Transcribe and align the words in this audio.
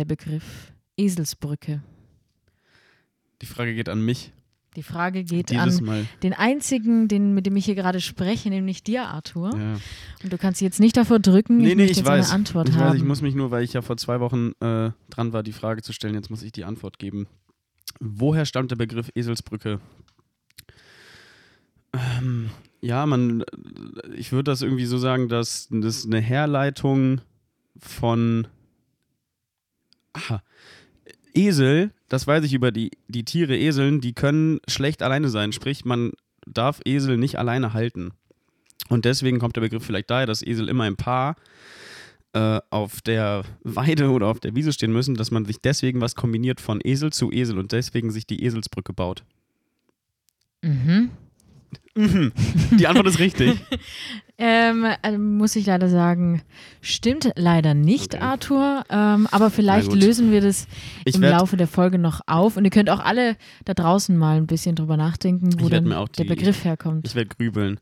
Der 0.00 0.06
Begriff 0.06 0.72
Eselsbrücke? 0.96 1.82
Die 3.42 3.46
Frage 3.46 3.74
geht 3.74 3.90
an 3.90 4.02
mich. 4.02 4.32
Die 4.74 4.82
Frage 4.82 5.24
geht 5.24 5.50
Dieses 5.50 5.80
an 5.80 5.84
Mal. 5.84 6.06
den 6.22 6.32
einzigen, 6.32 7.06
den, 7.06 7.34
mit 7.34 7.44
dem 7.44 7.54
ich 7.56 7.66
hier 7.66 7.74
gerade 7.74 8.00
spreche, 8.00 8.48
nämlich 8.48 8.82
dir, 8.82 9.08
Arthur. 9.08 9.50
Ja. 9.54 9.74
Und 10.24 10.32
du 10.32 10.38
kannst 10.38 10.58
dich 10.58 10.64
jetzt 10.64 10.80
nicht 10.80 10.96
davor 10.96 11.18
drücken. 11.18 11.58
Nee, 11.58 11.72
ich 11.72 11.76
nee, 11.76 11.84
ich 11.84 11.96
jetzt 11.98 12.06
weiß. 12.06 12.28
eine 12.30 12.34
Antwort 12.34 12.70
ich 12.70 12.76
haben. 12.76 12.92
weiß, 12.92 12.96
ich 12.96 13.04
muss 13.04 13.20
mich 13.20 13.34
nur, 13.34 13.50
weil 13.50 13.62
ich 13.62 13.74
ja 13.74 13.82
vor 13.82 13.98
zwei 13.98 14.20
Wochen 14.20 14.52
äh, 14.60 14.90
dran 15.10 15.34
war, 15.34 15.42
die 15.42 15.52
Frage 15.52 15.82
zu 15.82 15.92
stellen, 15.92 16.14
jetzt 16.14 16.30
muss 16.30 16.42
ich 16.42 16.52
die 16.52 16.64
Antwort 16.64 16.98
geben. 16.98 17.26
Woher 18.00 18.46
stammt 18.46 18.70
der 18.70 18.76
Begriff 18.76 19.10
Eselsbrücke? 19.14 19.80
Ähm, 21.92 22.48
ja, 22.80 23.04
man, 23.04 23.44
ich 24.16 24.32
würde 24.32 24.44
das 24.50 24.62
irgendwie 24.62 24.86
so 24.86 24.96
sagen, 24.96 25.28
dass 25.28 25.68
das 25.70 26.06
eine 26.06 26.20
Herleitung 26.22 27.20
von 27.76 28.46
Aha. 30.12 30.42
Esel, 31.34 31.92
das 32.08 32.26
weiß 32.26 32.44
ich 32.44 32.52
über 32.52 32.72
die, 32.72 32.90
die 33.08 33.24
Tiere 33.24 33.56
Eseln, 33.56 34.00
die 34.00 34.12
können 34.12 34.60
schlecht 34.68 35.02
alleine 35.02 35.28
sein. 35.28 35.52
Sprich, 35.52 35.84
man 35.84 36.12
darf 36.46 36.80
Esel 36.84 37.16
nicht 37.16 37.38
alleine 37.38 37.72
halten. 37.72 38.12
Und 38.88 39.04
deswegen 39.04 39.38
kommt 39.38 39.56
der 39.56 39.60
Begriff 39.60 39.84
vielleicht 39.84 40.10
daher, 40.10 40.26
dass 40.26 40.42
Esel 40.42 40.68
immer 40.68 40.86
im 40.86 40.96
Paar 40.96 41.36
äh, 42.32 42.60
auf 42.70 43.00
der 43.00 43.44
Weide 43.62 44.10
oder 44.10 44.26
auf 44.26 44.40
der 44.40 44.54
Wiese 44.54 44.72
stehen 44.72 44.92
müssen, 44.92 45.14
dass 45.14 45.30
man 45.30 45.44
sich 45.44 45.60
deswegen 45.60 46.00
was 46.00 46.14
kombiniert 46.14 46.60
von 46.60 46.80
Esel 46.82 47.12
zu 47.12 47.30
Esel 47.30 47.58
und 47.58 47.72
deswegen 47.72 48.10
sich 48.10 48.26
die 48.26 48.44
Eselsbrücke 48.44 48.92
baut. 48.92 49.24
mhm. 50.62 52.32
Die 52.78 52.86
Antwort 52.86 53.06
ist 53.06 53.18
richtig. 53.18 53.60
Ähm, 54.42 54.86
äh, 55.02 55.18
muss 55.18 55.54
ich 55.54 55.66
leider 55.66 55.88
sagen, 55.90 56.40
stimmt 56.80 57.30
leider 57.36 57.74
nicht, 57.74 58.14
Okay. 58.14 58.24
Arthur. 58.24 58.84
Ähm, 58.88 59.28
aber 59.30 59.50
vielleicht 59.50 59.92
lösen 59.92 60.32
wir 60.32 60.40
das 60.40 60.66
Ich 61.04 61.14
im 61.14 61.20
Laufe 61.22 61.58
der 61.58 61.66
Folge 61.66 61.98
noch 61.98 62.22
auf. 62.26 62.56
Und 62.56 62.64
ihr 62.64 62.70
könnt 62.70 62.88
auch 62.88 63.00
alle 63.00 63.36
da 63.66 63.74
draußen 63.74 64.16
mal 64.16 64.38
ein 64.38 64.46
bisschen 64.46 64.76
drüber 64.76 64.96
nachdenken, 64.96 65.50
wo 65.60 65.64
Ich 65.66 65.70
dann 65.70 65.84
der 65.90 66.06
die- 66.16 66.24
Begriff 66.24 66.64
herkommt. 66.64 67.06
Ich 67.06 67.14
werde 67.14 67.28
grübeln. 67.36 67.80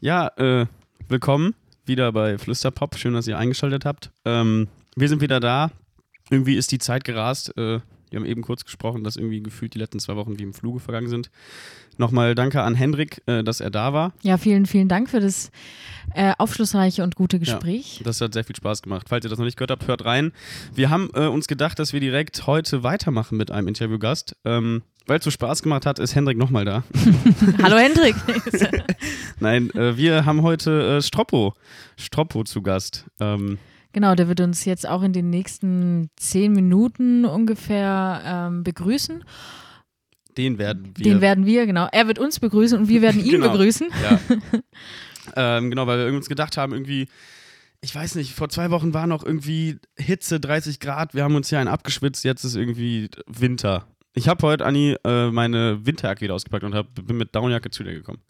Ja, 0.00 0.28
äh, 0.38 0.66
willkommen 1.08 1.54
wieder 1.84 2.10
bei 2.12 2.38
Flüsterpop. 2.38 2.96
Schön, 2.96 3.12
dass 3.12 3.26
ihr 3.28 3.36
eingeschaltet 3.36 3.84
habt. 3.84 4.10
Ähm, 4.24 4.68
wir 4.96 5.08
sind 5.10 5.20
wieder 5.20 5.38
da. 5.38 5.70
Irgendwie 6.30 6.54
ist 6.56 6.72
die 6.72 6.78
Zeit 6.78 7.04
gerast. 7.04 7.54
Äh, 7.58 7.80
wir 8.14 8.20
haben 8.20 8.26
eben 8.26 8.42
kurz 8.42 8.64
gesprochen, 8.64 9.02
dass 9.02 9.16
irgendwie 9.16 9.42
gefühlt 9.42 9.74
die 9.74 9.78
letzten 9.78 9.98
zwei 9.98 10.14
Wochen 10.14 10.38
wie 10.38 10.44
im 10.44 10.54
Fluge 10.54 10.78
vergangen 10.78 11.08
sind. 11.08 11.30
Nochmal 11.98 12.36
danke 12.36 12.62
an 12.62 12.76
Hendrik, 12.76 13.22
äh, 13.26 13.42
dass 13.42 13.58
er 13.58 13.70
da 13.70 13.92
war. 13.92 14.12
Ja, 14.22 14.38
vielen, 14.38 14.66
vielen 14.66 14.88
Dank 14.88 15.10
für 15.10 15.18
das 15.18 15.50
äh, 16.14 16.32
aufschlussreiche 16.38 17.02
und 17.02 17.16
gute 17.16 17.40
Gespräch. 17.40 18.02
Das 18.04 18.20
hat 18.20 18.32
sehr 18.32 18.44
viel 18.44 18.54
Spaß 18.54 18.82
gemacht. 18.82 19.08
Falls 19.08 19.24
ihr 19.26 19.30
das 19.30 19.38
noch 19.40 19.44
nicht 19.44 19.56
gehört 19.56 19.72
habt, 19.72 19.88
hört 19.88 20.04
rein. 20.04 20.30
Wir 20.72 20.90
haben 20.90 21.10
äh, 21.14 21.26
uns 21.26 21.48
gedacht, 21.48 21.80
dass 21.80 21.92
wir 21.92 21.98
direkt 21.98 22.46
heute 22.46 22.84
weitermachen 22.84 23.36
mit 23.36 23.50
einem 23.50 23.66
Interviewgast. 23.66 24.36
Ähm, 24.44 24.82
Weil 25.06 25.18
es 25.18 25.24
so 25.24 25.32
Spaß 25.32 25.64
gemacht 25.64 25.84
hat, 25.84 25.98
ist 25.98 26.14
Hendrik 26.14 26.38
nochmal 26.38 26.64
da. 26.64 26.84
Hallo 27.64 27.76
Hendrik. 27.76 28.14
Nein, 29.40 29.70
äh, 29.70 29.96
wir 29.96 30.24
haben 30.24 30.42
heute 30.42 30.98
äh, 30.98 31.02
Stroppo. 31.02 31.54
Stroppo 31.96 32.44
zu 32.44 32.62
Gast. 32.62 33.06
Ähm, 33.18 33.58
genau, 33.94 34.14
der 34.14 34.28
wird 34.28 34.40
uns 34.40 34.66
jetzt 34.66 34.86
auch 34.86 35.02
in 35.02 35.14
den 35.14 35.30
nächsten 35.30 36.10
zehn 36.16 36.52
Minuten 36.52 37.24
ungefähr 37.24 38.20
ähm, 38.26 38.62
begrüßen. 38.62 39.24
den 40.36 40.58
werden 40.58 40.92
wir. 40.96 41.04
Den 41.04 41.20
werden 41.22 41.46
wir, 41.46 41.64
genau. 41.64 41.88
Er 41.90 42.06
wird 42.06 42.18
uns 42.18 42.38
begrüßen 42.40 42.78
und 42.78 42.88
wir 42.88 43.00
werden 43.00 43.24
ihn 43.24 43.30
Genau. 43.40 43.50
begrüßen. 43.52 43.88
Ja. 44.02 44.20
ähm, 45.58 45.70
genau, 45.70 45.86
weil 45.86 46.06
wir 46.10 46.16
uns 46.16 46.28
gedacht 46.28 46.56
haben, 46.58 46.72
irgendwie, 46.72 47.08
ich 47.80 47.94
weiß 47.94 48.16
nicht, 48.16 48.34
vor 48.34 48.48
zwei 48.50 48.70
Wochen 48.70 48.92
war 48.92 49.06
noch 49.06 49.24
irgendwie 49.24 49.78
Hitze, 49.96 50.40
30 50.40 50.80
Grad, 50.80 51.14
wir 51.14 51.24
haben 51.24 51.34
uns 51.36 51.48
hier 51.48 51.58
einen 51.58 51.68
abgeschwitzt, 51.68 52.24
jetzt 52.24 52.44
ist 52.44 52.56
irgendwie 52.56 53.08
Winter. 53.26 53.86
Ich 54.16 54.28
habe 54.28 54.46
heute, 54.46 54.64
Anni, 54.64 54.96
äh, 55.04 55.30
meine 55.30 55.84
Winterjacke 55.84 56.20
wieder 56.20 56.34
ausgepackt 56.34 56.62
und 56.64 56.74
hab, 56.74 56.86
bin 56.94 57.16
mit 57.16 57.34
Downjacke 57.34 57.70
zu 57.70 57.82
dir 57.82 57.92
gekommen. 57.94 58.20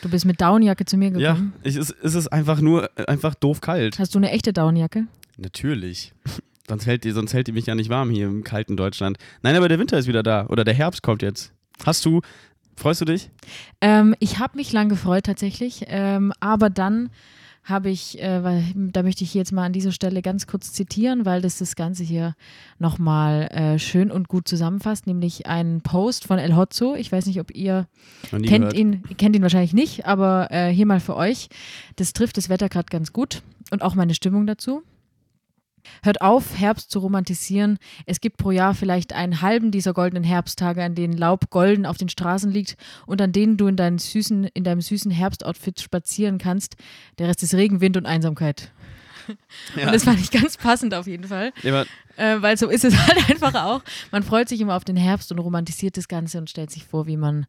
Du 0.00 0.08
bist 0.08 0.24
mit 0.24 0.40
Downjacke 0.40 0.84
zu 0.86 0.96
mir 0.96 1.10
Ja, 1.18 1.32
gekommen. 1.32 1.52
ich, 1.62 1.76
es, 1.76 1.90
es 1.90 2.14
ist 2.14 2.28
einfach 2.28 2.60
nur, 2.60 2.88
äh, 2.98 3.04
einfach 3.06 3.34
doof 3.34 3.60
kalt. 3.60 3.98
Hast 3.98 4.14
du 4.14 4.18
eine 4.18 4.30
echte 4.30 4.52
Downjacke? 4.54 5.06
Natürlich. 5.36 6.12
sonst, 6.66 6.86
hält 6.86 7.04
die, 7.04 7.10
sonst 7.10 7.34
hält 7.34 7.46
die 7.46 7.52
mich 7.52 7.66
ja 7.66 7.74
nicht 7.74 7.90
warm 7.90 8.08
hier 8.10 8.26
im 8.26 8.42
kalten 8.42 8.76
Deutschland. 8.76 9.18
Nein, 9.42 9.54
aber 9.56 9.68
der 9.68 9.78
Winter 9.78 9.98
ist 9.98 10.06
wieder 10.06 10.22
da. 10.22 10.46
Oder 10.46 10.64
der 10.64 10.74
Herbst 10.74 11.02
kommt 11.02 11.20
jetzt. 11.22 11.52
Hast 11.84 12.04
du, 12.06 12.22
freust 12.76 13.02
du 13.02 13.04
dich? 13.04 13.30
Ähm, 13.82 14.14
ich 14.20 14.38
habe 14.38 14.56
mich 14.56 14.72
lang 14.72 14.88
gefreut 14.88 15.24
tatsächlich, 15.26 15.84
ähm, 15.88 16.32
aber 16.40 16.70
dann 16.70 17.10
habe 17.68 17.90
ich, 17.90 18.20
äh, 18.22 18.42
weil, 18.42 18.64
da 18.74 19.02
möchte 19.02 19.24
ich 19.24 19.34
jetzt 19.34 19.52
mal 19.52 19.64
an 19.64 19.72
dieser 19.72 19.92
Stelle 19.92 20.22
ganz 20.22 20.46
kurz 20.46 20.72
zitieren, 20.72 21.26
weil 21.26 21.42
das 21.42 21.58
das 21.58 21.76
Ganze 21.76 22.02
hier 22.02 22.34
nochmal 22.78 23.48
äh, 23.48 23.78
schön 23.78 24.10
und 24.10 24.28
gut 24.28 24.48
zusammenfasst, 24.48 25.06
nämlich 25.06 25.46
einen 25.46 25.82
Post 25.82 26.26
von 26.26 26.38
El 26.38 26.56
Hotzo. 26.56 26.94
Ich 26.94 27.12
weiß 27.12 27.26
nicht, 27.26 27.40
ob 27.40 27.54
ihr 27.54 27.86
kennt 28.30 28.46
gehört. 28.46 28.74
ihn, 28.74 29.02
ihr 29.08 29.16
kennt 29.16 29.36
ihn 29.36 29.42
wahrscheinlich 29.42 29.74
nicht, 29.74 30.06
aber 30.06 30.48
äh, 30.50 30.70
hier 30.70 30.86
mal 30.86 31.00
für 31.00 31.16
euch. 31.16 31.48
Das 31.96 32.12
trifft 32.12 32.36
das 32.36 32.48
Wetter 32.48 32.68
gerade 32.68 32.88
ganz 32.90 33.12
gut 33.12 33.42
und 33.70 33.82
auch 33.82 33.94
meine 33.94 34.14
Stimmung 34.14 34.46
dazu. 34.46 34.82
Hört 36.02 36.20
auf, 36.20 36.58
Herbst 36.58 36.90
zu 36.90 36.98
romantisieren. 36.98 37.78
Es 38.06 38.20
gibt 38.20 38.36
pro 38.36 38.50
Jahr 38.50 38.74
vielleicht 38.74 39.12
einen 39.12 39.42
halben 39.42 39.70
dieser 39.70 39.92
goldenen 39.92 40.24
Herbsttage, 40.24 40.82
an 40.82 40.94
denen 40.94 41.16
Laub 41.16 41.50
golden 41.50 41.86
auf 41.86 41.96
den 41.96 42.08
Straßen 42.08 42.50
liegt 42.50 42.76
und 43.06 43.20
an 43.20 43.32
denen 43.32 43.56
du 43.56 43.66
in, 43.66 43.98
süßen, 43.98 44.44
in 44.44 44.64
deinem 44.64 44.80
süßen 44.80 45.10
Herbstoutfit 45.10 45.80
spazieren 45.80 46.38
kannst. 46.38 46.76
Der 47.18 47.28
Rest 47.28 47.42
ist 47.42 47.54
Regen, 47.54 47.80
Wind 47.80 47.96
und 47.96 48.06
Einsamkeit. 48.06 48.72
Ja. 49.76 49.86
Und 49.86 49.94
das 49.94 50.04
fand 50.04 50.20
ich 50.20 50.30
ganz 50.30 50.56
passend 50.56 50.94
auf 50.94 51.06
jeden 51.06 51.24
Fall. 51.24 51.52
Ja, 51.62 51.84
Äh, 52.16 52.42
weil 52.42 52.56
so 52.56 52.68
ist 52.68 52.84
es 52.84 52.96
halt 53.06 53.30
einfach 53.30 53.54
auch. 53.54 53.80
Man 54.10 54.22
freut 54.24 54.48
sich 54.48 54.60
immer 54.60 54.74
auf 54.76 54.84
den 54.84 54.96
Herbst 54.96 55.30
und 55.30 55.38
romantisiert 55.38 55.96
das 55.96 56.08
Ganze 56.08 56.38
und 56.38 56.50
stellt 56.50 56.70
sich 56.70 56.84
vor, 56.84 57.06
wie 57.06 57.16
man 57.16 57.46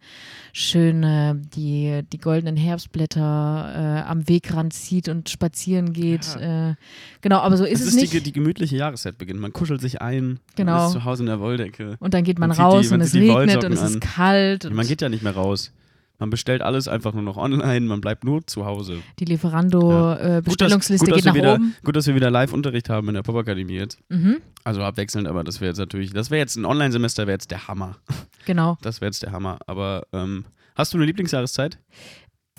schön 0.54 1.02
äh, 1.04 1.34
die, 1.56 2.02
die 2.12 2.18
goldenen 2.20 2.56
Herbstblätter 2.56 4.04
äh, 4.06 4.10
am 4.10 4.28
Wegrand 4.28 4.74
sieht 4.74 5.10
und 5.10 5.30
spazieren 5.30 5.94
geht. 5.94 6.36
Äh, 6.36 6.76
genau, 7.22 7.40
aber 7.40 7.58
so 7.58 7.64
ist 7.66 7.80
es 7.82 7.88
es, 7.88 7.88
ist 7.90 7.96
nicht. 8.02 8.14
Die, 8.14 8.22
die 8.22 8.32
gemütliche 8.32 8.76
Jahreszeit 8.78 9.18
beginnt. 9.18 9.40
Man 9.40 9.54
kuschelt 9.54 9.82
sich 9.82 10.02
ein. 10.02 10.40
Genau. 10.56 10.74
Man 10.78 10.88
ist 10.88 10.94
zu 10.94 11.04
Hause 11.06 11.24
in 11.24 11.28
der 11.28 11.40
Wolldecke. 11.40 11.98
und 12.00 12.14
dann 12.14 12.24
geht 12.24 12.38
man 12.40 12.50
man 12.50 12.56
zieht 12.58 12.66
raus 12.66 12.82
die- 12.86 12.90
man 12.92 13.00
und 13.00 13.06
es 13.06 13.12
zieht 13.12 13.22
regnet 13.36 13.64
und 13.64 13.72
es 13.74 13.82
ist 13.82 13.94
an. 13.96 14.00
kalt. 14.02 14.66
Und 14.66 14.74
Man 14.76 14.88
geht 14.88 15.02
ja 15.02 15.10
nicht 15.10 15.24
mehr 15.24 15.34
raus. 15.36 15.72
Man 16.20 16.30
bestellt 16.30 16.62
alles 16.62 16.88
einfach 16.88 17.14
nur 17.14 17.24
noch 17.24 17.38
online. 17.38 17.82
Man 17.82 18.02
bleibt 18.02 18.24
nur 18.24 18.46
zu 18.46 18.66
Hause. 18.66 18.98
die 19.20 19.24
Ja. 19.24 19.30
Lieferando-Bestellungsliste 19.34 21.06
gut, 21.06 21.12
dass, 21.16 21.24
geht 21.24 21.26
nach 21.26 21.34
wieder, 21.34 21.54
oben. 21.56 21.76
Gut, 21.84 21.96
dass 21.96 22.08
wir 22.08 22.16
wieder 22.16 22.30
Live-Unterricht 22.30 22.90
haben 22.90 23.08
in 23.08 23.14
der 23.16 23.24
Popakademie 23.24 23.74
jetzt. 23.76 24.00
Mhm, 24.10 24.38
Also 24.64 24.84
abwechselnd, 24.84 25.28
aber 25.28 25.44
das 25.44 25.62
wäre 25.62 25.70
jetzt 25.70 25.78
natürlich, 25.80 26.12
das 26.14 26.30
wäre 26.30 26.40
jetzt 26.40 26.56
ein 26.58 26.66
Online-Semester, 26.66 27.26
wäre 27.28 27.36
jetzt 27.36 27.52
der 27.52 27.68
Hammer. 27.68 27.98
genau. 28.46 28.78
Das 28.82 29.02
wäre 29.02 29.08
jetzt 29.10 29.24
der 29.24 29.32
Hammer. 29.32 29.60
Aber 29.66 30.04
ähm, 30.14 30.46
hast 30.76 30.94
du 30.94 30.98
eine 30.98 31.06
Lieblingsjahreszeit? 31.06 31.80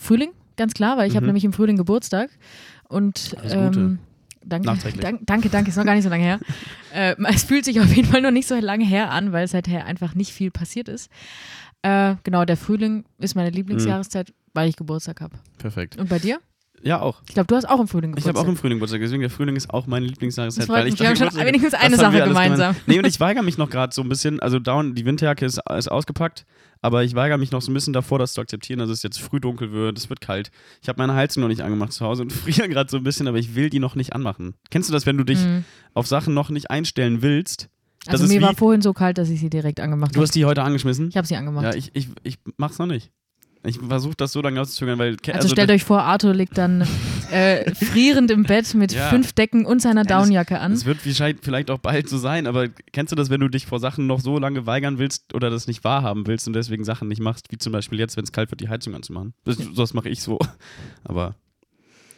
Frühling, 0.01 0.31
ganz 0.57 0.73
klar, 0.75 0.97
weil 0.97 1.09
ich 1.09 1.15
habe 1.17 1.25
Mhm. 1.25 1.29
nämlich 1.29 1.45
im 1.45 1.53
Frühling 1.53 1.77
Geburtstag. 1.77 2.31
Und 2.89 3.37
Alles 3.39 3.53
Gute. 3.55 3.81
ähm, 3.81 3.99
danke, 4.45 4.67
Nachträglich. 4.67 5.01
danke, 5.03 5.25
danke, 5.27 5.49
danke, 5.51 5.71
ist 5.71 5.77
noch 5.77 5.85
gar 5.85 5.95
nicht 5.95 6.05
so 6.05 6.09
lange 6.11 6.25
her. 6.25 6.41
äh, 6.95 7.15
es 7.35 7.45
fühlt 7.45 7.65
sich 7.67 7.79
auf 7.81 7.95
jeden 7.95 8.09
Fall 8.09 8.23
noch 8.23 8.31
nicht 8.33 8.49
so 8.49 8.55
lange 8.59 8.85
her 8.87 9.11
an, 9.11 9.33
weil 9.33 9.47
seither 9.47 9.85
einfach 9.85 10.15
nicht 10.15 10.33
viel 10.33 10.51
passiert 10.51 10.89
ist. 10.89 11.11
Äh, 11.83 12.17
genau, 12.25 12.45
der 12.45 12.57
Frühling 12.57 13.05
ist 13.19 13.35
meine 13.35 13.51
Lieblingsjahreszeit, 13.51 14.33
weil 14.53 14.69
ich 14.69 14.77
Geburtstag 14.77 15.21
habe. 15.21 15.39
Perfekt. 15.59 15.97
Und 15.97 16.09
bei 16.09 16.19
dir? 16.19 16.41
Ja, 16.83 17.01
auch. 17.03 17.21
Ich 17.29 17.35
glaube, 17.35 17.47
du 17.47 17.57
hast 17.57 17.69
auch 17.69 17.79
im 17.79 17.89
Frühling 17.89 18.11
Ich 18.11 18.17
Geburtstag. 18.17 18.37
habe 18.37 18.47
auch 18.47 18.49
im 18.51 18.57
Frühling 18.57 18.79
Geburtstag, 18.79 19.01
deswegen 19.03 19.21
der 19.21 19.29
Frühling 19.29 19.55
ist 19.55 19.69
auch 19.69 19.87
meine 19.87 20.07
Lieblingsjahreszeit. 20.07 20.67
Weil 20.69 20.87
ich 20.87 20.93
mich. 20.95 21.01
Wir 21.01 21.09
haben 21.09 21.17
schon 21.17 21.35
wenigstens 21.45 21.75
eine 21.75 21.97
Sache 21.97 22.23
gemeinsam. 22.25 22.75
Nee, 22.87 22.99
und 22.99 23.07
ich 23.07 23.21
weigere 23.21 23.43
mich 23.43 23.59
noch 23.59 23.69
gerade 23.69 23.95
so 23.95 24.01
ein 24.03 24.09
bisschen, 24.09 24.41
also 24.41 24.59
down, 24.59 24.95
die 24.95 25.05
Winterjacke 25.05 25.45
ist, 25.45 25.61
ist 25.77 25.91
ausgepackt, 25.91 26.47
aber 26.81 27.05
ich 27.05 27.15
weigere 27.15 27.37
mich 27.37 27.51
noch 27.51 27.61
so 27.61 27.71
ein 27.71 27.75
bisschen 27.75 27.93
davor, 27.93 28.19
das 28.19 28.33
zu 28.33 28.41
akzeptieren, 28.41 28.79
dass 28.79 28.89
es 28.89 29.03
jetzt 29.03 29.21
früh 29.21 29.41
dunkel 29.41 29.73
wird, 29.73 29.99
es 29.99 30.09
wird 30.09 30.23
kalt. 30.23 30.51
Ich 30.81 30.89
habe 30.89 30.97
meine 31.03 31.15
Heizung 31.15 31.43
noch 31.43 31.49
nicht 31.49 31.61
angemacht 31.61 31.93
zu 31.93 32.05
Hause 32.07 32.23
und 32.23 32.33
friere 32.33 32.67
gerade 32.71 32.91
so 32.91 32.97
ein 32.97 33.05
bisschen, 33.05 33.29
aber 33.29 33.37
ich 33.39 33.55
will 33.55 33.69
die 33.69 33.79
noch 33.79 33.95
nicht 33.95 34.15
anmachen. 34.15 34.55
Kennst 34.71 34.89
du 34.89 34.93
das, 34.95 35.05
wenn 35.05 35.19
du 35.19 35.25
dich 35.25 35.39
Mhm. 35.45 35.65
auf 35.93 36.07
Sachen 36.07 36.33
noch 36.33 36.49
nicht 36.49 36.71
einstellen 36.71 37.21
willst? 37.21 37.69
Das 38.07 38.21
Also 38.21 38.33
mir 38.33 38.41
war 38.41 38.55
vorhin 38.55 38.81
so 38.81 38.93
kalt, 38.93 39.19
dass 39.19 39.29
ich 39.29 39.41
sie 39.41 39.51
direkt 39.51 39.79
angemacht 39.81 40.13
du 40.13 40.17
habe. 40.17 40.25
hast 40.25 40.35
die 40.35 40.45
heute 40.45 40.63
angeschmissen? 40.63 41.09
Ich 41.09 41.17
habe 41.17 41.27
sie 41.27 41.37
angemacht. 41.37 41.65
Ja, 41.65 41.75
ich, 41.75 41.91
ich, 41.95 42.09
ich 42.23 42.39
mach's 42.57 42.79
noch 42.79 42.87
nicht. 42.87 43.11
Ich 43.63 43.79
versuche 43.79 44.15
das 44.17 44.33
so 44.33 44.41
lange 44.41 44.59
auszuzögern, 44.59 44.99
weil 44.99 45.17
also, 45.33 45.49
stellt 45.49 45.71
euch 45.71 45.85
vor, 45.85 46.03
Arthur 46.03 46.33
liegt 46.33 46.57
dann 46.57 46.81
äh, 47.31 47.75
frierend 47.75 48.31
im 48.31 48.45
Bett 48.45 48.73
mit 48.75 48.93
Ja. 48.93 49.11
fünf 49.11 49.33
Decken 49.35 49.67
und 49.67 49.83
seiner 49.83 50.05
Downjacke 50.05 50.59
an. 50.59 50.73
Es 50.73 50.87
wird 50.87 50.99
vielleicht 51.03 51.71
auch 51.71 51.79
bald 51.79 52.09
so 52.09 52.17
sein, 52.17 52.47
aber 52.47 52.69
kennst 52.69 53.13
du 53.13 53.17
das, 53.17 53.29
wenn 53.29 53.41
du 53.41 53.49
dich 53.49 53.67
vor 53.67 53.79
Sachen 53.79 54.07
noch 54.07 54.21
so 54.21 54.39
lange 54.39 54.65
weigern 54.65 54.99
willst 54.99 55.35
oder 55.35 55.51
das 55.51 55.67
nicht 55.67 55.85
wahrhaben 55.85 56.27
willst 56.27 56.47
und 56.47 56.55
deswegen 56.55 56.85
Sachen 56.85 57.09
nicht 57.09 57.21
machst, 57.21 57.53
wie 57.53 57.59
zum 57.59 57.75
Beispiel 57.75 57.99
jetzt, 57.99 58.17
wenn 58.17 58.25
es 58.25 58.33
kalt 58.33 58.51
wird, 58.51 58.63
die 58.63 58.71
Heizung 58.71 58.95
anzumachen? 58.95 59.35
Das, 59.45 59.59
das 59.77 59.93
mache 59.93 60.09
ich 60.09 60.23
so. 60.23 60.39
Aber 61.05 61.35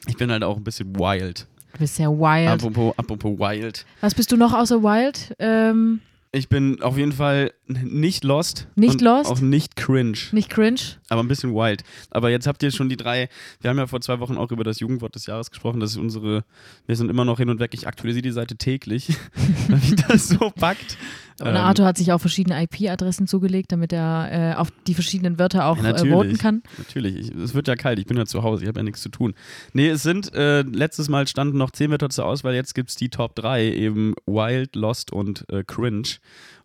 ich 0.06 0.16
bin 0.16 0.30
halt 0.30 0.44
auch 0.44 0.56
ein 0.56 0.64
bisschen 0.64 0.94
wild. 0.94 1.48
Du 1.74 1.78
bist 1.78 1.96
sehr 1.96 2.10
wild. 2.10 2.48
Apropos, 2.48 2.94
apropos 2.98 3.38
wild. 3.38 3.84
Was 4.00 4.14
bist 4.14 4.30
du 4.32 4.36
noch 4.36 4.52
außer 4.52 4.82
wild? 4.82 5.34
Ähm, 5.38 6.00
Ich 6.32 6.48
bin 6.48 6.80
auf 6.82 6.96
jeden 6.96 7.12
Fall 7.12 7.52
nicht 7.66 8.24
lost. 8.24 8.66
Nicht 8.74 9.00
lost? 9.00 9.30
Auch 9.30 9.40
nicht 9.40 9.76
cringe. 9.76 10.16
Nicht 10.32 10.48
cringe? 10.50 10.80
Aber 11.08 11.22
ein 11.22 11.28
bisschen 11.28 11.54
wild. 11.54 11.82
Aber 12.10 12.30
jetzt 12.30 12.46
habt 12.46 12.62
ihr 12.62 12.70
schon 12.70 12.88
die 12.88 12.96
drei. 12.96 13.28
Wir 13.60 13.70
haben 13.70 13.78
ja 13.78 13.86
vor 13.86 14.00
zwei 14.00 14.18
Wochen 14.20 14.36
auch 14.38 14.50
über 14.50 14.64
das 14.64 14.80
Jugendwort 14.80 15.14
des 15.14 15.26
Jahres 15.26 15.50
gesprochen. 15.50 15.80
Das 15.80 15.90
ist 15.90 15.96
unsere. 15.98 16.44
Wir 16.86 16.96
sind 16.96 17.10
immer 17.10 17.24
noch 17.24 17.38
hin 17.38 17.50
und 17.50 17.58
weg. 17.60 17.72
Ich 17.74 17.86
aktualisiere 17.86 18.22
die 18.22 18.30
Seite 18.32 18.56
täglich, 18.56 19.08
weil 19.68 19.78
mich 19.78 19.94
das 19.96 20.28
so 20.28 20.50
packt. 20.50 20.96
Und 21.42 21.48
ähm, 21.48 21.56
Arthur 21.56 21.86
hat 21.86 21.98
sich 21.98 22.12
auch 22.12 22.20
verschiedene 22.20 22.62
IP-Adressen 22.62 23.26
zugelegt, 23.26 23.72
damit 23.72 23.92
er 23.92 24.52
äh, 24.52 24.54
auf 24.54 24.68
die 24.86 24.94
verschiedenen 24.94 25.40
Wörter 25.40 25.66
auch 25.66 25.76
ja, 25.82 25.90
äh, 25.90 26.08
voten 26.08 26.38
kann. 26.38 26.62
Natürlich. 26.78 27.32
es 27.32 27.52
wird 27.52 27.66
ja 27.66 27.74
kalt. 27.74 27.98
Ich 27.98 28.06
bin 28.06 28.16
ja 28.16 28.26
zu 28.26 28.44
Hause. 28.44 28.62
Ich 28.62 28.68
habe 28.68 28.78
ja 28.78 28.84
nichts 28.84 29.02
zu 29.02 29.08
tun. 29.08 29.34
Nee, 29.72 29.88
es 29.88 30.04
sind. 30.04 30.32
Äh, 30.34 30.62
letztes 30.62 31.08
Mal 31.08 31.26
standen 31.26 31.58
noch 31.58 31.72
zehn 31.72 31.90
Wörter 31.90 32.10
zur 32.10 32.26
Auswahl. 32.26 32.54
Jetzt 32.54 32.74
gibt 32.74 32.90
es 32.90 32.96
die 32.96 33.08
Top 33.08 33.34
3. 33.34 33.72
Eben 33.72 34.14
Wild, 34.24 34.76
Lost 34.76 35.12
und 35.12 35.44
äh, 35.50 35.64
Cringe. 35.64 36.08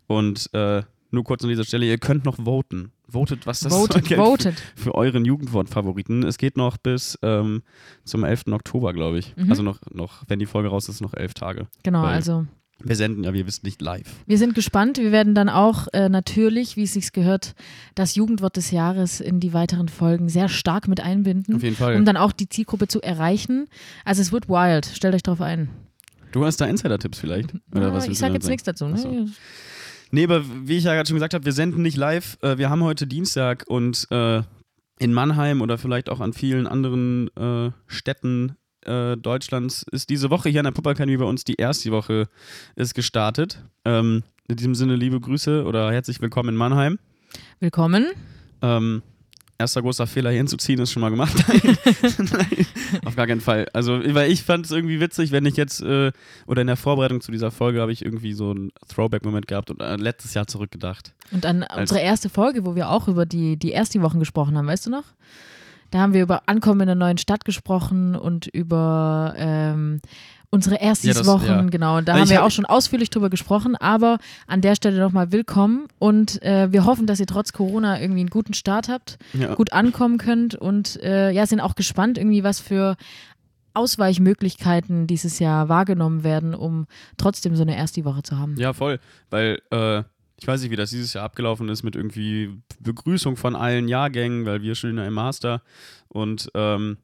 Und 0.06 0.54
äh, 0.54 0.84
nur 1.10 1.24
kurz 1.24 1.44
an 1.44 1.50
dieser 1.50 1.64
Stelle, 1.64 1.88
ihr 1.88 1.98
könnt 1.98 2.26
noch 2.26 2.38
voten. 2.38 2.92
Votet, 3.08 3.48
was 3.48 3.62
das 3.62 3.74
votet, 3.74 4.06
so 4.10 4.16
votet. 4.16 4.60
Für, 4.76 4.84
für, 4.84 4.96
euren 4.96 5.26
Jugendwort-Favoriten. 5.26 6.24
Es 6.24 6.38
geht 6.38 6.56
noch 6.56 6.78
bis 6.78 7.18
ähm, 7.24 7.64
zum 8.04 8.24
11. 8.24 8.44
Oktober, 8.52 8.94
glaube 8.94 9.18
ich. 9.18 9.36
Mhm. 9.36 9.50
Also 9.50 9.64
noch, 9.64 9.80
noch, 9.92 10.24
wenn 10.28 10.38
die 10.38 10.46
Folge 10.46 10.70
raus 10.70 10.88
ist, 10.88 11.02
noch 11.02 11.16
elf 11.16 11.34
Tage. 11.34 11.68
Genau, 11.82 12.04
Weil 12.04 12.16
also. 12.16 12.46
Wir 12.84 12.96
senden 12.96 13.24
ja, 13.24 13.34
wir 13.34 13.48
wissen 13.48 13.66
nicht 13.66 13.82
live. 13.82 14.08
Wir 14.28 14.38
sind 14.38 14.54
gespannt. 14.54 14.98
Wir 14.98 15.12
werden 15.12 15.34
dann 15.34 15.50
auch 15.50 15.88
äh, 15.94 16.10
natürlich, 16.10 16.78
wie 16.78 16.84
es 16.84 16.94
sich 16.94 17.12
gehört, 17.12 17.56
das 17.96 18.16
Jugendwort 18.16 18.56
des 18.56 18.72
Jahres 18.72 19.20
in 19.20 19.40
die 19.40 19.54
weiteren 19.54 19.90
Folgen 19.90 20.30
sehr 20.30 20.48
stark 20.48 20.88
mit 20.88 21.02
einbinden. 21.02 21.56
Auf 21.56 21.64
jeden 21.64 21.76
Fall. 21.76 21.96
Um 21.96 22.06
dann 22.06 22.18
auch 22.18 22.32
die 22.32 22.50
Zielgruppe 22.50 22.88
zu 22.88 23.02
erreichen. 23.02 23.68
Also 24.06 24.22
es 24.22 24.32
wird 24.32 24.48
wild. 24.48 24.86
Stellt 24.86 25.16
euch 25.16 25.24
drauf 25.24 25.42
ein. 25.42 25.70
Du 26.32 26.46
hast 26.46 26.58
da 26.58 26.66
Insider-Tipps 26.66 27.20
vielleicht? 27.20 27.54
Oder 27.72 27.88
ja, 27.88 27.94
was 27.94 28.08
ich 28.08 28.18
sage 28.18 28.34
jetzt 28.34 28.48
nichts 28.48 28.64
dazu. 28.64 28.86
Ne? 28.86 28.98
So. 28.98 29.26
Nee, 30.12 30.26
aber 30.26 30.44
wie 30.66 30.78
ich 30.78 30.84
ja 30.84 30.94
gerade 30.94 31.08
schon 31.08 31.16
gesagt 31.16 31.34
habe, 31.34 31.46
wir 31.46 31.54
senden 31.54 31.82
nicht 31.82 31.98
live. 31.98 32.38
Äh, 32.42 32.58
wir 32.58 32.70
haben 32.70 32.84
heute 32.84 33.08
Dienstag 33.08 33.66
und 33.68 34.08
äh, 34.12 34.44
in 35.00 35.14
Mannheim 35.14 35.62
oder 35.62 35.78
vielleicht 35.78 36.10
auch 36.10 36.20
an 36.20 36.34
vielen 36.34 36.68
anderen 36.68 37.30
äh, 37.36 37.72
Städten 37.88 38.56
äh, 38.88 39.18
Deutschlands 39.18 39.86
ist 39.92 40.10
diese 40.10 40.30
Woche 40.30 40.50
hier 40.50 40.62
an 40.62 40.66
der 40.66 40.72
Puppakademie 40.72 41.18
bei 41.18 41.26
uns 41.26 41.44
die 41.44 41.56
erste 41.56 41.92
Woche 41.92 42.28
ist 42.76 42.94
gestartet. 42.94 43.64
Ähm, 43.86 44.24
in 44.48 44.56
diesem 44.56 44.76
Sinne 44.76 44.96
liebe 44.96 45.20
Grüße 45.20 45.66
oder 45.66 45.92
herzlich 45.92 46.22
willkommen 46.22 46.50
in 46.50 46.56
Mannheim. 46.56 47.00
Willkommen. 47.60 48.08
Ähm, 48.62 49.02
erster 49.58 49.82
großer 49.82 50.08
Fehler 50.08 50.30
hier 50.30 50.38
hinzuziehen 50.38 50.80
ist 50.80 50.92
schon 50.92 51.02
mal 51.02 51.10
gemacht. 51.10 51.36
Nein, 51.48 51.78
auf 53.06 53.16
gar 53.16 53.28
keinen 53.28 53.42
Fall. 53.42 53.68
Also, 53.74 54.00
weil 54.14 54.32
ich 54.32 54.44
fand 54.44 54.66
es 54.66 54.72
irgendwie 54.72 55.00
witzig, 55.00 55.32
wenn 55.32 55.46
ich 55.46 55.58
jetzt, 55.58 55.82
äh, 55.82 56.12
oder 56.46 56.62
in 56.62 56.68
der 56.68 56.78
Vorbereitung 56.78 57.22
zu 57.22 57.32
dieser 57.32 57.52
Folge 57.52 57.82
habe 57.82 57.92
ich 57.92 58.06
irgendwie 58.06 58.34
so 58.34 58.52
einen 58.52 58.72
Throwback-Moment 58.88 59.48
gehabt 59.48 59.70
und 59.72 59.82
an 59.82 60.00
letztes 60.00 60.34
Jahr 60.34 60.48
zurückgedacht. 60.48 61.14
Und 61.32 61.46
an 61.46 61.64
Als 61.64 61.92
unsere 61.92 62.00
erste 62.00 62.30
Folge, 62.30 62.66
wo 62.66 62.76
wir 62.76 62.90
auch 62.90 63.08
über 63.08 63.26
die, 63.26 63.58
die 63.58 63.72
erste 63.72 64.02
Wochen 64.02 64.20
gesprochen 64.20 64.58
haben, 64.58 64.68
weißt 64.68 64.86
du 64.86 64.92
noch? 64.92 65.06
Da 65.92 66.00
haben 66.00 66.14
wir 66.14 66.22
über 66.22 66.44
Ankommen 66.48 66.82
in 66.82 66.88
der 66.88 66.96
neuen 66.96 67.18
Stadt 67.18 67.46
gesprochen 67.46 68.16
und 68.16 68.48
über 68.48 69.34
ähm, 69.38 70.02
unsere 70.50 70.80
Erstis-Wochen, 70.82 71.46
ja, 71.46 71.62
ja. 71.62 71.62
genau. 71.64 72.02
Da 72.02 72.14
Weil 72.14 72.22
haben 72.22 72.30
wir 72.30 72.44
auch 72.44 72.52
schon 72.52 72.66
ausführlich 72.66 73.10
drüber 73.10 73.30
gesprochen, 73.30 73.76
aber 73.76 74.18
an 74.48 74.62
der 74.62 74.76
Stelle 74.76 75.00
nochmal 75.00 75.32
willkommen 75.32 75.88
und 76.00 76.42
äh, 76.42 76.72
wir 76.72 76.86
hoffen, 76.86 77.06
dass 77.08 77.20
ihr 77.20 77.26
trotz 77.26 77.54
Corona 77.54 78.00
irgendwie 78.00 78.22
einen 78.22 78.30
guten 78.30 78.54
Start 78.54 78.90
habt, 78.90 79.18
ja. 79.34 79.56
gut 79.56 79.74
ankommen 79.74 80.18
könnt 80.18 80.56
und 80.56 81.02
äh, 81.04 81.32
ja, 81.32 81.46
sind 81.46 81.60
auch 81.60 81.76
gespannt 81.76 82.18
irgendwie, 82.18 82.44
was 82.44 82.60
für 82.60 82.96
Ausweichmöglichkeiten 83.74 85.06
dieses 85.06 85.40
Jahr 85.40 85.70
wahrgenommen 85.70 86.24
werden, 86.24 86.56
um 86.56 86.88
trotzdem 87.18 87.56
so 87.56 87.62
eine 87.62 87.76
Ersti-Woche 87.76 88.24
zu 88.24 88.40
haben. 88.40 88.56
Ja, 88.58 88.74
voll, 88.74 89.00
weil 89.30 89.62
äh, 89.70 90.04
ich 90.40 90.48
weiß 90.48 90.62
nicht, 90.62 90.72
wie 90.72 90.76
das 90.76 90.92
dieses 90.92 91.14
Jahr 91.14 91.26
abgelaufen 91.26 91.68
ist 91.70 91.84
mit 91.84 91.96
irgendwie 91.96 92.62
Begrüßung 92.80 93.38
von 93.38 93.56
allen 93.56 93.88
Jahrgängen, 93.88 94.46
weil 94.46 94.62
wir 94.62 94.76
studieren 94.76 95.06
im 95.06 95.14
Master 95.14 95.62
und 96.10 96.50
ähm, 96.54 96.98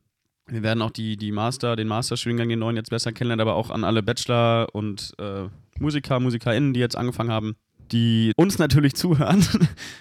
wir 0.47 0.61
werden 0.61 0.81
auch 0.81 0.91
die, 0.91 1.17
die 1.17 1.31
Master, 1.31 1.75
den 1.75 1.87
Masterstudiengang, 1.87 2.49
den 2.49 2.59
neuen 2.59 2.75
jetzt 2.75 2.89
besser 2.89 3.11
kennenlernen, 3.11 3.41
aber 3.41 3.55
auch 3.55 3.69
an 3.69 3.83
alle 3.83 4.03
Bachelor 4.03 4.67
und 4.73 5.13
äh, 5.17 5.47
Musiker, 5.79 6.19
MusikerInnen, 6.19 6.73
die 6.73 6.79
jetzt 6.79 6.97
angefangen 6.97 7.31
haben, 7.31 7.55
die 7.91 8.33
uns 8.35 8.59
natürlich 8.59 8.93
zuhören. 8.95 9.45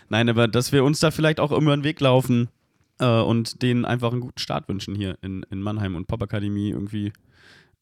Nein, 0.08 0.28
aber 0.28 0.48
dass 0.48 0.72
wir 0.72 0.84
uns 0.84 1.00
da 1.00 1.10
vielleicht 1.10 1.40
auch 1.40 1.52
immer 1.52 1.72
einen 1.72 1.84
Weg 1.84 2.00
laufen 2.00 2.48
äh, 2.98 3.06
und 3.06 3.62
denen 3.62 3.84
einfach 3.84 4.12
einen 4.12 4.20
guten 4.20 4.38
Start 4.38 4.68
wünschen 4.68 4.94
hier 4.94 5.16
in, 5.22 5.44
in 5.50 5.62
Mannheim 5.62 5.94
und 5.94 6.06
Popakademie 6.06 6.70
irgendwie. 6.70 7.12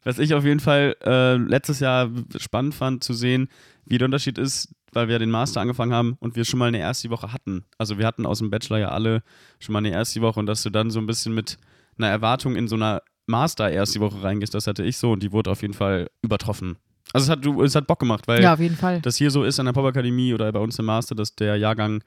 Was 0.03 0.19
ich 0.19 0.33
auf 0.35 0.45
jeden 0.45 0.61
Fall 0.61 0.97
äh, 1.05 1.37
letztes 1.37 1.81
Jahr 1.81 2.11
spannend 2.39 2.75
fand 2.75 3.05
zu 3.05 3.13
sehen, 3.13 3.49
wie 3.85 3.99
der 3.99 4.07
Unterschied 4.07 4.39
ist, 4.39 4.75
weil 4.93 5.09
wir 5.09 5.19
den 5.19 5.31
Master 5.31 5.61
angefangen 5.61 5.93
haben 5.93 6.17
und 6.21 6.37
wir 6.37 6.45
schon 6.45 6.59
mal 6.59 6.67
eine 6.67 6.79
erste 6.79 7.11
Woche 7.11 7.33
hatten. 7.33 7.65
Also 7.79 7.99
wir 7.99 8.07
hatten 8.07 8.27
aus 8.27 8.39
dem 8.39 8.51
Bachelor 8.51 8.79
ja 8.79 8.89
alle 8.89 9.23
schon 9.59 9.73
mal 9.73 9.79
eine 9.79 9.91
erste 9.91 10.21
Woche 10.21 10.41
und 10.41 10.47
dass 10.47 10.63
du 10.63 10.71
dann 10.71 10.91
so 10.91 10.99
ein 10.99 11.07
bisschen 11.07 11.35
mit 11.35 11.59
einer 11.99 12.09
Erwartung 12.09 12.57
in 12.57 12.69
so 12.69 12.77
einer 12.77 13.03
Master 13.27 13.71
erst 13.71 13.95
die 13.95 14.01
Woche 14.01 14.23
reingehst, 14.23 14.55
das 14.55 14.67
hatte 14.67 14.83
ich 14.83 14.97
so 14.97 15.13
und 15.13 15.23
die 15.23 15.33
wurde 15.33 15.51
auf 15.51 15.63
jeden 15.63 15.75
Fall 15.75 16.09
übertroffen. 16.23 16.77
Also 17.13 17.25
es 17.25 17.31
hat, 17.31 17.45
du, 17.45 17.63
es 17.63 17.75
hat 17.75 17.87
Bock 17.87 17.99
gemacht, 17.99 18.29
weil 18.29 18.43
ja, 18.43 18.55
auf 18.55 18.61
jeden 18.61 18.77
Fall. 18.77 19.01
das 19.01 19.17
hier 19.17 19.31
so 19.31 19.45
ist 19.45 19.59
an 19.59 19.67
der 19.67 19.73
Pop-Akademie 19.73 20.35
oder 20.35 20.51
bei 20.53 20.61
uns 20.61 20.79
im 20.79 20.85
Master, 20.85 21.15
dass 21.15 21.35
der 21.35 21.57
Jahrgang, 21.57 22.05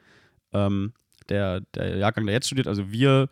ähm, 0.54 0.94
der, 1.30 1.62
der 1.76 1.98
Jahrgang, 1.98 2.26
der 2.26 2.36
jetzt 2.36 2.48
studiert, 2.48 2.68
also 2.68 2.92
wir 2.92 3.30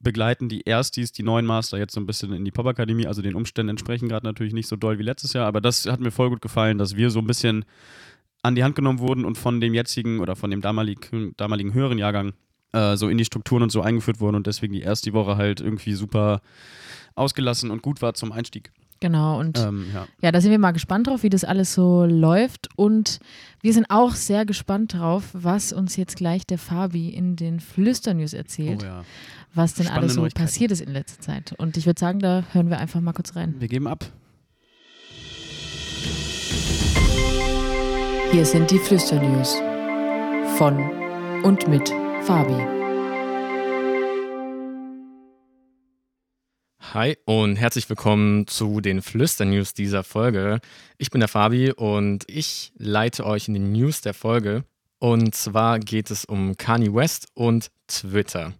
begleiten 0.00 0.50
die 0.50 0.62
Erstis, 0.62 1.12
die 1.12 1.22
neuen 1.22 1.46
Master 1.46 1.78
jetzt 1.78 1.94
so 1.94 2.00
ein 2.00 2.06
bisschen 2.06 2.32
in 2.34 2.44
die 2.44 2.50
Pop-Akademie, 2.50 3.06
also 3.06 3.22
den 3.22 3.34
Umständen 3.34 3.70
entsprechen 3.70 4.08
gerade 4.08 4.26
natürlich 4.26 4.52
nicht 4.52 4.68
so 4.68 4.76
doll 4.76 4.98
wie 4.98 5.02
letztes 5.02 5.32
Jahr, 5.32 5.46
aber 5.46 5.60
das 5.60 5.86
hat 5.86 6.00
mir 6.00 6.10
voll 6.10 6.28
gut 6.28 6.42
gefallen, 6.42 6.76
dass 6.76 6.96
wir 6.96 7.10
so 7.10 7.20
ein 7.20 7.26
bisschen 7.26 7.64
an 8.44 8.54
die 8.54 8.62
Hand 8.62 8.76
genommen 8.76 8.98
wurden 8.98 9.24
und 9.24 9.38
von 9.38 9.60
dem 9.60 9.74
jetzigen 9.74 10.20
oder 10.20 10.36
von 10.36 10.50
dem 10.50 10.60
damaligen, 10.60 11.34
damaligen 11.36 11.72
höheren 11.72 11.98
Jahrgang 11.98 12.34
äh, 12.72 12.96
so 12.96 13.08
in 13.08 13.16
die 13.16 13.24
Strukturen 13.24 13.62
und 13.62 13.72
so 13.72 13.80
eingeführt 13.80 14.20
wurden 14.20 14.36
und 14.36 14.46
deswegen 14.46 14.74
die 14.74 14.82
erste 14.82 15.12
Woche 15.14 15.36
halt 15.36 15.60
irgendwie 15.60 15.94
super 15.94 16.42
ausgelassen 17.14 17.70
und 17.70 17.80
gut 17.80 18.02
war 18.02 18.12
zum 18.12 18.32
Einstieg. 18.32 18.70
Genau, 19.00 19.40
und 19.40 19.58
ähm, 19.58 19.86
ja. 19.92 20.06
ja. 20.20 20.32
da 20.32 20.40
sind 20.40 20.50
wir 20.50 20.58
mal 20.58 20.72
gespannt 20.72 21.06
drauf, 21.06 21.22
wie 21.22 21.30
das 21.30 21.44
alles 21.44 21.74
so 21.74 22.04
läuft. 22.04 22.68
Und 22.76 23.18
wir 23.60 23.72
sind 23.72 23.86
auch 23.90 24.14
sehr 24.14 24.44
gespannt 24.44 24.94
drauf, 24.94 25.30
was 25.32 25.72
uns 25.72 25.96
jetzt 25.96 26.16
gleich 26.16 26.46
der 26.46 26.58
Fabi 26.58 27.08
in 27.08 27.36
den 27.36 27.60
Flüsternews 27.60 28.34
erzählt. 28.34 28.82
Oh 28.82 28.86
ja. 28.86 29.04
Was 29.54 29.74
denn 29.74 29.86
Spannende 29.86 30.20
alles 30.20 30.32
so 30.32 30.38
passiert 30.38 30.70
ist 30.70 30.80
in 30.80 30.92
letzter 30.92 31.20
Zeit. 31.20 31.54
Und 31.58 31.76
ich 31.76 31.86
würde 31.86 32.00
sagen, 32.00 32.18
da 32.18 32.44
hören 32.52 32.70
wir 32.70 32.78
einfach 32.78 33.00
mal 33.00 33.12
kurz 33.12 33.36
rein. 33.36 33.54
Wir 33.58 33.68
geben 33.68 33.86
ab. 33.86 34.04
Hier 38.34 38.44
sind 38.44 38.68
die 38.72 38.80
Flüsternews. 38.80 39.54
Von 40.58 40.76
und 41.44 41.68
mit 41.68 41.88
Fabi. 42.22 42.60
Hi 46.92 47.16
und 47.26 47.54
herzlich 47.54 47.88
willkommen 47.88 48.48
zu 48.48 48.80
den 48.80 49.02
Flüster-News 49.02 49.74
dieser 49.74 50.02
Folge. 50.02 50.58
Ich 50.98 51.10
bin 51.10 51.20
der 51.20 51.28
Fabi 51.28 51.70
und 51.70 52.24
ich 52.26 52.72
leite 52.76 53.24
euch 53.24 53.46
in 53.46 53.54
die 53.54 53.60
News 53.60 54.00
der 54.00 54.14
Folge. 54.14 54.64
Und 54.98 55.36
zwar 55.36 55.78
geht 55.78 56.10
es 56.10 56.24
um 56.24 56.56
Kanye 56.56 56.92
West 56.92 57.28
und 57.34 57.70
Twitter. 57.86 58.52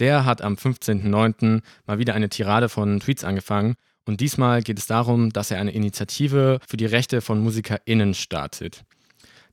Der 0.00 0.24
hat 0.24 0.42
am 0.42 0.54
15.09. 0.54 1.62
mal 1.86 1.98
wieder 2.00 2.14
eine 2.14 2.30
Tirade 2.30 2.68
von 2.68 2.98
Tweets 2.98 3.22
angefangen. 3.22 3.76
Und 4.06 4.20
diesmal 4.20 4.62
geht 4.62 4.80
es 4.80 4.88
darum, 4.88 5.30
dass 5.30 5.52
er 5.52 5.60
eine 5.60 5.70
Initiative 5.70 6.58
für 6.66 6.76
die 6.76 6.86
Rechte 6.86 7.20
von 7.20 7.38
MusikerInnen 7.38 8.14
startet. 8.14 8.82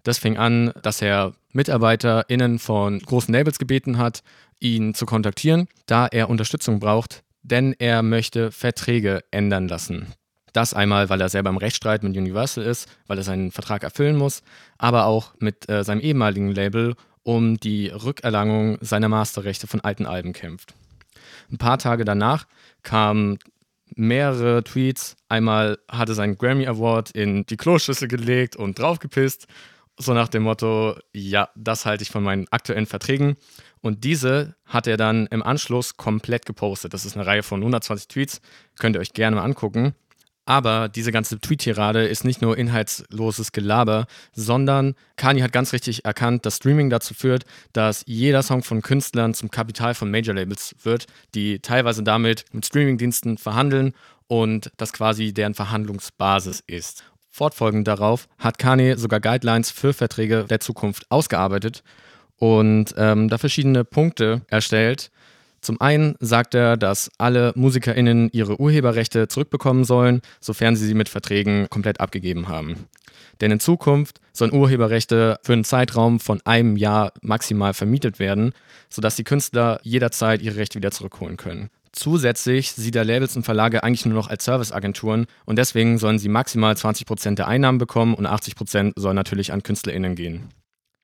Das 0.08 0.20
fing 0.20 0.38
an, 0.38 0.72
dass 0.84 1.02
er 1.02 1.34
MitarbeiterInnen 1.52 2.60
von 2.60 3.00
großen 3.00 3.34
Labels 3.34 3.60
gebeten 3.60 3.98
hat, 3.98 4.24
ihn 4.62 4.94
zu 4.94 5.06
kontaktieren, 5.06 5.68
da 5.86 6.08
er 6.08 6.30
Unterstützung 6.30 6.80
braucht, 6.80 7.24
denn 7.42 7.76
er 7.78 8.04
möchte 8.04 8.54
Verträge 8.54 9.26
ändern 9.32 9.68
lassen. 9.68 10.14
Das 10.54 10.74
einmal, 10.74 11.10
weil 11.10 11.20
er 11.20 11.28
selber 11.28 11.50
im 11.50 11.58
Rechtsstreit 11.58 12.04
mit 12.04 12.16
Universal 12.16 12.64
ist, 12.64 12.88
weil 13.08 13.18
er 13.18 13.26
seinen 13.26 13.52
Vertrag 13.52 13.84
erfüllen 13.84 14.16
muss, 14.16 14.44
aber 14.78 15.08
auch 15.08 15.34
mit 15.40 15.70
äh, 15.70 15.84
seinem 15.84 16.00
ehemaligen 16.00 16.54
Label 16.54 16.96
um 17.24 17.60
die 17.60 17.90
Rückerlangung 17.90 18.78
seiner 18.80 19.10
Masterrechte 19.10 19.68
von 19.68 19.82
alten 19.82 20.06
Alben 20.06 20.32
kämpft. 20.32 20.74
Ein 21.52 21.58
paar 21.58 21.80
Tage 21.80 22.06
danach 22.06 22.48
kamen 22.82 23.40
mehrere 23.94 24.64
Tweets. 24.64 25.18
Einmal 25.28 25.80
hatte 25.90 26.14
sein 26.14 26.38
Grammy 26.38 26.66
Award 26.66 27.12
in 27.12 27.46
die 27.46 27.58
Kloschüssel 27.58 28.08
gelegt 28.08 28.56
und 28.56 28.80
draufgepisst 28.80 29.48
so 29.98 30.14
nach 30.14 30.28
dem 30.28 30.44
Motto, 30.44 30.96
ja, 31.14 31.50
das 31.56 31.86
halte 31.86 32.04
ich 32.04 32.12
von 32.12 32.24
meinen 32.24 32.48
aktuellen 32.52 32.86
Verträgen. 32.86 33.36
Und 33.82 34.04
diese 34.04 34.56
hat 34.66 34.88
er 34.88 34.98
dann 34.98 35.28
im 35.28 35.44
Anschluss 35.44 35.98
komplett 35.98 36.46
gepostet. 36.46 36.94
Das 36.94 37.06
ist 37.06 37.16
eine 37.16 37.26
Reihe 37.26 37.44
von 37.44 37.62
120 37.62 38.08
Tweets, 38.08 38.42
könnt 38.78 38.96
ihr 38.96 39.00
euch 39.00 39.14
gerne 39.14 39.36
mal 39.36 39.44
angucken. 39.44 39.96
Aber 40.48 40.88
diese 40.88 41.12
ganze 41.12 41.42
Tweet-Tirade 41.42 42.08
ist 42.08 42.24
nicht 42.24 42.42
nur 42.42 42.58
inhaltsloses 42.58 43.52
Gelaber, 43.52 44.08
sondern 44.32 44.96
Kanye 45.18 45.44
hat 45.44 45.52
ganz 45.52 45.74
richtig 45.74 46.06
erkannt, 46.06 46.46
dass 46.46 46.56
Streaming 46.56 46.90
dazu 46.90 47.14
führt, 47.14 47.44
dass 47.74 48.04
jeder 48.08 48.42
Song 48.44 48.64
von 48.64 48.82
Künstlern 48.82 49.34
zum 49.34 49.52
Kapital 49.52 49.94
von 49.94 50.10
Major-Labels 50.10 50.76
wird, 50.84 51.08
die 51.36 51.60
teilweise 51.60 52.02
damit 52.02 52.46
mit 52.54 52.66
Streaming-Diensten 52.66 53.38
verhandeln 53.38 53.94
und 54.28 54.72
das 54.78 54.94
quasi 54.94 55.34
deren 55.34 55.54
Verhandlungsbasis 55.54 56.64
ist. 56.66 57.04
Fortfolgend 57.38 57.88
darauf 57.88 58.28
hat 58.40 58.58
Kanye 58.58 58.96
sogar 58.98 59.20
Guidelines 59.20 59.70
für 59.70 59.94
Verträge 59.94 60.46
der 60.46 60.60
Zukunft 60.60 61.06
ausgearbeitet 61.10 61.84
und 62.38 62.96
ähm, 62.98 63.30
da 63.30 63.38
verschiedene 63.38 63.84
Punkte 63.84 64.42
erstellt. 64.48 65.12
Zum 65.62 65.80
einen 65.80 66.16
sagt 66.20 66.56
er, 66.56 66.78
dass 66.78 67.12
alle 67.20 67.54
MusikerInnen 67.56 68.32
ihre 68.32 68.60
Urheberrechte 68.60 69.28
zurückbekommen 69.28 69.84
sollen, 69.84 70.22
sofern 70.40 70.76
sie 70.76 70.88
sie 70.88 70.96
mit 70.96 71.10
Verträgen 71.10 71.70
komplett 71.70 72.00
abgegeben 72.00 72.48
haben. 72.48 72.88
Denn 73.40 73.52
in 73.52 73.60
Zukunft 73.60 74.20
sollen 74.34 74.52
Urheberrechte 74.52 75.38
für 75.44 75.54
einen 75.54 75.64
Zeitraum 75.64 76.20
von 76.20 76.42
einem 76.44 76.76
Jahr 76.76 77.12
maximal 77.22 77.76
vermietet 77.76 78.18
werden, 78.18 78.52
sodass 78.90 79.16
die 79.16 79.24
Künstler 79.24 79.80
jederzeit 79.84 80.42
ihre 80.42 80.56
Rechte 80.56 80.80
wieder 80.80 80.90
zurückholen 80.90 81.38
können. 81.38 81.70
Zusätzlich 81.98 82.74
sieht 82.74 82.96
er 82.96 83.04
Labels 83.04 83.36
und 83.36 83.42
Verlage 83.42 83.84
eigentlich 83.84 84.06
nur 84.06 84.14
noch 84.14 84.30
als 84.30 84.46
Serviceagenturen 84.46 85.26
und 85.46 85.58
deswegen 85.58 85.98
sollen 85.98 86.20
sie 86.20 86.30
maximal 86.30 86.76
20% 86.76 87.34
der 87.34 87.48
Einnahmen 87.48 87.80
bekommen 87.80 88.14
und 88.14 88.28
80% 88.28 88.94
sollen 88.96 89.16
natürlich 89.16 89.52
an 89.52 89.64
KünstlerInnen 89.64 90.14
gehen. 90.14 90.50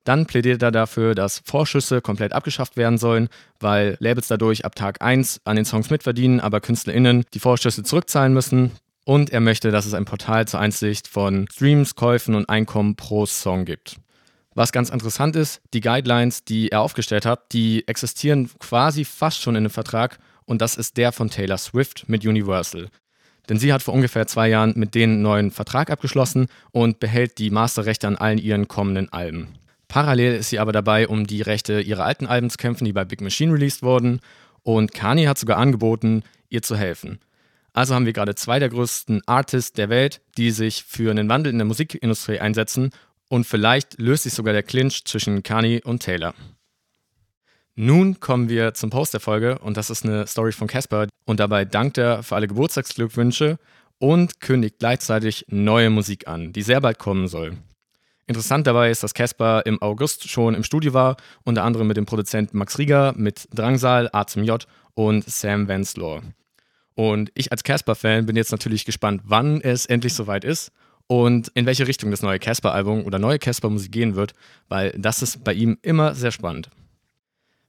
Dann 0.03 0.27
plädiert 0.27 0.62
er 0.62 0.69
dafür, 0.71 1.15
dass 1.15 1.41
Vorschüsse 1.45 2.00
komplett 2.01 2.31
abgeschafft 2.31 2.77
werden 2.77 3.00
sollen, 3.00 3.29
weil 3.59 3.97
Labels 4.00 4.27
dadurch 4.27 4.65
ab 4.65 4.75
Tag 4.75 5.01
1 5.01 5.41
an 5.45 5.55
den 5.55 5.65
Songs 5.65 5.89
mitverdienen, 5.89 6.39
aber 6.39 6.62
KünstlerInnen 6.62 7.25
die 7.33 7.39
Vorschüsse 7.39 7.81
zurückzahlen 7.81 8.31
müssen. 8.31 8.69
Und 9.03 9.31
er 9.31 9.39
möchte, 9.39 9.71
dass 9.71 9.88
es 9.88 9.95
ein 9.95 10.05
Portal 10.05 10.47
zur 10.47 10.59
Einsicht 10.59 11.07
von 11.07 11.47
Streams, 11.51 11.95
Käufen 11.95 12.35
und 12.35 12.50
Einkommen 12.50 12.95
pro 12.95 13.25
Song 13.25 13.65
gibt. 13.65 13.95
Was 14.53 14.71
ganz 14.71 14.89
interessant 14.89 15.35
ist, 15.35 15.59
die 15.73 15.81
Guidelines, 15.81 16.43
die 16.43 16.69
er 16.69 16.81
aufgestellt 16.81 17.25
hat, 17.25 17.51
die 17.51 17.88
existieren 17.88 18.51
quasi 18.59 19.05
fast 19.05 19.41
schon 19.41 19.55
in 19.55 19.63
einem 19.63 19.71
Vertrag 19.71 20.19
und 20.53 20.62
das 20.62 20.75
ist 20.75 20.98
der 20.98 21.12
von 21.12 21.31
Taylor 21.31 21.57
Swift 21.57 22.07
mit 22.07 22.27
Universal. 22.27 22.89
Denn 23.50 23.57
sie 23.57 23.74
hat 23.74 23.81
vor 23.81 23.95
ungefähr 23.95 24.27
zwei 24.27 24.50
Jahren 24.50 24.74
mit 24.75 24.93
denen 24.93 25.13
einen 25.13 25.22
neuen 25.24 25.50
Vertrag 25.50 25.89
abgeschlossen 25.89 26.45
und 26.69 27.00
behält 27.00 27.39
die 27.39 27.50
Masterrechte 27.50 28.07
an 28.07 28.17
allen 28.17 28.38
ihren 28.38 28.67
kommenden 28.67 29.12
Alben. 29.12 29.48
Parallel 29.88 30.36
ist 30.36 30.50
sie 30.50 30.60
aber 30.60 30.72
dabei, 30.72 31.07
um 31.07 31.25
die 31.25 31.41
Rechte 31.41 31.81
ihrer 31.81 32.05
alten 32.05 32.27
Alben 32.27 32.51
zu 32.51 32.57
kämpfen, 32.57 32.86
die 32.86 32.93
bei 32.93 33.03
Big 33.03 33.19
Machine 33.19 33.51
released 33.51 33.81
wurden. 33.81 34.19
Und 34.62 34.93
Kanye 34.93 35.27
hat 35.27 35.39
sogar 35.39 35.57
angeboten, 35.57 36.22
ihr 36.50 36.62
zu 36.62 36.77
helfen. 36.77 37.17
Also 37.74 37.95
haben 37.95 38.05
wir 38.05 38.13
gerade 38.13 38.36
zwei 38.36 38.60
der 38.60 38.69
größten 38.69 39.24
Artists 39.25 39.74
der 39.74 39.89
Welt, 39.89 40.22
die 40.38 40.51
sich 40.51 40.83
für 40.83 41.10
einen 41.10 41.29
Wandel 41.29 41.51
in 41.51 41.57
der 41.57 41.65
Musikindustrie 41.65 42.38
einsetzen. 42.38 42.91
Und 43.27 43.48
vielleicht 43.48 44.00
löst 44.00 44.22
sich 44.22 44.36
sogar 44.36 44.53
der 44.53 44.62
Clinch 44.62 45.03
zwischen 45.05 45.41
Kanye 45.41 45.81
und 45.83 46.03
Taylor. 46.03 46.36
Nun 47.75 48.20
kommen 48.20 48.50
wir 48.50 48.75
zum 48.75 48.92
Post 48.92 49.13
der 49.13 49.20
Folge 49.20 49.58
und 49.58 49.77
das 49.77 49.89
ist 49.89 50.06
eine 50.06 50.27
Story 50.27 50.51
von 50.51 50.68
Casper. 50.68 51.08
Und 51.25 51.39
dabei 51.39 51.65
dankt 51.65 51.98
er 51.98 52.22
für 52.22 52.36
alle 52.36 52.48
Geburtstagsglückwünsche 52.48 53.58
und 53.98 54.39
kündigt 54.39 54.77
gleichzeitig 54.77 55.46
neue 55.50 55.89
Musik 55.89 56.27
an, 56.27 56.53
die 56.53 56.62
sehr 56.62 56.82
bald 56.82 57.00
kommen 57.00 57.27
soll. 57.27 57.58
Interessant 58.27 58.68
dabei 58.68 58.92
ist, 58.92 59.01
dass 59.01 59.15
Casper 59.15 59.65
im 59.65 59.82
August 59.82 60.30
schon 60.30 60.53
im 60.53 60.63
Studio 60.63 60.94
war, 60.94 61.18
unter 61.46 61.63
anderem 61.63 61.88
mit 61.88 61.98
dem 61.98 62.06
Produzenten 62.06 62.58
Max 62.58 62.77
Rieger, 62.77 63.13
mit 63.18 63.48
Drangsal, 63.53 64.08
A 64.13 64.27
zum 64.27 64.44
J 64.44 64.65
und 64.94 65.25
Sam 65.25 65.68
Venslor. 65.68 66.22
Und 66.96 67.32
ich 67.34 67.51
als 67.51 67.63
Casper-Fan 67.63 68.27
bin 68.27 68.36
jetzt 68.36 68.51
natürlich 68.51 68.86
gespannt, 68.86 69.24
wann 69.25 69.62
es 69.62 69.88
endlich 69.88 70.13
soweit 70.13 70.46
ist 70.46 70.72
und 71.08 71.50
in 71.56 71.65
welche 71.65 71.88
Richtung 71.88 72.12
das 72.12 72.22
neue 72.22 72.38
Casper-Album 72.38 73.03
oder 73.06 73.18
neue 73.18 73.39
Casper-Musik 73.39 73.92
gehen 73.92 74.15
wird, 74.15 74.34
weil 74.70 74.92
das 74.96 75.24
ist 75.24 75.44
bei 75.44 75.53
ihm 75.53 75.80
immer 75.82 76.13
sehr 76.13 76.32
spannend. 76.32 76.70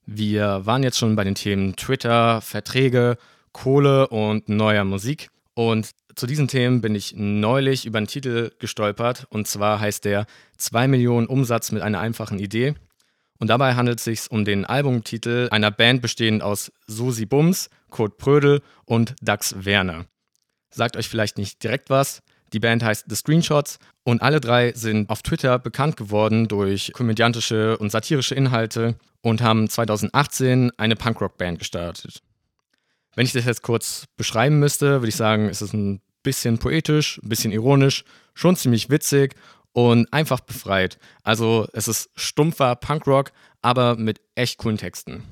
Wir 0.07 0.67
waren 0.67 0.83
jetzt 0.83 0.99
schon 0.99 1.17
bei 1.17 1.25
den 1.25 1.35
Themen 1.35 1.77
Twitter, 1.77 2.41
Verträge, 2.41 3.17
Kohle 3.53 4.09
und 4.09 4.49
neuer 4.49 4.85
Musik. 4.85 5.31
Und 5.55 5.91
zu 6.15 6.27
diesen 6.27 6.49
Themen 6.49 6.81
bin 6.81 6.95
ich 6.95 7.15
neulich 7.17 7.87
über 7.87 7.99
einen 7.99 8.07
Titel 8.07 8.51
gestolpert 8.59 9.27
und 9.31 9.49
zwar 9.49 9.81
heißt 9.81 10.05
der 10.05 10.27
2 10.59 10.89
Millionen 10.89 11.27
Umsatz 11.27 11.73
mit 11.73 11.83
einer 11.83 12.01
einfachen 12.01 12.39
Idee. 12.39 12.75
Und 13.39 13.49
dabei 13.49 13.75
handelt 13.75 13.99
es 13.99 14.05
sich 14.05 14.31
um 14.31 14.45
den 14.45 14.65
Albumtitel 14.65 15.49
einer 15.51 15.71
Band 15.71 16.03
bestehend 16.03 16.43
aus 16.43 16.71
Susi 16.87 17.27
Bums, 17.27 17.71
Kurt 17.91 18.19
Prödel 18.19 18.63
und 18.85 19.15
Dax 19.23 19.65
Werner. 19.65 20.07
Sagt 20.71 20.97
euch 20.97 21.09
vielleicht 21.09 21.39
nicht 21.39 21.63
direkt 21.63 21.91
was. 21.91 22.23
Die 22.53 22.61
Band 22.61 22.85
heißt 22.85 23.07
The 23.09 23.17
Screenshots 23.17 23.79
und 24.05 24.23
alle 24.23 24.41
drei 24.41 24.73
sind 24.73 25.11
auf 25.11 25.23
Twitter 25.23 25.59
bekannt 25.59 25.97
geworden 25.97 26.47
durch 26.47 26.93
komödiantische 26.93 27.77
und 27.79 27.91
satirische 27.91 28.35
Inhalte 28.35 28.97
und 29.25 29.41
haben 29.41 29.71
2018 29.71 30.71
eine 30.77 30.97
Punkrock-Band 30.97 31.59
gestartet. 31.59 32.21
Wenn 33.17 33.25
ich 33.25 33.33
das 33.33 33.47
jetzt 33.47 33.63
kurz 33.63 34.05
beschreiben 34.19 34.59
müsste, 34.59 35.01
würde 35.01 35.09
ich 35.09 35.17
sagen, 35.17 35.49
es 35.49 35.63
ist 35.63 35.73
ein 35.73 36.03
bisschen 36.23 36.59
poetisch, 36.59 37.19
ein 37.23 37.31
bisschen 37.31 37.51
ironisch, 37.51 38.05
schon 38.35 38.55
ziemlich 38.55 38.91
witzig 38.91 39.35
und 39.73 40.13
einfach 40.13 40.41
befreit. 40.41 40.99
Also 41.23 41.67
es 41.73 41.89
ist 41.89 42.11
stumpfer 42.15 42.77
Punkrock, 42.77 43.33
aber 43.63 43.97
mit 43.97 44.21
echt 44.35 44.59
coolen 44.59 44.77
Texten. 44.77 45.23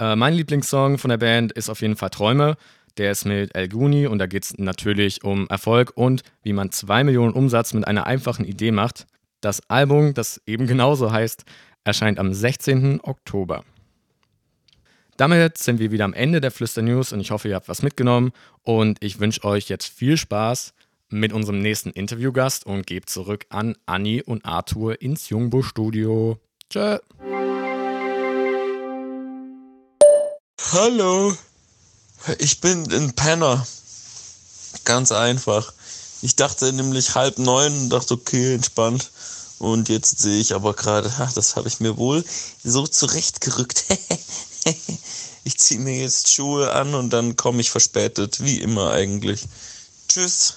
Äh, 0.00 0.16
mein 0.16 0.34
Lieblingssong 0.34 0.98
von 0.98 1.10
der 1.10 1.18
Band 1.18 1.52
ist 1.52 1.70
auf 1.70 1.82
jeden 1.82 1.96
Fall 1.96 2.10
Träume. 2.10 2.56
Der 2.96 3.12
ist 3.12 3.26
mit 3.26 3.54
El 3.54 3.68
Guni 3.68 4.08
und 4.08 4.18
da 4.18 4.26
geht 4.26 4.42
es 4.42 4.58
natürlich 4.58 5.22
um 5.22 5.46
Erfolg 5.48 5.92
und 5.94 6.22
wie 6.42 6.52
man 6.52 6.72
zwei 6.72 7.04
Millionen 7.04 7.32
Umsatz 7.32 7.74
mit 7.74 7.86
einer 7.86 8.06
einfachen 8.06 8.44
Idee 8.44 8.72
macht. 8.72 9.06
Das 9.40 9.60
Album, 9.70 10.14
das 10.14 10.40
eben 10.46 10.66
genauso 10.66 11.12
heißt, 11.12 11.44
erscheint 11.86 12.18
am 12.18 12.34
16. 12.34 13.00
Oktober. 13.02 13.64
Damit 15.16 15.56
sind 15.56 15.78
wir 15.78 15.92
wieder 15.92 16.04
am 16.04 16.12
Ende 16.12 16.40
der 16.40 16.50
Flüster 16.50 16.82
News 16.82 17.12
und 17.12 17.20
ich 17.20 17.30
hoffe, 17.30 17.48
ihr 17.48 17.54
habt 17.54 17.68
was 17.68 17.82
mitgenommen 17.82 18.32
und 18.62 18.98
ich 19.02 19.20
wünsche 19.20 19.44
euch 19.44 19.68
jetzt 19.68 19.86
viel 19.86 20.16
Spaß 20.16 20.74
mit 21.08 21.32
unserem 21.32 21.60
nächsten 21.60 21.90
Interviewgast 21.90 22.66
und 22.66 22.86
gebe 22.86 23.06
zurück 23.06 23.46
an 23.48 23.76
Anni 23.86 24.20
und 24.20 24.44
Arthur 24.44 25.00
ins 25.00 25.28
Jungbo 25.28 25.62
Studio. 25.62 26.38
Tschö. 26.68 26.98
Hallo, 30.72 31.34
ich 32.38 32.60
bin 32.60 32.92
ein 32.92 33.14
Penner. 33.14 33.64
Ganz 34.84 35.12
einfach. 35.12 35.72
Ich 36.22 36.34
dachte 36.34 36.72
nämlich 36.72 37.14
halb 37.14 37.38
neun 37.38 37.72
und 37.72 37.90
dachte, 37.90 38.14
okay, 38.14 38.54
entspannt. 38.54 39.10
Und 39.58 39.88
jetzt 39.88 40.18
sehe 40.18 40.40
ich 40.40 40.54
aber 40.54 40.74
gerade, 40.74 41.10
das 41.34 41.56
habe 41.56 41.68
ich 41.68 41.80
mir 41.80 41.96
wohl 41.96 42.24
so 42.62 42.86
zurechtgerückt. 42.86 43.84
ich 45.44 45.58
ziehe 45.58 45.80
mir 45.80 45.98
jetzt 45.98 46.32
Schuhe 46.32 46.72
an 46.72 46.94
und 46.94 47.12
dann 47.12 47.36
komme 47.36 47.60
ich 47.60 47.70
verspätet, 47.70 48.44
wie 48.44 48.60
immer 48.60 48.90
eigentlich. 48.90 49.46
Tschüss. 50.08 50.56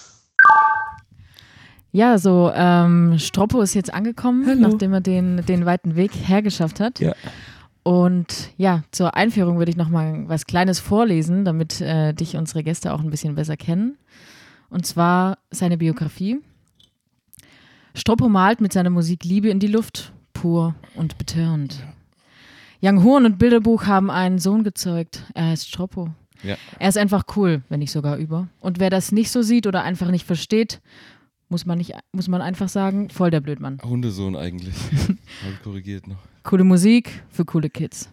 Ja, 1.91 2.17
so 2.19 2.51
ähm, 2.53 3.17
Stroppo 3.17 3.61
ist 3.61 3.73
jetzt 3.73 3.93
angekommen, 3.93 4.45
Hallo. 4.45 4.67
nachdem 4.67 4.93
er 4.93 5.01
den, 5.01 5.45
den 5.45 5.65
weiten 5.65 5.95
Weg 5.95 6.11
hergeschafft 6.13 6.79
hat. 6.79 6.99
Ja. 6.99 7.13
Und 7.83 8.51
ja, 8.57 8.83
zur 8.91 9.15
Einführung 9.15 9.57
würde 9.57 9.71
ich 9.71 9.77
noch 9.77 9.89
mal 9.89 10.27
was 10.27 10.45
Kleines 10.45 10.79
vorlesen, 10.79 11.45
damit 11.45 11.81
äh, 11.81 12.13
dich 12.13 12.35
unsere 12.35 12.63
Gäste 12.63 12.93
auch 12.93 12.99
ein 12.99 13.09
bisschen 13.09 13.33
besser 13.35 13.57
kennen. 13.57 13.97
Und 14.69 14.85
zwar 14.85 15.39
seine 15.49 15.77
Biografie. 15.77 16.39
Stroppo 17.99 18.29
malt 18.29 18.61
mit 18.61 18.71
seiner 18.71 18.89
Musik 18.89 19.25
Liebe 19.25 19.49
in 19.49 19.59
die 19.59 19.67
Luft, 19.67 20.13
pur 20.31 20.73
und 20.95 21.17
betörend. 21.17 21.83
Young 22.81 23.03
Horn 23.03 23.25
und 23.25 23.37
Bilderbuch 23.37 23.87
haben 23.87 24.09
einen 24.09 24.39
Sohn 24.39 24.63
gezeugt. 24.63 25.25
Er 25.33 25.47
heißt 25.47 25.67
Stroppo. 25.67 26.09
Ja. 26.41 26.55
Er 26.79 26.87
ist 26.87 26.97
einfach 26.97 27.25
cool, 27.35 27.61
wenn 27.67 27.79
nicht 27.79 27.91
sogar 27.91 28.15
über. 28.15 28.47
Und 28.61 28.79
wer 28.79 28.89
das 28.89 29.11
nicht 29.11 29.31
so 29.31 29.41
sieht 29.41 29.67
oder 29.67 29.83
einfach 29.83 30.11
nicht 30.11 30.25
versteht, 30.25 30.79
muss 31.49 31.65
man, 31.65 31.77
nicht, 31.77 31.93
muss 32.13 32.29
man 32.29 32.41
einfach 32.41 32.69
sagen, 32.69 33.09
voll 33.09 33.31
der 33.31 33.41
Blödmann. 33.41 33.79
Hundesohn 33.83 34.37
eigentlich. 34.37 34.75
Habe 34.93 35.53
ich 35.53 35.61
korrigiert 35.61 36.07
noch. 36.07 36.19
Coole 36.43 36.63
Musik 36.63 37.21
für 37.29 37.43
coole 37.43 37.69
Kids. 37.69 38.09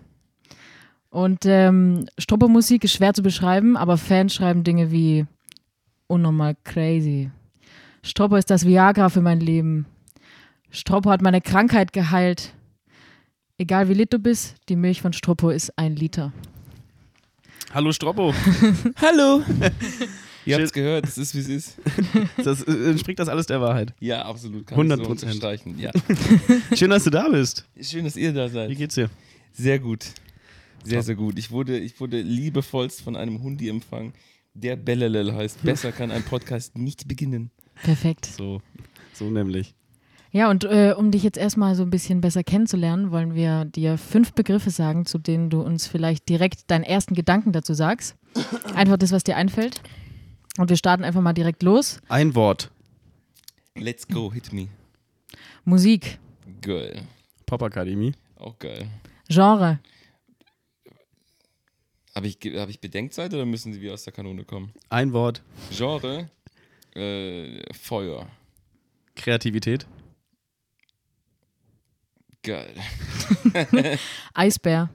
Und 1.11 1.47
ähm, 1.47 2.07
Stroppo-Musik 2.19 2.83
ist 2.83 2.93
schwer 2.93 3.15
zu 3.15 3.23
beschreiben, 3.23 3.77
aber 3.77 3.99
Fans 3.99 4.35
schreiben 4.35 4.65
Dinge 4.65 4.91
wie 4.91 5.27
unnormal 6.09 6.57
crazy. 6.65 7.31
Stroppo 8.07 8.37
ist 8.37 8.51
das 8.51 8.65
Viagra 8.65 9.09
für 9.09 9.21
mein 9.21 9.41
Leben. 9.41 9.85
Stroppo 10.71 11.11
hat 11.11 11.23
meine 11.23 11.41
Krankheit 11.41 11.93
geheilt. 11.93 12.55
Egal 13.59 13.89
wie 13.89 13.95
lit 13.95 14.13
du 14.13 14.21
bist, 14.21 14.55
die 14.69 14.77
Milch 14.77 15.03
von 15.03 15.13
Stroppo 15.13 15.51
ist 15.51 15.77
ein 15.77 15.97
Liter. 15.97 16.33
Hallo 17.75 17.91
Stroppo. 17.91 18.33
Hallo. 19.03 19.43
Ihr 20.45 20.55
habt 20.55 20.65
es 20.67 20.73
gehört, 20.73 21.05
es 21.05 21.19
ist 21.19 21.35
wie 21.35 21.41
es 21.41 21.49
ist. 21.49 21.79
Das 22.45 22.63
äh, 22.63 22.91
entspricht 22.91 23.19
das 23.19 23.29
alles 23.29 23.47
der 23.47 23.61
Wahrheit. 23.61 23.93
Ja, 23.99 24.25
absolut. 24.25 24.69
Kann 24.69 24.79
100 24.79 25.03
Prozent. 25.03 25.43
So 25.43 25.49
ja. 25.77 25.91
Schön, 26.77 26.91
dass 26.91 27.03
du 27.03 27.11
da 27.11 27.29
bist. 27.29 27.67
Schön, 27.81 28.05
dass 28.05 28.17
ihr 28.17 28.33
da 28.33 28.49
seid. 28.49 28.71
Wie 28.71 28.77
geht's 28.77 28.95
dir? 28.95 29.11
Sehr 29.53 29.81
gut. 29.81 30.07
Sehr, 30.85 31.03
sehr 31.03 31.17
gut. 31.17 31.41
Ich 31.41 31.51
wurde, 31.51 31.77
ich 31.77 31.99
wurde 31.99 32.21
liebevollst 32.21 33.03
von 33.03 33.17
einem 33.17 33.43
Hundi 33.43 33.69
empfangen, 33.69 34.13
der 34.55 34.77
Bellelel 34.77 35.35
heißt. 35.35 35.65
Besser 35.65 35.91
kann 35.91 36.13
ein 36.13 36.23
Podcast 36.23 36.79
nicht 36.79 37.09
beginnen. 37.09 37.51
Perfekt. 37.83 38.27
So, 38.27 38.61
so 39.13 39.31
nämlich. 39.31 39.75
Ja, 40.33 40.51
und 40.51 40.65
äh, 40.65 40.95
um 40.97 41.11
dich 41.11 41.23
jetzt 41.23 41.39
erstmal 41.39 41.75
so 41.75 41.83
ein 41.83 41.91
bisschen 41.91 42.21
besser 42.21 42.45
kennenzulernen, 42.45 43.11
wollen 43.11 43.35
wir 43.35 43.65
dir 43.65 43.97
fünf 43.97 44.33
Begriffe 44.35 44.71
sagen, 44.71 45.07
zu 45.07 45.19
denen 45.19 45.49
du 45.51 45.63
uns 45.63 45.87
vielleicht 45.87 46.29
direkt 46.29 46.71
deinen 46.71 46.85
ersten 46.85 47.15
Gedanken 47.15 47.53
dazu 47.53 47.73
sagst. 47.75 48.17
Einfach 48.75 48.99
das, 48.99 49.13
was 49.13 49.25
dir 49.25 49.37
einfällt. 49.37 49.81
Und 50.59 50.69
wir 50.69 50.77
starten 50.77 51.05
einfach 51.05 51.23
mal 51.23 51.33
direkt 51.33 51.63
los. 51.63 52.01
Ein 52.09 52.35
Wort. 52.35 52.71
Let's 53.77 54.07
go, 54.09 54.33
hit 54.33 54.53
me. 54.53 54.69
Musik, 55.65 56.19
Geil. 56.61 57.03
Popakademie. 57.47 58.13
Auch 58.37 58.59
geil. 58.59 58.89
Genre, 59.29 59.79
Habe 62.15 62.27
ich, 62.29 62.39
hab 62.57 62.69
ich 62.69 62.81
Bedenkzeit 62.81 63.33
oder 63.35 63.45
müssen 63.45 63.73
sie 63.73 63.81
wie 63.81 63.91
aus 63.91 64.05
der 64.05 64.13
Kanone 64.13 64.45
kommen? 64.45 64.73
Ein 64.89 65.13
Wort. 65.13 65.43
Genre, 65.71 66.31
äh, 66.97 67.63
Feuer. 67.75 68.27
Kreativität. 69.15 69.87
Geil. 72.43 72.75
Eisbär, 74.35 74.91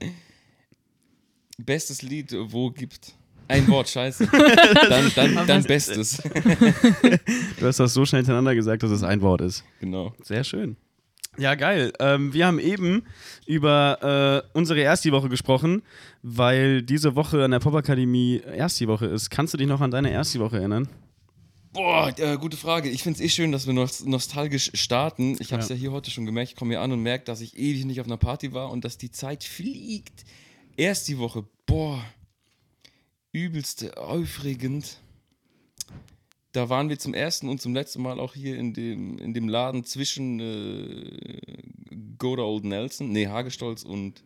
Bestes 1.58 2.02
Lied, 2.02 2.34
wo 2.48 2.70
gibt. 2.70 3.12
Ein 3.48 3.68
Wort, 3.68 3.88
scheiße. 3.88 4.26
Dann, 4.88 5.12
dann, 5.14 5.46
dann 5.46 5.62
Bestes. 5.64 6.22
Du 7.58 7.66
hast 7.66 7.80
das 7.80 7.92
so 7.92 8.04
schnell 8.06 8.20
hintereinander 8.20 8.54
gesagt, 8.54 8.82
dass 8.82 8.90
es 8.90 9.02
ein 9.02 9.20
Wort 9.20 9.42
ist. 9.42 9.64
Genau. 9.80 10.14
Sehr 10.22 10.42
schön. 10.44 10.76
Ja, 11.38 11.54
geil. 11.54 11.92
Ähm, 11.98 12.32
wir 12.32 12.46
haben 12.46 12.58
eben 12.58 13.04
über 13.46 14.42
äh, 14.54 14.56
unsere 14.56 14.80
Ersti-Woche 14.80 15.28
gesprochen, 15.28 15.82
weil 16.22 16.82
diese 16.82 17.14
Woche 17.14 17.44
an 17.44 17.50
der 17.50 17.58
Popakademie 17.58 18.40
Ersti-Woche 18.40 19.06
ist. 19.06 19.30
Kannst 19.30 19.54
du 19.54 19.58
dich 19.58 19.66
noch 19.66 19.80
an 19.80 19.90
deine 19.90 20.10
Ersti-Woche 20.10 20.58
erinnern? 20.58 20.88
Boah, 21.72 22.12
äh, 22.18 22.36
gute 22.36 22.58
Frage. 22.58 22.90
Ich 22.90 23.02
finde 23.02 23.18
es 23.18 23.24
eh 23.24 23.28
schön, 23.30 23.50
dass 23.50 23.66
wir 23.66 23.72
nos 23.72 24.04
nostalgisch 24.04 24.70
starten. 24.74 25.36
Ich 25.40 25.52
habe 25.52 25.62
es 25.62 25.70
Ja. 25.70 25.74
ja. 25.74 25.80
hier 25.80 25.92
heute 25.92 26.10
schon 26.10 26.26
gemerkt. 26.26 26.50
Ich 26.50 26.56
komme 26.56 26.72
hier 26.72 26.82
an 26.82 26.92
und 26.92 27.00
merke, 27.00 27.24
dass 27.24 27.40
ich 27.40 27.56
ewig 27.56 27.86
nicht 27.86 28.00
auf 28.00 28.06
einer 28.06 28.18
Party 28.18 28.52
war 28.52 28.70
und 28.70 28.84
dass 28.84 28.98
die 28.98 29.10
Zeit 29.10 29.42
fliegt. 29.42 30.24
Erst 30.76 31.08
die 31.08 31.18
Woche, 31.18 31.46
boah, 31.64 32.04
übelst 33.32 33.96
aufregend. 33.96 34.98
Da 36.52 36.68
waren 36.68 36.90
wir 36.90 36.98
zum 36.98 37.14
ersten 37.14 37.48
und 37.48 37.62
zum 37.62 37.72
letzten 37.72 38.02
Mal 38.02 38.20
auch 38.20 38.34
hier 38.34 38.58
in 38.58 38.74
dem, 38.74 39.16
in 39.16 39.32
dem 39.32 39.48
Laden 39.48 39.84
zwischen 39.84 40.40
äh, 40.40 41.40
Good 42.18 42.38
Old 42.38 42.64
Nelson, 42.64 43.10
nee, 43.10 43.28
Hagestolz 43.28 43.82
und 43.82 44.22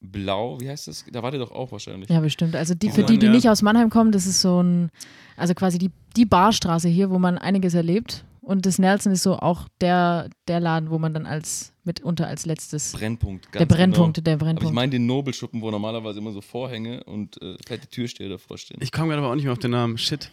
Blau, 0.00 0.60
wie 0.60 0.68
heißt 0.68 0.86
das? 0.88 1.04
Da 1.10 1.22
war 1.22 1.30
der 1.32 1.40
doch 1.40 1.50
auch 1.50 1.72
wahrscheinlich. 1.72 2.08
ja 2.08 2.20
bestimmt. 2.20 2.54
Also 2.54 2.74
die, 2.74 2.90
für 2.90 3.02
die, 3.02 3.18
die 3.18 3.28
nicht 3.28 3.48
aus 3.48 3.62
Mannheim 3.62 3.90
kommen, 3.90 4.12
das 4.12 4.26
ist 4.26 4.40
so 4.40 4.62
ein, 4.62 4.90
also 5.36 5.54
quasi 5.54 5.78
die, 5.78 5.90
die 6.16 6.24
Barstraße 6.24 6.88
hier, 6.88 7.10
wo 7.10 7.18
man 7.18 7.36
einiges 7.38 7.74
erlebt. 7.74 8.24
Und 8.40 8.64
das 8.64 8.78
Nelson 8.78 9.12
ist 9.12 9.24
so 9.24 9.36
auch 9.36 9.68
der, 9.82 10.30
der 10.46 10.60
Laden, 10.60 10.88
wo 10.90 10.98
man 10.98 11.12
dann 11.12 11.26
als 11.26 11.72
mitunter 11.84 12.26
als 12.28 12.46
letztes, 12.46 12.92
Brennpunkt. 12.92 13.46
der 13.52 13.66
ganz 13.66 13.74
Brennpunkt, 13.76 14.16
Genau. 14.16 14.24
der 14.24 14.34
Aber 14.34 14.40
ich 14.42 14.46
Brennpunkt. 14.46 14.74
meine 14.74 14.90
den 14.92 15.04
Nobelschuppen, 15.06 15.60
wo 15.60 15.70
normalerweise 15.70 16.18
immer 16.20 16.32
so 16.32 16.40
Vorhänge 16.40 17.04
und 17.04 17.40
äh, 17.42 17.56
fette 17.66 17.88
Türsteher 17.88 18.28
davor 18.30 18.56
stehen. 18.56 18.78
Ich 18.80 18.90
komme 18.92 19.08
gerade 19.08 19.20
aber 19.22 19.30
auch 19.32 19.34
nicht 19.34 19.44
mehr 19.44 19.52
auf 19.52 19.58
den 19.58 19.72
Namen. 19.72 19.98
Shit. 19.98 20.30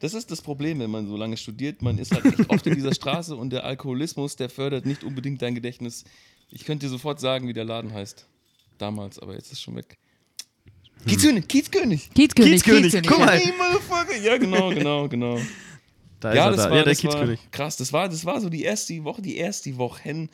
Das 0.00 0.14
ist 0.14 0.30
das 0.30 0.40
Problem, 0.42 0.78
wenn 0.78 0.90
man 0.90 1.08
so 1.08 1.16
lange 1.16 1.36
studiert. 1.36 1.82
Man 1.82 1.98
ist 1.98 2.12
halt 2.14 2.24
echt 2.26 2.48
oft 2.48 2.64
in 2.68 2.74
dieser 2.74 2.94
Straße 2.94 3.34
und 3.34 3.50
der 3.50 3.64
Alkoholismus, 3.64 4.36
der 4.36 4.48
fördert 4.48 4.86
nicht 4.86 5.02
unbedingt 5.02 5.42
dein 5.42 5.56
Gedächtnis. 5.56 6.04
Ich 6.50 6.64
könnte 6.64 6.86
dir 6.86 6.90
sofort 6.90 7.20
sagen, 7.20 7.46
wie 7.48 7.52
der 7.52 7.64
Laden 7.64 7.92
heißt. 7.92 8.26
Damals, 8.78 9.18
aber 9.18 9.34
jetzt 9.34 9.52
ist 9.52 9.60
schon 9.60 9.76
weg. 9.76 9.98
Kiezkönig, 11.06 11.46
Kiezkönig. 11.48 12.10
Kiezkönig, 12.14 12.52
Kiezkönig, 12.52 12.92
Kiezkönig. 12.92 13.08
guck 13.08 13.18
mal. 13.18 13.38
Hey. 13.38 14.24
Ja, 14.24 14.36
genau, 14.36 14.70
genau, 14.70 15.08
genau. 15.08 15.38
Da 16.20 16.34
ja, 16.34 16.50
ist 16.50 16.56
das 16.56 16.64
er 16.64 16.68
da. 16.68 16.70
war, 16.70 16.78
ja, 16.78 16.84
der 16.84 16.94
das 16.94 17.04
war 17.04 17.10
Kiezkönig. 17.12 17.40
krass. 17.50 17.76
Das 17.76 17.92
war, 17.92 18.08
das 18.08 18.24
war 18.24 18.40
so 18.40 18.48
die 18.48 18.62
erste 18.62 19.04
Woche, 19.04 19.22
die 19.22 19.36
erste 19.36 19.76
Woche. 19.76 20.28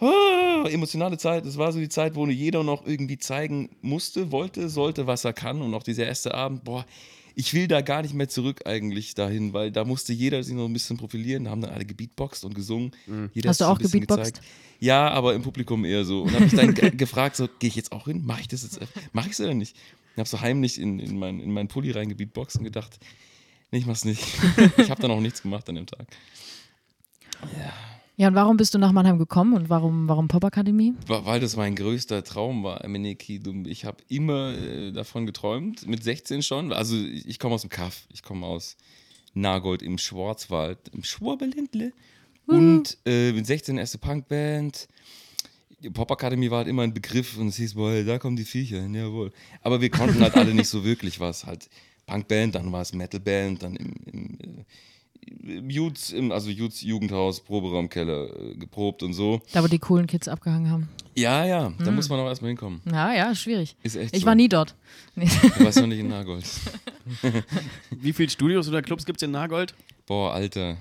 Oh, 0.00 0.64
emotionale 0.68 1.18
Zeit. 1.18 1.46
Das 1.46 1.56
war 1.56 1.72
so 1.72 1.78
die 1.78 1.88
Zeit, 1.88 2.14
wo 2.14 2.26
jeder 2.26 2.62
noch 2.62 2.86
irgendwie 2.86 3.18
zeigen 3.18 3.70
musste, 3.80 4.30
wollte, 4.30 4.68
sollte, 4.68 5.06
was 5.06 5.24
er 5.24 5.32
kann. 5.32 5.62
Und 5.62 5.74
auch 5.74 5.82
dieser 5.82 6.06
erste 6.06 6.34
Abend, 6.34 6.64
boah, 6.64 6.84
ich 7.40 7.54
will 7.54 7.68
da 7.68 7.82
gar 7.82 8.02
nicht 8.02 8.14
mehr 8.14 8.28
zurück 8.28 8.62
eigentlich 8.66 9.14
dahin, 9.14 9.52
weil 9.52 9.70
da 9.70 9.84
musste 9.84 10.12
jeder 10.12 10.42
sich 10.42 10.54
noch 10.56 10.64
ein 10.64 10.72
bisschen 10.72 10.96
profilieren. 10.96 11.44
Da 11.44 11.50
haben 11.52 11.60
dann 11.60 11.70
alle 11.70 11.84
gebeatboxt 11.84 12.44
und 12.44 12.52
gesungen. 12.52 12.90
Jeder 13.32 13.50
Hast 13.50 13.60
du 13.60 13.66
auch 13.66 13.78
gebeatboxt? 13.78 14.34
gezeigt. 14.34 14.40
Ja, 14.80 15.08
aber 15.10 15.34
im 15.34 15.42
Publikum 15.42 15.84
eher 15.84 16.04
so. 16.04 16.22
Und 16.22 16.32
habe 16.32 16.44
mich 16.46 16.54
dann 16.54 16.74
ge- 16.74 16.90
gefragt, 16.96 17.36
so, 17.36 17.48
gehe 17.60 17.68
ich 17.68 17.76
jetzt 17.76 17.92
auch 17.92 18.06
hin? 18.06 18.24
Mache 18.24 18.40
ich 18.40 18.48
das 18.48 18.62
jetzt? 18.64 18.80
Mache 19.12 19.26
ich 19.28 19.34
es 19.34 19.40
oder 19.40 19.54
nicht? 19.54 19.76
Und 20.16 20.20
habe 20.20 20.28
so 20.28 20.40
heimlich 20.40 20.80
in, 20.80 20.98
in, 20.98 21.16
mein, 21.16 21.38
in 21.38 21.52
meinen 21.52 21.68
Pulli 21.68 21.92
reingebeatboxt 21.92 22.56
und 22.56 22.64
gedacht, 22.64 22.98
nee, 23.70 23.78
ich 23.78 23.86
mach's 23.86 24.04
nicht. 24.04 24.20
ich 24.76 24.90
habe 24.90 25.00
dann 25.00 25.12
auch 25.12 25.20
nichts 25.20 25.40
gemacht 25.42 25.68
an 25.68 25.76
dem 25.76 25.86
Tag. 25.86 26.08
Ja, 27.56 27.72
und 28.26 28.34
warum 28.34 28.56
bist 28.56 28.74
du 28.74 28.78
nach 28.78 28.90
Mannheim 28.90 29.16
gekommen 29.16 29.54
und 29.54 29.70
warum, 29.70 30.08
warum 30.08 30.26
Popakademie? 30.26 30.94
Weil 31.06 31.38
das 31.38 31.54
mein 31.54 31.76
größter 31.76 32.24
Traum 32.24 32.64
war, 32.64 32.84
Emeneki. 32.84 33.40
Ich 33.66 33.84
habe 33.84 33.98
immer 34.08 34.54
äh, 34.54 34.90
davon 34.90 35.24
geträumt, 35.24 35.86
mit 35.86 36.02
16 36.02 36.42
schon. 36.42 36.72
Also 36.72 36.96
ich, 36.96 37.38
komme 37.38 37.54
aus 37.54 37.60
dem 37.60 37.70
Kaff, 37.70 38.08
ich 38.12 38.24
komme 38.24 38.44
aus 38.44 38.76
Nagold 39.34 39.82
im 39.82 39.98
Schwarzwald, 39.98 40.78
im 40.92 41.04
Schwaberländle. 41.04 41.92
Und 42.48 42.98
äh, 43.06 43.30
mit 43.30 43.46
16 43.46 43.78
erste 43.78 43.98
Punkband. 43.98 44.88
Die 45.80 45.90
Popakademie 45.90 46.50
war 46.50 46.58
halt 46.58 46.68
immer 46.68 46.82
ein 46.82 46.94
Begriff 46.94 47.36
und 47.38 47.48
es 47.48 47.56
hieß, 47.56 47.74
boah, 47.74 48.02
da 48.02 48.18
kommen 48.18 48.34
die 48.34 48.44
Viecher, 48.44 48.84
jawohl. 48.84 49.30
Aber 49.62 49.80
wir 49.80 49.90
konnten 49.90 50.20
halt 50.20 50.34
alle 50.34 50.52
nicht 50.54 50.68
so 50.68 50.84
wirklich 50.84 51.20
was. 51.20 51.46
Halt 51.46 51.68
Punkband, 52.04 52.56
dann 52.56 52.72
war 52.72 52.82
es 52.82 52.92
Metalband, 52.92 53.62
dann 53.62 53.76
im, 53.76 53.94
im, 54.06 54.38
äh, 54.40 54.44
im 54.44 54.64
Jutes, 55.68 56.10
im, 56.10 56.32
also 56.32 56.50
Jutes 56.50 56.82
Jugendhaus, 56.82 57.40
Proberaumkeller 57.40 58.28
äh, 58.52 58.54
geprobt 58.54 59.02
und 59.02 59.12
so. 59.14 59.40
Da, 59.52 59.62
wo 59.62 59.66
die 59.68 59.78
coolen 59.78 60.06
Kids 60.06 60.28
abgehangen 60.28 60.70
haben. 60.70 60.88
Ja, 61.14 61.44
ja, 61.44 61.72
da 61.84 61.90
muss 61.90 62.08
man 62.08 62.20
auch 62.20 62.26
erstmal 62.26 62.50
hinkommen. 62.50 62.80
Ja, 62.90 63.12
ja, 63.12 63.34
schwierig. 63.34 63.74
Ist 63.82 63.96
echt 63.96 64.14
Ich 64.14 64.20
so. 64.20 64.26
war 64.26 64.34
nie 64.36 64.48
dort. 64.48 64.76
Nee. 65.16 65.28
Du 65.58 65.64
warst 65.64 65.80
noch 65.80 65.88
nicht 65.88 65.98
in 65.98 66.08
Nagold. 66.08 66.44
Wie 67.90 68.12
viele 68.12 68.30
Studios 68.30 68.68
oder 68.68 68.82
Clubs 68.82 69.04
gibt 69.04 69.20
es 69.20 69.24
in 69.26 69.32
Nagold? 69.32 69.74
Boah, 70.06 70.32
Alter. 70.32 70.76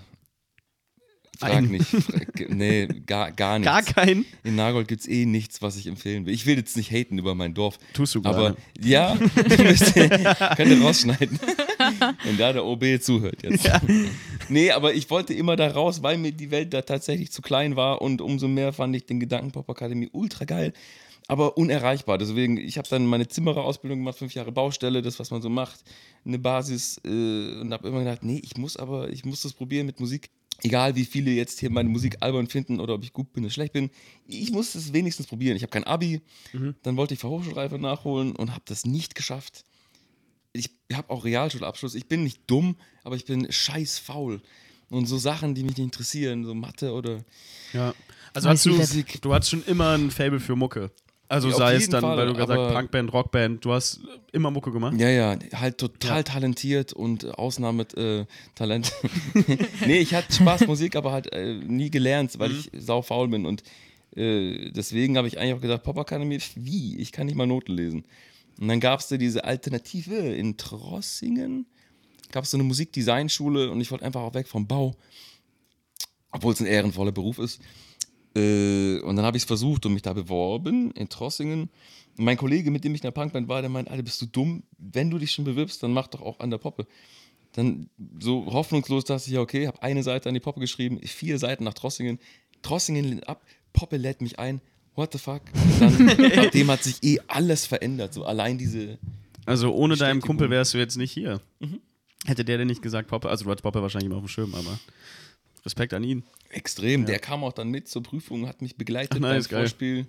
Frag 1.39 1.51
Einen. 1.53 1.71
nicht. 1.71 1.85
Frag, 1.87 2.49
nee, 2.49 2.87
gar, 3.05 3.31
gar 3.31 3.59
nichts. 3.59 3.71
Gar 3.71 3.83
keinen. 3.83 4.25
In 4.43 4.55
Nagold 4.55 4.87
gibt 4.87 5.01
es 5.01 5.07
eh 5.07 5.25
nichts, 5.25 5.61
was 5.61 5.77
ich 5.77 5.87
empfehlen 5.87 6.25
will. 6.25 6.33
Ich 6.33 6.45
will 6.45 6.57
jetzt 6.57 6.75
nicht 6.77 6.91
haten 6.91 7.17
über 7.17 7.35
mein 7.35 7.53
Dorf. 7.53 7.77
Tust 7.93 8.15
du 8.15 8.19
Aber 8.23 8.33
gerade. 8.55 8.57
ja, 8.81 9.15
müsst 9.63 9.95
ihr- 9.95 10.09
könnt 10.09 10.71
ihr 10.71 10.81
rausschneiden. 10.81 11.39
Wenn 12.23 12.37
da 12.37 12.53
der 12.53 12.65
OB 12.65 12.83
zuhört 13.01 13.43
jetzt. 13.43 13.69
Nee, 14.49 14.71
aber 14.71 14.93
ich 14.93 15.09
wollte 15.09 15.33
immer 15.33 15.55
da 15.55 15.67
raus, 15.69 16.01
weil 16.03 16.17
mir 16.17 16.31
die 16.31 16.51
Welt 16.51 16.73
da 16.73 16.81
tatsächlich 16.81 17.31
zu 17.31 17.41
klein 17.41 17.75
war 17.75 18.01
und 18.01 18.21
umso 18.21 18.47
mehr 18.47 18.73
fand 18.73 18.95
ich 18.95 19.05
den 19.05 19.19
Gedankenpop 19.19 19.69
Akademie 19.69 20.09
ultra 20.11 20.45
geil, 20.45 20.73
aber 21.27 21.57
unerreichbar. 21.57 22.17
Deswegen, 22.17 22.57
ich 22.57 22.77
habe 22.77 22.87
dann 22.89 23.05
meine 23.05 23.27
Zimmererausbildung 23.27 23.99
gemacht, 23.99 24.17
fünf 24.17 24.33
Jahre 24.33 24.51
Baustelle, 24.51 25.01
das, 25.01 25.19
was 25.19 25.31
man 25.31 25.41
so 25.41 25.49
macht, 25.49 25.79
eine 26.25 26.39
Basis 26.39 26.99
äh, 27.05 27.59
und 27.59 27.71
habe 27.73 27.87
immer 27.89 27.99
gedacht, 27.99 28.23
nee, 28.23 28.39
ich 28.43 28.57
muss 28.57 28.77
aber, 28.77 29.09
ich 29.09 29.25
muss 29.25 29.41
das 29.41 29.53
probieren 29.53 29.85
mit 29.85 29.99
Musik. 29.99 30.29
Egal 30.63 30.95
wie 30.95 31.05
viele 31.05 31.31
jetzt 31.31 31.59
hier 31.59 31.69
meine 31.69 31.89
Musik 31.89 32.17
albern 32.21 32.47
finden 32.47 32.79
oder 32.79 32.95
ob 32.95 33.03
ich 33.03 33.13
gut 33.13 33.31
bin 33.33 33.43
oder 33.43 33.51
schlecht 33.51 33.73
bin, 33.73 33.91
ich 34.25 34.51
muss 34.51 34.73
es 34.75 34.91
wenigstens 34.91 35.27
probieren. 35.27 35.55
Ich 35.55 35.61
habe 35.61 35.71
kein 35.71 35.83
Abi, 35.83 36.21
dann 36.83 36.97
wollte 36.97 37.13
ich 37.13 37.19
Fachhochschulreife 37.19 37.77
nachholen 37.77 38.35
und 38.35 38.51
habe 38.51 38.63
das 38.65 38.85
nicht 38.85 39.13
geschafft 39.13 39.63
ich 40.57 40.69
habe 40.93 41.09
auch 41.09 41.25
Realschulabschluss. 41.25 41.95
Ich 41.95 42.07
bin 42.07 42.23
nicht 42.23 42.41
dumm, 42.47 42.75
aber 43.03 43.15
ich 43.15 43.25
bin 43.25 43.51
scheiß 43.51 43.99
faul. 43.99 44.41
Und 44.89 45.05
so 45.05 45.17
Sachen, 45.17 45.53
die 45.53 45.63
mich 45.63 45.77
nicht 45.77 45.83
interessieren, 45.83 46.45
so 46.45 46.53
Mathe 46.53 46.93
oder. 46.93 47.23
Ja. 47.73 47.93
Also 48.33 48.49
hast 48.49 48.65
du, 48.65 48.77
du 49.21 49.33
hattest 49.33 49.51
schon 49.51 49.63
immer 49.65 49.97
ein 49.97 50.11
Fable 50.11 50.39
für 50.39 50.55
Mucke. 50.55 50.91
Also 51.29 51.51
sei 51.51 51.75
es 51.75 51.89
dann, 51.89 52.01
Fall, 52.01 52.17
weil 52.17 52.27
du 52.27 52.33
gesagt 52.33 52.59
hast, 52.59 52.73
Punkband, 52.73 53.11
Rockband, 53.13 53.65
du 53.65 53.73
hast 53.73 53.99
immer 54.31 54.49
Mucke 54.49 54.71
gemacht. 54.71 54.95
Ja, 54.97 55.09
ja, 55.09 55.37
halt 55.55 55.77
total 55.77 56.17
Ja. 56.17 56.23
talentiert 56.23 56.93
und 56.93 57.37
Ausnahmetalent. 57.37 58.27
Äh, 58.27 58.53
Talent. 58.55 58.93
nee, 59.85 59.97
ich 59.99 60.13
hatte 60.13 60.31
Spaß 60.33 60.67
Musik, 60.67 60.95
aber 60.95 61.11
halt 61.11 61.33
äh, 61.33 61.55
nie 61.55 61.89
gelernt, 61.89 62.39
weil 62.39 62.51
ich 62.51 62.71
sau 62.77 63.01
faul 63.01 63.27
bin. 63.27 63.45
Und 63.45 63.63
äh, 64.15 64.71
deswegen 64.71 65.17
habe 65.17 65.27
ich 65.27 65.37
eigentlich 65.37 65.53
auch 65.55 65.61
gedacht, 65.61 65.83
Pop 65.83 65.97
Academy, 65.97 66.39
wie? 66.55 66.97
Ich 66.97 67.11
kann 67.11 67.25
nicht 67.27 67.35
mal 67.35 67.45
Noten 67.45 67.73
lesen. 67.73 68.05
Und 68.59 68.69
dann 68.69 68.79
gab 68.79 69.01
es 69.01 69.09
da 69.09 69.17
diese 69.17 69.43
Alternative 69.43 70.15
in 70.15 70.55
Trossingen. 70.55 71.65
Gab 72.31 72.45
es 72.45 72.51
so 72.51 72.57
eine 72.57 72.63
Musikdesignschule 72.63 73.69
und 73.69 73.81
ich 73.81 73.91
wollte 73.91 74.05
einfach 74.05 74.21
auch 74.21 74.33
weg 74.33 74.47
vom 74.47 74.65
Bau. 74.65 74.95
Obwohl 76.31 76.53
es 76.53 76.59
ein 76.61 76.65
ehrenvoller 76.67 77.11
Beruf 77.11 77.37
ist. 77.39 77.61
Äh, 78.37 78.99
und 79.01 79.15
dann 79.15 79.25
habe 79.25 79.37
ich 79.37 79.43
es 79.43 79.47
versucht 79.47 79.85
und 79.85 79.93
mich 79.93 80.03
da 80.03 80.13
beworben 80.13 80.91
in 80.91 81.09
Trossingen. 81.09 81.69
Und 82.17 82.25
mein 82.25 82.37
Kollege, 82.37 82.71
mit 82.71 82.83
dem 82.83 82.93
ich 82.93 83.01
in 83.01 83.07
der 83.07 83.11
Punkband 83.11 83.47
war, 83.47 83.61
der 83.61 83.69
meint, 83.69 83.89
Alter, 83.89 84.03
bist 84.03 84.21
du 84.21 84.25
dumm? 84.25 84.63
Wenn 84.77 85.09
du 85.09 85.17
dich 85.17 85.31
schon 85.31 85.45
bewirbst, 85.45 85.81
dann 85.81 85.93
mach 85.93 86.07
doch 86.07 86.21
auch 86.21 86.39
an 86.39 86.49
der 86.49 86.57
Poppe. 86.57 86.85
Dann 87.53 87.89
so 88.19 88.45
hoffnungslos 88.45 89.05
dachte 89.05 89.23
ich, 89.27 89.33
ja, 89.33 89.41
okay, 89.41 89.67
habe 89.67 89.81
eine 89.81 90.03
Seite 90.03 90.29
an 90.29 90.35
die 90.35 90.39
Poppe 90.39 90.59
geschrieben, 90.59 90.99
vier 91.01 91.39
Seiten 91.39 91.63
nach 91.63 91.73
Trossingen. 91.73 92.19
Trossingen 92.61 93.05
lehnt 93.05 93.27
ab, 93.27 93.43
Poppe 93.73 93.97
lädt 93.97 94.21
mich 94.21 94.39
ein. 94.39 94.61
What 94.95 95.13
the 95.13 95.19
fuck? 95.19 95.41
Und 95.53 95.99
dann, 95.99 96.31
ab 96.39 96.51
dem 96.51 96.69
hat 96.69 96.83
sich 96.83 97.03
eh 97.03 97.19
alles 97.27 97.65
verändert. 97.65 98.13
So 98.13 98.25
allein 98.25 98.57
diese. 98.57 98.97
Also 99.45 99.73
ohne 99.73 99.95
deinem 99.95 100.17
Bestätigung. 100.17 100.21
Kumpel 100.21 100.49
wärst 100.49 100.73
du 100.73 100.77
jetzt 100.79 100.97
nicht 100.97 101.11
hier. 101.11 101.39
Mhm. 101.59 101.79
Hätte 102.25 102.43
der 102.43 102.57
denn 102.57 102.67
nicht 102.67 102.81
gesagt, 102.81 103.07
Poppe, 103.07 103.29
also 103.29 103.45
du 103.45 103.51
hattest 103.51 103.63
Poppe 103.63 103.81
wahrscheinlich 103.81 104.07
immer 104.07 104.17
auf 104.17 104.23
dem 104.23 104.27
Schirm, 104.27 104.53
aber 104.53 104.79
Respekt 105.63 105.93
an 105.93 106.03
ihn. 106.03 106.23
Extrem. 106.49 107.05
Der 107.05 107.19
kam 107.19 107.43
auch 107.43 107.53
dann 107.53 107.69
mit 107.69 107.87
zur 107.87 108.03
Prüfung, 108.03 108.47
hat 108.47 108.61
mich 108.61 108.75
begleitet 108.77 109.13
Ach, 109.15 109.19
nice, 109.19 109.47
beim 109.47 109.51
geil. 109.51 109.59
Vorspiel. 109.67 110.07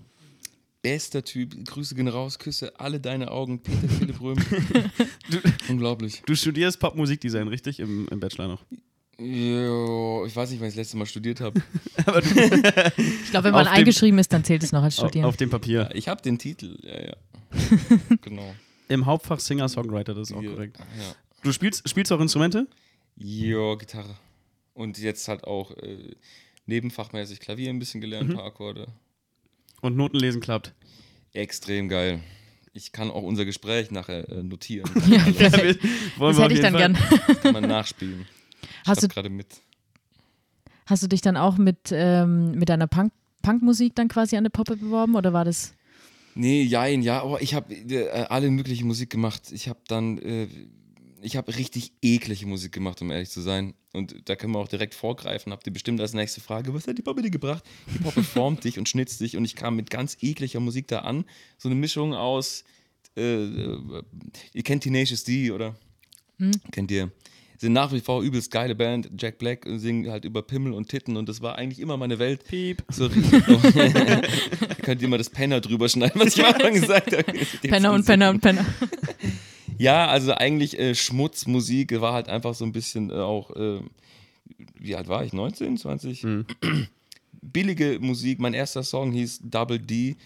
Bester 0.81 1.25
Typ. 1.25 1.65
Grüße 1.67 1.95
gehen 1.97 2.07
raus, 2.09 2.39
Küsse 2.39 2.79
alle 2.79 3.01
deine 3.01 3.31
Augen. 3.33 3.61
Peter 3.61 3.89
Philipp 3.89 4.21
Röhm. 4.21 4.39
Unglaublich. 5.69 6.23
Du 6.25 6.35
studierst 6.37 6.79
Popmusikdesign, 6.79 7.49
richtig? 7.49 7.81
Im, 7.81 8.07
Im 8.09 8.21
Bachelor 8.21 8.47
noch. 8.49 8.65
Ja, 9.21 10.25
ich 10.25 10.37
weiß 10.37 10.51
nicht, 10.51 10.61
wann 10.61 10.69
ich 10.69 10.75
das 10.75 10.77
letzte 10.77 10.97
Mal 10.97 11.07
studiert 11.07 11.41
habe. 11.41 11.61
Ich 12.97 13.31
glaube, 13.31 13.45
wenn 13.47 13.53
man 13.53 13.67
Auf 13.67 13.73
dem- 13.73 13.79
eingeschrieben 13.79 14.19
ist, 14.21 14.33
dann 14.33 14.45
zählt 14.45 14.63
es 14.63 14.71
noch 14.71 14.83
als 14.85 14.95
Studieren. 14.97 15.25
auf 15.27 15.37
dem 15.37 15.51
Papier. 15.51 15.91
Ich 15.95 16.07
habe 16.09 16.23
den 16.23 16.39
Titel, 16.39 16.79
ja, 16.83 17.09
ja. 17.09 17.17
genau. 18.23 18.55
Im 18.89 19.05
Hauptfach 19.05 19.41
Singer-Songwriter, 19.41 20.15
das 20.15 20.31
ist 20.31 20.37
auch 20.37 20.43
Ja, 20.43 20.51
korrekt. 20.53 20.79
Ja. 20.79 21.15
Du 21.43 21.53
spielst, 21.53 21.89
spielst 21.89 22.13
auch 22.13 22.21
Instrumente? 22.21 22.69
Ja, 23.17 23.75
Gitarre. 23.75 24.15
Und 24.79 24.97
jetzt 24.99 25.27
halt 25.27 25.45
auch 25.45 25.73
äh, 25.79 26.15
nebenfachmäßig 26.67 27.41
Klavier 27.41 27.71
ein 27.71 27.79
bisschen 27.81 28.01
gelernt, 28.01 28.31
ein 28.31 28.37
paar 28.37 28.45
Akkorde. 28.45 28.87
Und 29.81 29.97
Notenlesen 29.97 30.41
klappt. 30.41 30.73
Extrem 31.33 31.89
geil. 31.89 32.21
Ich 32.75 32.93
kann 32.93 33.11
auch 33.11 33.23
unser 33.23 33.45
Gespräch 33.45 33.91
nachher 33.91 34.29
äh, 34.29 34.43
notieren. 34.43 34.89
Ja, 35.09 35.25
Also. 35.25 35.59
Wollen 36.17 36.37
Das 36.37 36.37
wir 36.37 36.45
hätte 36.45 36.55
ich 36.55 36.61
dann 36.61 36.73
Fall- 36.75 36.93
gern. 36.93 37.39
kann 37.43 37.53
man 37.55 37.69
nachspielen. 37.69 38.27
Ich 38.63 38.89
Hast 38.89 39.03
du, 39.03 39.09
gerade 39.09 39.31
mit. 39.31 39.47
hast 40.87 41.03
du 41.03 41.07
dich 41.09 41.21
dann 41.21 41.37
auch 41.37 41.59
mit, 41.59 41.91
ähm, 41.93 42.53
mit 42.53 42.69
deiner 42.69 42.87
Punk 42.87 43.13
Punkmusik 43.43 43.95
dann 43.95 44.09
quasi 44.09 44.37
an 44.37 44.45
der 44.45 44.51
Poppe 44.51 44.77
beworben 44.77 45.15
oder 45.15 45.33
war 45.33 45.45
das? 45.45 45.75
Nee, 46.35 46.63
jein, 46.63 47.03
ja, 47.03 47.23
aber 47.23 47.41
ich 47.43 47.55
habe 47.55 47.73
äh, 47.75 48.09
alle 48.29 48.51
mögliche 48.51 48.85
Musik 48.85 49.11
gemacht. 49.11 49.51
Ich 49.53 49.69
habe 49.69 49.79
dann, 49.89 50.19
äh, 50.19 50.49
ich 51.23 51.37
habe 51.37 51.57
richtig 51.57 51.93
eklige 52.03 52.47
Musik 52.47 52.73
gemacht, 52.73 53.01
um 53.03 53.11
ehrlich 53.11 53.31
zu 53.31 53.41
sein. 53.41 53.75
Und 53.93 54.29
da 54.29 54.37
können 54.37 54.53
wir 54.55 54.59
auch 54.59 54.69
direkt 54.69 54.95
vorgreifen. 54.95 55.53
Habt 55.53 55.67
ihr 55.67 55.73
bestimmt 55.73 56.01
als 56.01 56.13
nächste 56.13 56.41
Frage, 56.41 56.73
was 56.75 56.87
hat 56.87 56.99
die 56.99 57.03
Poppe 57.03 57.23
dir 57.23 57.31
gebracht? 57.31 57.65
Die 57.93 57.99
Poppe 57.99 58.23
formt 58.25 58.65
dich 58.65 58.79
und 58.79 58.89
schnitzt 58.89 59.21
dich 59.21 59.37
und 59.37 59.45
ich 59.45 59.57
kam 59.57 59.77
mit 59.77 59.91
ganz 59.91 60.17
ekliger 60.21 60.61
Musik 60.61 60.89
da 60.89 61.01
an. 61.01 61.25
So 61.57 61.69
eine 61.69 61.77
Mischung 61.77 62.15
aus, 62.15 62.65
äh, 63.17 63.45
äh, 63.45 64.03
ihr 64.53 64.63
kennt 64.63 64.85
Tenacious 64.85 65.25
D, 65.25 65.51
oder? 65.51 65.77
Kennt 66.71 66.91
ihr? 66.91 67.11
Sind 67.57 67.73
nach 67.73 67.93
wie 67.93 68.01
vor 68.01 68.23
übelst 68.23 68.53
geile 68.53 68.77
Band. 68.77 69.11
Jack 69.19 69.39
Black 69.39 69.67
singen 69.69 70.09
halt 70.09 70.25
über 70.25 70.43
Pimmel 70.43 70.73
und 70.73 70.89
Titten 70.89 71.17
und 71.17 71.29
das 71.29 71.43
war 71.43 71.57
eigentlich 71.57 71.81
immer 71.81 71.97
meine 71.97 72.21
Welt. 72.21 72.45
Piep. 72.45 72.85
So. 72.89 73.07
Ihr 73.09 74.23
könnt 74.83 75.03
immer 75.03 75.19
das 75.19 75.29
Penner 75.29 75.61
drüber 75.61 75.89
schneiden, 75.89 76.21
was 76.21 76.37
ich 76.37 76.45
am 76.45 76.55
Anfang 76.55 76.75
gesagt 76.75 77.17
habe. 77.17 77.25
Penner 77.63 77.93
und 77.93 78.07
Penner 78.07 78.31
und 78.31 78.41
Penner. 78.41 78.65
Ja, 79.79 80.09
also 80.09 80.35
eigentlich 80.35 80.79
äh, 80.79 80.95
Schmutzmusik 80.95 82.01
war 82.01 82.13
halt 82.13 82.29
einfach 82.29 82.55
so 82.55 82.65
ein 82.65 82.73
bisschen 82.73 83.11
äh, 83.11 83.15
auch, 83.15 83.55
äh, 83.55 83.81
wie 84.75 84.97
alt 84.97 85.09
war 85.09 85.25
ich? 85.25 85.33
19, 85.33 85.77
20? 85.77 86.27
Billige 87.41 87.99
Musik. 88.01 88.41
Mein 88.41 88.55
erster 88.55 88.83
Song 88.83 89.13
hieß 89.13 89.41
Double 89.45 89.79
D. 89.79 90.17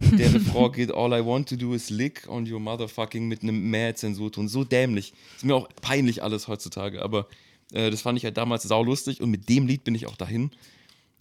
Der 0.00 0.32
Refrain 0.32 0.72
geht 0.72 0.92
All 0.92 1.12
I 1.12 1.24
want 1.24 1.48
to 1.48 1.56
do 1.56 1.74
is 1.74 1.90
lick 1.90 2.28
on 2.28 2.50
your 2.50 2.60
motherfucking 2.60 3.26
mit 3.26 3.42
einem 3.42 3.70
Mehr-Zensurton. 3.70 4.48
So 4.48 4.62
dämlich. 4.62 5.12
Ist 5.36 5.44
mir 5.44 5.56
auch 5.56 5.68
peinlich 5.80 6.22
alles 6.22 6.46
heutzutage, 6.46 7.02
aber 7.02 7.26
äh, 7.72 7.90
das 7.90 8.02
fand 8.02 8.18
ich 8.18 8.24
halt 8.24 8.36
damals 8.36 8.62
saulustig 8.62 9.20
und 9.20 9.30
mit 9.30 9.48
dem 9.48 9.66
Lied 9.66 9.82
bin 9.84 9.94
ich 9.94 10.06
auch 10.06 10.16
dahin. 10.16 10.52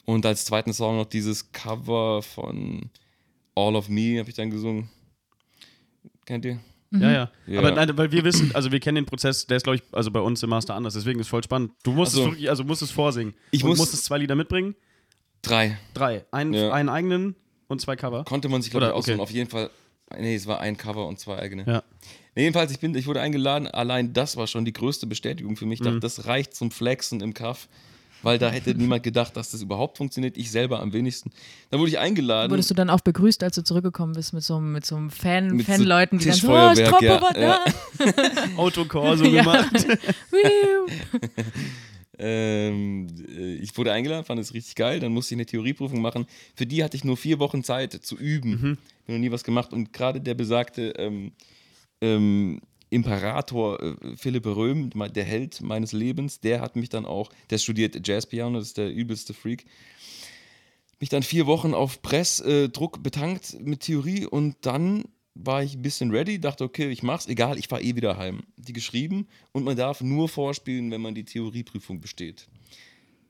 Und 0.06 0.26
als 0.26 0.46
zweiten 0.46 0.74
Song 0.74 0.98
noch 0.98 1.06
dieses 1.06 1.52
Cover 1.52 2.22
von 2.22 2.90
All 3.56 3.76
of 3.76 3.90
Me 3.90 4.20
habe 4.20 4.30
ich 4.30 4.36
dann 4.36 4.50
gesungen. 4.52 4.90
Kennt 6.26 6.46
ihr? 6.46 6.60
Ja, 6.92 7.12
ja. 7.12 7.32
Ja. 7.48 7.60
Aber 7.60 7.72
nein, 7.72 7.98
weil 7.98 8.12
wir 8.12 8.24
wissen, 8.26 8.54
also 8.54 8.72
wir 8.72 8.80
kennen 8.82 8.96
den 8.96 9.06
Prozess, 9.06 9.48
der 9.48 9.58
ist, 9.58 9.64
glaube 9.64 9.78
ich, 9.78 9.84
also 9.94 10.12
bei 10.12 10.20
uns 10.20 10.44
im 10.44 10.50
Master 10.50 10.76
anders, 10.76 10.94
deswegen 10.94 11.20
ist 11.22 11.30
voll 11.30 11.44
spannend. 11.44 11.72
Du 11.84 11.92
musst 11.94 12.12
Ach 12.14 12.16
so. 12.18 12.22
es 12.24 12.28
wirklich, 12.32 12.50
also 12.50 12.64
musst 12.66 12.82
es 12.82 12.92
vorsingen. 12.92 13.34
Ich 13.52 13.64
muss- 13.64 13.78
musstest 13.78 14.04
zwei 14.06 14.18
Lieder 14.18 14.36
mitbringen. 14.36 14.76
Drei. 15.42 15.78
Drei. 15.94 16.26
Einen, 16.32 16.54
Ja. 16.54 16.72
einen 16.72 16.90
eigenen 16.90 17.36
und 17.68 17.80
zwei 17.82 17.96
Cover. 17.96 18.26
Konnte 18.26 18.50
man 18.50 18.62
sich, 18.62 18.72
glaube 18.72 18.88
ich, 18.88 18.92
aussuchen. 18.92 19.14
okay. 19.16 19.22
Auf 19.24 19.32
jeden 19.32 19.50
Fall. 19.50 19.70
Nee, 20.20 20.36
es 20.36 20.46
war 20.46 20.60
ein 20.60 20.76
Cover 20.76 21.08
und 21.08 21.20
zwei 21.20 21.40
eigene. 21.40 21.64
Ja. 21.66 21.84
Nee, 22.36 22.44
jedenfalls, 22.44 22.72
ich, 22.72 22.80
bin, 22.80 22.94
ich 22.96 23.08
wurde 23.08 23.22
eingeladen. 23.22 23.68
Allein 23.68 24.12
das 24.14 24.36
war 24.36 24.46
schon 24.48 24.66
die 24.66 24.74
größte 24.74 25.08
Bestätigung 25.08 25.56
für 25.56 25.66
mich. 25.66 25.80
Ich 25.80 25.84
dachte, 25.86 25.96
Mhm. 25.98 26.02
das 26.02 26.26
reicht 26.26 26.54
zum 26.56 26.70
Flexen 26.72 27.22
im 27.22 27.34
Kaff. 27.34 27.70
Weil 28.24 28.38
da 28.38 28.50
hätte 28.50 28.76
niemand 28.76 29.04
gedacht, 29.04 29.36
dass 29.36 29.52
das 29.52 29.62
überhaupt 29.62 29.98
funktioniert. 29.98 30.38
Ich 30.38 30.52
selber 30.52 30.80
am 30.80 30.94
wenigsten. 30.94 31.32
Dann 31.70 31.80
wurde 31.80 31.90
ich 31.92 32.00
eingeladen. 32.00 32.52
Wurdest 32.52 32.70
du 32.70 32.76
dann 32.76 32.90
auch 32.90 33.02
begrüßt, 33.02 33.42
als 33.44 33.56
du 33.56 33.64
zurückgekommen 33.64 34.14
bist 34.14 34.34
mit 34.34 34.44
so, 34.44 34.58
einem- 34.58 34.72
mit 34.74 34.86
so 34.86 34.96
einem 34.96 35.10
Fan, 35.10 35.56
Mit 35.56 35.66
so 35.66 35.72
Fanleuten, 35.72 36.20
die 36.20 36.26
dann 36.26 36.34
so, 36.36 36.48
oh, 36.48 36.74
Tischfeuerwerk, 36.74 36.88
Stroppo 36.88 37.06
ja, 37.06 37.22
war 37.22 37.38
ja. 37.40 37.66
da. 37.98 38.58
Autokorso 38.58 39.24
gemacht. 39.30 39.88
Ähm, 42.24 43.08
äh, 43.36 43.56
ich 43.56 43.76
wurde 43.78 43.92
eingeladen, 43.94 44.26
fand 44.26 44.40
es 44.40 44.54
richtig 44.54 44.76
geil. 44.76 45.00
Dann 45.00 45.12
musste 45.12 45.34
ich 45.34 45.38
eine 45.38 45.46
Theorieprüfung 45.48 46.02
machen. 46.02 46.28
Für 46.56 46.68
die 46.68 46.84
hatte 46.84 46.96
ich 46.96 47.04
nur 47.04 47.18
vier 47.18 47.40
Wochen 47.40 47.64
Zeit 47.64 47.94
zu 47.94 48.16
üben. 48.16 48.50
Mhm. 48.52 48.78
Bin 49.08 49.16
noch 49.16 49.20
nie 49.20 49.32
was 49.32 49.44
gemacht. 49.44 49.74
Und 49.74 49.92
gerade 49.92 50.22
der 50.22 50.36
besagte 50.36 50.92
ähm, 50.98 51.32
ähm, 52.02 52.62
Imperator 52.92 53.82
äh, 53.82 53.96
Philipp 54.16 54.46
Röhm, 54.46 54.92
der 54.92 55.24
Held 55.24 55.62
meines 55.62 55.94
Lebens, 55.94 56.40
der 56.40 56.62
hat 56.62 56.76
mich 56.76 56.90
dann 56.90 57.06
auch, 57.06 57.32
der 57.50 57.58
studiert 57.58 58.08
Jazzpiano, 58.08 58.60
das 58.60 58.68
ist 58.68 58.78
der 58.78 58.94
übelste 58.94 59.34
Freak, 59.34 59.66
mich 61.00 61.10
dann 61.10 61.24
vier 61.24 61.48
Wochen 61.48 61.74
auf 61.74 62.02
Pressdruck 62.04 63.02
betankt 63.02 63.58
mit 63.60 63.80
Theorie 63.80 64.26
und 64.26 64.58
dann 64.62 65.06
war 65.34 65.64
ich 65.64 65.76
ein 65.76 65.82
bisschen 65.82 66.12
ready, 66.12 66.40
dachte, 66.40 66.64
okay, 66.64 66.90
ich 66.90 67.02
mach's, 67.02 67.28
egal, 67.28 67.58
ich 67.58 67.68
fahr 67.68 67.82
eh 67.82 67.96
wieder 67.96 68.18
heim. 68.18 68.44
Die 68.58 68.74
geschrieben 68.74 69.28
und 69.54 69.64
man 69.64 69.78
darf 69.78 70.02
nur 70.02 70.30
vorspielen, 70.30 70.92
wenn 70.92 71.02
man 71.02 71.16
die 71.16 71.24
Theorieprüfung 71.24 72.02
besteht. 72.02 72.48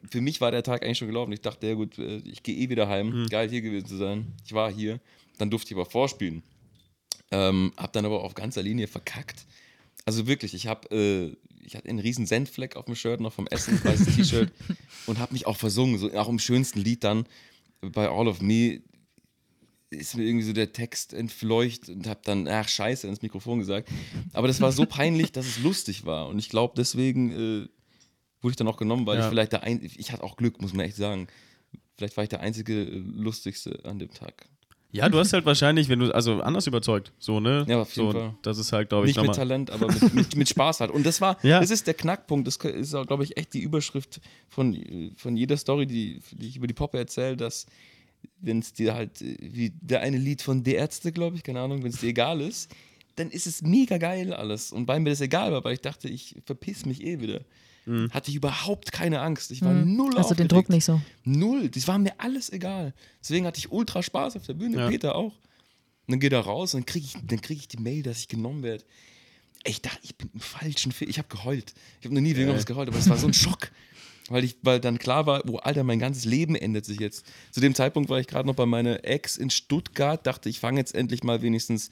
Für 0.09 0.19
mich 0.19 0.41
war 0.41 0.51
der 0.51 0.63
Tag 0.63 0.83
eigentlich 0.83 0.97
schon 0.97 1.07
gelaufen. 1.07 1.31
Ich 1.31 1.41
dachte, 1.41 1.67
ja 1.67 1.75
gut, 1.75 1.99
äh, 1.99 2.17
ich 2.17 2.41
gehe 2.41 2.55
eh 2.55 2.69
wieder 2.69 2.87
heim. 2.87 3.27
Geil, 3.29 3.49
hier 3.49 3.61
gewesen 3.61 3.85
zu 3.85 3.97
sein. 3.97 4.33
Ich 4.43 4.51
war 4.51 4.71
hier. 4.73 4.99
Dann 5.37 5.51
durfte 5.51 5.69
ich 5.69 5.75
aber 5.75 5.85
vorspielen. 5.85 6.41
Ähm, 7.31 7.71
hab 7.77 7.93
dann 7.93 8.05
aber 8.05 8.23
auf 8.23 8.33
ganzer 8.33 8.61
Linie 8.61 8.87
verkackt. 8.87 9.45
Also 10.05 10.27
wirklich, 10.27 10.53
ich 10.53 10.67
habe 10.67 10.89
äh, 10.95 11.35
ich 11.63 11.75
hatte 11.75 11.87
einen 11.89 11.99
riesen 11.99 12.25
Senffleck 12.25 12.75
auf 12.75 12.85
dem 12.85 12.95
Shirt 12.95 13.21
noch 13.21 13.33
vom 13.33 13.47
Essen, 13.47 13.79
weißes 13.83 14.15
T-Shirt 14.15 14.51
und 15.05 15.19
habe 15.19 15.33
mich 15.33 15.45
auch 15.47 15.57
versungen, 15.57 15.97
so 15.97 16.11
auch 16.13 16.27
im 16.29 16.39
schönsten 16.39 16.79
Lied 16.81 17.03
dann 17.03 17.25
bei 17.81 18.09
All 18.09 18.27
of 18.27 18.41
Me 18.41 18.81
ist 19.91 20.15
mir 20.15 20.23
irgendwie 20.23 20.45
so 20.45 20.53
der 20.53 20.71
Text 20.71 21.13
entfleucht 21.13 21.89
und 21.89 22.07
habe 22.07 22.21
dann 22.23 22.47
ach 22.47 22.67
Scheiße 22.67 23.07
ins 23.07 23.21
Mikrofon 23.21 23.59
gesagt. 23.59 23.89
Aber 24.33 24.47
das 24.47 24.61
war 24.61 24.71
so 24.71 24.85
peinlich, 24.85 25.31
dass 25.33 25.45
es 25.45 25.59
lustig 25.59 26.05
war 26.05 26.27
und 26.29 26.39
ich 26.39 26.49
glaube 26.49 26.73
deswegen 26.77 27.31
äh, 27.31 27.67
wurde 28.41 28.51
ich 28.51 28.55
dann 28.55 28.67
auch 28.67 28.77
genommen, 28.77 29.05
weil 29.05 29.17
Ja. 29.19 29.25
ich 29.25 29.29
vielleicht 29.29 29.51
der 29.51 29.63
ein 29.63 29.81
ich 29.83 30.11
hatte 30.11 30.23
auch 30.23 30.35
Glück, 30.37 30.61
muss 30.61 30.73
man 30.73 30.85
echt 30.85 30.95
sagen. 30.95 31.27
Vielleicht 31.97 32.17
war 32.17 32.23
ich 32.23 32.29
der 32.29 32.39
einzige 32.39 32.81
äh, 32.83 32.97
lustigste 32.97 33.83
an 33.85 33.99
dem 33.99 34.11
Tag. 34.11 34.47
Ja, 34.91 35.07
du 35.09 35.17
hast 35.19 35.31
halt 35.31 35.45
wahrscheinlich, 35.45 35.87
wenn 35.89 35.99
du, 35.99 36.13
also 36.13 36.41
anders 36.41 36.67
überzeugt, 36.67 37.13
so, 37.17 37.39
ne? 37.39 37.65
Ja, 37.67 37.81
auf 37.81 37.95
jeden 37.95 38.11
so, 38.11 38.17
Fall. 38.17 38.35
Das 38.41 38.57
ist 38.57 38.73
halt, 38.73 38.89
glaube 38.89 39.09
ich, 39.09 39.15
Nicht 39.15 39.25
mit. 39.25 39.35
Talent, 39.35 39.71
aber 39.71 39.87
mit, 39.87 40.13
mit, 40.13 40.35
mit 40.35 40.49
Spaß 40.49 40.81
halt. 40.81 40.91
Und 40.91 41.05
das 41.05 41.21
war, 41.21 41.37
Ja. 41.43 41.59
das 41.61 41.69
ist 41.71 41.87
der 41.87 41.93
Knackpunkt. 41.93 42.45
Das 42.47 42.57
ist, 42.57 42.91
glaube 43.07 43.23
ich, 43.23 43.37
echt 43.37 43.53
die 43.53 43.61
Überschrift 43.61 44.19
von, 44.49 45.13
von 45.15 45.37
jeder 45.37 45.55
Story, 45.57 45.85
die, 45.87 46.21
die 46.31 46.47
ich 46.47 46.57
über 46.57 46.67
die 46.67 46.73
Poppe 46.73 46.97
erzähle, 46.97 47.37
dass 47.37 47.65
wenn 48.39 48.59
es 48.59 48.73
dir 48.73 48.93
halt, 48.93 49.21
wie 49.21 49.71
der 49.81 50.01
eine 50.01 50.17
Lied 50.17 50.41
von 50.41 50.63
Die 50.63 50.73
Ärzte, 50.73 51.11
glaube 51.11 51.37
ich, 51.37 51.43
keine 51.43 51.61
Ahnung, 51.61 51.83
wenn 51.83 51.91
es 51.91 52.01
dir 52.01 52.09
egal 52.09 52.41
ist, 52.41 52.71
dann 53.15 53.29
ist 53.29 53.47
es 53.47 53.61
mega 53.61 53.97
geil 53.97 54.33
alles. 54.33 54.71
Und 54.71 54.87
weil 54.87 54.99
mir 54.99 55.09
das 55.11 55.21
egal 55.21 55.51
war, 55.51 55.63
weil 55.63 55.73
ich 55.73 55.81
dachte, 55.81 56.07
ich 56.09 56.35
verpiss 56.45 56.85
mich 56.85 57.03
eh 57.03 57.19
wieder, 57.19 57.41
hatte 58.11 58.29
ich 58.29 58.35
überhaupt 58.35 58.91
keine 58.91 59.21
Angst. 59.21 59.51
Ich 59.51 59.61
war 59.63 59.73
null 59.73 60.13
Hast 60.15 60.31
du 60.31 60.35
den. 60.35 60.47
Druck 60.47 60.69
nicht 60.69 60.85
so? 60.85 61.01
Null. 61.23 61.69
Das 61.69 61.87
war 61.87 61.97
mir 61.97 62.13
alles 62.19 62.51
egal. 62.51 62.93
Deswegen 63.21 63.45
hatte 63.45 63.57
ich 63.59 63.71
ultra 63.71 64.03
Spaß 64.03 64.35
auf 64.35 64.45
der 64.45 64.53
Bühne, 64.53 64.77
Ja. 64.77 64.87
Peter 64.89 65.15
auch. 65.15 65.33
Und 66.07 66.13
dann 66.15 66.19
geht 66.19 66.33
er 66.33 66.41
raus 66.41 66.73
und 66.73 66.81
dann 66.81 66.85
kriege 66.85 67.05
ich, 67.05 67.13
dann 67.25 67.41
krieg 67.41 67.57
ich 67.57 67.67
die 67.67 67.77
Mail, 67.77 68.03
dass 68.03 68.19
ich 68.19 68.27
genommen 68.27 68.63
werde. 68.63 68.83
Ich 69.63 69.81
dachte, 69.81 69.99
ich 70.03 70.15
bin 70.15 70.29
im 70.33 70.39
falschen 70.39 70.91
Film. 70.91 71.09
Ich 71.09 71.17
habe 71.17 71.27
geheult. 71.27 71.73
Ich 71.99 72.05
habe 72.05 72.15
noch 72.15 72.21
nie 72.21 72.35
wegen 72.35 72.49
was 72.53 72.65
geheult, 72.65 72.89
aber 72.89 72.97
es 72.97 73.09
war 73.09 73.17
so 73.17 73.27
ein 73.27 73.33
Schock. 73.33 73.71
Weil, 74.29 74.43
ich, 74.43 74.55
weil 74.61 74.79
dann 74.79 74.97
klar 74.97 75.25
war, 75.25 75.43
oh 75.49 75.57
Alter, 75.57 75.83
mein 75.83 75.99
ganzes 75.99 76.25
Leben 76.25 76.55
ändert 76.55 76.85
sich 76.85 76.99
jetzt. 76.99 77.25
Zu 77.51 77.59
dem 77.59 77.75
Zeitpunkt 77.75 78.09
war 78.09 78.19
ich 78.19 78.27
gerade 78.27 78.47
noch 78.47 78.55
bei 78.55 78.65
meiner 78.65 79.03
Ex 79.03 79.37
in 79.37 79.49
Stuttgart, 79.49 80.25
dachte, 80.25 80.47
ich 80.47 80.59
fange 80.59 80.79
jetzt 80.79 80.95
endlich 80.95 81.23
mal 81.23 81.41
wenigstens 81.41 81.89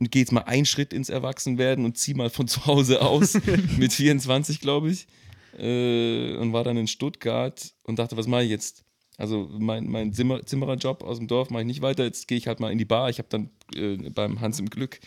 und 0.00 0.10
gehe 0.10 0.22
jetzt 0.22 0.32
mal 0.32 0.42
einen 0.42 0.66
Schritt 0.66 0.92
ins 0.92 1.10
Erwachsenwerden 1.10 1.84
und 1.84 1.98
zieh 1.98 2.14
mal 2.14 2.30
von 2.30 2.48
zu 2.48 2.66
Hause 2.66 3.02
aus 3.02 3.38
mit 3.78 3.92
24, 3.92 4.60
glaube 4.60 4.90
ich. 4.90 5.06
Äh, 5.58 6.36
und 6.36 6.52
war 6.52 6.64
dann 6.64 6.76
in 6.76 6.88
Stuttgart 6.88 7.74
und 7.84 7.98
dachte, 7.98 8.16
was 8.16 8.26
mache 8.26 8.44
ich 8.44 8.50
jetzt? 8.50 8.84
Also 9.18 9.50
mein, 9.52 9.88
mein 9.88 10.14
Zimmer, 10.14 10.44
Zimmererjob 10.46 11.02
aus 11.02 11.18
dem 11.18 11.28
Dorf 11.28 11.50
mache 11.50 11.62
ich 11.62 11.66
nicht 11.66 11.82
weiter. 11.82 12.04
Jetzt 12.04 12.26
gehe 12.26 12.38
ich 12.38 12.46
halt 12.46 12.58
mal 12.58 12.72
in 12.72 12.78
die 12.78 12.86
Bar. 12.86 13.10
Ich 13.10 13.18
habe 13.18 13.28
dann 13.28 13.50
äh, 13.74 14.08
beim 14.10 14.40
Hans 14.40 14.58
im 14.58 14.70
Glück 14.70 14.98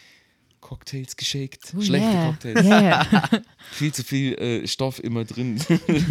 Cocktails 0.62 1.17
geschakt. 1.17 1.73
Oh, 1.75 1.82
Schlechte 1.82 2.08
yeah. 2.08 2.25
Cocktails. 2.27 2.65
Yeah. 2.65 3.27
Viel 3.71 3.93
zu 3.93 4.03
viel 4.03 4.34
äh, 4.36 4.67
Stoff 4.67 5.03
immer 5.03 5.25
drin. 5.25 5.60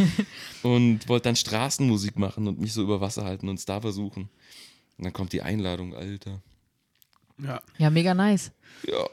und 0.62 1.08
wollte 1.08 1.24
dann 1.24 1.36
Straßenmusik 1.36 2.18
machen 2.18 2.48
und 2.48 2.60
mich 2.60 2.72
so 2.72 2.82
über 2.82 3.00
Wasser 3.00 3.24
halten 3.24 3.48
und 3.48 3.58
es 3.58 3.64
da 3.64 3.80
versuchen. 3.80 4.28
Und 4.98 5.04
dann 5.04 5.12
kommt 5.12 5.32
die 5.32 5.42
Einladung, 5.42 5.94
Alter. 5.94 6.42
Ja. 7.38 7.60
ja, 7.78 7.90
mega 7.90 8.14
nice. 8.14 8.52
Ja. 8.86 9.06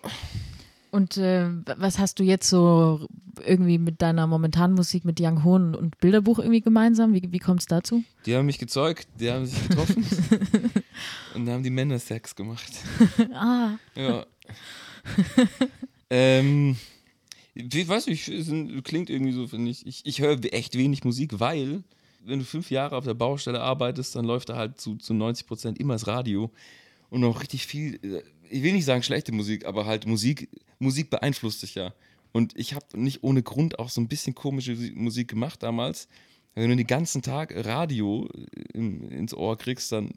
Und 0.92 1.18
äh, 1.18 1.48
was 1.78 2.00
hast 2.00 2.20
du 2.20 2.24
jetzt 2.24 2.50
so 2.50 3.08
irgendwie 3.46 3.78
mit 3.78 4.02
deiner 4.02 4.26
momentanen 4.26 4.76
Musik 4.76 5.06
mit 5.06 5.22
Young 5.22 5.44
Hoon 5.44 5.76
und 5.76 5.98
Bilderbuch 6.00 6.40
irgendwie 6.40 6.62
gemeinsam? 6.62 7.14
Wie, 7.14 7.32
wie 7.32 7.38
kommt 7.40 7.60
es 7.62 7.68
dazu? 7.68 8.04
Die 8.26 8.36
haben 8.36 8.48
mich 8.48 8.58
gezeugt, 8.58 9.08
die 9.20 9.30
haben 9.32 9.46
sich 9.46 9.68
getroffen 9.70 10.04
und 11.36 11.46
dann 11.46 11.56
haben 11.56 11.64
die 11.64 11.70
Männer 11.70 12.00
Sex 12.00 12.36
gemacht. 12.36 12.72
Ah, 13.34 13.78
Ja. 13.96 14.26
ähm, 16.10 16.76
ich 17.54 17.88
weiß 17.88 18.08
nicht, 18.08 18.26
klingt 18.84 19.10
irgendwie 19.10 19.32
so, 19.34 19.48
finde 19.48 19.72
ich. 19.72 19.86
Ich, 19.86 20.06
ich 20.06 20.22
höre 20.22 20.40
echt 20.54 20.76
wenig 20.78 21.04
Musik, 21.04 21.40
weil 21.40 21.84
wenn 22.26 22.40
du 22.40 22.46
fünf 22.46 22.72
Jahre 22.72 22.96
auf 22.96 23.06
der 23.06 23.14
Baustelle 23.14 23.62
arbeitest, 23.62 24.16
dann 24.16 24.26
läuft 24.26 24.50
da 24.50 24.56
halt 24.56 24.80
zu, 24.80 24.96
zu 24.96 25.14
90 25.14 25.48
Prozent 25.48 25.80
immer 25.80 25.94
das 25.94 26.08
Radio 26.08 26.52
und 27.10 27.24
auch 27.24 27.42
richtig 27.42 27.66
viel, 27.66 27.96
äh, 28.04 28.24
ich 28.50 28.64
will 28.64 28.74
nicht 28.74 28.86
sagen 28.86 29.04
schlechte 29.04 29.32
Musik, 29.32 29.66
aber 29.66 29.86
halt 29.86 30.06
Musik, 30.08 30.50
Musik 30.80 31.10
beeinflusst 31.10 31.62
dich 31.64 31.76
ja. 31.76 31.94
Und 32.32 32.58
ich 32.58 32.74
habe 32.74 32.86
nicht 32.96 33.24
ohne 33.24 33.42
Grund 33.44 33.80
auch 33.80 33.90
so 33.90 34.00
ein 34.02 34.08
bisschen 34.08 34.36
komische 34.36 34.76
Musik 34.94 35.28
gemacht 35.30 35.64
damals. 35.64 36.08
Wenn 36.56 36.70
du 36.70 36.76
den 36.76 36.88
ganzen 36.88 37.22
Tag 37.22 37.54
Radio 37.66 38.28
in, 38.74 39.04
ins 39.12 39.34
Ohr 39.34 39.58
kriegst, 39.58 39.92
dann 39.92 40.12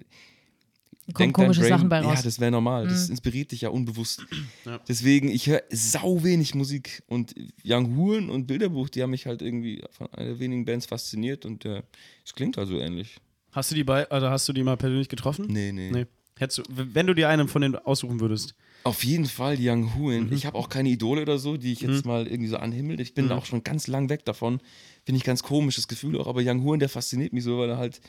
Kommen 1.14 1.32
komische 1.32 1.60
Brain, 1.60 1.70
Sachen 1.70 1.88
bei 1.88 2.00
raus. 2.00 2.18
Ja, 2.18 2.22
das 2.22 2.38
wäre 2.38 2.50
normal. 2.52 2.86
Das 2.86 3.06
Mhm. 3.06 3.12
inspiriert 3.12 3.50
dich 3.50 3.62
ja 3.62 3.70
unbewusst. 3.70 4.24
Ja. 4.64 4.78
Deswegen, 4.88 5.28
ich 5.28 5.48
höre 5.48 5.62
sau 5.70 6.22
wenig 6.22 6.54
Musik. 6.54 7.02
Und 7.08 7.34
Young 7.64 7.96
Huren 7.96 8.30
und 8.30 8.46
Bilderbuch, 8.46 8.88
die 8.88 9.02
haben 9.02 9.10
mich 9.10 9.26
halt 9.26 9.42
irgendwie 9.42 9.82
von 9.90 10.06
einer 10.14 10.38
wenigen 10.38 10.64
Bands 10.64 10.86
fasziniert. 10.86 11.44
Und 11.44 11.64
äh, 11.64 11.82
es 12.24 12.32
klingt 12.32 12.56
also 12.58 12.78
ähnlich. 12.78 13.16
Hast 13.50 13.72
du 13.72 13.74
die 13.74 13.82
bei, 13.84 14.08
also 14.10 14.28
hast 14.30 14.48
du 14.48 14.52
die 14.52 14.62
mal 14.62 14.76
persönlich 14.76 15.08
getroffen? 15.08 15.46
Nee, 15.48 15.72
nee. 15.72 15.90
Nee. 15.90 16.06
Hättest 16.38 16.58
du, 16.58 16.62
wenn 16.68 17.06
du 17.06 17.14
dir 17.14 17.28
einen 17.28 17.46
von 17.48 17.62
denen 17.62 17.76
aussuchen 17.76 18.20
würdest. 18.20 18.54
Auf 18.84 19.04
jeden 19.04 19.26
Fall 19.26 19.56
Young 19.60 19.94
Huren. 19.94 20.26
Mhm. 20.26 20.32
Ich 20.32 20.44
habe 20.46 20.58
auch 20.58 20.68
keine 20.68 20.88
Idole 20.88 21.22
oder 21.22 21.38
so, 21.38 21.56
die 21.56 21.72
ich 21.72 21.82
jetzt 21.82 22.04
mal 22.04 22.26
irgendwie 22.26 22.48
so 22.48 22.56
anhimmel. 22.56 23.00
Ich 23.00 23.14
bin 23.14 23.26
Mhm. 23.26 23.32
auch 23.32 23.44
schon 23.44 23.62
ganz 23.62 23.86
lang 23.86 24.08
weg 24.08 24.24
davon. 24.24 24.60
Finde 25.04 25.18
ich 25.18 25.24
ganz 25.24 25.42
komisches 25.42 25.86
Gefühl 25.88 26.18
auch. 26.18 26.26
Aber 26.26 26.40
Young 26.42 26.62
Huren, 26.64 26.80
der 26.80 26.88
fasziniert 26.88 27.32
mich 27.32 27.44
so, 27.44 27.58
weil 27.58 27.68
er 27.70 27.76
halt. 27.76 28.00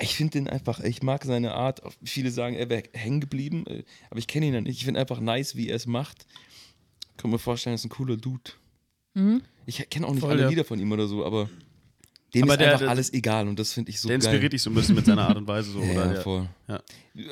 Ich 0.00 0.16
finde 0.16 0.32
den 0.32 0.48
einfach, 0.48 0.80
ich 0.80 1.02
mag 1.02 1.22
seine 1.24 1.52
Art. 1.54 1.82
Viele 2.02 2.30
sagen, 2.30 2.56
er 2.56 2.70
wäre 2.70 2.84
hängen 2.94 3.20
geblieben, 3.20 3.64
äh, 3.66 3.84
aber 4.10 4.18
ich 4.18 4.26
kenne 4.26 4.46
ihn 4.46 4.54
ja 4.54 4.60
nicht. 4.62 4.78
Ich 4.78 4.84
finde 4.86 4.98
einfach 4.98 5.20
nice, 5.20 5.54
wie 5.54 5.68
er 5.68 5.76
es 5.76 5.86
macht. 5.86 6.26
Kann 7.18 7.30
mir 7.30 7.38
vorstellen, 7.38 7.72
er 7.72 7.76
ist 7.76 7.84
ein 7.84 7.90
cooler 7.90 8.16
Dude. 8.16 8.52
Mhm. 9.14 9.42
Ich 9.66 9.86
kenne 9.90 10.06
auch 10.06 10.12
nicht 10.12 10.20
Voll, 10.22 10.30
alle 10.30 10.42
ja. 10.42 10.48
Lieder 10.48 10.64
von 10.64 10.80
ihm 10.80 10.90
oder 10.90 11.06
so, 11.06 11.24
aber 11.24 11.48
dem 12.34 12.44
Aber 12.44 12.52
ist 12.54 12.60
der- 12.60 12.66
einfach 12.68 12.80
der- 12.80 12.90
alles 12.90 13.12
egal 13.12 13.46
und 13.48 13.58
das 13.58 13.72
finde 13.72 13.90
ich 13.90 14.00
so 14.00 14.08
der 14.08 14.16
inspiriert 14.16 14.42
geil. 14.42 14.48
dich 14.50 14.62
so 14.62 14.70
ein 14.70 14.74
bisschen 14.74 14.94
mit 14.94 15.06
seiner 15.06 15.28
Art 15.28 15.36
und 15.36 15.46
Weise. 15.46 15.70
So, 15.72 15.80
Ja, 15.82 15.90
oder 15.92 16.06
ja, 16.06 16.12
der, 16.12 16.20
voll. 16.22 16.48
ja. 16.68 16.82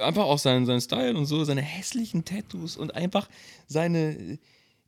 Einfach 0.04 0.24
auch 0.24 0.38
sein, 0.38 0.66
sein 0.66 0.80
Style 0.80 1.16
und 1.16 1.26
so, 1.26 1.42
seine 1.44 1.62
hässlichen 1.62 2.24
Tattoos 2.24 2.76
und 2.76 2.94
einfach 2.94 3.28
seine, 3.66 4.38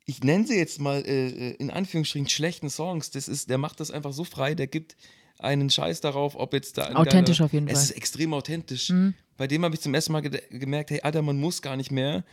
ich 0.05 0.23
nenne 0.23 0.45
sie 0.45 0.55
jetzt 0.57 0.79
mal 0.79 1.03
äh, 1.05 1.51
in 1.53 1.71
Anführungsstrichen 1.71 2.29
schlechten 2.29 2.69
Songs. 2.69 3.09
Das 3.11 3.27
ist, 3.27 3.49
der 3.49 3.57
macht 3.57 3.79
das 3.79 3.89
einfach 3.91 4.13
so 4.13 4.23
frei, 4.23 4.53
der 4.55 4.67
gibt 4.67 4.95
einen 5.39 5.69
Scheiß 5.69 5.99
darauf, 6.01 6.35
ob 6.35 6.53
jetzt 6.53 6.77
da 6.77 6.85
ein 6.85 6.95
Authentisch 6.95 7.37
geiler, 7.39 7.45
auf 7.47 7.53
jeden 7.53 7.67
Es 7.67 7.73
Fall. 7.73 7.83
ist 7.83 7.91
extrem 7.91 8.33
authentisch. 8.33 8.89
Mhm. 8.89 9.13
Bei 9.35 9.47
dem 9.47 9.63
habe 9.65 9.73
ich 9.75 9.81
zum 9.81 9.93
ersten 9.95 10.13
Mal 10.13 10.21
gemerkt, 10.21 10.91
hey, 10.91 11.01
Alter, 11.01 11.21
man 11.23 11.37
muss 11.39 11.61
gar 11.61 11.75
nicht 11.75 11.91
mehr, 11.91 12.23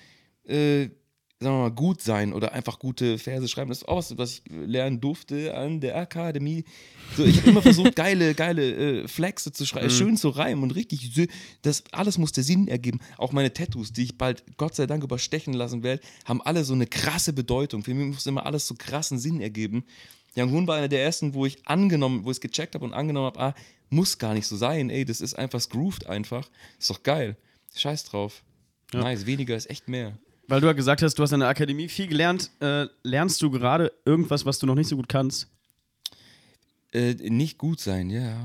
äh, 0.47 0.91
sagen 1.43 1.57
wir 1.57 1.63
mal, 1.63 1.71
gut 1.71 2.03
sein 2.03 2.35
oder 2.35 2.53
einfach 2.53 2.79
gute 2.79 3.17
Verse 3.17 3.49
schreiben. 3.49 3.71
Das 3.71 3.79
ist 3.79 3.89
auch 3.89 3.97
was, 3.97 4.19
was 4.19 4.33
ich 4.33 4.43
lernen 4.51 5.01
durfte 5.01 5.57
an 5.57 5.81
der 5.81 5.97
Akademie. 5.97 6.65
So, 7.17 7.25
ich 7.25 7.39
habe 7.39 7.51
immer 7.51 7.63
versucht, 7.63 7.97
geile, 7.97 8.35
geile 8.35 9.03
äh, 9.05 9.09
Flexe 9.09 9.51
zu 9.51 9.65
schreiben, 9.65 9.89
schön 9.89 10.19
zu 10.19 10.29
reimen 10.29 10.63
und 10.63 10.73
richtig, 10.73 11.29
das 11.63 11.83
alles 11.93 12.19
musste 12.19 12.43
Sinn 12.43 12.69
ergeben. 12.69 13.01
Auch 13.17 13.33
meine 13.33 13.55
Tattoos, 13.55 13.91
die 13.93 14.03
ich 14.03 14.19
bald 14.19 14.45
Gott 14.59 14.75
sei 14.75 14.87
Dank 14.87 15.03
überstechen 15.03 15.55
lassen 15.55 15.83
werde, 15.83 16.03
haben 16.27 16.43
alle 16.43 16.63
so 16.63 16.75
eine 16.75 16.87
krasse 16.87 17.33
Bedeutung. 17.33 17.83
Für 17.83 17.95
mich 17.95 18.15
muss 18.15 18.27
immer 18.27 18.45
alles 18.45 18.67
so 18.67 18.75
krassen 18.75 19.19
Sinn 19.19 19.41
ergeben. 19.41 19.85
Young 20.37 20.53
Hoon 20.53 20.67
war 20.67 20.77
einer 20.77 20.89
der 20.89 21.03
ersten, 21.03 21.33
wo 21.33 21.47
ich 21.47 21.67
angenommen, 21.67 22.25
wo 22.25 22.31
ich 22.31 22.37
es 22.37 22.41
gecheckt 22.43 22.75
habe 22.75 22.85
und 22.85 22.93
angenommen 22.93 23.27
habe, 23.27 23.41
ah, 23.41 23.55
muss 23.89 24.19
gar 24.19 24.35
nicht 24.35 24.47
so 24.47 24.57
sein, 24.57 24.91
ey, 24.91 25.07
das 25.07 25.23
ist 25.23 25.35
einfach, 25.35 25.59
es 25.59 25.71
grooved 25.71 26.07
einfach. 26.07 26.49
Ist 26.79 26.91
doch 26.91 27.03
geil. 27.03 27.37
Scheiß 27.75 28.05
drauf. 28.05 28.45
Ja. 28.93 29.01
Nice, 29.01 29.25
weniger 29.25 29.57
ist 29.57 29.71
echt 29.71 29.89
mehr. 29.89 30.19
Weil 30.51 30.61
du 30.61 30.67
ja 30.67 30.73
gesagt 30.73 31.01
hast, 31.01 31.15
du 31.15 31.23
hast 31.23 31.31
in 31.31 31.39
der 31.39 31.49
Akademie 31.49 31.87
viel 31.87 32.09
gelernt. 32.09 32.51
Äh, 32.59 32.87
lernst 33.05 33.41
du 33.41 33.53
gerade 33.53 33.93
irgendwas, 34.05 34.45
was 34.45 34.59
du 34.59 34.67
noch 34.67 34.75
nicht 34.75 34.89
so 34.89 34.97
gut 34.97 35.09
kannst? 35.09 35.47
Äh, 36.93 37.15
nicht 37.31 37.57
gut 37.57 37.79
sein, 37.79 38.11
ja. 38.11 38.37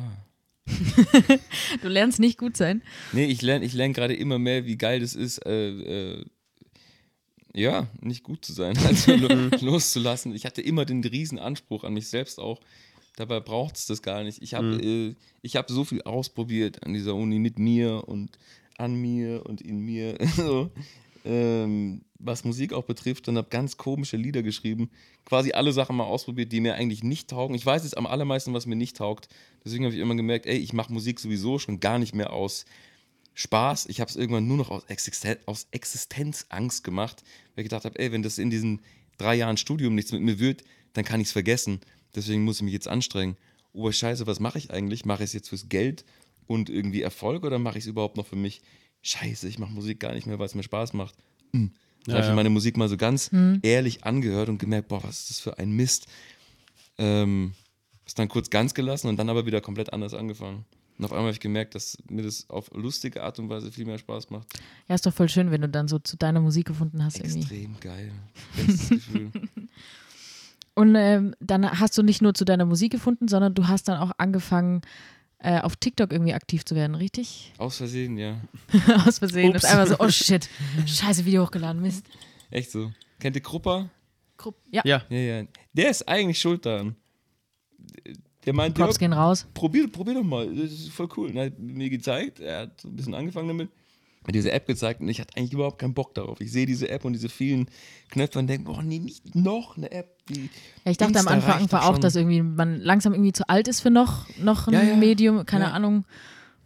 Du 1.82 1.88
lernst 1.88 2.20
nicht 2.20 2.38
gut 2.38 2.58
sein. 2.58 2.84
Nee, 3.12 3.26
ich 3.26 3.41
lerne 3.41 3.65
ich 3.65 3.74
lern 3.74 3.91
gerade 3.91 4.13
immer 4.13 4.38
mehr, 4.38 4.65
wie 4.65 4.78
geil 4.78 5.00
das 5.00 5.15
ist, 5.15 5.44
äh, 5.48 5.70
äh, 5.70 6.26
ja, 7.56 7.88
nicht 8.02 8.22
gut 8.22 8.46
zu 8.46 8.54
sein, 8.54 8.78
also 8.86 9.15
lo 9.15 9.50
loszulassen. 9.62 10.36
Ich 10.36 10.46
hatte 10.46 10.62
immer 10.62 10.86
den 10.86 11.04
riesen 11.04 11.39
Anspruch 11.39 11.84
an 11.84 11.94
mich 11.96 12.08
selbst 12.08 12.39
auch. 12.39 12.62
Dabei 13.15 13.39
braucht 13.39 13.78
es 13.78 13.88
das 13.88 14.04
gar 14.04 14.24
nicht. 14.24 14.44
Ich 14.44 14.54
habe 14.54 14.76
äh, 14.80 15.15
ich 15.41 15.56
hab 15.56 15.72
so 15.72 15.84
viel 15.84 16.04
ausprobiert 16.04 16.84
an 16.86 16.94
dieser 16.94 17.15
Uni 17.15 17.39
mit 17.39 17.58
mir 17.58 18.08
und 18.08 18.38
an 18.78 18.94
mir 18.94 19.44
und 19.48 19.62
in 19.62 19.80
mir, 19.80 20.18
so, 20.36 20.70
ähm, 21.25 22.03
was 22.19 22.43
Musik 22.43 22.71
auch 22.71 22.83
betrifft 22.83 23.27
und 23.27 23.38
habe 23.38 23.49
ganz 23.49 23.77
komische 23.77 24.15
Lieder 24.15 24.43
geschrieben. 24.43 24.89
Quasi 25.25 25.51
alle 25.51 25.73
Sachen 25.73 25.95
mal 25.95 26.03
ausprobiert, 26.05 26.51
die 26.51 26.61
mir 26.61 26.75
eigentlich 26.75 27.03
nicht 27.03 27.29
taugen. 27.29 27.55
Ich 27.55 27.65
weiß 27.65 27.83
jetzt 27.83 27.97
am 27.97 28.05
allermeisten, 28.05 28.53
was 28.53 28.65
mir 28.65 28.75
nicht 28.75 28.97
taugt. 28.97 29.27
Deswegen 29.63 29.85
habe 29.85 29.93
ich 29.95 30.01
immer 30.01 30.15
gemerkt, 30.15 30.45
ey, 30.45 30.57
ich 30.57 30.73
mache 30.73 30.93
Musik 30.93 31.19
sowieso 31.19 31.59
schon 31.59 31.79
gar 31.79 31.99
nicht 31.99 32.15
mehr 32.15 32.31
aus 32.31 32.65
Spaß. 33.33 33.88
Ich 33.88 33.99
habe 33.99 34.09
es 34.09 34.15
irgendwann 34.15 34.47
nur 34.47 34.57
noch 34.57 34.69
aus, 34.69 34.83
Existen 34.85 35.38
aus 35.45 35.67
Existenzangst 35.71 36.83
gemacht, 36.83 37.23
weil 37.55 37.63
ich 37.63 37.69
gedacht 37.69 37.85
habe, 37.85 37.99
ey, 37.99 38.11
wenn 38.11 38.23
das 38.23 38.38
in 38.38 38.49
diesen 38.49 38.81
drei 39.17 39.35
Jahren 39.35 39.57
Studium 39.57 39.95
nichts 39.95 40.11
mit 40.11 40.21
mir 40.21 40.39
wird, 40.39 40.63
dann 40.93 41.03
kann 41.03 41.19
ich 41.19 41.27
es 41.27 41.33
vergessen. 41.33 41.81
Deswegen 42.15 42.43
muss 42.43 42.57
ich 42.57 42.63
mich 42.63 42.73
jetzt 42.73 42.88
anstrengen. 42.88 43.35
Oh, 43.73 43.91
scheiße, 43.91 44.25
was 44.25 44.39
mache 44.39 44.57
ich 44.57 44.71
eigentlich? 44.71 45.05
Mache 45.05 45.23
ich 45.23 45.29
es 45.29 45.33
jetzt 45.33 45.49
fürs 45.49 45.67
Geld 45.67 46.05
und 46.47 46.69
irgendwie 46.69 47.01
Erfolg 47.01 47.43
oder 47.43 47.59
mache 47.59 47.77
ich 47.77 47.83
es 47.83 47.89
überhaupt 47.89 48.15
noch 48.15 48.27
für 48.27 48.38
mich? 48.38 48.61
Scheiße, 49.06 49.48
ich 49.48 49.60
mache 49.60 49.72
Musik 49.72 50.00
gar 50.00 50.13
nicht 50.13 50.26
mehr, 50.28 50.39
weil 50.39 50.48
es 50.48 50.56
mir 50.56 50.63
Spaß 50.63 50.94
macht. 50.94 51.15
Hm. 51.54 51.72
Dann 52.06 52.08
Ja, 52.08 52.13
habe 52.15 52.24
ich 52.24 52.30
ja. 52.30 52.36
meine 52.36 52.50
Musik 52.50 52.76
mal 52.76 52.89
so 52.89 52.98
ganz 52.98 53.30
ehrlich 53.62 54.04
angehört 54.04 54.50
und 54.50 54.58
gemerkt, 54.58 54.88
boah, 54.88 55.04
was 55.04 55.20
ist 55.22 55.30
das 55.30 55.39
für 55.39 55.58
ein 55.60 55.72
Mist. 55.72 56.08
Ähm, 56.98 57.54
ist 58.06 58.18
dann 58.20 58.28
kurz 58.30 58.50
ganz 58.50 58.74
gelassen 58.74 59.08
und 59.08 59.18
dann 59.18 59.30
aber 59.30 59.46
wieder 59.46 59.62
komplett 59.62 59.94
anders 59.94 60.13
angefangen. 60.13 60.65
Und 60.98 61.06
auf 61.06 61.12
einmal 61.12 61.26
habe 61.26 61.34
ich 61.34 61.39
gemerkt, 61.39 61.76
dass 61.76 61.98
mir 62.10 62.24
das 62.24 62.50
auf 62.50 62.72
lustige 62.74 63.22
Art 63.22 63.38
und 63.38 63.50
Weise 63.50 63.72
viel 63.72 63.86
mehr 63.86 63.98
Spaß 63.98 64.30
macht. 64.30 64.48
Ja, 64.88 64.96
ist 64.96 65.06
doch 65.06 65.13
voll 65.13 65.28
schön, 65.30 65.52
wenn 65.52 65.62
du 65.62 65.68
dann 65.70 65.88
so 65.88 66.00
zu 66.00 66.15
deiner 66.15 66.39
Musik 66.39 66.68
gefunden 66.68 67.04
hast 67.04 67.18
irgendwie. 67.20 67.39
Extrem 67.39 67.80
geil. 67.80 68.12
Bestes 68.56 68.89
Gefühl. 68.89 69.32
Und 70.78 70.94
ähm, 70.96 71.36
dann 71.39 71.80
hast 71.80 71.98
du 71.98 72.04
nicht 72.04 72.22
nur 72.22 72.34
zu 72.34 72.44
deiner 72.44 72.65
Musik 72.65 72.91
gefunden, 72.91 73.30
sondern 73.30 73.54
du 73.54 73.68
hast 73.68 73.88
dann 73.88 73.98
auch 73.98 74.12
angefangen, 74.18 74.82
äh, 75.39 75.60
auf 75.60 75.76
TikTok 75.76 76.12
irgendwie 76.12 76.34
aktiv 76.34 76.65
zu 76.65 76.76
werden, 76.76 76.95
richtig? 76.95 77.54
Aus 77.58 77.78
Versehen, 77.78 78.17
ja. 78.17 78.39
Aus 79.06 79.19
Versehen. 79.19 79.50
Ups. 79.56 79.63
Und 79.63 79.69
einfach 79.69 79.88
so, 79.88 80.04
oh 80.04 80.10
shit, 80.10 80.50
scheiße 80.86 81.26
Video 81.26 81.43
hochgeladen, 81.45 81.82
Mist. 81.82 82.06
Echt 82.52 82.71
so. 82.71 82.91
Kennt 83.19 83.36
ihr 83.36 83.41
Krupper? 83.41 83.89
Grupp- 84.38 84.60
Ja, 84.71 84.82
Ja. 84.86 85.04
Ja, 85.10 85.17
ja. 85.17 85.43
Der 85.74 85.89
ist 85.89 86.08
eigentlich 86.08 86.39
schuld 86.39 86.65
daran. 86.65 86.95
Der 88.45 88.54
meint, 88.54 88.78
ja, 88.78 88.86
Props 88.86 89.00
gehen 89.00 89.13
raus. 89.13 89.48
probier, 89.54 89.88
probier 89.91 90.15
doch 90.15 90.24
mal, 90.24 90.48
das 90.56 90.71
ist 90.71 90.89
voll 90.89 91.10
cool. 91.17 91.30
Und 91.30 91.38
er 91.38 91.45
hat 91.45 91.58
mir 91.60 91.89
gezeigt, 91.89 92.39
er 92.39 92.62
hat 92.62 92.82
so 92.82 92.88
ein 92.88 92.95
bisschen 92.95 93.15
angefangen 93.15 93.48
damit, 93.48 93.69
mir 94.27 94.33
diese 94.33 94.51
App 94.51 94.65
gezeigt 94.67 95.01
und 95.01 95.09
ich 95.09 95.19
hatte 95.19 95.35
eigentlich 95.38 95.53
überhaupt 95.53 95.79
keinen 95.79 95.93
Bock 95.93 96.13
darauf. 96.15 96.41
Ich 96.41 96.51
sehe 96.51 96.65
diese 96.65 96.89
App 96.89 97.05
und 97.05 97.13
diese 97.13 97.29
vielen 97.29 97.67
Knöpfe 98.09 98.39
und 98.39 98.47
denke, 98.47 98.71
oh 98.71 98.81
nee, 98.81 98.99
nicht 98.99 99.35
noch 99.35 99.77
eine 99.77 99.91
App. 99.91 100.17
Die 100.27 100.49
Ja, 100.83 100.91
ich 100.91 100.97
dachte 100.97 101.13
am 101.19 101.27
Insta 101.27 101.31
Anfang 101.33 101.59
reicht 101.59 101.71
war 101.71 101.85
auch, 101.89 101.97
dass 101.97 102.15
irgendwie 102.15 102.41
man 102.41 102.79
langsam 102.79 103.13
irgendwie 103.13 103.33
zu 103.33 103.47
alt 103.49 103.67
ist 103.67 103.81
für 103.81 103.91
noch, 103.91 104.27
noch 104.38 104.67
ein 104.67 104.73
Ja, 104.73 104.81
ja. 104.83 104.95
Medium, 104.95 105.45
keine 105.45 105.65
Ja. 105.65 105.71
Ahnung. 105.71 106.05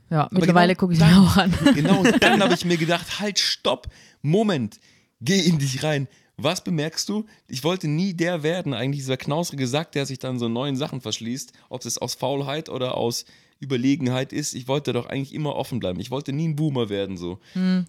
Ja, 0.09 0.27
mittlerweile 0.31 0.73
genau 0.75 0.79
gucke 0.79 0.93
ich 0.93 0.99
mir 0.99 1.21
auch 1.21 1.37
an. 1.37 1.53
Genau, 1.75 2.03
dann 2.03 2.41
habe 2.41 2.53
ich 2.53 2.65
mir 2.65 2.77
gedacht, 2.77 3.19
halt, 3.19 3.37
stopp, 3.39 3.87
Moment, 4.21 4.79
geh 5.21 5.39
in 5.39 5.59
dich 5.59 5.83
rein. 5.83 6.07
Was 6.37 6.63
bemerkst 6.63 7.09
du? 7.09 7.25
Ich 7.47 7.63
wollte 7.65 7.87
nie 7.87 8.13
der 8.13 8.41
werden, 8.43 8.73
eigentlich 8.73 9.01
dieser 9.01 9.17
knausrige 9.17 9.67
Sack, 9.67 9.91
der 9.91 10.05
sich 10.05 10.19
dann 10.19 10.39
so 10.39 10.47
neuen 10.47 10.77
Sachen 10.77 11.01
verschließt, 11.01 11.51
ob 11.67 11.85
es 11.85 11.97
aus 11.97 12.15
Faulheit 12.15 12.69
oder 12.69 12.95
aus 12.95 13.25
Überlegenheit 13.59 14.33
ist. 14.33 14.53
Ich 14.53 14.67
wollte 14.67 14.93
doch 14.93 15.05
eigentlich 15.05 15.33
immer 15.33 15.55
offen 15.55 15.79
bleiben. 15.79 15.99
Ich 15.99 16.11
wollte 16.11 16.33
nie 16.33 16.47
ein 16.47 16.55
Boomer 16.55 16.89
werden 16.89 17.17
so. 17.17 17.39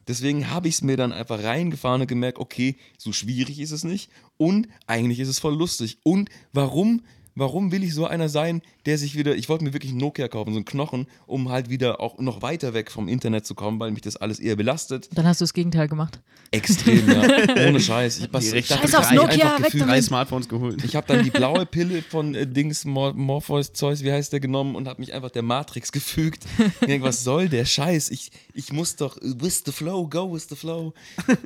Deswegen 0.09 0.51
habe 0.51 0.69
ich 0.69 0.75
es 0.75 0.83
mir 0.83 0.97
dann 0.97 1.13
einfach 1.13 1.43
reingefahren 1.43 2.01
und 2.01 2.07
gemerkt, 2.07 2.39
okay, 2.39 2.77
so 2.99 3.13
schwierig 3.13 3.61
ist 3.61 3.71
es 3.71 3.85
nicht 3.85 4.11
und 4.37 4.69
eigentlich 4.87 5.21
ist 5.21 5.29
es 5.29 5.39
voll 5.39 5.57
lustig. 5.57 5.99
Und 6.03 6.29
warum 6.53 7.03
Warum 7.41 7.73
will 7.73 7.83
ich 7.83 7.95
so 7.95 8.05
einer 8.05 8.29
sein, 8.29 8.61
der 8.85 8.99
sich 8.99 9.17
wieder, 9.17 9.35
ich 9.35 9.49
wollte 9.49 9.65
mir 9.65 9.73
wirklich 9.73 9.93
einen 9.93 10.01
Nokia 10.01 10.29
kaufen, 10.29 10.53
so 10.53 10.59
einen 10.59 10.67
Knochen, 10.67 11.07
um 11.27 11.49
halt 11.49 11.71
wieder 11.71 11.99
auch 11.99 12.19
noch 12.19 12.43
weiter 12.43 12.75
weg 12.75 12.91
vom 12.91 13.09
Internet 13.09 13.47
zu 13.47 13.55
kommen, 13.55 13.81
weil 13.81 13.93
mich 13.93 14.03
das 14.03 14.19
alles 14.19 14.39
eher 14.39 14.57
belastet. 14.57 15.09
Dann 15.15 15.27
hast 15.27 15.41
du 15.41 15.45
das 15.45 15.55
Gegenteil 15.55 15.89
gemacht. 15.89 16.21
Extrem, 16.51 17.09
ja. 17.09 17.23
Ohne 17.69 17.81
Scheiß. 17.81 18.19
Ich, 18.19 18.29
was, 18.31 18.53
ich 18.53 18.69
dachte, 18.69 18.83
Scheiß 18.83 18.91
ich 18.91 18.99
aufs 18.99 19.11
Nokia, 19.13 19.31
einfach 19.31 19.59
weg 19.59 19.65
gefühlt. 19.73 19.89
Drei 19.89 20.03
Smartphones 20.03 20.51
geholt. 20.51 20.85
Ich 20.85 20.95
habe 20.95 21.07
dann 21.07 21.25
die 21.25 21.31
blaue 21.41 21.65
Pille 21.65 22.03
von 22.03 22.35
äh, 22.35 22.47
Dings 22.47 22.85
Mor 22.85 23.15
Morpheus 23.15 23.73
Zeus, 23.73 24.03
wie 24.03 24.13
heißt 24.13 24.35
der, 24.35 24.41
genommen 24.41 24.77
und 24.77 24.87
habe 24.87 25.01
mich 25.01 25.15
einfach 25.15 25.31
der 25.31 25.43
Matrix 25.43 25.93
gefügt. 25.93 26.45
Ich 26.83 26.87
denk, 26.89 27.03
was 27.03 27.25
soll 27.25 27.49
der 27.49 27.65
Scheiß? 27.65 28.11
Ich, 28.11 28.33
ich 28.53 28.71
muss 28.71 28.97
doch 28.97 29.17
with 29.23 29.63
the 29.65 29.73
flow, 29.73 30.07
go 30.07 30.31
with 30.31 30.49
the 30.51 30.57
flow. 30.57 30.93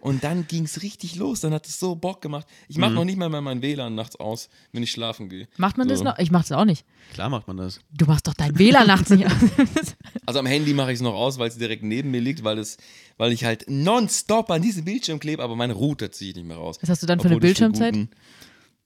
Und 0.00 0.24
dann 0.24 0.48
ging 0.48 0.64
es 0.64 0.82
richtig 0.82 1.14
los. 1.14 1.40
Dann 1.40 1.54
hat 1.54 1.68
es 1.68 1.78
so 1.78 1.94
Bock 1.94 2.20
gemacht. 2.20 2.48
Ich 2.66 2.78
mache 2.78 2.92
noch 2.92 3.04
nicht 3.04 3.16
mal 3.16 3.28
mein 3.28 3.62
WLAN 3.62 3.94
nachts 3.94 4.16
aus, 4.16 4.48
wenn 4.72 4.82
ich 4.82 4.90
schlafen 4.90 5.28
gehe. 5.28 5.46
Macht 5.56 5.76
man 5.76 5.83
das 5.88 5.98
So. 5.98 6.04
noch? 6.04 6.18
Ich 6.18 6.30
mach's 6.30 6.50
auch 6.52 6.64
nicht. 6.64 6.84
Klar 7.12 7.28
macht 7.28 7.46
man 7.46 7.56
das. 7.56 7.80
Du 7.92 8.06
machst 8.06 8.26
doch 8.26 8.34
dein 8.34 8.58
WLAN 8.58 8.86
nachts 8.86 9.10
nicht 9.10 9.26
an. 9.26 9.50
Also 10.26 10.40
am 10.40 10.46
Handy 10.46 10.72
mache 10.72 10.90
ich 10.90 10.96
es 10.96 11.00
noch 11.02 11.12
aus, 11.14 11.38
weil 11.38 11.48
es 11.48 11.58
direkt 11.58 11.82
neben 11.82 12.10
mir 12.10 12.20
liegt, 12.20 12.44
weil, 12.44 12.58
es, 12.58 12.78
weil 13.18 13.30
ich 13.32 13.44
halt 13.44 13.66
nonstop 13.68 14.50
an 14.50 14.62
diesem 14.62 14.84
Bildschirm 14.86 15.18
klebe, 15.18 15.42
aber 15.42 15.54
meine 15.54 15.74
Router 15.74 16.10
ziehe 16.12 16.30
ich 16.30 16.36
nicht 16.36 16.46
mehr 16.46 16.56
raus. 16.56 16.78
Was 16.80 16.88
hast 16.88 17.02
du 17.02 17.06
dann 17.06 17.20
für 17.20 17.28
eine 17.28 17.38
Bildschirmzeit? 17.38 17.92
guten- 17.92 18.10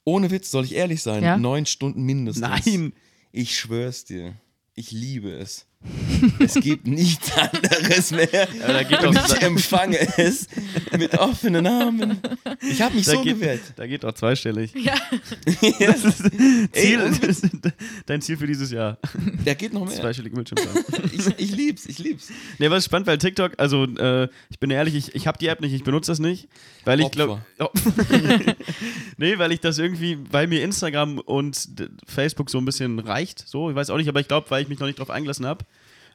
Ohne 0.05 0.31
Witz, 0.33 0.51
soll 0.51 0.65
ich 0.65 0.75
ehrlich 0.75 1.01
sein? 1.03 1.23
Ja? 1.23 1.37
Neun 1.39 1.65
Stunden 1.67 2.03
mindestens. 2.03 2.41
Nein. 2.67 2.93
Ich 3.31 3.57
schwör's 3.57 4.05
dir. 4.05 4.35
Ich 4.75 4.91
liebe 4.91 5.31
es. 5.31 5.67
Es 6.41 6.55
gibt 6.55 6.87
nichts 6.89 7.31
anderes 7.37 8.11
mehr. 8.11 8.49
da 8.67 8.83
geht 8.83 9.03
Und 9.05 9.17
doch, 9.17 9.37
ich 9.37 9.43
empfange 9.43 9.99
es 10.19 10.49
mit 10.97 11.17
offenen 11.17 11.67
Armen. 11.67 12.19
Ich 12.69 12.83
habe 12.83 12.97
mich 12.97 13.07
da 13.07 13.13
so 13.13 13.23
geht, 13.23 13.35
gewehrt. 13.35 13.61
da 13.77 13.87
geht 13.87 14.03
doch 14.03 14.13
zweistellig. 14.13 14.73
Ja. 14.75 14.95
Das 15.79 16.05
ist 16.05 16.23
Ziel, 16.73 17.01
und- 17.01 17.73
dein 18.07 18.21
Ziel 18.21 18.37
für 18.37 18.47
dieses 18.47 18.71
Jahr. 18.73 18.99
Der 19.47 19.55
geht 19.55 19.73
noch 19.73 19.85
mehr. 19.87 19.95
Zweistellige 19.95 20.35
Bildschirmzeit. 20.35 20.85
Ich, 21.13 21.27
ich 21.39 21.57
lieb's, 21.57 21.87
ich 21.87 21.99
lieb's. 21.99 22.29
Nee, 22.59 22.69
was 22.71 22.85
spannend, 22.85 23.07
weil 23.07 23.19
TikTok, 23.19 23.53
also 23.59 23.85
äh, 23.85 24.29
ich 24.51 24.59
bin 24.59 24.71
ehrlich, 24.71 24.95
ich, 24.97 25.15
ich 25.15 25.27
habe 25.29 25.39
die 25.39 25.47
App 25.47 25.61
nicht, 25.61 25.73
ich 25.73 25.85
benutze 25.85 26.11
das 26.11 26.19
nicht, 26.19 26.49
weil 26.85 27.01
ich 27.01 27.11
glaube, 27.13 27.41
nee, 29.17 29.39
weil 29.39 29.53
ich 29.53 29.61
das 29.61 29.79
irgendwie, 29.79 30.19
weil 30.31 30.47
mir 30.47 30.63
Instagram 30.63 31.19
und 31.19 31.69
Facebook 32.07 32.51
so 32.51 32.59
ein 32.59 32.65
bisschen 32.65 32.99
reicht, 32.99 33.45
so, 33.47 33.71
ich 33.71 33.77
weiß 33.77 33.91
auch 33.91 33.97
nicht, 33.97 34.09
aber 34.09 34.21
ich 34.21 34.29
glaube, 34.29 34.51
weil 34.51 34.63
ich 34.63 34.69
mich 34.69 34.79
noch 34.81 34.87
nicht 34.87 34.99
drauf 34.99 35.11
eingelassen 35.11 35.47
habe. 35.47 35.65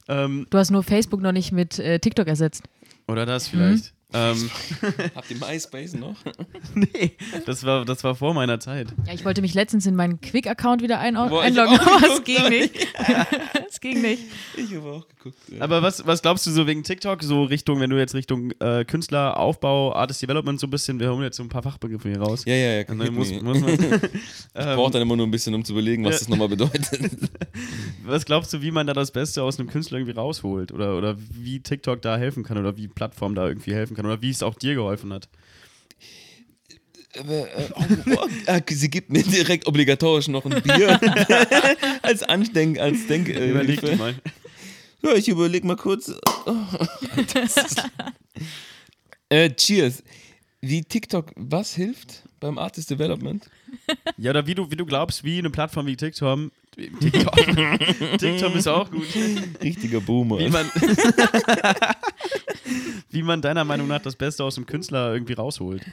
Ähm, 0.08 0.48
Du 0.50 0.58
hast 0.58 0.72
nur 0.72 0.84
Facebook 0.84 1.22
noch 1.22 1.32
nicht 1.32 1.52
mit 1.52 1.80
äh, 1.80 2.00
TikTok 2.00 2.28
ersetzt. 2.28 2.64
oder 3.08 3.26
das 3.26 3.48
vielleicht. 3.48 3.94
Ähm, 4.14 4.50
Habt 5.16 5.32
ihr 5.32 5.38
MySpace 5.38 5.94
noch? 5.96 6.16
nee, 6.76 7.14
das 7.46 7.64
war, 7.66 7.84
das 7.86 8.04
war 8.04 8.16
vor 8.16 8.34
meiner 8.34 8.60
Zeit. 8.60 8.88
Ja, 9.08 9.14
ich 9.14 9.26
wollte 9.26 9.42
mich 9.42 9.54
letztens 9.54 9.86
in 9.86 9.96
meinen 9.96 10.22
Quick-Account 10.22 10.82
wieder 10.82 11.00
ein 11.00 11.16
Boah, 11.16 11.28
ich 11.42 11.48
einloggen, 11.48 11.80
auch 11.80 11.88
aber 11.98 12.08
es 12.14 12.24
geguckt, 12.24 12.26
ging 12.26 12.50
nicht. 12.50 12.88
Es 13.70 13.80
ging 13.82 14.02
nicht. 14.02 14.24
Ich 14.58 14.76
habe 14.76 14.92
auch 14.92 15.08
geguckt. 15.08 15.38
Ja. 15.50 15.62
Aber 15.62 15.82
was, 15.82 16.06
was 16.06 16.22
glaubst 16.22 16.46
du 16.46 16.52
so 16.52 16.68
wegen 16.68 16.84
TikTok, 16.84 17.24
so 17.24 17.44
Richtung, 17.44 17.80
wenn 17.80 17.90
du 17.90 17.98
jetzt 17.98 18.14
Richtung 18.14 18.52
äh, 18.60 18.86
Künstler, 18.86 19.38
Aufbau, 19.38 19.94
Artist 19.96 20.22
Development 20.22 20.60
so 20.60 20.68
ein 20.68 20.70
bisschen, 20.70 21.00
wir 21.00 21.12
holen 21.12 21.24
jetzt 21.24 21.38
so 21.38 21.44
ein 21.44 21.50
paar 21.50 21.64
Fachbegriffe 21.64 22.10
hier 22.10 22.20
raus. 22.22 22.44
ja, 22.46 22.54
ja, 22.56 22.72
ja. 22.82 23.04
Hit 23.04 23.12
muss, 23.12 23.32
muss 23.42 23.60
man, 23.60 23.70
ich 23.70 23.80
ähm, 24.56 24.76
brauche 24.76 24.92
dann 24.92 25.02
immer 25.02 25.16
nur 25.16 25.26
ein 25.28 25.32
bisschen, 25.32 25.54
um 25.56 25.66
zu 25.66 25.74
überlegen, 25.74 26.04
was 26.06 26.14
Ja. 26.14 26.20
das 26.20 26.30
nochmal 26.30 26.50
bedeutet. 26.50 26.88
Was 28.06 28.26
glaubst 28.26 28.54
du, 28.54 28.62
wie 28.62 28.72
man 28.72 28.86
da 28.86 28.94
das 28.94 29.12
Beste 29.12 29.42
aus 29.44 29.60
einem 29.60 29.70
Künstler 29.70 29.98
irgendwie 29.98 30.14
rausholt? 30.16 30.72
Oder, 30.72 30.98
oder 30.98 31.16
wie 31.18 31.60
TikTok 31.62 32.02
da 32.02 32.18
helfen 32.18 32.44
kann 32.44 32.58
oder 32.58 32.78
wie 32.78 32.88
Plattform 32.88 33.34
da 33.36 33.48
irgendwie 33.48 33.74
helfen 33.74 33.96
kann 33.96 34.03
oder 34.06 34.22
wie 34.22 34.30
es 34.30 34.44
auch 34.44 34.56
dir 34.56 34.76
geholfen 34.76 35.14
hat? 35.14 35.30
Aber, 37.20 37.48
äh, 37.56 37.70
oh, 37.76 37.84
oh, 38.18 38.28
äh, 38.48 38.62
sie 38.70 38.90
gibt 38.90 39.12
mir 39.12 39.22
direkt 39.24 39.68
obligatorisch 39.68 40.28
noch 40.30 40.46
ein 40.46 40.62
Bier 40.64 41.00
als 42.02 42.24
Andenk, 42.24 42.80
als 42.80 43.06
Denk. 43.08 43.30
Äh, 43.30 43.52
Überleg 43.52 43.82
dir 43.82 43.96
mal. 43.96 44.16
Ja, 45.04 45.14
ich 45.14 45.28
überleg 45.28 45.64
mal 45.64 45.76
kurz. 45.76 46.12
Oh, 46.46 46.50
äh, 49.30 49.54
cheers. 49.54 50.02
Wie 50.62 50.82
TikTok, 50.82 51.32
was 51.36 51.76
hilft 51.76 52.24
beim 52.40 52.58
Artist 52.58 52.90
Development? 52.90 53.48
Ja, 54.18 54.32
oder 54.32 54.48
wie 54.48 54.56
du, 54.56 54.72
wie 54.72 54.78
du 54.78 54.86
glaubst, 54.86 55.24
wie 55.24 55.38
eine 55.38 55.50
Plattform 55.50 55.86
wie 55.88 55.98
TikTok. 55.98 56.52
TikTok, 56.76 57.36
TikTok 58.18 58.56
ist 58.56 58.68
auch 58.68 58.90
gut. 58.90 59.06
Richtiger 59.62 60.00
Boomer. 60.00 60.40
Wie 60.40 60.50
man, 60.50 60.72
wie 63.10 63.24
man 63.24 63.42
deiner 63.42 63.64
Meinung 63.64 63.88
nach 63.88 64.02
das 64.02 64.16
Beste 64.16 64.44
aus 64.44 64.58
einem 64.58 64.66
Künstler 64.66 65.14
irgendwie 65.14 65.34
rausholt. 65.34 65.84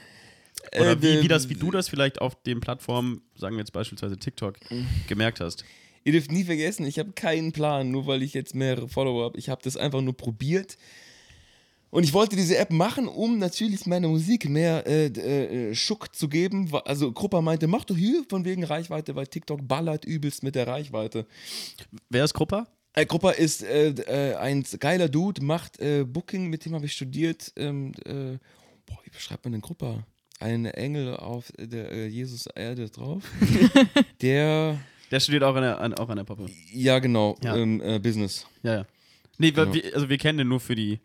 Oder 0.78 0.92
Äh, 0.92 1.02
wie, 1.02 1.22
wie, 1.22 1.28
das, 1.28 1.46
äh, 1.46 1.50
wie 1.50 1.54
du 1.54 1.70
das 1.70 1.88
vielleicht 1.88 2.20
auf 2.20 2.40
den 2.42 2.60
Plattformen, 2.60 3.22
sagen 3.34 3.56
wir 3.56 3.60
jetzt 3.60 3.72
beispielsweise 3.72 4.16
TikTok, 4.16 4.56
gemerkt 5.08 5.40
hast. 5.40 5.64
Ihr 6.04 6.12
dürft 6.12 6.32
nie 6.32 6.44
vergessen, 6.44 6.86
ich 6.86 6.98
habe 6.98 7.12
keinen 7.12 7.52
Plan, 7.52 7.90
nur 7.90 8.06
weil 8.06 8.22
ich 8.22 8.32
jetzt 8.32 8.54
mehrere 8.54 8.88
Follower 8.88 9.24
habe. 9.24 9.38
Ich 9.38 9.48
habe 9.48 9.60
das 9.62 9.76
einfach 9.76 10.00
nur 10.00 10.16
probiert. 10.16 10.78
Und 11.90 12.04
ich 12.04 12.12
wollte 12.12 12.36
diese 12.36 12.56
App 12.56 12.70
machen, 12.70 13.08
um 13.08 13.38
natürlich 13.38 13.84
meiner 13.84 14.06
Musik 14.08 14.48
mehr 14.48 14.86
äh, 14.86 15.06
äh, 15.06 15.74
Schuck 15.74 16.14
zu 16.14 16.28
geben. 16.28 16.70
Also 16.84 17.10
Gruppa 17.12 17.40
meinte, 17.40 17.66
mach 17.66 17.84
doch 17.84 17.96
hier 17.96 18.24
von 18.28 18.44
wegen 18.44 18.62
Reichweite, 18.62 19.16
weil 19.16 19.26
TikTok 19.26 19.66
ballert 19.66 20.04
übelst 20.04 20.44
mit 20.44 20.54
der 20.54 20.68
Reichweite. 20.68 21.26
Wer 22.08 22.24
ist 22.24 22.32
Gruppa? 22.32 22.68
Äh, 22.94 23.06
Gruppa 23.06 23.30
ist 23.30 23.62
äh, 23.62 23.90
äh, 23.90 24.34
ein 24.36 24.64
geiler 24.80 25.08
Dude, 25.08 25.42
macht 25.44 25.78
äh, 25.80 26.04
Booking, 26.04 26.48
mit 26.48 26.64
dem 26.64 26.74
habe 26.74 26.86
ich 26.86 26.92
studiert. 26.92 27.52
Ähm, 27.56 27.92
äh, 28.04 28.38
boah, 28.86 28.98
wie 29.04 29.10
beschreibt 29.10 29.44
man 29.44 29.52
den 29.52 29.60
Gruppa? 29.60 30.04
Ein 30.40 30.64
Engel 30.66 31.16
auf 31.16 31.52
der 31.58 31.92
äh, 31.92 32.06
Jesus 32.06 32.46
Erde 32.46 32.88
drauf. 32.88 33.22
der, 34.22 34.78
Der 35.10 35.20
studiert 35.20 35.44
auch 35.44 35.54
an 35.54 35.62
der, 35.62 35.80
an, 35.80 35.94
auch 35.94 36.08
an 36.08 36.16
der 36.16 36.24
Poppe. 36.24 36.46
ja 36.72 36.98
genau, 36.98 37.36
Ja. 37.42 37.56
Ähm, 37.56 37.80
äh, 37.80 37.98
Business. 37.98 38.46
Ja, 38.62 38.74
ja. 38.74 38.86
Nee, 39.38 39.54
wir, 39.54 39.64
Ja. 39.64 39.74
wir, 39.74 39.94
also 39.94 40.08
wir 40.08 40.18
kennen 40.18 40.38
den 40.38 40.48
nur 40.48 40.60
für 40.60 40.74
die 40.74 40.98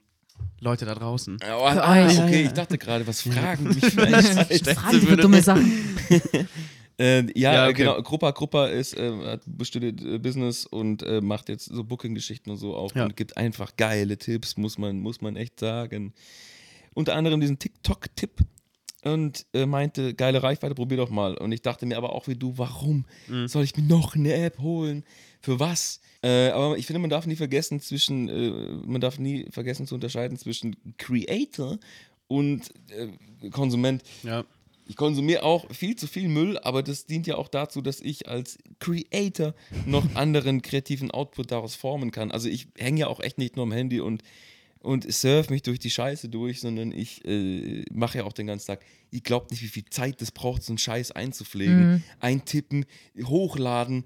Leute 0.60 0.86
da 0.86 0.96
draußen. 0.96 1.38
Oh, 1.44 1.66
ah, 1.66 2.08
okay, 2.08 2.44
ich 2.44 2.52
dachte 2.54 2.78
gerade, 2.78 3.06
was 3.08 3.22
fragen 3.22 3.64
mich 3.74 3.86
vielleicht? 3.86 4.68
Fragen 4.70 5.00
die 5.00 5.06
für 5.06 5.18
dumme 5.18 5.42
Sachen. 5.42 5.72
äh, 7.00 7.22
ja, 7.40 7.54
Ja, 7.54 7.66
äh, 7.68 7.70
okay. 7.70 7.78
genau. 7.84 8.02
Gruppa, 8.02 8.32
Gruppa 8.32 8.68
ist, 8.68 8.96
äh, 8.98 9.12
hat 9.26 9.42
studiert 9.64 10.02
äh, 10.04 10.18
Business 10.20 10.66
und 10.66 11.04
äh, 11.04 11.22
macht 11.22 11.50
jetzt 11.50 11.66
so 11.66 11.84
Booking-Geschichten 11.84 12.50
und 12.52 12.58
so 12.58 12.76
auch 12.76 12.94
Ja. 12.96 13.06
und 13.06 13.16
gibt 13.18 13.38
einfach 13.38 13.76
geile 13.76 14.18
Tipps, 14.18 14.58
muss 14.58 14.78
man, 14.78 15.00
muss 15.00 15.22
man 15.22 15.36
echt 15.36 15.60
sagen. 15.60 16.14
Unter 16.94 17.16
anderem 17.16 17.42
diesen 17.42 17.60
TikTok-Tipp 17.60 18.32
und 19.04 19.46
äh, 19.54 19.66
meinte, 19.66 20.14
geile 20.16 20.42
Reichweite, 20.42 20.74
probier 20.74 20.98
doch 20.98 21.10
mal. 21.10 21.38
Und 21.38 21.52
ich 21.52 21.62
dachte 21.62 21.86
mir 21.86 21.98
aber 21.98 22.14
auch 22.14 22.28
wie 22.28 22.36
du, 22.36 22.58
warum 22.58 23.06
Mhm. 23.28 23.48
soll 23.48 23.64
ich 23.64 23.76
mir 23.76 23.84
noch 23.84 24.16
eine 24.16 24.34
App 24.34 24.60
holen? 24.60 25.04
Für 25.42 25.60
was? 25.60 26.00
Aber 26.24 26.76
ich 26.76 26.88
finde, 26.88 27.02
man 27.02 27.12
darf 27.12 27.28
nie 27.28 27.36
vergessen 27.36 27.80
zwischen, 27.82 28.82
man 28.90 29.00
darf 29.00 29.20
nie 29.20 29.46
vergessen 29.52 29.86
zu 29.86 29.94
unterscheiden 29.94 30.40
zwischen 30.40 30.76
Creator 30.98 31.78
und 32.28 32.72
äh, 32.90 33.50
Konsument. 33.52 34.02
Ja. 34.24 34.44
Ich 34.88 34.96
konsumiere 34.96 35.44
auch 35.44 35.72
viel 35.74 35.96
zu 35.96 36.08
viel 36.08 36.28
Müll, 36.28 36.60
aber 36.60 36.84
das 36.84 37.06
dient 37.06 37.26
ja 37.26 37.36
auch 37.38 37.48
dazu, 37.48 37.82
dass 37.82 38.02
ich 38.02 38.28
als 38.28 38.58
Creator 38.80 39.56
noch 39.86 40.04
anderen 40.16 40.62
kreativen 40.62 41.10
Output 41.12 41.52
daraus 41.52 41.76
formen 41.76 42.12
kann. 42.12 42.32
Also 42.32 42.50
ich 42.50 42.68
hänge 42.78 43.02
ja 43.02 43.08
auch 43.08 43.20
echt 43.20 43.38
nicht 43.38 43.56
nur 43.56 43.64
am 43.64 43.72
Handy 43.72 44.00
und, 44.00 44.22
und 44.80 45.12
surf 45.12 45.50
mich 45.50 45.64
durch 45.64 45.80
die 45.80 45.90
Scheiße 45.90 46.30
durch, 46.30 46.60
sondern 46.60 46.92
ich 46.92 47.26
äh, 47.26 47.84
mache 47.92 48.20
ja 48.20 48.26
auch 48.26 48.34
den 48.34 48.46
ganzen 48.46 48.68
Tag. 48.68 48.86
Ihr 49.10 49.22
glaubt 49.22 49.50
nicht, 49.50 49.64
wie 49.64 49.68
viel 49.70 49.86
Zeit 49.90 50.22
das 50.22 50.32
braucht, 50.32 50.62
so 50.62 50.72
einen 50.72 50.78
Scheiß 50.78 51.12
einzupflegen. 51.14 52.04
Eintippen, 52.20 52.86
hochladen, 53.24 54.06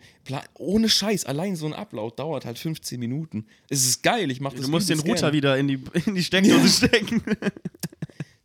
ohne 0.53 0.87
Scheiß. 0.87 1.25
Allein 1.25 1.57
so 1.57 1.65
ein 1.65 1.73
Upload 1.73 2.15
dauert 2.15 2.45
halt 2.45 2.57
15 2.57 2.97
Minuten. 2.99 3.47
Es 3.69 3.85
ist 3.85 4.01
geil, 4.01 4.31
ich 4.31 4.39
mache 4.39 4.55
das 4.55 4.65
Du 4.65 4.71
musst 4.71 4.89
den 4.89 4.99
Router 4.99 5.31
gern. 5.31 5.33
wieder 5.33 5.57
in 5.57 5.67
die, 5.67 5.79
in 6.05 6.15
die 6.15 6.23
Steckdose 6.23 6.69
stecken. 6.87 7.21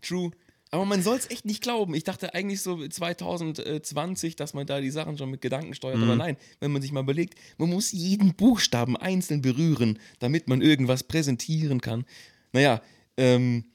True. 0.03 0.33
Aber 0.75 0.87
man 0.87 1.05
soll 1.05 1.17
es 1.17 1.31
echt 1.31 1.45
nicht 1.45 1.63
glauben. 1.63 1.95
Ich 1.95 2.03
dachte 2.03 2.35
eigentlich 2.35 2.61
so 2.61 2.85
2020, 2.85 4.35
dass 4.35 4.55
man 4.55 4.67
da 4.67 4.81
die 4.81 4.91
Sachen 4.91 5.17
schon 5.17 5.31
mit 5.31 5.41
Gedanken 5.41 5.73
steuert. 5.73 5.99
Mhm. 5.99 6.03
Aber 6.03 6.17
nein, 6.17 6.37
wenn 6.59 6.73
man 6.73 6.83
sich 6.83 6.91
mal 6.91 7.05
überlegt, 7.05 7.39
man 7.59 7.71
muss 7.71 7.93
jeden 7.93 8.35
Buchstaben 8.35 8.97
einzeln 8.97 9.41
berühren, 9.41 10.01
damit 10.19 10.49
man 10.49 10.63
irgendwas 10.63 11.05
präsentieren 11.05 11.81
kann. 11.81 12.05
Naja, 12.53 12.83
ähm, 13.17 13.67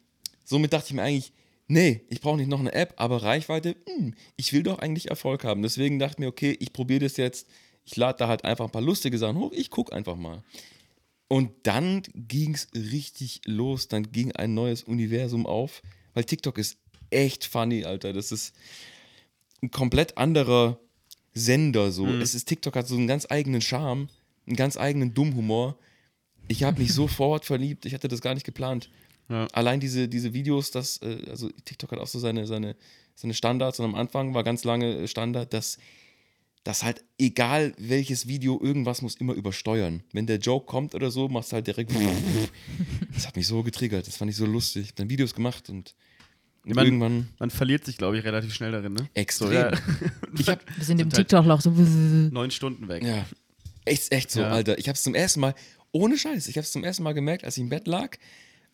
somit 0.44 0.74
dachte 0.74 0.88
ich 0.88 0.94
mir 0.94 1.04
eigentlich, 1.04 1.32
nee, 1.70 2.02
ich 2.10 2.20
brauche 2.20 2.36
nicht 2.36 2.50
noch 2.50 2.60
eine 2.60 2.74
App, 2.74 2.96
aber 2.98 3.24
Reichweite, 3.24 3.78
hm, 3.88 4.14
ich 4.36 4.52
will 4.52 4.64
doch 4.64 4.80
eigentlich 4.80 5.10
Erfolg 5.10 5.46
haben. 5.46 5.62
Deswegen 5.62 6.00
dachte 6.00 6.16
ich 6.16 6.20
mir, 6.20 6.28
okay, 6.28 6.58
ich 6.60 6.74
probiere 6.74 7.06
das 7.06 7.16
jetzt. 7.16 7.48
Ich 7.86 7.96
lade 7.96 8.18
da 8.18 8.28
halt 8.28 8.44
einfach 8.44 8.66
ein 8.66 8.72
paar 8.72 8.82
lustige 8.82 9.18
Sachen 9.18 9.38
hoch. 9.38 9.54
Ich 9.54 9.70
gucke 9.70 9.94
einfach 9.94 10.18
mal. 10.18 10.44
Und 11.30 11.52
dann 11.64 12.04
ging 12.14 12.56
es 12.56 12.68
richtig 12.76 13.40
los. 13.46 13.88
Dann 13.88 14.12
ging 14.12 14.34
ein 14.34 14.54
neues 14.54 14.84
Universum 14.84 15.46
auf, 15.46 15.82
weil 16.14 16.26
TikTok 16.26 16.58
ist 16.58 16.78
echt 17.12 17.46
funny, 17.46 17.86
Alter. 17.86 18.14
Das 18.14 18.32
ist 18.32 18.56
ein 19.62 19.72
komplett 19.72 20.18
anderer 20.18 20.80
Sender. 21.34 21.92
So. 21.92 22.08
Es 22.08 22.36
ist, 22.36 22.48
TikTok 22.48 22.76
hat 22.76 22.88
so 22.88 22.96
einen 22.96 23.08
ganz 23.08 23.28
eigenen 23.30 23.62
Charme, 23.62 24.10
einen 24.48 24.56
ganz 24.56 24.78
eigenen 24.78 25.14
Dummhumor. 25.14 25.78
Ich 26.48 26.64
habe 26.64 26.82
mich 26.82 26.94
sofort 26.94 27.46
verliebt. 27.46 27.86
Ich 27.86 27.94
hatte 27.94 28.08
das 28.08 28.22
gar 28.22 28.34
nicht 28.34 28.46
geplant. 28.46 28.90
Ja. 29.30 29.48
Allein 29.54 29.80
diese, 29.80 30.08
diese 30.08 30.34
Videos, 30.34 30.72
das, 30.72 30.98
äh, 31.02 31.26
also 31.30 31.50
TikTok 31.66 31.92
hat 31.92 32.00
auch 32.00 32.08
so 32.08 32.20
seine, 32.20 32.48
seine, 32.48 32.76
seine 33.16 33.34
Standards 33.34 33.80
und 33.80 33.86
am 33.86 33.96
Anfang 33.96 34.34
war 34.34 34.44
ganz 34.44 34.64
lange 34.64 35.08
Standard, 35.08 35.54
dass 35.54 35.78
dass 36.64 36.84
halt 36.84 37.04
egal 37.18 37.74
welches 37.78 38.28
Video, 38.28 38.60
irgendwas 38.62 39.02
muss 39.02 39.16
immer 39.16 39.34
übersteuern. 39.34 40.04
Wenn 40.12 40.28
der 40.28 40.38
Joke 40.38 40.66
kommt 40.66 40.94
oder 40.94 41.10
so, 41.10 41.30
machst 41.30 41.52
du 41.52 41.56
halt 41.56 41.68
direkt. 41.68 41.92
Das 43.14 43.28
hat 43.28 43.36
mich 43.36 43.48
so 43.48 43.64
getriggert, 43.64 44.08
das 44.08 44.16
fand 44.16 44.32
ich 44.32 44.38
so 44.38 44.46
lustig. 44.46 44.84
Ich 44.84 44.90
hab 44.90 44.96
dann 44.98 45.10
Videos 45.10 45.34
gemacht 45.34 45.70
und 45.70 45.96
Man- 46.66 46.86
irgendwann 46.86 47.30
Man 47.40 47.50
verliert 47.50 47.86
sich, 47.86 47.98
glaube 47.98 48.18
ich, 48.18 48.24
relativ 48.24 48.54
schnell 48.54 48.72
darin, 48.72 48.94
ne? 48.94 49.10
extrem. 49.14 49.48
So, 49.48 49.54
ja. 49.54 49.72
Ich 50.38 50.48
hab, 50.50 50.62
Wir 50.78 50.84
sind 50.86 51.00
im. 51.02 51.10
TikTok-Loch 51.10 51.62
so. 51.62 51.72
Neun 51.72 52.52
Stunden 52.52 52.88
weg. 52.88 53.04
ja, 53.04 53.26
echt, 53.86 54.12
echt 54.12 54.32
so, 54.32 54.42
Ja. 54.42 54.50
Alter. 54.52 54.78
Ich 54.78 54.88
hab's 54.90 55.04
zum 55.04 55.16
ersten 55.16 55.40
Mal, 55.40 55.56
ohne 55.92 56.18
Scheiß, 56.18 56.48
ich 56.48 56.58
hab's 56.58 56.72
zum 56.72 56.84
ersten 56.84 57.04
Mal 57.04 57.14
gemerkt, 57.14 57.44
als 57.44 57.58
ich 57.58 57.64
im 57.64 57.70
Bett 57.70 57.88
lag. 57.88 58.18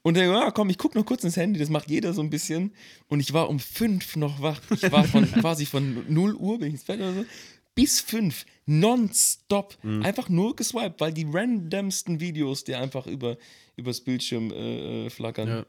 Und 0.01 0.17
dann, 0.17 0.25
ja, 0.29 0.51
komm, 0.51 0.69
ich 0.69 0.77
guck 0.77 0.93
noch 0.93 1.05
kurz 1.05 1.23
ins 1.23 1.35
Handy, 1.37 1.59
das 1.59 1.69
macht 1.69 1.89
jeder 1.89 2.13
so 2.13 2.21
ein 2.21 2.29
bisschen. 2.29 2.73
Und 3.07 3.21
ich 3.21 3.33
war 3.33 3.49
um 3.49 3.59
fünf 3.59 4.15
noch 4.17 4.39
wach. 4.41 4.61
Ich 4.71 4.91
war 4.91 5.03
von 5.03 5.25
quasi 5.31 5.65
von 5.65 6.05
0 6.13 6.35
Uhr, 6.35 6.59
bin 6.59 6.67
ich 6.67 6.73
ins 6.75 6.83
Bett 6.83 6.99
oder 6.99 7.13
so, 7.13 7.25
bis 7.73 8.01
fünf, 8.01 8.45
nonstop, 8.65 9.77
Mhm. 9.83 10.03
einfach 10.03 10.29
nur 10.29 10.55
geswiped, 10.55 10.99
weil 11.01 11.13
die 11.13 11.25
randomsten 11.29 12.19
Videos, 12.19 12.63
die 12.63 12.75
einfach 12.75 13.07
über 13.07 13.37
übers 13.77 13.99
Bildschirm 14.01 14.51
äh, 14.51 15.05
äh, 15.05 15.09
flackern. 15.09 15.47
Ja. 15.47 15.65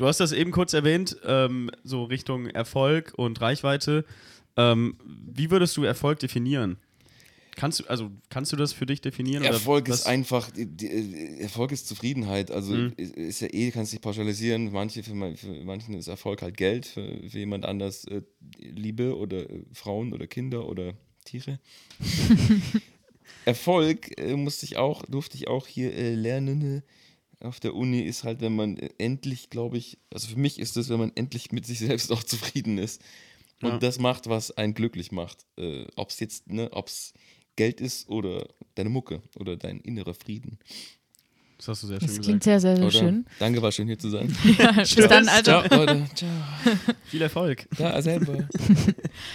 Du 0.00 0.06
hast 0.06 0.18
das 0.18 0.32
eben 0.32 0.50
kurz 0.50 0.72
erwähnt, 0.72 1.14
ähm, 1.26 1.70
so 1.84 2.04
Richtung 2.04 2.46
Erfolg 2.46 3.12
und 3.16 3.38
Reichweite. 3.38 4.06
Ähm, 4.56 4.96
wie 5.04 5.50
würdest 5.50 5.76
du 5.76 5.84
Erfolg 5.84 6.18
definieren? 6.20 6.78
Kannst 7.54 7.80
du, 7.80 7.84
also 7.84 8.10
kannst 8.30 8.50
du 8.50 8.56
das 8.56 8.72
für 8.72 8.86
dich 8.86 9.02
definieren? 9.02 9.44
Erfolg 9.44 9.88
ist 9.88 10.06
einfach, 10.06 10.50
die, 10.52 10.64
die, 10.64 10.86
äh, 10.86 11.40
Erfolg 11.42 11.70
ist 11.72 11.86
Zufriedenheit. 11.86 12.50
Also 12.50 12.72
Mhm. 12.72 12.94
ist, 12.96 13.14
ist 13.14 13.40
ja 13.42 13.48
eh, 13.52 13.70
kannst 13.72 13.92
dich 13.92 14.00
pauschalisieren. 14.00 14.72
Manche, 14.72 15.02
für, 15.02 15.12
man- 15.14 15.36
für 15.36 15.48
manchen 15.64 15.92
ist 15.92 16.08
Erfolg 16.08 16.40
halt 16.40 16.56
Geld, 16.56 16.86
für, 16.86 17.04
für 17.28 17.38
jemand 17.38 17.66
anders 17.66 18.06
äh, 18.06 18.22
Liebe 18.58 19.18
oder 19.18 19.50
äh, 19.50 19.64
Frauen 19.74 20.14
oder 20.14 20.26
Kinder 20.26 20.66
oder 20.66 20.94
Tiere. 21.26 21.58
Erfolg 23.44 24.18
äh, 24.18 24.34
musste 24.34 24.64
ich 24.64 24.78
auch, 24.78 25.04
durfte 25.04 25.36
ich 25.36 25.46
auch 25.48 25.66
hier 25.66 25.92
äh, 25.92 26.14
lernen 26.14 26.78
äh, 26.78 26.82
auf 27.40 27.60
der 27.60 27.74
Uni, 27.74 28.00
ist 28.00 28.24
halt, 28.24 28.40
wenn 28.40 28.54
man 28.54 28.76
endlich, 28.98 29.50
glaube 29.50 29.78
ich, 29.78 29.98
also 30.12 30.28
für 30.28 30.38
mich 30.38 30.58
ist 30.58 30.76
es, 30.76 30.88
wenn 30.88 30.98
man 30.98 31.12
endlich 31.14 31.52
mit 31.52 31.66
sich 31.66 31.78
selbst 31.78 32.12
auch 32.12 32.22
zufrieden 32.22 32.78
ist 32.78 33.02
und 33.62 33.72
Ja. 33.72 33.78
das 33.78 33.98
macht, 33.98 34.28
was 34.28 34.50
einen 34.52 34.74
glücklich 34.74 35.12
macht. 35.12 35.46
Äh, 35.56 35.86
ob 35.96 36.10
es 36.10 36.20
jetzt, 36.20 36.48
ne, 36.48 36.70
ob 36.72 36.88
es 36.88 37.12
Geld 37.56 37.80
ist 37.80 38.08
oder 38.08 38.48
deine 38.74 38.90
Mucke 38.90 39.22
oder 39.38 39.56
dein 39.56 39.80
innerer 39.80 40.14
Frieden. 40.14 40.58
Das 41.60 41.68
hast 41.68 41.82
du 41.82 41.88
sehr 41.88 41.96
schön 42.00 42.06
Das 42.06 42.08
gesagt. 42.16 42.24
klingt 42.24 42.42
sehr, 42.44 42.58
sehr, 42.58 42.76
sehr 42.76 42.86
Oder? 42.86 42.98
schön. 42.98 43.26
Danke, 43.38 43.60
war 43.60 43.70
schön 43.70 43.86
hier 43.86 43.98
zu 43.98 44.08
sein. 44.08 44.34
Ja, 44.58 44.72
bis 44.78 44.94
dann, 44.94 45.28
also. 45.28 45.42
Ciao, 45.42 45.62
Leute. 45.70 46.06
Ciao. 46.14 46.30
Viel 47.04 47.20
Erfolg. 47.20 47.66
Da 47.76 48.00
selber. 48.00 48.48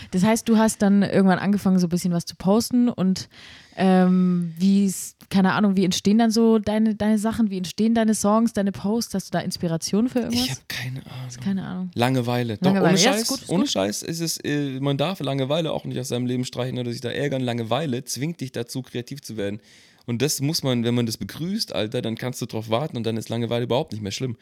Das 0.10 0.24
heißt, 0.24 0.50
du 0.50 0.58
hast 0.58 0.82
dann 0.82 1.04
irgendwann 1.04 1.38
angefangen, 1.38 1.78
so 1.78 1.86
ein 1.86 1.90
bisschen 1.90 2.12
was 2.14 2.26
zu 2.26 2.36
posten 2.36 2.90
und 2.90 3.30
ähm, 3.78 4.54
wie, 4.58 4.92
keine 5.30 5.54
Ahnung, 5.54 5.76
wie 5.76 5.86
entstehen 5.86 6.18
dann 6.18 6.32
so 6.32 6.58
deine, 6.60 6.96
deine 6.96 7.20
Sachen, 7.20 7.52
wie 7.52 7.58
entstehen 7.58 7.94
deine 7.94 8.16
Songs, 8.16 8.54
deine 8.54 8.72
Posts? 8.72 9.14
Hast 9.14 9.28
du 9.28 9.38
da 9.38 9.40
Inspiration 9.44 10.10
für 10.10 10.20
irgendwas? 10.20 10.46
Ich 10.46 10.50
habe 10.52 10.62
keine 10.68 11.06
Ahnung. 11.06 11.30
keine 11.44 11.64
Ahnung. 11.68 11.92
Langeweile. 11.94 12.56
Doch, 12.58 12.64
Langeweile. 12.74 12.94
ohne 12.94 13.02
Ja, 13.04 13.12
Scheiß. 13.12 13.22
ist 13.22 13.28
gut, 13.28 13.42
ist 13.42 13.50
ohne 13.50 13.64
gut. 13.66 13.72
Scheiß 13.72 14.02
ist 14.04 14.22
es, 14.22 14.38
äh, 14.38 14.80
man 14.80 14.98
darf 14.98 15.20
Langeweile 15.20 15.72
auch 15.74 15.86
nicht 15.86 16.00
aus 16.00 16.08
seinem 16.08 16.26
Leben 16.26 16.46
streichen 16.46 16.80
oder 16.80 16.92
sich 16.92 17.02
da 17.02 17.10
ärgern. 17.10 17.42
Langeweile 17.42 18.04
zwingt 18.06 18.42
dich 18.42 18.52
dazu, 18.52 18.82
kreativ 18.82 19.22
zu 19.22 19.38
werden. 19.38 19.60
Und 20.06 20.22
das 20.22 20.42
muss 20.42 20.64
man, 20.64 20.84
wenn 20.84 20.96
man 20.96 21.06
das 21.06 21.18
begrüßt, 21.18 21.74
Alter, 21.74 22.02
dann 22.02 22.16
kannst 22.16 22.42
du 22.42 22.46
drauf 22.46 22.70
warten 22.70 22.98
und 22.98 23.04
dann 23.06 23.18
ist 23.18 23.30
Langeweile 23.30 23.66
überhaupt 23.66 23.92
nicht 23.92 24.02
mehr 24.02 24.12
schlimm. 24.12 24.38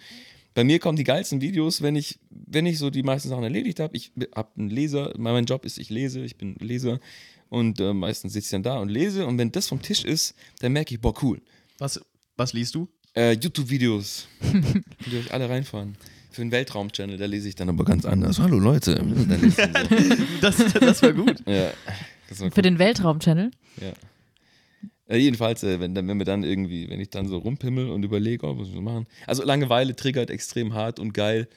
Bei 0.54 0.64
mir 0.64 0.80
kommen 0.80 0.98
die 0.98 1.04
geilsten 1.04 1.42
Videos, 1.42 1.82
wenn 1.82 1.96
ich, 1.96 2.20
wenn 2.30 2.66
ich 2.66 2.78
so 2.78 2.90
die 2.90 3.02
meisten 3.02 3.30
Sachen 3.30 3.44
erledigt 3.44 3.80
habe. 3.80 3.96
Ich 3.98 4.12
habe 4.36 4.50
einen 4.58 4.70
Leser, 4.70 5.14
mein 5.18 5.46
Job 5.46 5.66
ist, 5.66 5.80
ich 5.80 5.90
lese, 5.90 6.22
ich 6.22 6.38
bin 6.38 6.56
Leser 6.60 7.00
und 7.50 7.80
äh, 7.80 7.94
meistens 7.94 8.34
sitze 8.34 8.48
ich 8.48 8.52
dann 8.52 8.64
da 8.64 8.78
und 8.78 8.90
lese 8.90 9.26
und 9.26 9.38
wenn 9.38 9.52
das 9.52 9.68
vom 9.68 9.82
Tisch 9.82 10.04
ist, 10.04 10.36
dann 10.60 10.74
merke 10.74 10.94
ich, 10.94 11.02
boah, 11.02 11.14
cool. 11.24 11.42
Was, 11.80 12.00
was 12.38 12.54
liest 12.54 12.76
du? 12.76 12.88
Äh, 13.16 13.34
YouTube-Videos. 13.34 14.28
Ihr 15.12 15.20
euch 15.20 15.34
alle 15.34 15.50
reinfahren. 15.50 15.96
Für 16.32 16.42
den 16.42 16.52
Weltraum-Channel, 16.52 17.18
da 17.18 17.26
lese 17.26 17.48
ich 17.48 17.56
dann 17.56 17.70
aber 17.70 17.86
ganz 17.86 18.06
anders. 18.06 18.40
Hallo 18.40 18.58
Leute. 18.58 19.04
So. 19.54 20.24
Das, 20.42 20.58
das 20.58 21.02
war 21.04 21.14
gut. 21.14 21.44
Ja. 21.46 21.72
Das 22.30 22.40
war 22.40 22.52
Für 22.52 22.62
den 22.64 22.80
Weltraum-Channel? 22.80 23.52
Ja. 23.80 23.94
Äh, 25.08 25.18
jedenfalls, 25.18 25.64
äh, 25.64 25.80
wenn, 25.80 25.96
wenn 25.96 26.18
wir 26.18 26.26
dann 26.26 26.44
irgendwie, 26.44 26.90
wenn 26.90 27.00
ich 27.00 27.10
dann 27.10 27.28
so 27.28 27.38
rumpimmel 27.38 27.90
und 27.90 28.04
überlege, 28.04 28.46
oh, 28.46 28.58
was 28.58 28.74
wir 28.74 28.82
machen. 28.82 29.08
Also 29.28 29.44
Langeweile 29.44 29.96
triggert 29.96 30.30
extrem 30.30 30.74
hart 30.74 31.00
und 31.00 31.14
geil. 31.14 31.48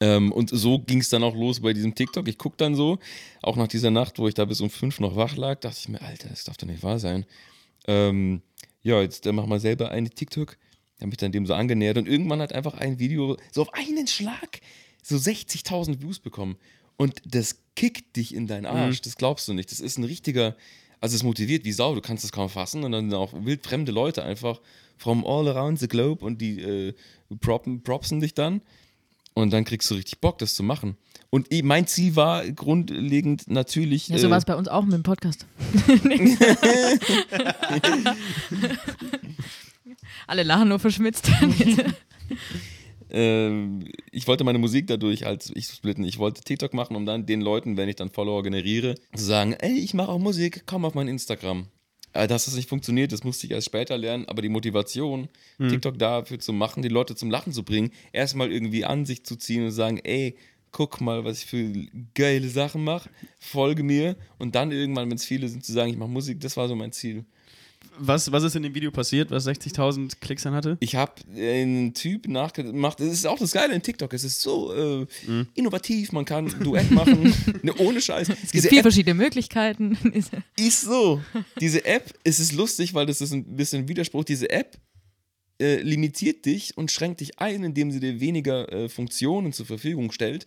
Ähm, 0.00 0.30
und 0.30 0.50
so 0.50 0.78
ging 0.78 1.00
es 1.00 1.08
dann 1.08 1.24
auch 1.24 1.34
los 1.34 1.60
bei 1.60 1.72
diesem 1.72 1.94
TikTok. 1.94 2.28
Ich 2.28 2.38
gucke 2.38 2.56
dann 2.56 2.76
so, 2.76 2.98
auch 3.42 3.56
nach 3.56 3.66
dieser 3.66 3.90
Nacht, 3.90 4.18
wo 4.18 4.28
ich 4.28 4.34
da 4.34 4.44
bis 4.44 4.60
um 4.60 4.70
fünf 4.70 5.00
noch 5.00 5.16
wach 5.16 5.36
lag, 5.36 5.58
dachte 5.60 5.78
ich 5.80 5.88
mir, 5.88 6.00
Alter, 6.00 6.28
das 6.28 6.44
darf 6.44 6.56
doch 6.56 6.68
nicht 6.68 6.82
wahr 6.82 6.98
sein. 6.98 7.26
Ähm, 7.86 8.42
ja, 8.82 9.00
jetzt 9.02 9.26
äh, 9.26 9.32
mach 9.32 9.46
mal 9.46 9.60
selber 9.60 9.90
eine 9.90 10.10
TikTok. 10.10 10.56
Da 10.98 11.04
habe 11.04 11.12
ich 11.12 11.18
dann 11.18 11.32
dem 11.32 11.46
so 11.46 11.54
angenähert 11.54 11.98
und 11.98 12.08
irgendwann 12.08 12.40
hat 12.40 12.52
einfach 12.52 12.74
ein 12.74 12.98
Video 12.98 13.36
so 13.52 13.62
auf 13.62 13.74
einen 13.74 14.06
Schlag 14.06 14.60
so 15.02 15.16
60.000 15.16 16.00
Views 16.00 16.20
bekommen. 16.20 16.56
Und 16.96 17.22
das 17.24 17.62
kickt 17.76 18.16
dich 18.16 18.34
in 18.34 18.46
deinen 18.48 18.66
Arsch, 18.66 19.00
das 19.00 19.16
glaubst 19.16 19.46
du 19.46 19.54
nicht. 19.54 19.70
Das 19.70 19.78
ist 19.78 19.98
ein 19.98 20.04
richtiger, 20.04 20.56
also 21.00 21.14
es 21.16 21.22
motiviert 21.22 21.64
wie 21.64 21.72
Sau, 21.72 21.94
du 21.94 22.00
kannst 22.00 22.24
es 22.24 22.32
kaum 22.32 22.48
fassen 22.48 22.84
und 22.84 22.92
dann 22.92 23.12
auch 23.14 23.32
wildfremde 23.32 23.92
Leute 23.92 24.22
einfach 24.24 24.60
from 24.96 25.24
all 25.26 25.48
around 25.48 25.78
the 25.78 25.88
globe 25.88 26.24
und 26.24 26.40
die 26.40 26.60
äh, 26.60 26.94
proppen, 27.40 27.82
propsen 27.82 28.20
dich 28.20 28.34
dann 28.34 28.62
und 29.34 29.52
dann 29.52 29.64
kriegst 29.64 29.90
du 29.90 29.94
richtig 29.94 30.20
Bock, 30.20 30.38
das 30.38 30.54
zu 30.54 30.62
machen. 30.62 30.96
Und 31.30 31.52
eh, 31.52 31.62
mein 31.62 31.86
Ziel 31.86 32.16
war 32.16 32.44
grundlegend 32.50 33.48
natürlich. 33.48 34.08
Ja, 34.08 34.18
so 34.18 34.26
äh, 34.26 34.30
war 34.30 34.38
es 34.38 34.46
bei 34.46 34.56
uns 34.56 34.66
auch 34.66 34.84
mit 34.84 34.94
dem 34.94 35.02
Podcast. 35.02 35.46
Alle 40.26 40.42
lachen 40.42 40.68
nur 40.68 40.78
verschmitzt. 40.78 41.30
ähm, 43.10 43.84
ich 44.10 44.26
wollte 44.26 44.44
meine 44.44 44.58
Musik 44.58 44.86
dadurch 44.86 45.26
als 45.26 45.50
ich 45.54 45.66
splitten. 45.66 46.04
Ich 46.04 46.18
wollte 46.18 46.42
TikTok 46.42 46.74
machen, 46.74 46.96
um 46.96 47.06
dann 47.06 47.26
den 47.26 47.40
Leuten, 47.40 47.76
wenn 47.76 47.88
ich 47.88 47.96
dann 47.96 48.10
Follower 48.10 48.42
generiere, 48.42 48.94
zu 49.14 49.24
sagen, 49.24 49.52
ey, 49.54 49.78
ich 49.78 49.94
mache 49.94 50.10
auch 50.10 50.18
Musik, 50.18 50.64
komm 50.66 50.84
auf 50.84 50.94
mein 50.94 51.08
Instagram. 51.08 51.66
Äh, 52.12 52.26
Dass 52.26 52.46
das 52.46 52.54
nicht 52.56 52.68
funktioniert, 52.68 53.12
das 53.12 53.24
musste 53.24 53.46
ich 53.46 53.52
erst 53.52 53.66
später 53.66 53.96
lernen, 53.98 54.24
aber 54.28 54.42
die 54.42 54.48
Motivation, 54.48 55.28
TikTok 55.68 55.98
dafür 55.98 56.38
zu 56.38 56.52
machen, 56.52 56.82
die 56.82 56.88
Leute 56.88 57.14
zum 57.14 57.30
Lachen 57.30 57.52
zu 57.52 57.62
bringen, 57.62 57.90
erstmal 58.12 58.50
irgendwie 58.52 58.84
an 58.84 59.04
sich 59.06 59.24
zu 59.24 59.36
ziehen 59.36 59.64
und 59.64 59.72
sagen, 59.72 59.98
ey, 60.04 60.36
guck 60.70 61.00
mal, 61.00 61.24
was 61.24 61.38
ich 61.38 61.46
für 61.46 61.72
geile 62.14 62.48
Sachen 62.48 62.84
mache, 62.84 63.08
folge 63.38 63.82
mir 63.82 64.16
und 64.38 64.54
dann 64.54 64.70
irgendwann, 64.70 65.08
wenn 65.10 65.16
es 65.16 65.24
viele 65.24 65.48
sind, 65.48 65.64
zu 65.64 65.72
sagen, 65.72 65.90
ich 65.90 65.96
mache 65.96 66.10
Musik, 66.10 66.40
das 66.40 66.56
war 66.56 66.68
so 66.68 66.74
mein 66.76 66.92
Ziel. 66.92 67.24
Was, 67.98 68.30
was 68.32 68.44
ist 68.44 68.56
in 68.56 68.62
dem 68.62 68.74
Video 68.74 68.90
passiert, 68.90 69.30
was 69.30 69.46
60.000 69.46 70.20
Klicks 70.20 70.42
dann 70.42 70.54
hatte? 70.54 70.76
Ich 70.80 70.94
habe 70.94 71.12
einen 71.34 71.94
Typ 71.94 72.28
nachgemacht. 72.28 73.00
Das 73.00 73.08
ist 73.08 73.26
auch 73.26 73.38
das 73.38 73.52
Geile 73.52 73.74
in 73.74 73.82
TikTok. 73.82 74.12
Es 74.12 74.24
ist 74.24 74.40
so 74.40 75.02
äh, 75.02 75.06
innovativ. 75.54 76.12
Man 76.12 76.24
kann 76.24 76.54
Duett 76.62 76.90
machen. 76.90 77.32
ne, 77.62 77.74
ohne 77.78 78.00
Scheiß. 78.00 78.28
Es 78.28 78.52
gibt 78.52 78.64
Diese 78.64 78.70
App 78.70 78.82
verschiedene 78.82 79.14
Möglichkeiten. 79.14 79.98
ist 80.56 80.82
so. 80.82 81.20
Diese 81.60 81.84
App, 81.84 82.12
es 82.24 82.40
ist 82.40 82.52
lustig, 82.52 82.94
weil 82.94 83.06
das 83.06 83.20
ist 83.20 83.32
ein 83.32 83.56
bisschen 83.56 83.88
Widerspruch. 83.88 84.24
Diese 84.24 84.50
App 84.50 84.78
äh, 85.60 85.82
limitiert 85.82 86.44
dich 86.46 86.76
und 86.76 86.90
schränkt 86.90 87.20
dich 87.20 87.40
ein, 87.40 87.64
indem 87.64 87.90
sie 87.90 88.00
dir 88.00 88.20
weniger 88.20 88.72
äh, 88.72 88.88
Funktionen 88.88 89.52
zur 89.52 89.66
Verfügung 89.66 90.12
stellt. 90.12 90.46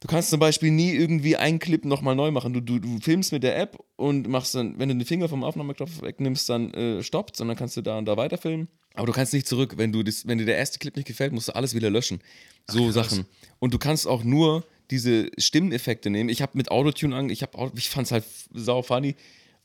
Du 0.00 0.08
kannst 0.08 0.30
zum 0.30 0.40
Beispiel 0.40 0.70
nie 0.70 0.92
irgendwie 0.92 1.36
einen 1.36 1.58
Clip 1.58 1.84
nochmal 1.84 2.16
neu 2.16 2.30
machen. 2.30 2.54
Du, 2.54 2.60
du, 2.60 2.78
du 2.78 2.98
filmst 3.00 3.32
mit 3.32 3.42
der 3.42 3.58
App 3.58 3.78
und 3.96 4.28
machst 4.28 4.54
dann, 4.54 4.78
wenn 4.78 4.88
du 4.88 4.94
den 4.94 5.04
Finger 5.04 5.28
vom 5.28 5.44
Aufnahmeknopf 5.44 6.00
wegnimmst, 6.00 6.48
dann 6.48 6.72
äh, 6.72 7.02
stoppt 7.02 7.38
und 7.40 7.48
dann 7.48 7.56
kannst 7.56 7.76
du 7.76 7.82
da 7.82 7.98
und 7.98 8.06
da 8.06 8.16
weiterfilmen. 8.16 8.68
Aber 8.94 9.06
du 9.06 9.12
kannst 9.12 9.34
nicht 9.34 9.46
zurück. 9.46 9.74
Wenn, 9.76 9.92
du 9.92 10.02
das, 10.02 10.26
wenn 10.26 10.38
dir 10.38 10.46
der 10.46 10.56
erste 10.56 10.78
Clip 10.78 10.96
nicht 10.96 11.06
gefällt, 11.06 11.32
musst 11.32 11.48
du 11.48 11.54
alles 11.54 11.74
wieder 11.74 11.90
löschen. 11.90 12.20
So 12.66 12.90
Sachen. 12.90 13.26
Und 13.58 13.74
du 13.74 13.78
kannst 13.78 14.06
auch 14.06 14.24
nur 14.24 14.64
diese 14.90 15.30
Stimmeffekte 15.38 16.08
nehmen. 16.08 16.30
Ich 16.30 16.40
habe 16.40 16.56
mit 16.56 16.70
Autotune 16.70 17.14
an, 17.14 17.28
ich, 17.28 17.42
hab, 17.42 17.54
ich 17.76 17.90
fand 17.90 18.06
es 18.06 18.12
halt 18.12 18.24
sau 18.52 18.82
funny. 18.82 19.16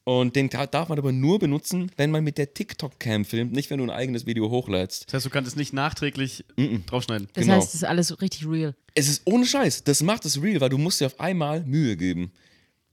Und 0.08 0.36
den 0.36 0.50
darf 0.50 0.88
man 0.90 1.00
aber 1.00 1.12
nur 1.12 1.40
benutzen, 1.40 1.92
wenn 1.98 2.12
man 2.12 2.24
mit 2.24 2.38
der 2.38 2.54
TikTok-Cam 2.54 3.26
filmt, 3.26 3.54
nicht 3.54 3.72
wenn 3.72 3.80
du 3.80 3.86
ein 3.86 3.90
eigenes 3.90 4.28
Video 4.28 4.52
hochlädst. 4.52 5.06
Das 5.08 5.16
heißt, 5.16 5.26
du 5.26 5.30
kannst 5.32 5.48
es 5.50 5.56
nicht 5.56 5.74
nachträglich 5.74 6.46
draufschneiden. 6.86 7.28
Das 7.34 7.44
Genau. 7.44 7.56
heißt, 7.58 7.70
es 7.70 7.76
ist 7.76 7.84
alles 7.86 8.10
so 8.10 8.16
richtig 8.16 8.48
real. 8.48 8.76
Es 8.94 9.10
ist 9.10 9.24
ohne 9.26 9.48
Scheiß. 9.48 9.84
Das 9.84 10.04
macht 10.04 10.24
es 10.26 10.40
real, 10.42 10.62
weil 10.62 10.70
du 10.70 10.78
musst 10.78 11.02
dir 11.02 11.08
auf 11.08 11.20
einmal 11.20 11.64
Mühe 11.66 11.98
geben. 11.98 12.32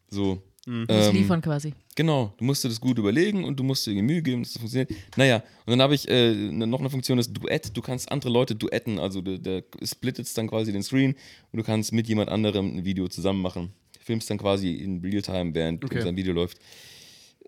So. 0.08 0.42
Du 0.64 0.70
musst 0.72 0.90
Ähm, 0.90 1.14
liefern 1.16 1.42
quasi. 1.42 1.74
Genau, 1.96 2.32
du 2.38 2.44
musst 2.44 2.64
dir 2.64 2.68
das 2.68 2.80
gut 2.80 2.96
überlegen 2.96 3.44
und 3.44 3.58
du 3.60 3.64
musst 3.64 3.84
dir 3.86 4.00
Mühe 4.02 4.22
geben, 4.22 4.42
dass 4.44 4.52
das 4.54 4.60
funktioniert. 4.60 4.90
Naja, 5.16 5.38
und 5.66 5.72
dann 5.72 5.82
habe 5.82 5.94
ich 5.94 6.08
äh, 6.08 6.32
ne- 6.34 6.66
noch 6.66 6.78
eine 6.80 6.88
Funktion, 6.88 7.18
das 7.18 7.30
Duett. 7.30 7.76
Du 7.76 7.82
kannst 7.82 8.10
andere 8.10 8.30
Leute 8.30 8.54
duetten, 8.54 8.98
also 8.98 9.20
der, 9.20 9.36
der 9.38 9.64
splittet 9.84 10.34
dann 10.38 10.46
quasi 10.48 10.72
den 10.72 10.82
Screen 10.84 11.14
und 11.50 11.58
du 11.58 11.62
kannst 11.62 11.92
mit 11.92 12.06
jemand 12.08 12.30
anderem 12.30 12.74
ein 12.76 12.84
Video 12.86 13.08
zusammen 13.08 13.42
machen. 13.42 13.72
Filmst 14.00 14.30
dann 14.30 14.38
quasi 14.38 14.72
in 14.72 15.00
Realtime, 15.02 15.52
während 15.52 15.84
Okay. 15.84 16.00
sein 16.00 16.16
Video 16.16 16.32
läuft. 16.32 16.58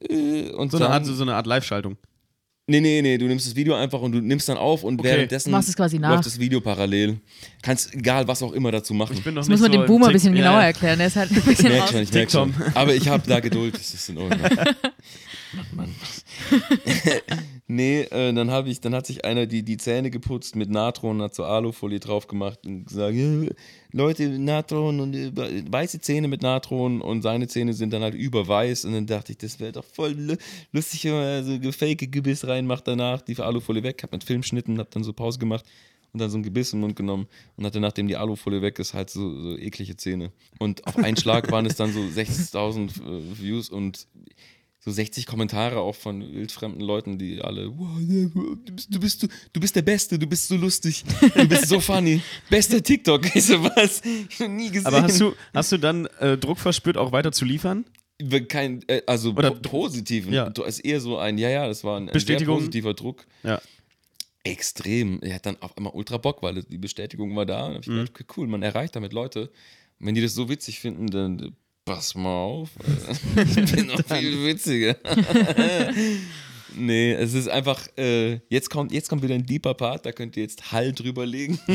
Äh, 0.01 0.51
und 0.51 0.71
So 0.71 0.77
eine 0.79 0.87
dann, 0.87 0.93
Art, 0.93 1.07
so 1.07 1.23
eine 1.23 1.35
Art 1.35 1.47
Live-Schaltung. 1.47 1.97
Nee, 2.67 2.81
nee, 2.81 3.03
nee, 3.03 3.19
du 3.19 3.27
nimmst 3.27 3.47
das 3.47 3.55
Video 3.55 3.75
einfach 3.75 4.01
und 4.01 4.13
du 4.13 4.21
nimmst 4.23 4.49
dann 4.49 4.57
auf 4.57 4.85
und 4.85 4.99
Okay. 4.99 5.09
währenddessen 5.11 5.51
Du 5.51 5.57
machst 5.57 5.69
es 5.69 5.77
quasi 5.77 5.99
nach. 5.99 6.13
läuft 6.15 6.25
das 6.25 6.39
Video 6.39 6.63
parallel. 6.63 7.19
Kannst 7.61 7.93
egal 7.93 8.27
was 8.27 8.43
auch 8.43 8.53
immer 8.53 8.73
dazu 8.73 8.95
machen. 8.95 9.15
Ich 9.19 9.23
bin 9.23 9.35
noch 9.35 9.43
Das 9.43 9.51
muss 9.51 9.61
man 9.61 9.71
so 9.71 9.79
dem 9.79 9.87
Boomer 9.87 10.07
ein 10.07 10.13
Tick- 10.13 10.15
bisschen 10.15 10.35
Ja, 10.35 10.45
genauer 10.45 10.61
ja. 10.61 10.67
erklären. 10.69 10.97
Der 10.97 11.09
ist 11.09 11.17
halt 11.17 11.31
ein 11.31 11.43
bisschen 11.43 11.69
merk 11.69 11.83
raus. 11.83 11.91
schon, 11.91 12.01
ich 12.03 12.13
merk 12.13 12.31
schon. 12.31 12.55
Aber 12.75 12.95
ich 12.95 13.07
habe 13.07 13.23
da 13.29 13.41
Geduld, 13.41 13.75
das 13.75 13.93
ist 13.93 14.09
in 14.09 14.17
Ordnung. 14.17 14.41
Mann, 15.57 15.67
Mann. 15.77 15.95
nee, 17.67 18.03
äh, 18.03 18.33
dann 18.33 18.51
habe 18.51 18.69
ich, 18.71 18.81
dann 18.81 18.95
hat 18.95 19.07
sich 19.07 19.25
einer 19.25 19.47
die, 19.47 19.63
die 19.63 19.77
Zähne 19.77 20.11
geputzt 20.11 20.57
mit 20.57 20.71
Natron, 20.71 21.23
hat 21.23 21.35
so 21.35 21.45
Alufolie 21.45 22.01
drauf 22.01 22.27
gemacht 22.27 22.61
und 22.67 22.85
gesagt, 22.87 23.15
ja, 23.15 23.49
Leute, 23.93 24.29
Natron 24.29 25.01
und 25.01 25.15
äh, 25.15 25.33
weiße 25.71 26.01
Zähne 26.01 26.29
mit 26.29 26.43
Natron 26.43 27.01
und 27.01 27.23
seine 27.23 27.47
Zähne 27.49 27.73
sind 27.75 27.93
dann 27.93 28.03
halt 28.03 28.15
überweiß 28.15 28.85
und 28.87 28.93
dann 28.93 29.07
dachte 29.07 29.33
ich, 29.33 29.39
das 29.39 29.61
wäre 29.61 29.73
doch 29.73 29.85
voll 29.85 30.13
lu- 30.13 30.37
lustig, 30.73 31.05
wenn 31.05 31.13
man 31.13 31.45
so 31.45 31.59
gefake 31.59 32.09
Gebiss 32.09 32.47
reinmacht 32.47 32.87
danach, 32.89 33.23
die 33.23 33.37
Alufolie 33.39 33.83
weg, 33.83 34.03
hab 34.03 34.13
mit 34.13 34.25
Filmschnitten, 34.25 34.79
hab 34.79 34.91
dann 34.91 35.05
so 35.05 35.13
Pause 35.13 35.39
gemacht 35.39 35.65
und 36.13 36.21
dann 36.21 36.31
so 36.31 36.39
ein 36.39 36.43
Gebiss 36.45 36.73
im 36.73 36.81
Mund 36.81 36.95
genommen 36.97 37.27
und 37.57 37.65
hatte, 37.67 37.81
nachdem 37.81 38.07
die 38.09 38.17
Alufolie 38.17 38.63
weg 38.63 38.79
ist, 38.79 38.95
halt 38.95 39.11
so, 39.11 39.41
so 39.41 39.59
eklige 39.59 39.97
Zähne. 39.97 40.31
Und 40.59 40.87
auf 40.87 40.97
einen 40.97 41.17
Schlag 41.17 41.51
waren 41.51 41.67
es 41.67 41.75
dann 41.77 41.93
so 41.93 42.01
60.000 42.01 42.89
äh, 43.01 43.39
Views 43.41 43.69
und 43.69 44.07
so 44.85 44.91
60 44.91 45.25
Kommentare 45.27 45.79
auch 45.81 45.95
von 45.95 46.21
wildfremden 46.21 46.81
Leuten, 46.83 47.17
die 47.19 47.41
alle, 47.41 47.71
wow, 47.79 47.89
du 47.99 48.73
bist, 48.75 48.95
du 48.95 49.01
bist, 49.01 49.23
du, 49.53 49.61
bist 49.61 49.77
der 49.77 49.83
Beste, 49.83 50.19
du 50.19 50.27
bist 50.27 50.47
so 50.49 50.57
lustig, 50.57 51.05
du 51.35 51.49
bist 51.49 51.69
so 51.69 51.81
funny, 51.81 52.21
bester 52.51 52.83
TikTok, 52.83 53.25
ich 53.35 53.45
so 53.45 53.63
was, 53.65 54.03
ich 54.05 54.41
hab 54.41 54.51
nie 54.51 54.69
gesehen. 54.69 54.87
Aber 54.87 55.03
hast 55.03 55.19
du, 55.21 55.33
hast 55.55 55.73
du 55.73 55.79
dann 55.79 56.05
äh, 56.21 56.37
Druck 56.37 56.59
verspürt, 56.59 56.99
auch 56.99 57.13
weiter 57.13 57.33
zu 57.33 57.45
liefern? 57.47 57.87
Kein, 58.49 58.83
äh, 58.89 59.01
also 59.07 59.31
Oder- 59.33 59.53
po 59.53 59.69
positiven. 59.71 60.33
Ja. 60.33 60.51
Du 60.51 60.63
ist 60.65 60.81
eher 60.81 61.01
so 61.01 61.17
ein, 61.19 61.39
ja, 61.39 61.49
ja, 61.49 61.67
das 61.67 61.83
war 61.83 61.99
ein, 61.99 62.09
ein 62.11 62.21
sehr 62.21 62.41
positiver 62.45 62.93
Druck. 62.95 63.25
Ja. 63.43 63.61
Extrem. 64.45 65.21
Er 65.23 65.37
hat 65.37 65.47
dann 65.47 65.57
auf 65.63 65.77
einmal 65.77 65.95
ultra 65.95 66.19
Bock, 66.19 66.43
weil 66.43 66.63
die 66.63 66.77
Bestätigung 66.79 67.35
war 67.35 67.47
da. 67.47 67.67
Und 67.67 67.75
hab 67.77 67.83
ich 67.83 67.89
Mhm. 67.89 67.93
gedacht, 67.97 68.11
okay, 68.11 68.25
cool, 68.37 68.47
man 68.47 68.63
erreicht 68.63 68.95
damit 68.95 69.13
Leute. 69.15 69.51
Und 69.99 70.07
wenn 70.07 70.15
die 70.15 70.21
das 70.21 70.35
so 70.35 70.49
witzig 70.51 70.81
finden, 70.81 71.07
dann 71.07 71.57
pass 71.85 72.15
mal 72.15 72.31
auf. 72.31 72.71
ich 73.37 73.73
bin 73.73 73.87
noch 73.87 74.05
viel 74.07 74.45
witziger. 74.47 74.97
nee, 76.77 77.13
es 77.13 77.35
ist 77.35 77.49
einfach, 77.49 77.87
äh, 77.97 78.41
jetzt, 78.49 78.71
kommt, 78.71 78.93
jetzt 78.93 79.09
kommt 79.09 79.23
wieder 79.23 79.35
ein 79.35 79.47
deeper 79.47 79.75
Part, 79.75 80.07
da 80.07 80.13
könnt 80.13 80.37
ihr 80.37 80.43
jetzt 80.43 80.73
Hall 80.73 80.93
drüber 80.93 81.27
legen. 81.27 81.59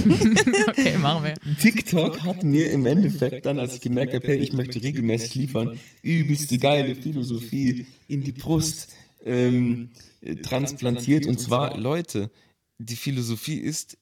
Okay, 0.70 0.97
machen 0.97 1.24
wir. 1.26 1.34
TikTok 1.60 2.24
hat 2.24 2.43
mir 2.43 2.72
im 2.72 2.86
Endeffekt 2.86 3.45
dann, 3.45 3.60
als 3.60 3.76
ich 3.76 3.82
gemerkt 3.82 4.14
habe, 4.14 4.26
hey, 4.28 4.38
ich 4.38 4.53
möchte 4.53 4.82
regelmäßig 4.82 5.36
liefern, 5.36 5.80
übelst 6.01 6.51
die 6.51 6.60
geile 6.60 6.95
Philosophie 6.95 7.86
in 8.07 8.24
die 8.24 8.32
Brust 8.32 8.93
ähm, 9.26 9.89
äh, 10.22 10.36
transplantiert. 10.36 11.26
Und 11.26 11.39
zwar, 11.39 11.78
Leute, 11.78 12.30
die 12.78 12.95
Philosophie 12.95 13.57
ist, 13.57 13.97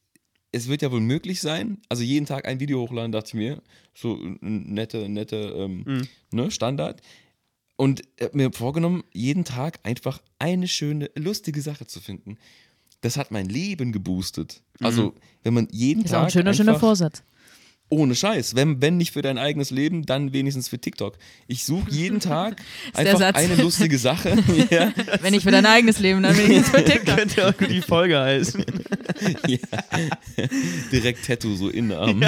es 0.57 0.67
wird 0.67 0.81
ja 0.81 0.91
wohl 0.91 0.99
möglich 0.99 1.39
sein, 1.39 1.79
also 1.89 2.03
jeden 2.03 2.25
Tag 2.25 2.47
ein 2.47 2.59
Video 2.59 2.81
hochladen, 2.81 3.11
dachte 3.11 3.29
ich 3.29 3.33
mir, 3.35 3.61
so 3.93 4.15
ein 4.15 4.73
netter, 4.73 5.07
netter 5.07 5.55
ähm, 5.55 6.07
ne, 6.31 6.51
Standard. 6.51 7.01
Und 7.75 8.01
hab 8.19 8.33
mir 8.33 8.51
vorgenommen, 8.51 9.03
jeden 9.13 9.45
Tag 9.45 9.79
einfach 9.83 10.19
eine 10.39 10.67
schöne, 10.67 11.11
lustige 11.15 11.61
Sache 11.61 11.85
zu 11.85 11.99
finden. 12.01 12.37
Das 13.01 13.17
hat 13.17 13.29
mein 13.29 13.47
Leben 13.47 13.91
geboostet. 13.91 14.63
Also, 14.81 15.13
wenn 15.43 15.53
man 15.53 15.67
jeden 15.71 16.03
Ist 16.03 16.11
Tag 16.11 16.21
auch 16.21 16.23
ein 16.25 16.31
schöner, 16.31 16.53
schöner 16.55 16.79
Vorsatz. 16.79 17.21
Ohne 17.89 18.15
Scheiß. 18.15 18.55
Wenn, 18.55 18.81
wenn 18.81 18.97
nicht 18.97 19.13
für 19.13 19.21
dein 19.21 19.37
eigenes 19.37 19.71
Leben, 19.71 20.05
dann 20.05 20.33
wenigstens 20.33 20.67
für 20.67 20.77
TikTok. 20.77 21.17
Ich 21.47 21.63
suche 21.63 21.89
jeden 21.89 22.19
Tag 22.19 22.61
einfach 22.93 23.19
Satz. 23.19 23.35
eine 23.35 23.55
lustige 23.55 23.97
Sache. 23.97 24.37
ja, 24.69 24.91
Wenn 25.21 25.33
nicht 25.33 25.43
für 25.43 25.51
dein 25.51 25.65
eigenes 25.65 25.99
Leben, 25.99 26.23
dann 26.23 26.35
jetzt 26.51 26.69
für 26.69 26.83
TikTok. 26.83 27.15
Könnte 27.17 27.47
auch 27.47 27.53
die 27.53 27.81
Folge 27.81 28.19
heißen. 28.19 28.63
direkt 30.91 31.25
Tattoo 31.25 31.55
so 31.55 31.69
in 31.69 31.91
Arm. 31.91 32.23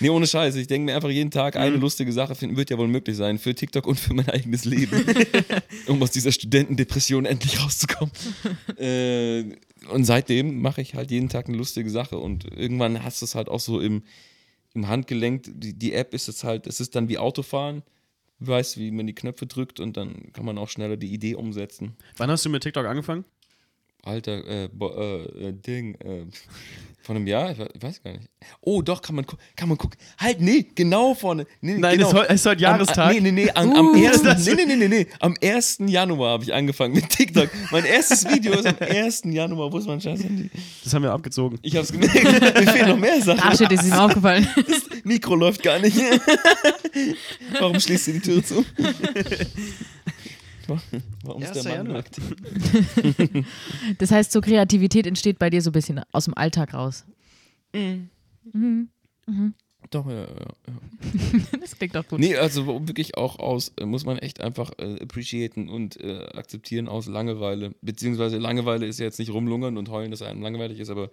nee, 0.00 0.08
ohne 0.08 0.26
Scheiß. 0.26 0.54
Ich 0.56 0.66
denke 0.68 0.86
mir 0.86 0.96
einfach 0.96 1.10
jeden 1.10 1.30
Tag 1.30 1.56
eine 1.56 1.76
lustige 1.76 2.12
Sache 2.12 2.34
finden, 2.34 2.56
wird 2.56 2.70
ja 2.70 2.78
wohl 2.78 2.88
möglich 2.88 3.16
sein. 3.16 3.38
Für 3.38 3.54
TikTok 3.54 3.86
und 3.86 3.98
für 3.98 4.14
mein 4.14 4.28
eigenes 4.28 4.64
Leben. 4.64 5.04
um 5.86 6.02
aus 6.02 6.10
dieser 6.12 6.32
Studentendepression 6.32 7.26
endlich 7.26 7.60
rauszukommen. 7.62 8.12
äh, 8.78 9.44
und 9.90 10.04
seitdem 10.04 10.60
mache 10.60 10.80
ich 10.80 10.94
halt 10.94 11.10
jeden 11.10 11.28
Tag 11.28 11.48
eine 11.48 11.56
lustige 11.56 11.90
Sache. 11.90 12.18
Und 12.18 12.44
irgendwann 12.56 13.02
hast 13.02 13.20
du 13.22 13.24
es 13.24 13.34
halt 13.34 13.48
auch 13.48 13.60
so 13.60 13.80
im, 13.80 14.02
im 14.74 14.88
Handgelenk. 14.88 15.44
Die, 15.46 15.74
die 15.74 15.92
App 15.92 16.14
ist 16.14 16.26
jetzt 16.28 16.44
halt, 16.44 16.66
es 16.66 16.80
ist 16.80 16.94
dann 16.94 17.08
wie 17.08 17.18
Autofahren. 17.18 17.82
Du 18.40 18.48
weißt, 18.48 18.78
wie 18.78 18.90
man 18.90 19.06
die 19.06 19.14
Knöpfe 19.14 19.46
drückt 19.46 19.78
und 19.78 19.96
dann 19.96 20.32
kann 20.32 20.44
man 20.44 20.58
auch 20.58 20.68
schneller 20.68 20.96
die 20.96 21.12
Idee 21.12 21.36
umsetzen. 21.36 21.96
Wann 22.16 22.30
hast 22.30 22.44
du 22.44 22.50
mit 22.50 22.62
TikTok 22.62 22.86
angefangen? 22.86 23.24
Alter, 24.04 24.44
äh, 24.64 24.68
bo, 24.72 24.88
äh, 24.90 25.48
äh, 25.48 25.52
Ding, 25.52 25.94
äh, 26.00 26.24
von 27.04 27.14
einem 27.16 27.26
Jahr? 27.28 27.52
Ich 27.52 27.58
we- 27.58 27.68
ich 27.72 27.82
weiß 27.82 28.02
gar 28.02 28.12
nicht. 28.12 28.28
Oh, 28.60 28.82
doch, 28.82 29.00
kann 29.00 29.14
man, 29.14 29.24
kann 29.54 29.68
man 29.68 29.78
gucken. 29.78 29.96
Halt, 30.18 30.40
nee, 30.40 30.66
genau 30.74 31.14
vorne. 31.14 31.46
Nee, 31.60 31.78
Nein, 31.78 31.98
genau. 31.98 32.08
es 32.08 32.14
ist 32.14 32.28
es 32.30 32.34
ist 32.40 32.46
heute 32.46 32.56
Am- 32.68 32.72
Jahrestag. 32.80 33.12
Nee, 33.12 33.20
nee, 33.20 33.30
nee, 33.30 33.50
am, 33.54 33.72
am, 33.72 33.90
Uh. 33.90 34.02
ersten, 34.04 34.24
Das- 34.26 34.44
nee, 34.44 34.54
nee, 34.56 34.64
nee, 34.66 34.74
nee, 34.76 34.88
nee, 34.88 35.06
am 35.20 35.34
1. 35.40 35.78
Januar 35.88 36.32
habe 36.32 36.42
ich 36.44 36.52
angefangen 36.52 36.94
mit 36.94 37.08
TikTok. 37.10 37.48
Mein 37.70 37.84
erstes 37.84 38.28
Video 38.28 38.54
ist 38.54 38.66
am 38.66 38.74
1. 38.80 39.22
Januar. 39.32 39.72
Wo 39.72 39.78
ist 39.78 39.86
mein 39.86 40.00
scheiß 40.00 40.24
Handy? 40.24 40.50
Das 40.82 40.92
haben 40.94 41.02
wir 41.04 41.12
abgezogen. 41.12 41.60
Ich 41.62 41.76
hab's 41.76 41.92
gemerkt. 41.92 42.14
Mir 42.14 42.66
fehlen 42.72 42.88
noch 42.88 42.98
mehr 42.98 43.22
Sachen. 43.22 43.40
Ach 43.40 43.56
shit, 43.56 43.70
ist 43.70 43.86
ihm 43.86 43.92
aufgefallen. 43.92 44.48
Mikro 45.04 45.36
läuft 45.36 45.62
gar 45.62 45.78
nicht. 45.78 45.96
Warum 47.60 47.78
schließt 47.78 48.08
du 48.08 48.12
die 48.14 48.20
Tür 48.20 48.44
zu? 48.44 48.64
Warum 51.24 51.42
ist 51.42 51.52
der 51.52 51.62
1. 51.62 51.64
Mann 51.64 51.74
Januar. 51.74 51.96
nackt? 51.98 52.20
Das 53.98 54.10
heißt, 54.10 54.32
so 54.32 54.40
Kreativität 54.40 55.06
entsteht 55.06 55.38
bei 55.38 55.50
dir 55.50 55.62
so 55.62 55.70
ein 55.70 55.72
bisschen 55.72 56.00
aus 56.12 56.26
dem 56.26 56.34
Alltag 56.34 56.74
raus. 56.74 57.04
Doch, 59.90 60.06
ja, 60.06 60.22
ja, 60.22 60.26
ja. 60.26 61.50
Das 61.60 61.76
klingt 61.76 61.94
doch 61.94 62.06
gut. 62.06 62.18
Nee, 62.18 62.36
also 62.36 62.86
wirklich 62.86 63.16
auch 63.16 63.38
aus, 63.38 63.72
äh, 63.78 63.84
muss 63.84 64.04
man 64.04 64.18
echt 64.18 64.40
einfach 64.40 64.72
äh, 64.78 65.00
appreciaten 65.02 65.68
und 65.68 66.00
äh, 66.00 66.24
akzeptieren 66.34 66.88
aus 66.88 67.06
Langeweile. 67.06 67.74
Beziehungsweise 67.82 68.38
Langeweile 68.38 68.86
ist 68.86 68.98
ja 68.98 69.04
jetzt 69.04 69.18
nicht 69.18 69.32
rumlungern 69.32 69.76
und 69.76 69.90
heulen, 69.90 70.10
dass 70.10 70.22
einem 70.22 70.42
langweilig 70.42 70.78
ist, 70.80 70.90
aber 70.90 71.10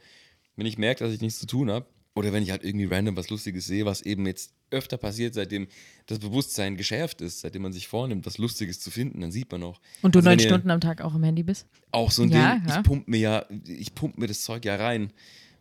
wenn 0.56 0.66
ich 0.66 0.78
merke, 0.78 1.04
dass 1.04 1.14
ich 1.14 1.22
nichts 1.22 1.40
zu 1.40 1.48
tun 1.48 1.70
habe, 1.70 1.86
oder 2.16 2.34
wenn 2.34 2.44
ich 2.44 2.52
halt 2.52 2.64
irgendwie 2.64 2.86
random 2.86 3.16
was 3.16 3.30
Lustiges 3.30 3.66
sehe, 3.66 3.86
was 3.86 4.02
eben 4.02 4.26
jetzt 4.26 4.54
öfter 4.72 4.98
passiert, 4.98 5.34
seitdem 5.34 5.68
das 6.08 6.20
Bewusstsein 6.20 6.78
geschärft 6.78 7.22
ist, 7.22 7.42
seitdem 7.42 7.62
man 7.64 7.74
sich 7.74 7.88
vornimmt, 7.88 8.26
was 8.26 8.38
Lustiges 8.38 8.80
zu 8.80 8.92
finden, 8.92 9.22
dann 9.22 9.32
sieht 9.32 9.52
man 9.52 9.64
auch. 9.64 9.80
Und 10.02 10.16
du 10.16 10.20
Also 10.20 10.30
neun 10.30 10.40
Stunden 10.40 10.70
am 10.72 10.82
Tag 10.82 11.02
auch 11.02 11.14
am 11.14 11.24
Handy 11.24 11.44
bist? 11.44 11.68
Auch 11.92 12.12
so 12.12 12.24
ein 12.24 12.30
Ja, 12.32 12.56
Ding, 12.56 12.68
ja. 12.68 12.78
ich 12.78 12.84
pump 12.84 13.08
mir 13.08 13.20
ja, 13.20 13.46
ich 13.66 13.94
pump 13.96 14.18
mir 14.18 14.28
das 14.28 14.42
Zeug 14.42 14.66
ja 14.66 14.76
rein. 14.76 15.12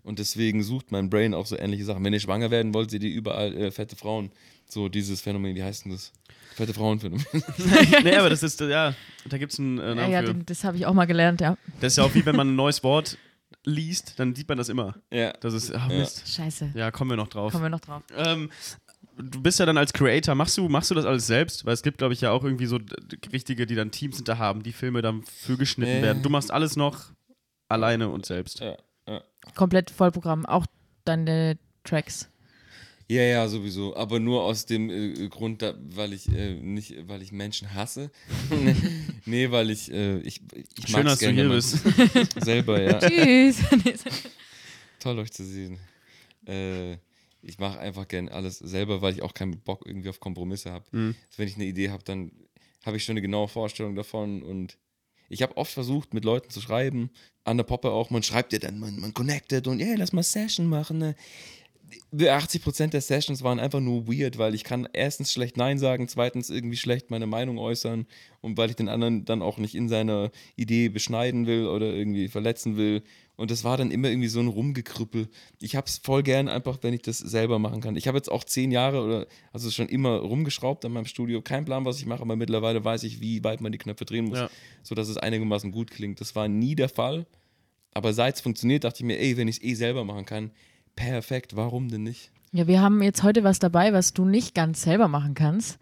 Und 0.05 0.19
deswegen 0.21 0.63
sucht 0.63 0.91
mein 0.91 1.11
Brain 1.11 1.35
auch 1.35 1.45
so 1.47 1.59
ähnliche 1.59 1.85
Sachen. 1.85 2.03
Wenn 2.03 2.15
ihr 2.15 2.21
schwanger 2.21 2.51
werden 2.51 2.73
wollt, 2.73 2.91
seht 2.91 3.03
ihr 3.03 3.11
überall 3.11 3.55
äh, 3.55 3.71
fette 3.71 3.95
Frauen. 3.97 4.31
So 4.67 4.89
dieses 4.89 5.21
Phänomen, 5.21 5.55
wie 5.55 5.63
heißt 5.63 5.85
denn 5.85 5.93
das? 5.93 6.13
Fette 6.55 6.73
Frauenphänomen. 6.73 7.25
nee, 8.05 8.17
aber 8.17 8.31
das 8.31 8.43
ist, 8.43 8.61
ja, 8.61 8.95
da 9.29 9.39
gibt 9.39 9.53
es 9.53 9.59
einen 9.59 9.79
äh, 9.79 9.89
Ja, 9.89 9.95
Namen 9.95 10.13
ja, 10.13 10.21
für. 10.23 10.27
den- 10.35 10.47
das 10.47 10.65
habe 10.65 10.77
ich 10.79 10.87
auch 10.87 10.95
mal 10.95 11.05
gelernt, 11.07 11.41
ja. 11.43 11.59
Das 11.81 11.93
ist 11.93 11.97
ja 11.99 12.05
auch 12.05 12.15
wie 12.15 12.25
wenn 12.25 12.37
man 12.37 12.49
ein 12.49 12.57
neues 12.57 12.83
Wort 12.85 13.19
liest, 13.65 14.15
dann 14.19 14.35
sieht 14.35 14.49
man 14.49 14.57
das 14.57 14.69
immer. 14.71 14.95
ja. 15.11 15.33
Das 15.41 15.53
ist, 15.53 15.75
ach 15.75 15.91
Ja. 15.91 15.99
Mist. 15.99 16.27
Scheiße. 16.27 16.71
Ja, 16.75 16.91
kommen 16.91 17.11
wir 17.11 17.17
noch 17.17 17.29
drauf. 17.29 17.53
Kommen 17.53 17.65
wir 17.65 17.71
noch 17.71 17.81
drauf. 17.81 18.03
Ähm, 18.17 18.51
du 19.19 19.43
bist 19.43 19.59
ja 19.59 19.67
dann 19.67 19.77
als 19.79 19.93
Creator, 19.93 20.35
machst 20.35 20.57
du, 20.57 20.69
machst 20.69 20.91
du 20.91 20.95
das 20.95 21.05
alles 21.05 21.27
selbst? 21.27 21.65
Weil 21.67 21.75
es 21.75 21.83
gibt, 21.83 21.99
glaube 21.99 22.15
ich, 22.15 22.21
ja 22.21 22.31
auch 22.31 22.45
irgendwie 22.45 22.67
so 22.67 22.79
richtige, 23.33 23.67
die 23.67 23.75
dann 23.75 23.91
Teams 23.91 24.17
hinter 24.17 24.39
haben, 24.39 24.63
die 24.63 24.73
Filme 24.73 25.03
dann 25.03 25.23
für 25.23 25.57
geschnitten 25.57 25.97
Ja. 25.97 26.03
werden. 26.03 26.23
Du 26.23 26.31
machst 26.31 26.51
alles 26.51 26.77
noch 26.77 27.11
alleine 27.69 28.09
und 28.09 28.25
selbst. 28.27 28.61
Ja, 28.61 28.77
ja. 29.07 29.23
Komplett 29.55 29.91
Vollprogramm. 29.91 30.47
Auch 30.47 30.67
deine 31.05 31.59
Tracks. 31.85 32.29
Ja, 33.11 33.23
ja, 33.23 33.49
sowieso. 33.49 33.97
Aber 33.97 34.21
nur 34.21 34.43
aus 34.43 34.67
dem 34.67 34.91
äh, 34.91 35.29
Grund, 35.29 35.63
da, 35.63 35.73
weil 35.79 36.13
ich 36.13 36.29
äh, 36.29 36.55
nicht, 36.55 36.95
weil 37.09 37.23
ich 37.23 37.33
Menschen 37.33 37.73
hasse. 37.73 38.11
nee, 39.25 39.51
weil 39.51 39.71
ich, 39.71 39.91
äh, 39.91 40.19
ich, 40.19 40.43
ich 40.53 40.89
Schön, 40.89 41.05
mag's 41.05 41.13
dass 41.13 41.19
du 41.21 41.25
gerne, 41.25 41.41
hier 41.41 41.49
wenn 41.49 41.57
bist. 41.57 42.35
Selber, 42.45 42.83
ja. 42.83 42.99
Tschüss. 42.99 43.61
Toll, 45.01 45.19
euch 45.21 45.33
zu 45.33 45.45
sehen. 45.45 45.79
Äh, 46.45 46.99
ich 47.43 47.59
mache 47.59 47.79
einfach 47.79 48.09
gern 48.09 48.29
alles 48.29 48.59
selber, 48.59 49.03
weil 49.03 49.15
ich 49.15 49.23
auch 49.23 49.35
keinen 49.35 49.61
Bock 49.61 49.87
irgendwie 49.87 50.09
auf 50.09 50.21
Kompromisse 50.21 50.73
habe. 50.73 50.85
Mhm. 50.93 51.15
Wenn 51.37 51.49
ich 51.49 51.57
eine 51.57 51.65
Idee 51.65 51.91
habe, 51.91 52.03
dann 52.05 52.33
habe 52.85 52.97
ich 52.97 53.05
schon 53.05 53.15
eine 53.15 53.23
genaue 53.23 53.49
Vorstellung 53.49 53.95
davon 53.95 54.43
und 54.43 54.79
ich 55.29 55.43
habe 55.43 55.57
oft 55.57 55.73
versucht, 55.73 56.15
mit 56.15 56.25
Leuten 56.25 56.51
zu 56.51 56.61
schreiben. 56.61 57.11
An 57.45 57.57
der 57.57 57.65
Poppe 57.65 57.91
auch, 57.91 58.11
man 58.11 58.23
schreibt 58.23 58.53
ja 58.53 58.59
dann, 58.59 58.79
man, 58.79 58.99
man 58.99 59.15
connectet 59.15 59.67
und 59.67 59.79
hey, 59.81 59.95
lass 59.97 60.13
mal 60.13 60.23
Session 60.23 60.67
machen. 60.67 60.99
Ne? 60.99 61.15
80% 62.13 62.89
der 62.89 63.01
Sessions 63.01 63.43
waren 63.43 63.59
einfach 63.59 63.81
nur 63.81 64.07
weird, 64.09 64.39
weil 64.39 64.55
ich 64.55 64.65
kann 64.65 64.89
erstens 64.93 65.33
schlecht 65.33 65.57
Nein 65.57 65.79
sagen, 65.79 66.09
zweitens 66.09 66.51
irgendwie 66.51 66.77
schlecht 66.77 67.11
meine 67.11 67.27
Meinung 67.27 67.59
äußern 67.59 68.07
und 68.41 68.57
weil 68.57 68.71
ich 68.71 68.77
den 68.77 68.89
anderen 68.89 69.25
dann 69.25 69.43
auch 69.43 69.59
nicht 69.59 69.75
in 69.75 69.89
seiner 69.89 70.31
Idee 70.57 70.89
beschneiden 70.89 71.47
will 71.47 71.67
oder 71.67 71.87
irgendwie 71.95 72.29
verletzen 72.29 72.77
will. 72.77 73.03
Und 73.37 73.51
das 73.53 73.63
war 73.63 73.77
dann 73.77 73.93
immer 73.93 74.09
irgendwie 74.09 74.29
so 74.29 74.41
ein 74.41 74.49
Rumgekrüppel. 74.49 75.29
Ich 75.61 75.77
habe 75.77 75.87
es 75.87 75.99
voll 75.99 76.25
gern 76.25 76.49
einfach, 76.49 76.79
wenn 76.83 76.93
ich 76.93 77.03
das 77.03 77.19
selber 77.19 77.59
machen 77.61 77.81
kann. 77.81 77.97
Ich 77.97 78.09
habe 78.09 78.19
jetzt 78.19 78.31
auch 78.33 78.43
zehn 78.43 78.73
Jahre 78.73 79.03
oder 79.05 79.27
also 79.53 79.71
schon 79.71 79.89
immer 79.89 80.17
rumgeschraubt 80.19 80.85
an 80.85 80.93
meinem 80.93 81.05
Studio. 81.07 81.41
Kein 81.41 81.65
Plan, 81.65 81.85
was 81.85 81.99
ich 82.01 82.07
mache, 82.07 82.23
aber 82.23 82.35
mittlerweile 82.35 82.85
weiß 82.85 83.05
ich, 83.05 83.21
wie 83.21 83.45
weit 83.45 83.61
man 83.61 83.71
die 83.71 83.79
Knöpfe 83.79 84.05
drehen 84.05 84.25
muss, 84.25 84.39
Ja. 84.39 84.51
sodass 84.83 85.09
es 85.09 85.19
einigermaßen 85.19 85.71
gut 85.71 85.91
klingt. 85.93 86.21
Das 86.21 86.35
war 86.35 86.49
nie 86.49 86.75
der 86.75 86.89
Fall. 86.89 87.27
Aber 87.95 88.13
seit 88.13 88.35
es 88.35 88.41
funktioniert, 88.41 88.85
dachte 88.85 88.99
ich 89.01 89.05
mir, 89.07 89.19
ey, 89.19 89.37
wenn 89.37 89.49
ich 89.49 89.57
es 89.59 89.63
eh 89.63 89.75
selber 89.75 90.05
machen 90.05 90.25
kann, 90.25 90.51
perfekt, 90.99 91.55
warum 91.55 91.89
denn 91.89 92.03
nicht? 92.03 92.31
Ja, 92.51 92.67
wir 92.67 92.81
haben 92.81 93.03
jetzt 93.03 93.23
heute 93.23 93.45
was 93.45 93.59
dabei, 93.59 93.93
was 93.93 94.15
du 94.15 94.25
nicht 94.25 94.55
ganz 94.55 94.83
selber 94.83 95.07
machen 95.07 95.35
kannst. 95.35 95.79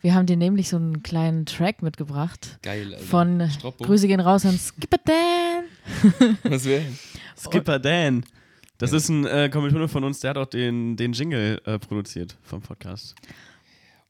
Wir 0.00 0.14
haben 0.14 0.26
dir 0.26 0.36
nämlich 0.36 0.68
so 0.68 0.76
einen 0.76 1.02
kleinen 1.02 1.46
Track 1.46 1.80
mitgebracht. 1.82 2.58
Geil. 2.62 2.92
Alter. 2.92 3.04
Von 3.04 3.50
Stroppo. 3.50 3.84
Grüße 3.84 4.06
gehen 4.06 4.20
raus 4.20 4.44
an 4.44 4.58
Skipper 4.58 4.98
Dan. 5.04 6.36
Was 6.44 6.64
wäre? 6.66 6.84
Skipper 7.36 7.78
Dan. 7.78 8.24
Das 8.76 8.92
ist 8.92 9.08
ein 9.08 9.26
äh, 9.26 9.48
Kommilitone 9.48 9.88
von 9.88 10.04
uns, 10.04 10.20
der 10.20 10.30
hat 10.30 10.36
auch 10.36 10.46
den, 10.46 10.96
den 10.96 11.12
Jingle 11.12 11.60
äh, 11.64 11.78
produziert 11.78 12.36
vom 12.42 12.60
Podcast. 12.60 13.14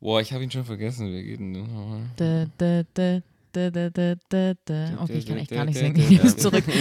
Boah, 0.01 0.21
ich 0.21 0.33
habe 0.33 0.45
ihn 0.45 0.51
schon 0.51 0.65
vergessen. 0.65 1.11
Wer 1.13 1.23
geht 1.23 1.41
denn 1.41 1.55
denn 1.55 1.63
nochmal? 1.63 2.01
Da, 2.17 2.47
da, 2.59 2.83
da, 2.93 3.23
da, 3.53 3.71
da, 3.71 3.91
da, 3.91 4.15
da, 4.29 4.53
da. 4.65 5.03
Okay, 5.03 5.19
ich 5.19 5.27
kann 5.27 5.39
echt 5.39 5.51
gar 5.51 5.65
nicht 5.65 5.79
singen. 5.79 5.97
Ich 5.97 6.23
muss 6.23 6.37
zurück. 6.37 6.65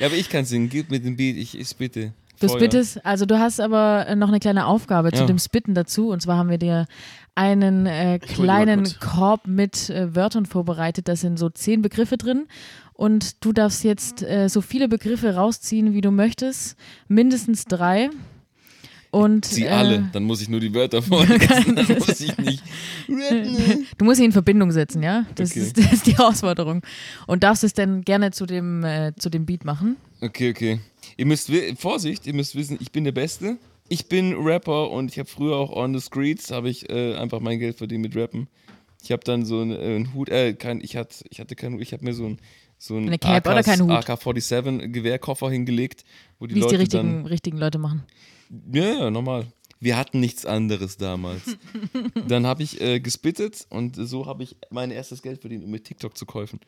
Ja, 0.00 0.06
aber 0.06 0.16
ich 0.16 0.30
kann 0.30 0.46
singen. 0.46 0.70
Gib 0.70 0.90
mir 0.90 0.98
den 0.98 1.14
Beat. 1.14 1.36
Ich, 1.36 1.58
ich 1.58 1.76
bitte. 1.76 2.14
Du 2.40 2.48
spittest, 2.48 3.04
also 3.04 3.26
du 3.26 3.38
hast 3.38 3.60
aber 3.60 4.06
äh, 4.08 4.16
noch 4.16 4.28
eine 4.28 4.40
kleine 4.40 4.66
Aufgabe 4.66 5.12
zu 5.12 5.20
Ja. 5.20 5.26
dem 5.26 5.38
Spitten 5.38 5.74
dazu. 5.74 6.08
Und 6.10 6.22
zwar 6.22 6.36
haben 6.38 6.48
wir 6.50 6.58
dir 6.58 6.86
einen 7.34 7.86
äh, 7.86 8.18
kleinen. 8.18 8.88
Korb 9.00 9.46
mit 9.46 9.90
äh, 9.90 10.14
Wörtern 10.14 10.46
vorbereitet. 10.46 11.08
Da 11.08 11.16
sind 11.16 11.38
so 11.38 11.48
zehn 11.50 11.82
Begriffe 11.82 12.16
drin. 12.16 12.46
Und 12.94 13.44
du 13.44 13.52
darfst 13.52 13.84
jetzt 13.84 14.22
äh, 14.22 14.48
so 14.48 14.60
viele 14.60 14.88
Begriffe 14.88 15.34
rausziehen, 15.34 15.94
wie 15.94 16.00
du 16.00 16.10
möchtest. 16.10 16.76
Mindestens 17.08 17.64
drei. 17.64 18.10
und 19.10 19.44
Sie 19.46 19.64
äh, 19.64 19.68
alle, 19.70 20.04
dann 20.12 20.24
muss 20.24 20.40
ich 20.42 20.48
nur 20.48 20.60
die 20.60 20.72
Wörter 20.74 21.02
vorlesen, 21.02 21.74
dann 21.76 21.98
muss 21.98 22.20
ich 22.20 22.36
nicht. 22.38 22.62
Du 23.98 24.04
musst 24.04 24.18
sie 24.18 24.24
in 24.24 24.32
Verbindung 24.32 24.70
setzen, 24.70 25.02
ja? 25.02 25.24
Das, 25.34 25.50
Okay. 25.50 25.60
ist, 25.60 25.78
das 25.78 25.92
ist 25.92 26.06
die 26.06 26.16
Herausforderung. 26.16 26.82
Und 27.26 27.42
darfst 27.42 27.64
es 27.64 27.72
dann 27.74 28.02
gerne 28.02 28.30
zu 28.30 28.46
dem, 28.46 28.84
äh, 28.84 29.12
zu 29.18 29.28
dem 29.30 29.46
Beat 29.46 29.64
machen. 29.64 29.96
Okay, 30.20 30.50
okay. 30.50 30.80
Ihr 31.20 31.26
müsst, 31.26 31.52
Vorsicht, 31.76 32.26
ihr 32.26 32.32
müsst 32.32 32.54
wissen, 32.54 32.78
ich 32.80 32.92
bin 32.92 33.04
der 33.04 33.12
Beste. 33.12 33.58
Ich 33.90 34.08
bin 34.08 34.32
Rapper 34.32 34.90
und 34.90 35.10
ich 35.10 35.18
habe 35.18 35.28
früher 35.28 35.54
auch 35.54 35.70
on 35.70 35.92
the 35.92 36.00
streets, 36.00 36.50
habe 36.50 36.70
ich 36.70 36.88
äh, 36.88 37.14
einfach 37.14 37.40
mein 37.40 37.58
Geld 37.58 37.76
verdient 37.76 38.00
mit 38.00 38.16
Rappen. 38.16 38.48
Ich 39.02 39.12
habe 39.12 39.22
dann 39.22 39.44
so 39.44 39.60
einen, 39.60 39.72
äh, 39.72 39.96
einen 39.96 40.14
Hut, 40.14 40.30
äh, 40.30 40.54
kein, 40.54 40.80
ich, 40.80 40.96
hatte, 40.96 41.22
ich 41.28 41.38
hatte 41.38 41.56
keinen 41.56 41.74
Hut, 41.74 41.82
ich 41.82 41.92
habe 41.92 42.06
mir 42.06 42.14
so 42.14 42.24
einen 42.24 42.38
so 42.78 42.96
einen 42.96 43.08
Eine 43.08 43.18
Cap 43.18 43.46
oder 43.46 43.62
keinen 43.62 43.82
Hut? 43.82 43.90
AK-47 43.90 44.88
Gewehrkoffer 44.88 45.50
hingelegt, 45.50 46.06
wo 46.38 46.46
die 46.46 46.54
Wie 46.54 46.60
es 46.60 46.68
die 46.68 46.72
Leute 46.72 46.82
richtigen, 46.84 47.12
dann 47.12 47.26
richtigen 47.26 47.58
Leute 47.58 47.76
machen. 47.76 48.04
Ja, 48.72 48.94
ja, 48.94 49.10
normal. 49.10 49.46
Wir 49.78 49.98
hatten 49.98 50.20
nichts 50.20 50.46
anderes 50.46 50.96
damals. 50.96 51.42
Dann 52.28 52.46
habe 52.46 52.62
ich 52.62 52.80
äh, 52.80 52.98
gespittet 52.98 53.66
und 53.68 53.96
so 53.96 54.24
habe 54.24 54.42
ich 54.42 54.56
mein 54.70 54.90
erstes 54.90 55.20
Geld 55.20 55.42
verdient, 55.42 55.64
um 55.64 55.70
mit 55.70 55.84
TikTok 55.84 56.16
zu 56.16 56.24
kaufen. 56.24 56.60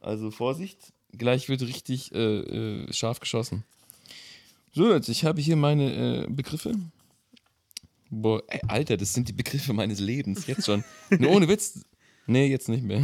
Also 0.00 0.30
Vorsicht, 0.30 0.92
gleich 1.12 1.50
wird 1.50 1.60
richtig 1.62 2.12
äh, 2.14 2.18
äh, 2.18 2.92
scharf 2.92 3.20
geschossen. 3.20 3.64
So, 4.76 4.92
jetzt, 4.92 5.08
ich 5.08 5.24
habe 5.24 5.40
hier 5.40 5.54
meine 5.54 6.24
äh, 6.24 6.26
Begriffe. 6.28 6.74
Boah, 8.10 8.42
ey, 8.48 8.60
Alter, 8.66 8.96
das 8.96 9.12
sind 9.12 9.28
die 9.28 9.32
Begriffe 9.32 9.72
meines 9.72 10.00
Lebens, 10.00 10.48
jetzt 10.48 10.66
schon. 10.66 10.82
Nur 11.10 11.30
ohne 11.30 11.46
Witz. 11.46 11.84
Nee, 12.26 12.48
jetzt 12.48 12.68
nicht 12.68 12.82
mehr. 12.82 13.02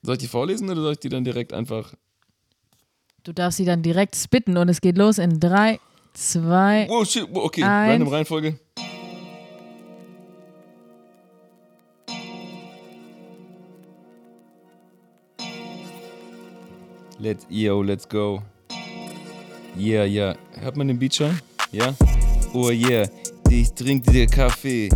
Soll 0.00 0.14
ich 0.14 0.20
die 0.20 0.26
vorlesen 0.26 0.70
oder 0.70 0.80
soll 0.80 0.92
ich 0.92 1.00
die 1.00 1.10
dann 1.10 1.22
direkt 1.22 1.52
einfach. 1.52 1.92
Du 3.24 3.34
darfst 3.34 3.58
sie 3.58 3.66
dann 3.66 3.82
direkt 3.82 4.16
spitten 4.16 4.56
und 4.56 4.70
es 4.70 4.80
geht 4.80 4.96
los 4.96 5.18
in 5.18 5.38
drei, 5.38 5.80
zwei. 6.14 6.86
Oh 6.88 7.04
shit, 7.04 7.28
oh, 7.30 7.40
okay, 7.40 7.62
Eins. 7.62 7.92
random 7.92 8.08
Reihenfolge. 8.08 8.58
Let's, 17.18 17.46
yo, 17.50 17.82
let's 17.82 18.08
go. 18.08 18.42
Yeah, 19.78 20.04
yeah. 20.04 20.34
Hört 20.60 20.76
man 20.76 20.88
den 20.88 20.98
Beat 20.98 21.14
schon? 21.14 21.38
Ja? 21.70 21.94
Oh 22.52 22.70
yeah, 22.70 23.08
ich 23.48 23.72
trinke 23.72 24.10
dir 24.10 24.26
Kaffee, 24.26 24.88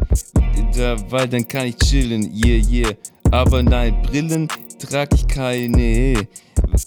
da, 0.77 0.97
weil 1.09 1.29
dann 1.29 1.47
kann 1.47 1.67
ich 1.69 1.77
chillen, 1.77 2.33
yeah, 2.45 2.67
yeah. 2.69 2.93
Aber 3.31 3.63
nein, 3.63 4.03
Brillen 4.03 4.49
trag 4.79 5.15
ich 5.15 5.27
keine. 5.29 6.27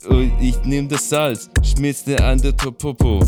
Oh, 0.09 0.23
ich 0.41 0.61
nehm 0.65 0.89
das 0.89 1.07
Salz, 1.07 1.49
schmitze 1.63 2.21
an 2.21 2.41
der 2.41 2.55
Topopo. 2.57 3.23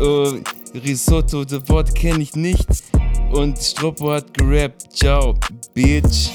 Oh, 0.00 0.32
Risotto, 0.74 1.44
das 1.44 1.68
Wort 1.68 1.94
kenn 1.94 2.20
ich 2.20 2.34
nicht. 2.34 2.66
Und 3.32 3.58
Stroppo 3.58 4.12
hat 4.12 4.32
gerappt, 4.32 4.92
ciao, 4.94 5.34
bitch. 5.74 6.30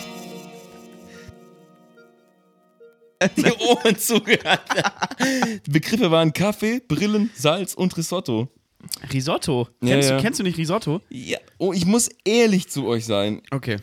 Die 3.38 3.52
Ohren 3.68 3.98
zugehört. 3.98 4.62
Die 5.66 5.72
Begriffe 5.72 6.10
waren 6.12 6.34
Kaffee, 6.34 6.82
Brillen, 6.88 7.30
Salz 7.36 7.74
und 7.74 7.96
Risotto. 7.98 8.48
Risotto. 9.14 9.68
Ja, 9.82 9.90
kennst, 9.90 10.10
ja. 10.10 10.18
Du, 10.18 10.24
kennst 10.24 10.40
du 10.40 10.44
nicht 10.44 10.58
Risotto? 10.58 11.02
Ja, 11.10 11.38
oh, 11.60 11.72
ich 11.74 11.86
muss 11.86 12.10
ehrlich 12.26 12.68
zu 12.70 12.88
euch 12.88 13.06
sein. 13.06 13.42
Okay. 13.52 13.78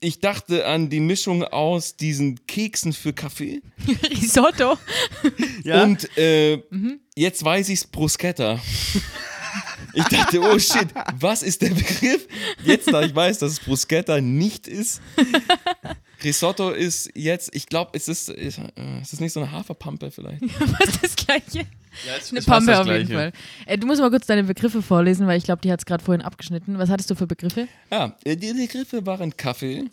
Ich 0.00 0.20
dachte 0.20 0.66
an 0.66 0.90
die 0.90 1.00
Mischung 1.00 1.44
aus 1.44 1.96
diesen 1.96 2.46
Keksen 2.46 2.92
für 2.92 3.12
Kaffee 3.12 3.62
Risotto. 4.10 4.78
Ja. 5.64 5.82
und 5.82 6.14
äh, 6.18 6.62
jetzt 7.16 7.42
weiß 7.42 7.70
ich's 7.70 7.86
Bruschetta. 7.86 8.60
Ich 9.94 10.04
dachte, 10.04 10.40
oh 10.40 10.58
shit, 10.58 10.88
was 11.18 11.42
ist 11.42 11.62
der 11.62 11.70
Begriff? 11.70 12.26
Jetzt, 12.64 12.92
da 12.92 13.00
ich 13.02 13.14
weiß, 13.14 13.38
dass 13.38 13.52
es 13.52 13.60
Bruschetta 13.60 14.20
nicht 14.20 14.66
ist. 14.68 15.00
Risotto 16.24 16.70
ist 16.70 17.10
jetzt, 17.14 17.54
ich 17.54 17.66
glaube, 17.66 17.90
es 17.94 18.08
ist, 18.08 18.28
ist, 18.30 18.58
äh, 18.58 19.00
ist 19.00 19.12
es 19.12 19.20
nicht 19.20 19.32
so 19.32 19.40
eine 19.40 19.52
Haferpampe 19.52 20.10
vielleicht? 20.10 20.42
Was 20.58 20.88
ist 20.88 21.04
das 21.04 21.16
Gleiche? 21.16 21.66
ja 22.06 22.16
es 22.18 22.30
Eine 22.30 22.40
ist 22.40 22.46
Pampe 22.46 22.72
das 22.72 22.80
auf 22.80 22.86
jeden. 22.86 23.08
Fall. 23.12 23.32
Äh, 23.66 23.78
du 23.78 23.86
musst 23.86 24.00
mal 24.00 24.10
kurz 24.10 24.26
deine 24.26 24.44
Begriffe 24.44 24.82
vorlesen, 24.82 25.26
weil 25.26 25.38
ich 25.38 25.44
glaube, 25.44 25.62
die 25.62 25.70
hat 25.70 25.80
es 25.80 25.86
gerade 25.86 26.02
vorhin 26.02 26.22
abgeschnitten. 26.22 26.78
Was 26.78 26.88
hattest 26.90 27.10
du 27.10 27.14
für 27.14 27.26
Begriffe? 27.26 27.68
Ja, 27.90 28.16
äh, 28.24 28.36
die 28.36 28.52
Begriffe 28.52 29.04
waren 29.06 29.36
Kaffee, 29.36 29.84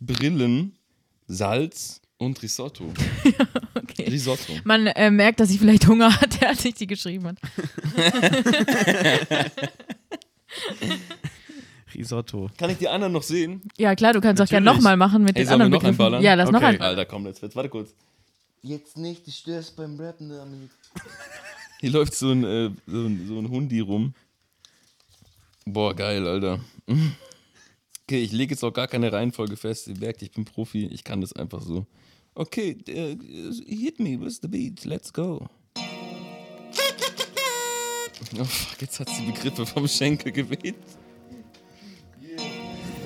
Brillen, 0.00 0.76
Salz 1.26 2.00
und 2.18 2.42
Risotto. 2.42 2.92
Okay. 3.88 4.10
Risotto. 4.10 4.52
Man 4.64 4.88
äh, 4.88 5.10
merkt, 5.10 5.40
dass 5.40 5.50
ich 5.50 5.58
vielleicht 5.58 5.86
Hunger 5.86 6.20
hatte, 6.20 6.46
als 6.48 6.62
ich 6.64 6.74
die 6.74 6.86
geschrieben 6.86 7.28
hat. 7.28 7.36
Risotto. 11.96 12.48
Kann 12.56 12.70
ich 12.70 12.78
die 12.78 12.88
anderen 12.88 13.12
noch 13.12 13.22
sehen? 13.22 13.62
Ja, 13.76 13.94
klar, 13.94 14.12
du 14.12 14.20
kannst 14.20 14.40
auch 14.42 14.46
gerne 14.46 14.64
Natürlich. 14.64 14.82
nochmal 14.84 14.96
machen 14.96 15.22
mit 15.24 15.36
Ey, 15.36 15.44
den 15.44 15.52
anderen 15.52 15.70
noch 15.72 15.78
Begriffen. 15.80 15.94
einballern? 16.04 16.22
Ja, 16.22 16.34
lass 16.34 16.50
noch 16.50 16.58
Okay. 16.60 16.66
ein. 16.76 16.80
Alter, 16.80 17.04
komm, 17.04 17.26
jetzt, 17.26 17.42
jetzt 17.42 17.56
warte 17.56 17.68
kurz. 17.68 17.94
Jetzt 18.62 18.96
nicht, 18.96 19.26
du 19.26 19.30
störst 19.30 19.76
beim 19.76 19.98
Rappen 20.00 20.28
damit. 20.28 20.70
Hier 21.80 21.90
läuft 21.90 22.14
so 22.14 22.30
ein, 22.30 22.42
äh, 22.44 22.70
so 22.86 23.04
ein, 23.06 23.26
so 23.28 23.38
ein 23.38 23.48
Hundi 23.50 23.80
rum. 23.80 24.14
Boah, 25.66 25.94
geil, 25.94 26.26
Alter. 26.26 26.60
Okay, 26.88 28.22
ich 28.22 28.32
lege 28.32 28.54
jetzt 28.54 28.62
auch 28.62 28.72
gar 28.72 28.86
keine 28.88 29.12
Reihenfolge 29.12 29.56
fest. 29.56 29.88
Ihr 29.88 29.96
merkt, 29.98 30.22
ich 30.22 30.30
bin 30.32 30.44
Profi, 30.44 30.86
ich 30.86 31.02
kann 31.04 31.20
das 31.20 31.32
einfach 31.32 31.60
so. 31.62 31.86
Okay, 32.34 32.76
äh, 32.86 33.16
hit 33.66 33.98
me 34.00 34.20
with 34.20 34.38
the 34.42 34.48
beat, 34.48 34.84
let's 34.84 35.12
go. 35.12 35.48
Oh 38.38 38.44
fuck, 38.44 38.80
jetzt 38.80 39.00
hat 39.00 39.08
sie 39.08 39.26
die 39.26 39.32
Begriffe 39.32 39.66
vom 39.66 39.86
Schenkel 39.88 40.32
geweht. 40.32 40.74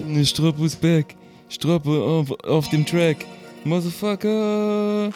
Ne, 0.06 0.24
Stroppo 0.24 0.64
ist 0.64 0.80
back. 0.80 1.14
Stroppo 1.48 2.20
auf, 2.20 2.30
auf 2.44 2.68
dem 2.68 2.84
Track. 2.86 3.18
Motherfucker. 3.64 5.10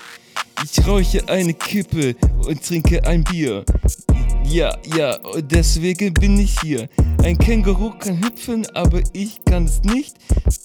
Ich 0.65 0.87
rauche 0.87 1.29
eine 1.29 1.55
Kippe 1.55 2.15
und 2.47 2.63
trinke 2.65 3.05
ein 3.05 3.25
Bier. 3.25 3.65
Ja, 4.45 4.77
ja, 4.97 5.19
deswegen 5.41 6.15
bin 6.15 6.39
ich 6.39 6.61
hier. 6.61 6.89
Ein 7.23 7.39
Känguru 7.39 7.91
kann 7.99 8.23
hüpfen, 8.25 8.67
aber 8.75 9.01
ich 9.13 9.43
kann 9.45 9.65
es 9.65 9.83
nicht. 9.83 10.17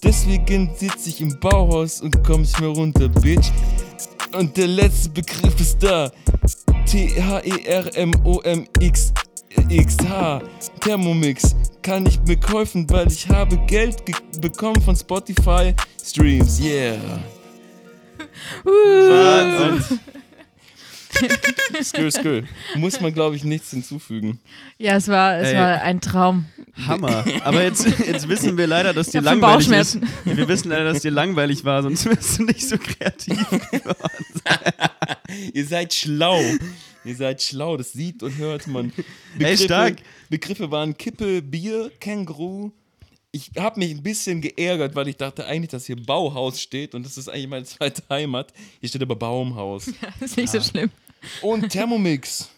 Deswegen 0.03 0.69
sitze 0.75 1.09
ich 1.09 1.21
im 1.21 1.39
Bauhaus 1.39 2.01
und 2.01 2.23
komm 2.23 2.41
nicht 2.41 2.59
mehr 2.59 2.69
runter, 2.69 3.07
Bitch. 3.07 3.51
Und 4.37 4.57
der 4.57 4.67
letzte 4.67 5.09
Begriff 5.09 5.59
ist 5.59 5.81
da. 5.81 6.11
T-H-E-R-M-O-M-X. 6.85 7.53
XH, 9.69 10.41
Thermomix, 10.79 11.55
kann 11.81 12.05
ich 12.05 12.19
mir 12.21 12.37
kaufen, 12.37 12.89
weil 12.89 13.07
ich 13.11 13.27
habe 13.29 13.57
Geld 13.67 14.05
ge- 14.05 14.15
bekommen 14.39 14.81
von 14.81 14.95
Spotify 14.95 15.73
Streams, 16.03 16.59
yeah. 16.61 16.97
Wahnsinn. 18.63 19.99
Skür, 21.83 22.11
skür. 22.11 22.43
Muss 22.75 23.01
man, 23.01 23.13
glaube 23.13 23.35
ich, 23.35 23.43
nichts 23.43 23.71
hinzufügen. 23.71 24.39
Ja, 24.77 24.95
es 24.95 25.07
war, 25.07 25.37
es 25.37 25.49
Ey. 25.49 25.57
war 25.57 25.81
ein 25.81 25.99
Traum. 25.99 26.45
Hammer. 26.87 27.25
Aber 27.43 27.63
jetzt, 27.63 27.85
jetzt 28.07 28.29
wissen 28.29 28.57
wir 28.57 28.67
leider, 28.67 28.93
dass 28.93 29.09
dir 29.09 29.21
langweilig 29.21 29.67
ist. 29.67 29.99
Bauchschmerzen. 29.99 30.07
Wir 30.23 30.47
wissen 30.47 30.69
leider, 30.69 30.93
dass 30.93 31.01
dir 31.01 31.11
langweilig 31.11 31.65
war, 31.65 31.81
sonst 31.83 32.05
wärst 32.05 32.39
du 32.39 32.43
nicht 32.43 32.67
so 32.67 32.77
kreativ. 32.77 33.45
Ihr 35.53 35.65
seid 35.65 35.93
schlau. 35.93 36.39
Ihr 37.05 37.15
seid 37.15 37.41
schlau, 37.41 37.77
das 37.77 37.93
sieht 37.93 38.23
und 38.23 38.37
hört 38.37 38.67
man. 38.67 38.91
Ey, 39.39 39.57
stark. 39.57 39.97
Begriffe 40.29 40.69
waren 40.69 40.97
Kippe, 40.97 41.41
Bier, 41.41 41.91
Känguru. 41.99 42.71
Ich 43.31 43.51
habe 43.57 43.79
mich 43.79 43.91
ein 43.91 44.01
bisschen 44.03 44.41
geärgert, 44.41 44.95
weil 44.95 45.07
ich 45.07 45.17
dachte 45.17 45.45
eigentlich, 45.45 45.69
dass 45.69 45.85
hier 45.85 45.95
Bauhaus 45.95 46.59
steht 46.59 46.95
und 46.95 47.05
das 47.05 47.17
ist 47.17 47.29
eigentlich 47.29 47.47
meine 47.47 47.65
zweite 47.65 48.03
Heimat. 48.09 48.53
Hier 48.79 48.89
steht 48.89 49.01
aber 49.01 49.15
Baumhaus. 49.15 49.85
Das 50.19 50.31
ist 50.31 50.37
nicht 50.37 50.49
so 50.51 50.59
schlimm. 50.61 50.89
Und 51.41 51.69
Thermomix. 51.69 52.49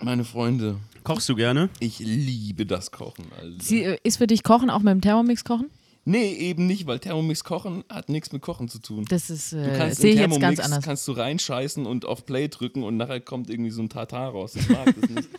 Meine 0.00 0.24
Freunde, 0.24 0.78
Kochst 1.04 1.28
du 1.28 1.34
gerne? 1.34 1.70
ich 1.80 1.98
liebe 1.98 2.66
das 2.66 2.90
Kochen. 2.90 3.26
Alter. 3.38 3.62
Sie, 3.64 3.82
äh, 3.82 3.98
ist 4.02 4.18
für 4.18 4.26
dich 4.26 4.42
Kochen 4.42 4.70
auch 4.70 4.80
mit 4.80 4.92
dem 4.92 5.00
Thermomix 5.00 5.42
kochen? 5.44 5.70
Nee, 6.08 6.32
eben 6.34 6.68
nicht, 6.68 6.86
weil 6.86 7.00
Thermomix 7.00 7.42
kochen 7.42 7.82
hat 7.90 8.08
nichts 8.08 8.30
mit 8.32 8.40
Kochen 8.40 8.68
zu 8.68 8.78
tun. 8.78 9.04
Das 9.08 9.28
ist, 9.28 9.50
Du 9.52 9.56
äh, 9.56 9.76
kannst 9.76 10.00
sehe 10.00 10.12
in 10.12 10.16
ich 10.16 10.20
jetzt 10.22 10.30
Thermomix 10.30 10.40
ganz 10.58 10.60
anders. 10.60 10.84
kannst 10.84 11.08
du 11.08 11.12
reinscheißen 11.12 11.84
und 11.84 12.04
auf 12.04 12.24
Play 12.24 12.46
drücken 12.48 12.84
und 12.84 12.96
nachher 12.96 13.20
kommt 13.20 13.50
irgendwie 13.50 13.72
so 13.72 13.82
ein 13.82 13.88
Tatar 13.88 14.30
raus. 14.30 14.54
Ich 14.54 14.68
mag 14.68 14.86
das 14.98 15.10
nicht. 15.10 15.28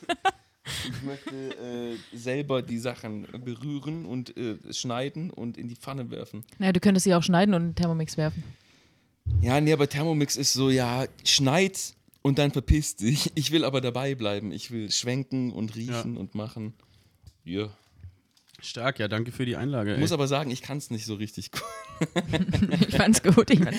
Ich 0.89 1.01
möchte 1.01 1.32
äh, 1.34 1.95
selber 2.18 2.61
die 2.61 2.78
Sachen 2.78 3.26
berühren 3.45 4.05
und 4.05 4.36
äh, 4.36 4.57
schneiden 4.74 5.30
und 5.32 5.57
in 5.57 5.70
die 5.70 5.78
Pfanne 5.78 6.11
werfen. 6.11 6.43
Naja, 6.59 6.74
du 6.74 6.82
könntest 6.82 7.05
sie 7.05 7.15
auch 7.15 7.24
schneiden 7.24 7.53
und 7.53 7.63
in 7.63 7.76
Thermomix 7.76 8.18
werfen. 8.18 8.43
Ja, 9.41 9.61
nee, 9.61 9.72
aber 9.72 9.88
Thermomix 9.88 10.36
ist 10.36 10.51
so, 10.51 10.70
ja, 10.70 11.05
schneid 11.24 11.93
und 12.22 12.38
dann 12.38 12.51
verpiss 12.51 12.97
dich. 12.97 13.32
Ich 13.36 13.51
will 13.51 13.63
aber 13.63 13.80
dabei 13.80 14.13
bleiben. 14.15 14.51
Ich 14.51 14.70
will 14.70 14.91
schwenken 14.91 15.51
und 15.53 15.76
riechen 15.78 16.18
und 16.18 16.36
machen. 16.36 16.74
Ja. 17.45 17.70
Stark, 18.60 18.97
ja, 18.97 19.08
danke 19.08 19.32
für 19.32 19.45
die 19.45 19.55
Einlage. 19.55 19.93
Ich 19.93 19.99
muss 19.99 20.12
aber 20.12 20.28
sagen, 20.28 20.49
ich 20.49 20.64
kann 20.64 20.80
es 20.80 20.89
nicht 20.89 21.05
so 21.05 21.16
richtig 21.16 21.51
gut. 21.51 21.64
Ich 22.88 22.95
fand's 22.95 23.22
gut. 23.22 23.49
Ich 23.51 23.60
fand's 23.60 23.78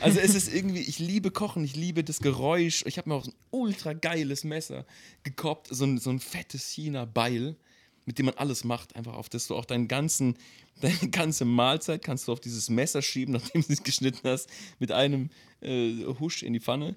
Also 0.00 0.20
es 0.20 0.34
ist 0.34 0.52
irgendwie, 0.52 0.80
ich 0.80 0.98
liebe 0.98 1.30
Kochen, 1.30 1.64
ich 1.64 1.74
liebe 1.74 2.04
das 2.04 2.20
Geräusch. 2.20 2.84
Ich 2.86 2.98
habe 2.98 3.08
mir 3.08 3.14
auch 3.14 3.24
so 3.24 3.30
ein 3.30 3.36
ultra 3.50 3.94
geiles 3.94 4.44
Messer 4.44 4.84
gekoppt, 5.22 5.68
so 5.70 5.84
ein, 5.84 5.98
so 5.98 6.10
ein 6.10 6.20
fettes 6.20 6.68
China-Beil, 6.68 7.56
mit 8.04 8.18
dem 8.18 8.26
man 8.26 8.34
alles 8.34 8.64
macht, 8.64 8.96
einfach 8.96 9.14
auf 9.14 9.30
das 9.30 9.46
du 9.46 9.56
auch 9.56 9.64
deinen 9.64 9.88
ganzen, 9.88 10.36
deine 10.80 11.10
ganze 11.10 11.46
Mahlzeit 11.46 12.04
kannst 12.04 12.28
du 12.28 12.32
auf 12.32 12.40
dieses 12.40 12.68
Messer 12.68 13.00
schieben, 13.00 13.32
nachdem 13.32 13.62
du 13.62 13.72
es 13.72 13.82
geschnitten 13.82 14.28
hast, 14.28 14.50
mit 14.78 14.92
einem 14.92 15.30
äh, 15.62 16.04
Husch 16.20 16.42
in 16.42 16.52
die 16.52 16.60
Pfanne. 16.60 16.96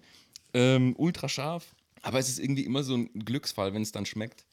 Ähm, 0.54 0.96
ultra 0.98 1.30
scharf. 1.30 1.76
Aber 2.02 2.20
es 2.20 2.28
ist 2.28 2.40
irgendwie 2.40 2.66
immer 2.66 2.84
so 2.84 2.96
ein 2.96 3.10
Glücksfall, 3.14 3.74
wenn 3.74 3.84
es 3.84 3.94
dann 3.94 4.06
schmeckt. 4.06 4.44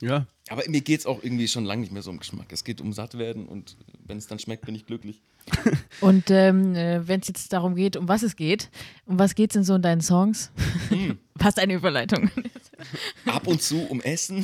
Ja, 0.00 0.26
Aber 0.48 0.62
mir 0.68 0.80
geht 0.80 1.00
es 1.00 1.06
auch 1.06 1.22
irgendwie 1.22 1.48
schon 1.48 1.64
lange 1.64 1.80
nicht 1.82 1.92
mehr 1.92 2.02
so 2.02 2.10
um 2.10 2.18
Geschmack. 2.18 2.46
Es 2.50 2.64
geht 2.64 2.80
um 2.80 2.92
Sattwerden 2.92 3.46
und 3.46 3.76
wenn 4.06 4.18
es 4.18 4.26
dann 4.26 4.38
schmeckt, 4.38 4.66
bin 4.66 4.74
ich 4.74 4.86
glücklich. 4.86 5.20
Und 6.00 6.28
ähm, 6.30 6.74
äh, 6.74 7.06
wenn 7.06 7.20
es 7.20 7.28
jetzt 7.28 7.52
darum 7.52 7.76
geht, 7.76 7.96
um 7.96 8.08
was 8.08 8.24
es 8.24 8.34
geht, 8.34 8.68
um 9.06 9.16
was 9.20 9.36
geht 9.36 9.50
es 9.50 9.54
denn 9.54 9.62
so 9.62 9.76
in 9.76 9.82
deinen 9.82 10.00
Songs? 10.00 10.50
Hm. 10.88 11.18
Was 11.38 11.58
eine 11.58 11.74
Überleitung. 11.74 12.30
ab 13.26 13.46
und 13.46 13.60
zu 13.62 13.78
um 13.88 14.00
Essen. 14.00 14.42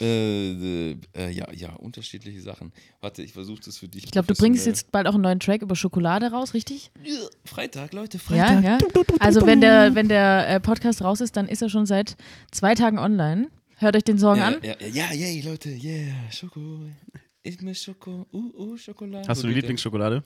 äh, 0.00 0.90
äh, 0.90 0.96
äh, 1.16 1.30
ja, 1.30 1.46
ja, 1.52 1.72
unterschiedliche 1.74 2.40
Sachen. 2.40 2.72
Warte, 3.00 3.22
ich 3.22 3.32
versuche 3.32 3.60
das 3.64 3.78
für 3.78 3.88
dich. 3.88 4.04
Ich 4.04 4.10
glaube, 4.10 4.26
du 4.26 4.34
bringst 4.34 4.66
jetzt 4.66 4.90
bald 4.90 5.06
auch 5.06 5.14
einen 5.14 5.22
neuen 5.22 5.40
Track 5.40 5.62
über 5.62 5.76
Schokolade 5.76 6.30
raus, 6.32 6.54
richtig? 6.54 6.90
Freitag, 7.44 7.92
Leute, 7.92 8.18
Ja, 8.18 8.46
Freitag. 8.46 8.64
ja. 8.64 8.78
Also 9.20 9.46
wenn 9.46 9.60
der, 9.60 9.94
wenn 9.94 10.08
der 10.08 10.48
äh, 10.48 10.60
Podcast 10.60 11.02
raus 11.02 11.20
ist, 11.20 11.36
dann 11.36 11.48
ist 11.48 11.62
er 11.62 11.68
schon 11.68 11.86
seit 11.86 12.16
zwei 12.50 12.74
Tagen 12.74 12.98
online. 12.98 13.48
Hört 13.78 13.96
euch 13.96 14.04
den 14.04 14.18
Song 14.18 14.36
Ja, 14.36 14.48
an. 14.48 14.56
ja, 14.62 14.76
ja, 14.80 15.12
ja, 15.12 15.26
yeah, 15.26 15.44
Leute, 15.50 15.68
yeah, 15.70 16.14
Schoko. 16.30 16.80
Ich 17.42 17.60
mir 17.60 17.74
Schoko, 17.74 18.26
uh, 18.32 18.52
uh, 18.56 18.76
Schokolade. 18.76 19.28
hast 19.28 19.42
du 19.42 19.46
eine. 19.46 19.56
Lieblingsschokolade? 19.56 20.22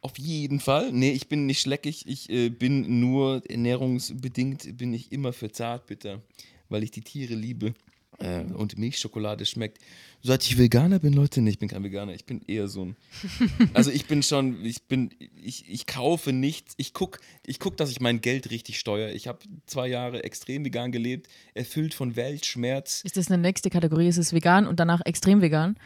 Auf 0.00 0.18
jeden 0.18 0.60
Fall. 0.60 0.92
Nee, 0.92 1.12
ich 1.12 1.28
bin 1.28 1.46
nicht 1.46 1.60
schleckig. 1.60 2.06
Ich 2.06 2.28
äh, 2.30 2.50
bin 2.50 3.00
nur 3.00 3.42
ernährungsbedingt 3.48 4.76
bin 4.76 4.92
ich 4.92 5.10
immer 5.12 5.32
für 5.32 5.50
Zartbitter, 5.50 6.22
weil 6.68 6.82
ich 6.82 6.90
die 6.90 7.00
Tiere 7.00 7.34
liebe. 7.34 7.74
Äh, 8.18 8.42
und 8.52 8.78
Milchschokolade 8.78 9.44
schmeckt. 9.44 9.78
Seit 10.22 10.42
ich 10.44 10.56
Veganer 10.56 11.00
bin, 11.00 11.12
Leute, 11.12 11.42
nee, 11.42 11.50
ich 11.50 11.58
bin 11.58 11.68
kein 11.68 11.84
Veganer, 11.84 12.14
ich 12.14 12.24
bin 12.24 12.40
eher 12.46 12.68
so 12.68 12.86
ein. 12.86 12.96
Also 13.74 13.90
ich 13.90 14.06
bin 14.06 14.22
schon, 14.22 14.64
ich 14.64 14.84
bin, 14.84 15.10
ich, 15.42 15.68
ich 15.68 15.86
kaufe 15.86 16.32
nichts. 16.32 16.74
Ich 16.76 16.94
gucke, 16.94 17.20
ich 17.44 17.58
guck, 17.58 17.76
dass 17.76 17.90
ich 17.90 18.00
mein 18.00 18.20
Geld 18.20 18.50
richtig 18.50 18.78
steuere. 18.78 19.12
Ich 19.12 19.26
habe 19.26 19.40
zwei 19.66 19.88
Jahre 19.88 20.24
extrem 20.24 20.64
vegan 20.64 20.92
gelebt, 20.92 21.28
erfüllt 21.54 21.92
von 21.92 22.16
Weltschmerz. 22.16 23.02
Ist 23.04 23.16
das 23.16 23.30
eine 23.30 23.42
nächste 23.42 23.68
Kategorie? 23.68 24.08
Ist 24.08 24.18
es 24.18 24.32
vegan 24.32 24.66
und 24.66 24.80
danach 24.80 25.02
extrem 25.04 25.42
vegan? 25.42 25.76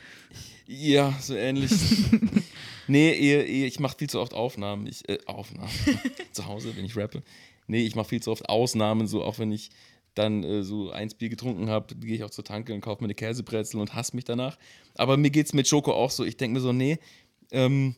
Ja, 0.66 1.16
so 1.20 1.35
ähnlich. 1.35 1.72
nee, 2.89 3.11
eher, 3.18 3.47
eher, 3.47 3.66
ich 3.66 3.81
mache 3.81 3.97
viel 3.99 4.11
zu 4.11 4.20
oft 4.20 4.35
Aufnahmen. 4.35 4.87
Ich, 4.87 5.09
äh, 5.09 5.18
Aufnahmen. 5.26 5.70
zu 6.33 6.47
Hause, 6.47 6.76
wenn 6.76 6.85
ich 6.85 6.97
rappe. 6.97 7.22
Nee, 7.66 7.85
ich 7.85 7.95
mache 7.97 8.09
viel 8.09 8.22
zu 8.22 8.31
oft 8.31 8.49
Ausnahmen, 8.49 9.07
so 9.07 9.24
auch 9.24 9.39
wenn 9.39 9.51
ich 9.51 9.70
dann 10.19 10.43
äh, 10.43 10.62
so 10.62 10.91
eins 10.91 11.14
Bier 11.14 11.29
getrunken 11.29 11.69
habe, 11.69 11.95
gehe 11.95 12.14
ich 12.14 12.25
auch 12.25 12.31
zur 12.31 12.45
Tanke 12.45 12.75
und 12.75 12.81
kaufe 12.81 13.03
mir 13.03 13.07
eine 13.07 13.14
Käsebrezel 13.14 13.81
und 13.81 13.95
hasse 13.95 14.16
mich 14.16 14.25
danach. 14.25 14.59
Aber 14.95 15.16
mir 15.16 15.31
geht 15.31 15.47
es 15.47 15.53
mit 15.53 15.69
Schoko 15.69 15.93
auch 15.93 16.11
so. 16.11 16.25
Ich 16.25 16.37
denke 16.37 16.55
mir 16.55 16.61
so, 16.61 16.73
nee, 16.73 16.99
ähm, 17.51 17.95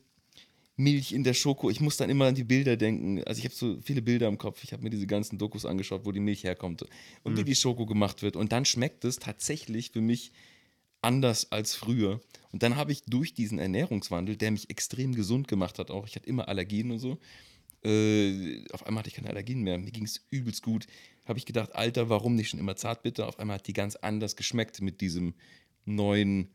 Milch 0.77 1.13
in 1.13 1.25
der 1.25 1.35
Schoko. 1.35 1.71
Ich 1.71 1.81
muss 1.81 1.97
dann 1.97 2.11
immer 2.11 2.27
an 2.27 2.35
die 2.35 2.45
Bilder 2.45 2.77
denken. 2.77 3.23
Also 3.25 3.39
ich 3.39 3.45
habe 3.45 3.55
so 3.55 3.79
viele 3.83 4.03
Bilder 4.03 4.29
im 4.29 4.39
Kopf. 4.39 4.65
Ich 4.65 4.73
habe 4.73 4.83
mir 4.83 4.91
diese 4.91 5.07
ganzen 5.07 5.39
Dokus 5.39 5.67
angeschaut, 5.67 6.05
wo 6.05 6.13
die 6.13 6.21
Milch 6.21 6.45
herkommt 6.45 6.85
und 7.23 7.37
wie 7.37 7.45
die 7.45 7.55
Schoko 7.55 7.87
gemacht 7.87 8.23
wird. 8.23 8.37
Und 8.37 8.53
dann 8.53 8.65
schmeckt 8.65 9.05
es 9.05 9.19
tatsächlich 9.19 9.91
für 9.91 10.01
mich 10.01 10.33
anders 11.03 11.53
als 11.53 11.75
früher. 11.75 12.21
Und 12.53 12.63
dann 12.63 12.77
habe 12.77 12.93
ich 12.93 13.05
durch 13.05 13.35
diesen 13.35 13.59
Ernährungswandel, 13.59 14.37
der 14.37 14.51
mich 14.51 14.71
extrem 14.71 15.15
gesund 15.15 15.49
gemacht 15.49 15.79
hat, 15.79 15.91
auch 15.91 16.07
ich 16.07 16.17
hatte 16.17 16.29
immer 16.29 16.49
Allergien 16.49 16.91
und 16.91 16.99
so, 16.99 17.19
äh, 17.83 18.63
auf 18.73 18.87
einmal 18.87 19.01
hatte 19.01 19.09
ich 19.09 19.15
keine 19.15 19.31
Allergien 19.31 19.63
mehr. 19.63 19.79
Mir 19.79 19.91
ging 19.91 20.05
es 20.05 20.27
übelst 20.31 20.63
gut. 20.63 20.87
Habe 21.31 21.39
ich 21.39 21.47
gedacht, 21.47 21.77
Alter, 21.77 22.09
warum 22.09 22.35
nicht 22.35 22.49
schon 22.49 22.59
immer 22.59 22.75
Zartbitter? 22.75 23.29
Auf 23.29 23.39
einmal 23.39 23.59
hat 23.59 23.69
die 23.69 23.73
ganz 23.73 23.95
anders 23.95 24.35
geschmeckt 24.35 24.83
mit 24.83 25.01
diesem 25.01 25.35
neuen, 25.85 26.49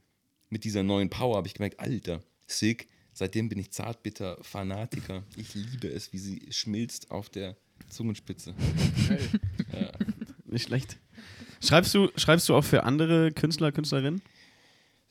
mit 0.50 0.66
dieser 0.66 0.84
neuen 0.84 1.10
Power. 1.10 1.38
Habe 1.38 1.48
ich 1.48 1.54
gemerkt, 1.54 1.80
Alter, 1.80 2.22
sick. 2.46 2.90
Seitdem 3.14 3.48
bin 3.48 3.58
ich 3.58 3.72
Zartbitter-Fanatiker. 3.72 5.24
Ich 5.38 5.54
liebe 5.56 5.88
es, 5.88 6.12
wie 6.12 6.18
sie 6.18 6.48
schmilzt 6.50 7.10
auf 7.10 7.30
der 7.30 7.56
Zungenspitze. 7.88 8.54
Nicht 10.46 10.68
schlecht. 10.68 10.98
Schreibst 11.62 11.94
du, 11.94 12.10
schreibst 12.18 12.50
du 12.50 12.56
auch 12.56 12.66
für 12.66 12.84
andere 12.84 13.32
Künstler, 13.32 13.72
Künstlerinnen? 13.72 14.22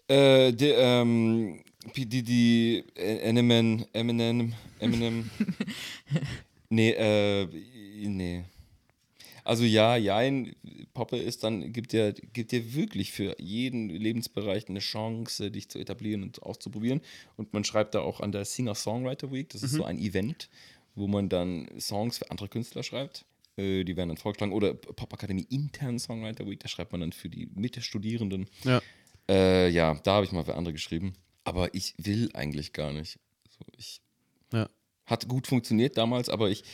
Äh, 0.08 0.52
die, 0.52 0.72
ähm, 0.76 1.64
die, 1.96 2.04
die, 2.04 2.22
die 2.22 2.84
äh, 2.96 3.20
Eminem, 3.20 3.86
Eminem, 3.94 4.52
Eminem. 4.78 5.30
nee, 6.68 6.90
äh, 6.90 7.46
nee. 8.06 8.44
Also 9.45 9.64
ja, 9.64 9.97
jein, 9.97 10.57
Poppe 10.95 11.18
ist 11.18 11.45
dann, 11.45 11.72
gibt 11.72 11.92
dir, 11.92 12.12
gibt 12.12 12.51
dir 12.53 12.74
wirklich 12.74 13.12
für 13.12 13.36
jeden 13.38 13.90
Lebensbereich 13.90 14.68
eine 14.68 14.80
Chance, 14.80 15.51
dich 15.51 15.68
zu 15.68 15.78
etablieren 15.78 16.22
und 16.22 16.42
auszuprobieren. 16.42 17.03
Und 17.36 17.53
man 17.53 17.62
schreibt 17.62 17.95
da 17.95 18.01
auch 18.01 18.20
an 18.20 18.32
der 18.32 18.47
Singer-Songwriter 18.47 19.30
Week, 19.30 19.51
das 19.51 19.62
ist 19.62 19.72
so 19.72 19.84
ein 19.84 19.99
Event, 19.99 20.49
wo 20.95 21.07
man 21.07 21.28
dann 21.28 21.68
Songs 21.78 22.18
für 22.18 22.30
andere 22.30 22.49
Künstler 22.49 22.82
schreibt. 22.82 23.26
Äh, 23.57 23.84
die 23.84 23.97
werden 23.97 24.09
dann 24.09 24.16
vorgeschlagen. 24.16 24.53
Oder 24.53 24.74
Popakademie 24.74 25.47
intern 25.51 25.99
Songwriter 25.99 26.47
Week, 26.49 26.61
da 26.61 26.68
schreibt 26.68 26.92
man 26.92 27.03
dann 27.03 27.12
für 27.12 27.28
die 27.28 27.49
Mitstudierenden. 27.55 28.49
Ja. 28.64 28.80
Äh, 29.28 29.68
ja, 29.68 29.95
da 30.03 30.14
habe 30.14 30.26
ich 30.26 30.32
mal 30.32 30.45
für 30.45 30.55
andere 30.55 30.72
geschrieben. 30.72 31.14
Aber 31.45 31.74
ich 31.74 31.95
will 31.99 32.30
eigentlich 32.34 32.72
gar 32.72 32.92
nicht. 32.92 33.18
So, 33.51 33.64
ich 33.76 34.01
Ja. 34.53 34.68
hat 35.07 35.28
gut 35.28 35.47
funktioniert 35.47 35.97
damals, 35.99 36.28
aber 36.28 36.51
ich, 36.51 36.64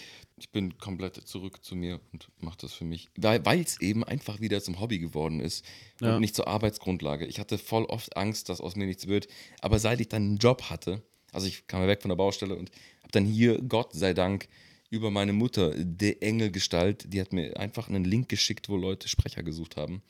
ich 0.41 0.51
bin 0.51 0.79
komplett 0.79 1.17
zurück 1.17 1.63
zu 1.63 1.77
mir 1.77 2.01
und 2.13 2.29
mache 2.41 2.59
das 2.61 2.73
für 2.73 2.85
mich. 2.85 3.09
Weil 3.17 3.61
es 3.61 3.81
eben 3.81 4.03
einfach 4.05 4.41
wieder 4.41 4.63
zum 4.63 4.81
Hobby 4.81 4.99
geworden 4.99 5.41
ist 5.41 5.65
Ja. 6.01 6.15
und 6.15 6.21
nicht 6.21 6.35
zur 6.35 6.49
Arbeitsgrundlage. 6.49 7.27
Ich 7.27 7.39
hatte 7.39 7.59
voll 7.59 7.85
oft 7.85 8.17
Angst, 8.17 8.49
dass 8.49 8.61
aus 8.61 8.77
mir 8.77 8.87
nichts 8.87 9.07
wird. 9.07 9.29
Aber 9.61 9.79
seit 9.79 10.01
ich 10.01 10.09
dann 10.09 10.23
einen 10.23 10.37
Job 10.39 10.63
hatte, 10.71 11.03
also 11.33 11.47
ich 11.47 11.67
kam 11.67 11.83
ja 11.83 11.89
weg 11.89 12.03
von 12.03 12.09
der 12.09 12.17
Baustelle 12.17 12.57
und 12.57 12.71
habe 13.03 13.13
dann 13.13 13.25
hier, 13.25 13.61
Gott 13.63 13.93
sei 13.93 14.15
Dank, 14.15 14.49
über 14.89 15.11
meine 15.13 15.33
Mutter, 15.33 15.73
der 15.77 16.21
Engelgestalt, 16.23 17.13
die 17.13 17.21
hat 17.21 17.33
mir 17.33 17.57
einfach 17.59 17.89
einen 17.89 18.05
Link 18.05 18.29
geschickt, 18.29 18.69
wo 18.69 18.77
Leute 18.77 19.09
Sprecher 19.09 19.43
gesucht 19.45 19.77
haben. 19.77 20.03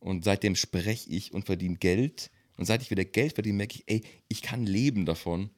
Und 0.00 0.24
seitdem 0.24 0.56
spreche 0.56 1.10
ich 1.10 1.34
und 1.34 1.44
verdiene 1.44 1.76
Geld. 1.76 2.30
Und 2.56 2.64
seit 2.64 2.80
ich 2.82 2.90
wieder 2.90 3.04
Geld 3.04 3.34
verdiene, 3.34 3.56
merke 3.58 3.76
ich, 3.76 3.84
ey, 3.86 4.02
ich 4.28 4.40
kann 4.40 4.64
leben 4.64 5.04
davon. 5.04 5.50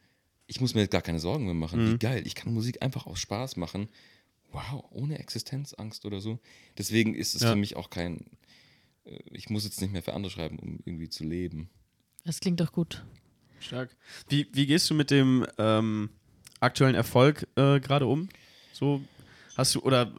Ich 0.46 0.60
muss 0.60 0.74
mir 0.74 0.82
jetzt 0.82 0.92
gar 0.92 1.02
keine 1.02 1.18
Sorgen 1.18 1.44
mehr 1.44 1.54
machen. 1.54 1.92
Wie 1.92 1.98
geil. 1.98 2.22
Ich 2.26 2.34
kann 2.34 2.52
Musik 2.54 2.82
einfach 2.82 3.06
aus 3.06 3.18
Spaß 3.18 3.56
machen. 3.56 3.88
Wow, 4.52 4.84
ohne 4.90 5.18
Existenzangst 5.18 6.04
oder 6.06 6.20
so. 6.20 6.38
Deswegen 6.78 7.14
ist 7.14 7.34
es 7.34 7.42
Ja. 7.42 7.50
für 7.50 7.56
mich 7.56 7.76
auch 7.76 7.90
kein. 7.90 8.24
äh, 9.04 9.18
Ich 9.32 9.50
muss 9.50 9.64
jetzt 9.64 9.80
nicht 9.80 9.92
mehr 9.92 10.02
für 10.02 10.14
andere 10.14 10.30
schreiben, 10.30 10.58
um 10.58 10.78
irgendwie 10.84 11.08
zu 11.08 11.24
leben. 11.24 11.68
Das 12.24 12.40
klingt 12.40 12.60
doch 12.60 12.72
gut. 12.72 13.04
Stark. 13.58 13.96
Wie, 14.28 14.46
wie 14.52 14.66
gehst 14.66 14.88
du 14.90 14.94
mit 14.94 15.10
dem 15.10 15.46
ähm, 15.58 16.10
aktuellen 16.60 16.94
Erfolg 16.94 17.46
äh, 17.56 17.80
gerade 17.80 18.06
um? 18.06 18.28
So 18.72 19.00
hast 19.56 19.74
du 19.74 19.80
oder 19.80 20.12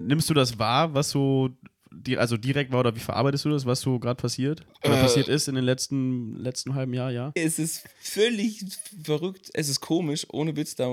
nimmst 0.00 0.28
du 0.30 0.34
das 0.34 0.58
wahr, 0.58 0.94
was 0.94 1.10
so 1.10 1.50
die, 1.94 2.18
also 2.18 2.36
direkt 2.36 2.72
war 2.72 2.80
oder 2.80 2.94
wie 2.96 3.00
verarbeitest 3.00 3.44
du 3.44 3.50
das, 3.50 3.66
was 3.66 3.80
so 3.80 3.98
gerade 3.98 4.20
passiert 4.20 4.64
oder 4.84 4.98
Äh. 4.98 5.02
passiert 5.02 5.28
ist 5.28 5.48
in 5.48 5.54
den 5.54 5.64
letzten 5.64 6.36
letzten 6.36 6.74
halben 6.74 6.94
Jahr, 6.94 7.10
ja? 7.10 7.32
Es 7.34 7.58
ist 7.58 7.84
völlig 8.00 8.64
verrückt. 9.02 9.50
Es 9.54 9.68
ist 9.68 9.80
komisch. 9.80 10.26
Ohne 10.30 10.56
Witz, 10.56 10.74
da 10.74 10.86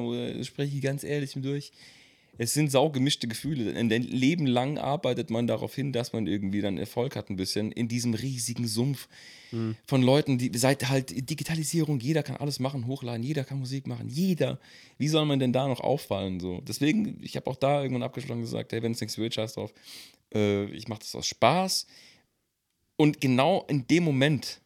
spreche 0.44 0.76
ich 0.76 0.82
ganz 0.82 1.04
ehrlich 1.04 1.34
durch. 1.36 1.72
Es 2.40 2.54
sind 2.54 2.72
saugemischte 2.72 3.28
Gefühle. 3.28 3.76
Ein 3.76 3.90
Leben 3.90 4.48
lang 4.48 4.78
arbeitet 4.78 5.30
man 5.30 5.46
darauf 5.46 5.76
hin, 5.76 5.92
dass 5.92 6.14
man 6.14 6.26
irgendwie 6.26 6.62
dann 6.62 6.78
Erfolg 6.78 7.18
hat, 7.18 7.30
ein 7.30 7.36
bisschen 7.36 7.72
in 7.74 7.90
diesem 7.90 8.14
riesigen 8.14 8.66
Sumpf 8.66 9.10
von 9.86 10.02
Leuten, 10.02 10.38
die 10.38 10.50
seit 10.56 10.88
halt 10.90 11.30
Digitalisierung, 11.30 12.00
jeder 12.00 12.24
kann 12.24 12.38
alles 12.38 12.60
machen, 12.60 12.88
hochladen, 12.88 13.24
jeder 13.24 13.44
kann 13.44 13.60
Musik 13.60 13.88
machen, 13.88 14.08
jeder. 14.08 14.58
Wie 14.98 15.10
soll 15.10 15.26
man 15.26 15.40
denn 15.40 15.52
da 15.52 15.68
noch 15.68 15.82
auffallen? 15.82 16.40
So? 16.40 16.62
Deswegen, 16.62 17.20
ich 17.22 17.36
habe 17.36 17.50
auch 17.50 17.58
da 17.58 17.82
irgendwann 17.82 18.04
abgeschlossen 18.04 18.40
und 18.40 18.46
gesagt, 18.46 18.72
hey, 18.72 18.82
wenn 18.84 18.94
es 18.94 19.02
nichts 19.02 19.18
wird, 19.18 19.34
scheiß 19.34 19.56
drauf. 19.56 19.74
Äh, 20.34 20.66
ich 20.66 20.88
mache 20.88 21.00
das 21.00 21.16
aus 21.16 21.28
Spaß. 21.28 21.88
Und 22.96 23.20
genau 23.20 23.66
in 23.68 23.86
dem 23.88 24.06
Moment, 24.06 24.62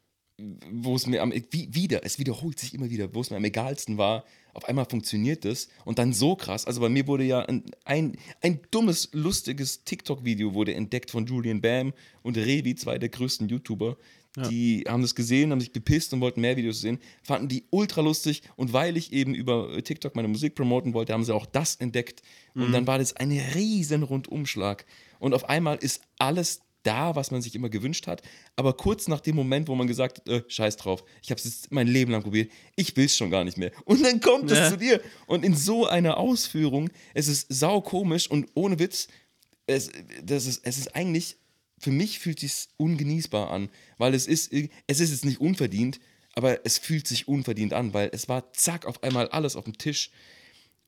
wo 0.71 0.95
es 0.95 1.07
mir 1.07 1.24
am, 1.24 1.32
wie, 1.32 1.74
wieder, 1.74 2.05
es 2.05 2.19
wiederholt 2.19 2.59
sich 2.59 2.76
immer 2.76 2.91
wieder, 2.91 3.15
wo 3.15 3.21
es 3.21 3.32
mir 3.32 3.38
am 3.38 3.45
egalsten 3.45 3.97
war, 3.97 4.26
auf 4.54 4.66
einmal 4.66 4.86
funktioniert 4.86 5.45
das 5.45 5.68
und 5.86 5.99
dann 5.99 6.14
so 6.14 6.36
krass. 6.36 6.66
Also 6.66 6.82
bei 6.82 6.89
mir 6.89 7.08
wurde 7.08 7.24
ja 7.24 7.39
ein, 7.39 7.64
ein, 7.86 8.18
ein 8.41 8.60
dummes, 8.72 9.10
lustiges 9.14 9.84
TikTok-Video 9.84 10.54
wurde 10.54 10.74
entdeckt 10.74 11.12
von 11.12 11.26
Julian 11.26 11.62
Bam 11.62 11.93
und 12.22 12.38
Revi, 12.38 12.76
zwei 12.76 12.97
der 12.97 13.10
größten 13.10 13.49
YouTuber. 13.49 13.97
Die 14.49 14.84
haben 14.88 15.04
das 15.04 15.14
gesehen, 15.14 15.51
haben 15.51 15.60
sich 15.60 15.74
bepisst 15.74 16.12
und 16.12 16.20
wollten 16.20 16.41
mehr 16.41 16.58
Videos 16.58 16.82
sehen, 16.82 16.97
fanden 17.22 17.49
die 17.49 17.66
ultra 17.70 18.01
lustig 18.01 18.41
und 18.56 18.74
weil 18.74 18.97
ich 18.97 19.14
eben 19.14 19.36
über 19.36 19.80
TikTok 19.84 20.16
meine 20.16 20.28
Musik 20.28 20.56
promoten 20.56 20.95
wollte, 20.95 21.14
haben 21.14 21.24
sie 21.24 21.36
auch 21.36 21.45
das 21.45 21.76
entdeckt 21.76 22.24
und 22.56 22.72
dann 22.72 22.88
war 22.88 22.97
das 22.97 23.16
ein 23.16 23.32
riesen 23.32 24.01
Rundumschlag 24.01 24.88
und 25.20 25.36
auf 25.36 25.49
einmal 25.49 25.78
ist 25.78 26.01
alles 26.18 26.62
da, 26.84 27.15
was 27.15 27.31
man 27.31 27.41
sich 27.41 27.55
immer 27.55 27.69
gewünscht 27.69 28.07
hat. 28.07 28.21
Aber 28.55 28.73
kurz 28.77 29.07
nach 29.07 29.19
dem 29.21 29.36
Moment, 29.36 29.67
wo 29.67 29.75
man 29.75 29.88
gesagt 29.88 30.19
hat, 30.19 30.27
äh, 30.27 30.43
scheiß 30.47 30.77
drauf, 30.77 31.03
ich 31.21 31.31
habe 31.31 31.41
es 31.41 31.63
mein 31.69 31.88
Leben 31.88 32.11
lang 32.11 32.23
probiert, 32.23 32.51
ich 32.75 32.95
will 32.95 33.05
es 33.05 33.15
schon 33.17 33.31
gar 33.31 33.43
nicht 33.43 33.57
mehr. 33.57 33.71
Und 33.86 34.03
dann 34.03 34.19
kommt 34.19 34.51
es 34.51 34.57
Ja. 34.59 34.69
zu 34.69 34.77
dir. 34.77 35.01
Und 35.27 35.43
in 35.43 35.55
so 35.55 35.88
einer 35.88 36.17
Ausführung, 36.17 36.89
es 37.13 37.27
ist 37.27 37.47
sau 37.49 37.81
komisch 37.81 38.29
und 38.29 38.49
ohne 38.53 38.79
Witz, 38.79 39.07
es, 39.65 39.89
das 40.23 40.45
ist, 40.45 40.61
es 40.65 40.77
ist 40.77 40.95
eigentlich, 40.95 41.38
für 41.79 41.91
mich 41.91 42.19
fühlt 42.19 42.39
sich 42.39 42.67
ungenießbar 42.77 43.49
an, 43.49 43.69
weil 43.97 44.13
es 44.13 44.27
ist, 44.27 44.51
es 44.51 44.99
ist 44.99 45.11
jetzt 45.11 45.25
nicht 45.25 45.39
unverdient, 45.41 45.99
aber 46.36 46.65
es 46.65 46.77
fühlt 46.77 47.07
sich 47.07 47.27
unverdient 47.27 47.73
an, 47.73 47.93
weil 47.93 48.09
es 48.11 48.27
war 48.27 48.51
zack 48.53 48.86
auf 48.86 49.03
einmal 49.03 49.27
alles 49.29 49.55
auf 49.55 49.63
dem 49.65 49.77
Tisch 49.77 50.11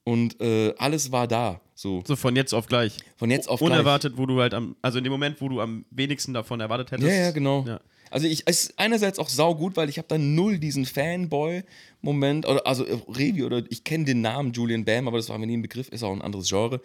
und 0.06 0.40
äh, 0.40 0.74
alles 0.78 1.12
war 1.12 1.28
da, 1.28 1.60
so 1.74 2.02
So 2.06 2.16
von 2.16 2.36
jetzt 2.36 2.54
auf 2.54 2.68
gleich. 2.68 2.98
von 3.18 3.30
jetzt 3.30 3.50
auf 3.50 3.60
gleich. 3.60 3.72
Unerwartet, 3.72 4.18
wo 4.18 4.26
du 4.26 4.40
halt 4.40 4.54
am, 4.54 4.78
also 4.82 5.00
in 5.00 5.04
dem 5.04 5.12
Moment, 5.12 5.42
wo 5.42 5.50
du 5.50 5.60
am 5.60 5.84
wenigsten 5.90 6.34
davon 6.34 6.62
erwartet 6.62 6.92
hättest. 6.92 7.10
Ja, 7.10 7.16
ja, 7.16 7.32
genau. 7.32 7.66
Ja. 7.68 7.82
Also 8.12 8.28
ich, 8.28 8.44
es 8.46 8.66
ist 8.66 8.80
einerseits 8.80 9.18
auch 9.20 9.28
saugut, 9.28 9.76
weil 9.76 9.90
ich 9.90 9.98
habe 9.98 10.08
dann 10.08 10.36
null 10.36 10.60
diesen 10.60 10.86
Fanboy-Moment, 10.86 12.46
oder 12.48 12.66
also 12.66 12.86
äh, 12.86 12.98
Revi 13.10 13.44
oder 13.44 13.64
ich 13.70 13.84
kenne 13.84 14.06
den 14.06 14.22
Namen 14.22 14.54
Julian 14.54 14.86
Bam, 14.86 15.08
aber 15.08 15.18
das 15.18 15.28
war 15.30 15.38
mir 15.40 15.48
nie 15.48 15.58
ein 15.58 15.64
Begriff, 15.64 15.90
ist 15.90 16.04
auch 16.04 16.14
ein 16.14 16.22
anderes 16.22 16.48
Genre. 16.48 16.80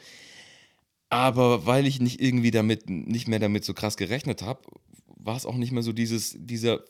Aber 1.11 1.67
weil 1.67 1.87
ich 1.87 2.01
nicht 2.01 2.21
irgendwie 2.21 2.51
damit, 2.51 2.89
nicht 2.89 3.29
mehr 3.29 3.39
damit 3.39 3.65
so 3.65 3.75
krass 3.75 3.97
gerechnet 3.99 4.43
habe, 4.43 4.63
war 5.07 5.37
es 5.37 5.45
auch 5.45 5.57
nicht 5.57 5.73
mehr 5.73 5.83
so 5.83 5.93
dieses, 5.93 6.37
dieser 6.39 6.81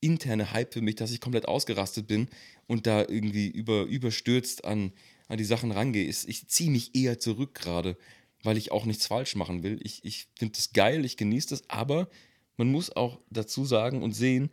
interne 0.00 0.52
Hype 0.52 0.74
für 0.74 0.82
mich, 0.82 0.96
dass 0.96 1.12
ich 1.12 1.20
komplett 1.20 1.46
ausgerastet 1.46 2.06
bin 2.08 2.28
und 2.66 2.86
da 2.86 3.00
irgendwie 3.00 3.46
über, 3.48 3.84
überstürzt 3.84 4.64
an, 4.64 4.92
an 5.28 5.38
die 5.38 5.44
Sachen 5.44 5.72
rangehe. 5.72 6.06
Ich, 6.06 6.48
ziehe 6.48 6.70
mich 6.70 6.94
eher 6.94 7.18
zurück 7.18 7.54
gerade, 7.54 7.96
weil 8.42 8.56
ich 8.56 8.72
auch 8.72 8.84
nichts 8.84 9.06
falsch 9.06 9.36
machen 9.36 9.62
will. 9.62 9.80
Ich, 9.82 10.04
ich 10.04 10.28
finde 10.36 10.58
es 10.58 10.72
geil, 10.72 11.04
ich 11.04 11.16
genieße 11.16 11.48
das, 11.50 11.68
aber 11.68 12.08
man 12.56 12.70
muss 12.70 12.94
auch 12.94 13.20
dazu 13.30 13.64
sagen 13.64 14.02
und 14.02 14.12
sehen, 14.12 14.50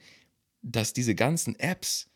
dass 0.62 0.94
diese 0.94 1.16
ganzen 1.16 1.60
Apps 1.60 2.10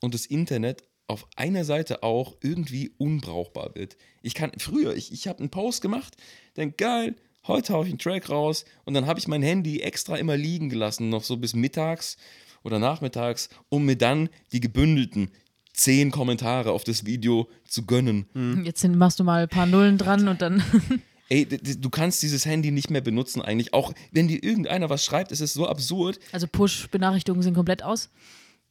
und 0.00 0.14
das 0.14 0.26
Internet 0.26 0.84
auf 1.06 1.26
einer 1.36 1.64
Seite 1.64 2.02
auch 2.02 2.36
irgendwie 2.40 2.92
unbrauchbar 2.98 3.74
wird. 3.74 3.96
Ich 4.22 4.34
kann 4.34 4.52
früher, 4.58 4.94
ich, 4.94 5.12
ich 5.12 5.26
habe 5.26 5.40
einen 5.40 5.50
Post 5.50 5.82
gemacht, 5.82 6.16
denk 6.56 6.78
geil, 6.78 7.16
heute 7.46 7.72
haue 7.72 7.84
ich 7.84 7.90
einen 7.90 7.98
Track 7.98 8.28
raus 8.28 8.64
und 8.84 8.94
dann 8.94 9.06
habe 9.06 9.18
ich 9.18 9.26
mein 9.26 9.42
Handy 9.42 9.80
extra 9.80 10.16
immer 10.16 10.36
liegen 10.36 10.68
gelassen, 10.68 11.08
noch 11.08 11.24
so 11.24 11.36
bis 11.36 11.54
mittags 11.54 12.16
oder 12.62 12.78
nachmittags, 12.78 13.48
um 13.68 13.86
mir 13.86 13.96
dann 13.96 14.28
die 14.52 14.60
gebündelten 14.60 15.30
zehn 15.72 16.10
Kommentare 16.10 16.72
auf 16.72 16.84
das 16.84 17.06
Video 17.06 17.48
zu 17.66 17.86
gönnen. 17.86 18.26
Jetzt 18.64 18.80
sind, 18.80 18.96
machst 18.96 19.20
du 19.20 19.24
mal 19.24 19.42
ein 19.42 19.48
paar 19.48 19.66
Nullen 19.66 19.98
dran 19.98 20.28
und 20.28 20.42
dann. 20.42 20.62
Ey, 21.28 21.46
du 21.46 21.90
kannst 21.90 22.22
dieses 22.24 22.44
Handy 22.44 22.72
nicht 22.72 22.90
mehr 22.90 23.00
benutzen 23.00 23.40
eigentlich. 23.40 23.72
Auch 23.72 23.92
wenn 24.10 24.26
dir 24.26 24.42
irgendeiner 24.42 24.90
was 24.90 25.04
schreibt, 25.04 25.30
ist 25.30 25.40
es 25.40 25.52
so 25.52 25.68
absurd. 25.68 26.18
Also 26.32 26.48
Push-Benachrichtigungen 26.48 27.42
sind 27.42 27.54
komplett 27.54 27.84
aus. 27.84 28.10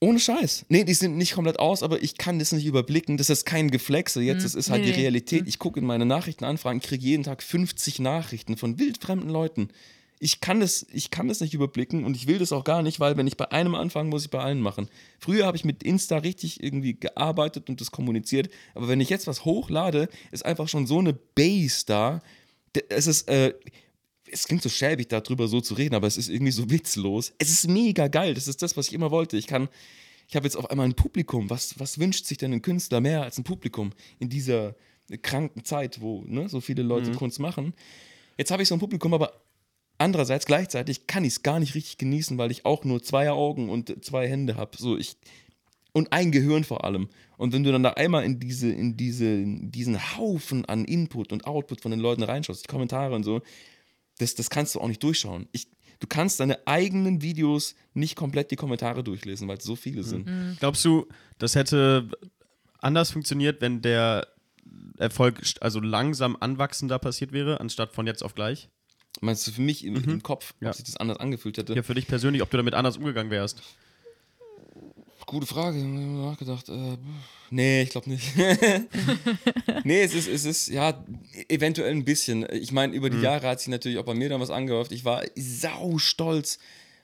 Ohne 0.01 0.19
Scheiß. 0.19 0.65
Nee, 0.69 0.83
die 0.83 0.93
sind 0.93 1.17
nicht 1.17 1.33
komplett 1.33 1.59
aus, 1.59 1.83
aber 1.83 2.01
ich 2.01 2.17
kann 2.17 2.39
das 2.39 2.51
nicht 2.51 2.65
überblicken. 2.65 3.17
Das 3.17 3.29
ist 3.29 3.45
kein 3.45 3.69
Geflexe. 3.69 4.21
Jetzt 4.21 4.43
das 4.45 4.55
ist 4.55 4.69
halt 4.69 4.81
Nee, 4.81 4.87
die 4.87 4.93
nee. 4.93 5.01
Realität. 5.01 5.47
Ich 5.47 5.59
gucke 5.59 5.79
in 5.79 5.85
meine 5.85 6.05
Nachrichtenanfragen, 6.05 6.79
ich 6.81 6.87
kriege 6.87 7.03
jeden 7.03 7.23
Tag 7.23 7.43
50 7.43 7.99
Nachrichten 7.99 8.55
von 8.55 8.79
wildfremden 8.79 9.29
Leuten. 9.29 9.69
Ich 10.21 10.41
kann, 10.41 10.59
das, 10.59 10.85
ich 10.91 11.11
kann 11.11 11.29
das 11.29 11.39
nicht 11.39 11.53
überblicken 11.53 12.03
und 12.03 12.15
ich 12.15 12.27
will 12.27 12.39
das 12.39 12.51
auch 12.51 12.65
gar 12.65 12.81
nicht, 12.81 12.99
weil 12.99 13.15
wenn 13.15 13.25
ich 13.25 13.37
bei 13.37 13.51
einem 13.51 13.73
anfange, 13.73 14.09
muss 14.09 14.25
ich 14.25 14.29
bei 14.29 14.39
allen 14.39 14.59
machen. 14.59 14.89
Früher 15.17 15.45
habe 15.45 15.55
ich 15.55 15.63
mit 15.63 15.81
Insta 15.81 16.17
richtig 16.17 16.61
irgendwie 16.61 16.99
gearbeitet 16.99 17.69
und 17.69 17.79
das 17.79 17.91
kommuniziert, 17.91 18.49
aber 18.75 18.89
wenn 18.89 18.99
ich 18.99 19.09
jetzt 19.09 19.27
was 19.27 19.45
hochlade, 19.45 20.09
ist 20.31 20.45
einfach 20.45 20.67
schon 20.67 20.87
so 20.87 20.99
eine 20.99 21.13
Base 21.13 21.83
da. 21.85 22.21
Es 22.89 23.07
ist, 23.07 23.29
äh, 23.29 23.53
es 24.31 24.45
klingt 24.45 24.61
so 24.61 24.69
schäbig, 24.69 25.07
darüber 25.09 25.47
so 25.47 25.61
zu 25.61 25.73
reden, 25.73 25.95
aber 25.95 26.07
es 26.07 26.17
ist 26.17 26.29
irgendwie 26.29 26.51
so 26.51 26.69
witzlos. 26.69 27.33
Es 27.37 27.49
ist 27.49 27.67
mega 27.67 28.07
geil. 28.07 28.33
Das 28.33 28.47
ist 28.47 28.61
das, 28.61 28.77
was 28.77 28.87
ich 28.87 28.93
immer 28.93 29.11
wollte. 29.11 29.37
Ich 29.37 29.47
kann, 29.47 29.69
ich 30.27 30.35
habe 30.35 30.45
jetzt 30.45 30.55
auf 30.55 30.69
einmal 30.69 30.87
ein 30.87 30.95
Publikum. 30.95 31.49
Was, 31.49 31.79
was 31.79 31.99
wünscht 31.99 32.25
sich 32.25 32.37
denn 32.37 32.53
ein 32.53 32.61
Künstler 32.61 33.01
mehr 33.01 33.23
als 33.23 33.37
ein 33.37 33.43
Publikum 33.43 33.91
in 34.19 34.29
dieser 34.29 34.75
kranken 35.21 35.63
Zeit, 35.63 36.01
wo 36.01 36.23
ne, 36.25 36.49
so 36.49 36.61
viele 36.61 36.83
Leute 36.83 37.11
Kunst 37.13 37.39
machen? 37.39 37.73
Jetzt 38.37 38.51
habe 38.51 38.61
ich 38.61 38.69
so 38.69 38.75
ein 38.75 38.79
Publikum, 38.79 39.13
aber 39.13 39.33
andererseits 39.99 40.45
gleichzeitig 40.45 41.05
kann 41.05 41.23
ich 41.23 41.33
es 41.33 41.43
gar 41.43 41.59
nicht 41.59 41.75
richtig 41.75 41.97
genießen, 41.97 42.37
weil 42.37 42.51
ich 42.51 42.65
auch 42.65 42.83
nur 42.83 43.03
zwei 43.03 43.29
Augen 43.29 43.69
und 43.69 44.03
zwei 44.03 44.27
Hände 44.27 44.55
habe. 44.55 44.77
So 44.77 44.97
ich 44.97 45.17
und 45.91 46.13
ein 46.13 46.31
Gehirn 46.31 46.63
vor 46.63 46.83
allem. 46.83 47.09
Und 47.37 47.53
wenn 47.53 47.63
du 47.63 47.71
dann 47.71 47.83
da 47.83 47.91
einmal 47.91 48.23
in 48.23 48.39
diese, 48.39 48.69
in 48.69 48.97
diese, 48.97 49.25
in 49.25 49.71
diesen 49.71 50.17
Haufen 50.17 50.65
an 50.65 50.85
Input 50.85 51.31
und 51.31 51.45
Output 51.45 51.81
von 51.81 51.91
den 51.91 51.99
Leuten 51.99 52.23
reinschaust, 52.23 52.63
die 52.63 52.71
Kommentare 52.71 53.15
und 53.15 53.23
so, 53.23 53.41
das, 54.17 54.35
das 54.35 54.49
kannst 54.49 54.75
du 54.75 54.81
auch 54.81 54.87
nicht 54.87 55.01
durchschauen. 55.03 55.47
Ich, 55.51 55.67
du 55.99 56.07
kannst 56.07 56.39
deine 56.39 56.67
eigenen 56.67 57.21
Videos 57.21 57.75
nicht 57.93 58.15
komplett 58.15 58.51
die 58.51 58.55
Kommentare 58.55 59.03
durchlesen, 59.03 59.47
weil 59.47 59.57
es 59.57 59.63
so 59.63 59.75
viele 59.75 60.03
sind. 60.03 60.27
Glaubst 60.59 60.83
du, 60.85 61.07
das 61.37 61.55
hätte 61.55 62.09
anders 62.79 63.11
funktioniert, 63.11 63.61
wenn 63.61 63.81
der 63.81 64.27
Erfolg 64.97 65.41
also 65.61 65.79
langsam 65.79 66.37
anwachsender 66.39 66.99
passiert 66.99 67.31
wäre, 67.31 67.59
anstatt 67.59 67.93
von 67.93 68.05
jetzt 68.05 68.23
auf 68.23 68.35
gleich? 68.35 68.69
Meinst 69.21 69.45
du 69.47 69.51
für 69.51 69.61
mich 69.61 69.83
im, 69.85 69.95
im 69.95 70.23
Kopf, 70.23 70.53
Ja. 70.61 70.69
ob 70.69 70.75
sich 70.75 70.85
das 70.85 70.97
anders 70.97 71.17
angefühlt 71.17 71.57
hätte? 71.57 71.73
Ja, 71.73 71.83
für 71.83 71.93
dich 71.95 72.07
persönlich, 72.07 72.41
ob 72.41 72.49
du 72.49 72.57
damit 72.57 72.73
anders 72.73 72.97
umgegangen 72.97 73.31
wärst. 73.31 73.61
Gute 75.25 75.45
Frage, 75.45 75.77
ich 75.77 75.83
mir 75.83 75.99
nachgedacht. 75.99 76.69
Äh, 76.69 76.97
nee, 77.51 77.83
ich 77.83 77.89
glaube 77.91 78.09
nicht. 78.09 78.31
nee, 79.83 80.01
es 80.01 80.15
ist, 80.15 80.27
es 80.27 80.43
ist, 80.45 80.67
ja, 80.69 81.03
eventuell 81.49 81.91
ein 81.91 82.03
bisschen. 82.03 82.47
Ich 82.51 82.71
meine, 82.71 82.95
über 82.95 83.11
die 83.11 83.17
Mhm. 83.17 83.23
Jahre 83.23 83.47
hat 83.47 83.59
sich 83.59 83.67
natürlich 83.67 83.99
auch 83.99 84.05
bei 84.05 84.15
mir 84.15 84.29
dann 84.29 84.41
was 84.41 84.49
angehäuft. 84.49 84.91
Ich 84.91 85.05
war 85.05 85.23
sau 85.35 85.99
stolz 85.99 86.57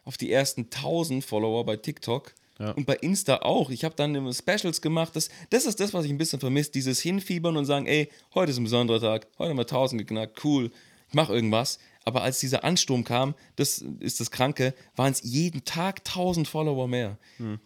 auf 0.06 0.18
die 0.18 0.32
ersten 0.32 0.70
1000 0.72 1.24
Follower 1.24 1.66
bei 1.66 1.78
TikTok. 1.78 2.34
Ja. 2.58 2.72
Und 2.72 2.86
bei 2.88 2.96
Insta 2.96 3.38
auch. 3.44 3.70
Ich 3.70 3.84
habe 3.84 3.96
dann 3.96 4.34
Specials 4.34 4.82
gemacht. 4.82 5.16
Das, 5.16 5.30
das 5.52 5.66
ist 5.66 5.80
das, 5.80 5.94
was 5.94 6.06
ich 6.06 6.12
ein 6.12 6.18
bisschen 6.18 6.40
vermisse. 6.40 6.72
Dieses 6.72 7.02
Hinfiebern 7.02 7.58
und 7.58 7.66
sagen, 7.66 7.86
ey, 7.86 8.10
heute 8.34 8.52
ist 8.52 8.58
ein 8.58 8.64
besonderer 8.64 9.02
Tag. 9.02 9.28
Heute 9.38 9.50
haben 9.52 9.58
wir 9.58 9.64
1000 9.64 10.00
geknackt. 10.02 10.44
Cool. 10.44 10.72
Ich 11.10 11.14
mache 11.14 11.34
irgendwas. 11.34 11.78
Aber 12.06 12.22
als 12.22 12.40
dieser 12.40 12.64
Ansturm 12.64 13.04
kam, 13.04 13.34
das 13.56 13.84
ist 14.00 14.20
das 14.20 14.30
Kranke, 14.30 14.76
waren 14.96 15.12
es 15.12 15.22
jeden 15.24 15.66
Tag 15.66 16.02
1000 16.08 16.48
Follower 16.48 16.88
mehr. 16.88 17.18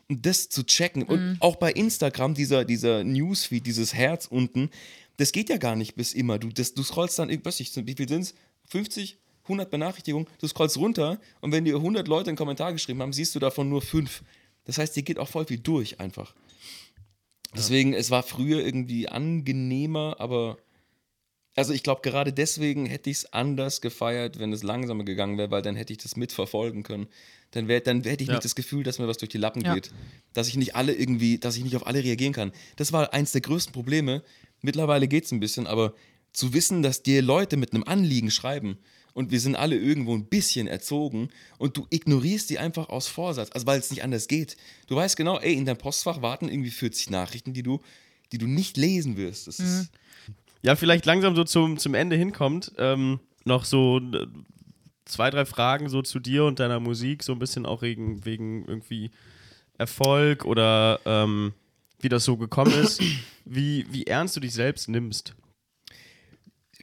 Und 0.08 0.26
das 0.26 0.48
zu 0.50 0.64
checken. 0.64 1.04
Und 1.04 1.38
auch 1.42 1.58
bei 1.58 1.72
Instagram, 1.72 2.34
dieser, 2.34 2.64
dieser 2.64 3.04
Newsfeed, 3.04 3.66
dieses 3.66 3.94
Herz 3.94 4.28
unten, 4.28 4.70
das 5.18 5.34
geht 5.34 5.50
ja 5.50 5.58
gar 5.58 5.76
nicht 5.76 5.96
bis 5.96 6.14
immer. 6.14 6.40
Du, 6.40 6.48
das, 6.48 6.74
du 6.74 6.84
scrollst 6.84 7.20
dann, 7.20 7.30
irgendwas, 7.30 7.60
ich, 7.60 7.76
wie 7.76 7.94
viel 7.94 8.08
sind 8.08 8.22
es? 8.22 8.34
50? 8.70 9.18
100 9.50 9.70
Benachrichtigungen, 9.70 10.28
du 10.40 10.48
scrollst 10.48 10.78
runter 10.78 11.20
und 11.42 11.52
wenn 11.52 11.66
dir 11.66 11.76
100 11.76 12.08
Leute 12.08 12.30
einen 12.30 12.38
Kommentar 12.38 12.72
geschrieben 12.72 13.02
haben, 13.02 13.14
siehst 13.14 13.34
du 13.36 13.40
davon 13.40 13.68
nur 13.68 13.82
5. 13.82 14.24
Das 14.66 14.78
heißt, 14.78 14.96
dir 14.96 15.04
geht 15.04 15.18
auch 15.18 15.28
voll 15.28 15.46
viel 15.46 15.58
durch 15.58 16.00
einfach. 16.00 16.36
Deswegen, 17.56 17.94
es 17.94 18.12
war 18.12 18.22
früher 18.22 18.64
irgendwie 18.64 19.10
angenehmer, 19.10 20.18
aber 20.20 20.58
also 21.60 21.74
ich 21.74 21.84
glaube, 21.84 22.02
gerade 22.02 22.32
deswegen 22.34 22.86
hätte 22.86 23.10
ich 23.10 23.18
es 23.18 23.34
anders 23.34 23.82
gefeiert, 23.82 24.40
wenn 24.40 24.52
es 24.54 24.64
langsamer 24.64 25.04
gegangen 25.04 25.38
wäre, 25.38 25.52
weil 25.52 25.62
dann 25.62 25.76
hätte 25.76 25.94
ich 25.94 26.00
das 26.00 26.16
mitverfolgen 26.16 26.84
können. 26.84 27.08
Dann, 27.52 27.68
wär, 27.68 27.82
dann 27.82 28.04
hätte 28.04 28.24
ich 28.24 28.30
Ja. 28.30 28.36
nicht 28.36 28.46
das 28.46 28.56
Gefühl, 28.56 28.84
dass 28.84 28.98
mir 29.00 29.08
was 29.08 29.18
durch 29.18 29.30
die 29.30 29.38
Lappen 29.38 29.64
Ja. 29.64 29.74
geht. 29.74 29.92
Dass 30.34 30.48
ich 30.48 30.56
nicht 30.56 30.76
alle 30.76 30.94
irgendwie, 30.94 31.38
dass 31.38 31.58
ich 31.58 31.64
nicht 31.64 31.76
auf 31.76 31.86
alle 31.86 32.04
reagieren 32.04 32.34
kann. 32.34 32.52
Das 32.78 32.94
war 32.94 33.14
eins 33.14 33.32
der 33.34 33.42
größten 33.42 33.74
Probleme. 33.74 34.24
Mittlerweile 34.62 35.08
geht 35.08 35.26
es 35.26 35.32
ein 35.32 35.40
bisschen, 35.40 35.68
aber 35.68 35.94
zu 36.32 36.54
wissen, 36.54 36.82
dass 36.84 37.04
dir 37.04 37.22
Leute 37.22 37.58
mit 37.58 37.74
einem 37.74 37.84
Anliegen 37.84 38.32
schreiben 38.32 38.78
und 39.14 39.32
wir 39.32 39.40
sind 39.40 39.56
alle 39.56 39.76
irgendwo 39.76 40.16
ein 40.16 40.26
bisschen 40.26 40.68
erzogen 40.68 41.30
und 41.58 41.76
du 41.76 41.88
ignorierst 41.90 42.50
die 42.50 42.60
einfach 42.60 42.90
aus 42.90 43.08
Vorsatz, 43.08 43.50
also 43.52 43.66
weil 43.68 43.80
es 43.80 43.90
nicht 43.90 44.04
anders 44.04 44.28
geht. 44.28 44.56
Du 44.88 44.96
weißt 44.96 45.18
genau, 45.18 45.40
ey, 45.40 45.54
in 45.56 45.66
deinem 45.66 45.78
Postfach 45.78 46.22
warten 46.22 46.48
irgendwie 46.48 46.70
40 46.72 47.10
Nachrichten, 47.10 47.54
die 47.54 47.64
du, 47.64 47.82
die 48.32 48.38
du 48.38 48.46
nicht 48.48 48.78
lesen 48.78 49.18
wirst. 49.18 49.48
Das 49.48 49.60
ist, 49.60 49.90
Ja, 50.62 50.76
vielleicht 50.76 51.06
langsam 51.06 51.36
so 51.36 51.44
zum, 51.44 51.78
zum 51.78 51.94
Ende 51.94 52.16
hinkommt. 52.16 52.74
Ähm, 52.78 53.20
noch 53.46 53.66
so 53.66 54.00
äh, 54.00 54.28
zwei, 55.06 55.30
drei 55.30 55.46
Fragen 55.46 55.90
so 55.90 56.02
zu 56.02 56.20
dir 56.20 56.46
und 56.46 56.60
deiner 56.60 56.80
Musik, 56.80 57.24
so 57.24 57.32
ein 57.34 57.40
bisschen 57.40 57.66
auch 57.66 57.82
wegen, 57.82 58.26
wegen 58.26 58.66
irgendwie 58.66 59.12
Erfolg 59.78 60.46
oder 60.46 61.00
ähm, 61.06 61.54
wie 62.00 62.10
das 62.10 62.26
so 62.26 62.38
gekommen 62.38 62.74
ist. 62.74 63.02
Wie, 63.52 63.88
wie 63.90 64.06
ernst 64.06 64.36
du 64.36 64.42
dich 64.42 64.54
selbst 64.54 64.90
nimmst. 64.90 65.34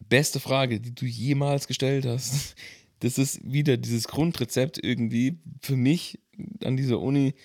beste 0.09 0.41
Frage, 0.41 0.81
die 0.81 0.93
du 0.93 1.07
jemals 1.07 1.69
gestellt 1.69 2.05
hast. 2.05 2.57
Das 2.99 3.19
ist 3.19 3.41
wieder 3.45 3.77
dieses 3.77 4.09
Grundrezept 4.09 4.83
irgendwie 4.83 5.39
für 5.63 5.77
mich 5.77 6.19
an 6.65 6.77
dieser 6.77 6.99
Uni. 6.99 7.37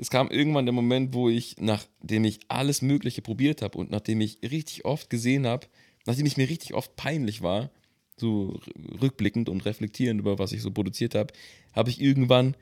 Es 0.00 0.08
kam 0.08 0.30
irgendwann 0.30 0.64
der 0.64 0.72
Moment, 0.72 1.12
wo 1.12 1.28
ich, 1.28 1.56
nachdem 1.58 2.24
ich 2.24 2.40
alles 2.48 2.80
Mögliche 2.80 3.20
probiert 3.20 3.60
habe 3.60 3.76
und 3.76 3.90
nachdem 3.90 4.22
ich 4.22 4.38
richtig 4.42 4.86
oft 4.86 5.10
gesehen 5.10 5.46
habe, 5.46 5.66
nachdem 6.06 6.24
ich 6.24 6.38
mir 6.38 6.48
richtig 6.48 6.72
oft 6.72 6.96
peinlich 6.96 7.42
war, 7.42 7.70
so 8.16 8.58
rückblickend 9.00 9.50
und 9.50 9.66
reflektierend 9.66 10.20
über 10.20 10.38
was 10.38 10.52
ich 10.52 10.62
so 10.62 10.70
produziert 10.70 11.14
habe, 11.14 11.34
habe 11.74 11.90
ich 11.90 12.00
irgendwann 12.00 12.56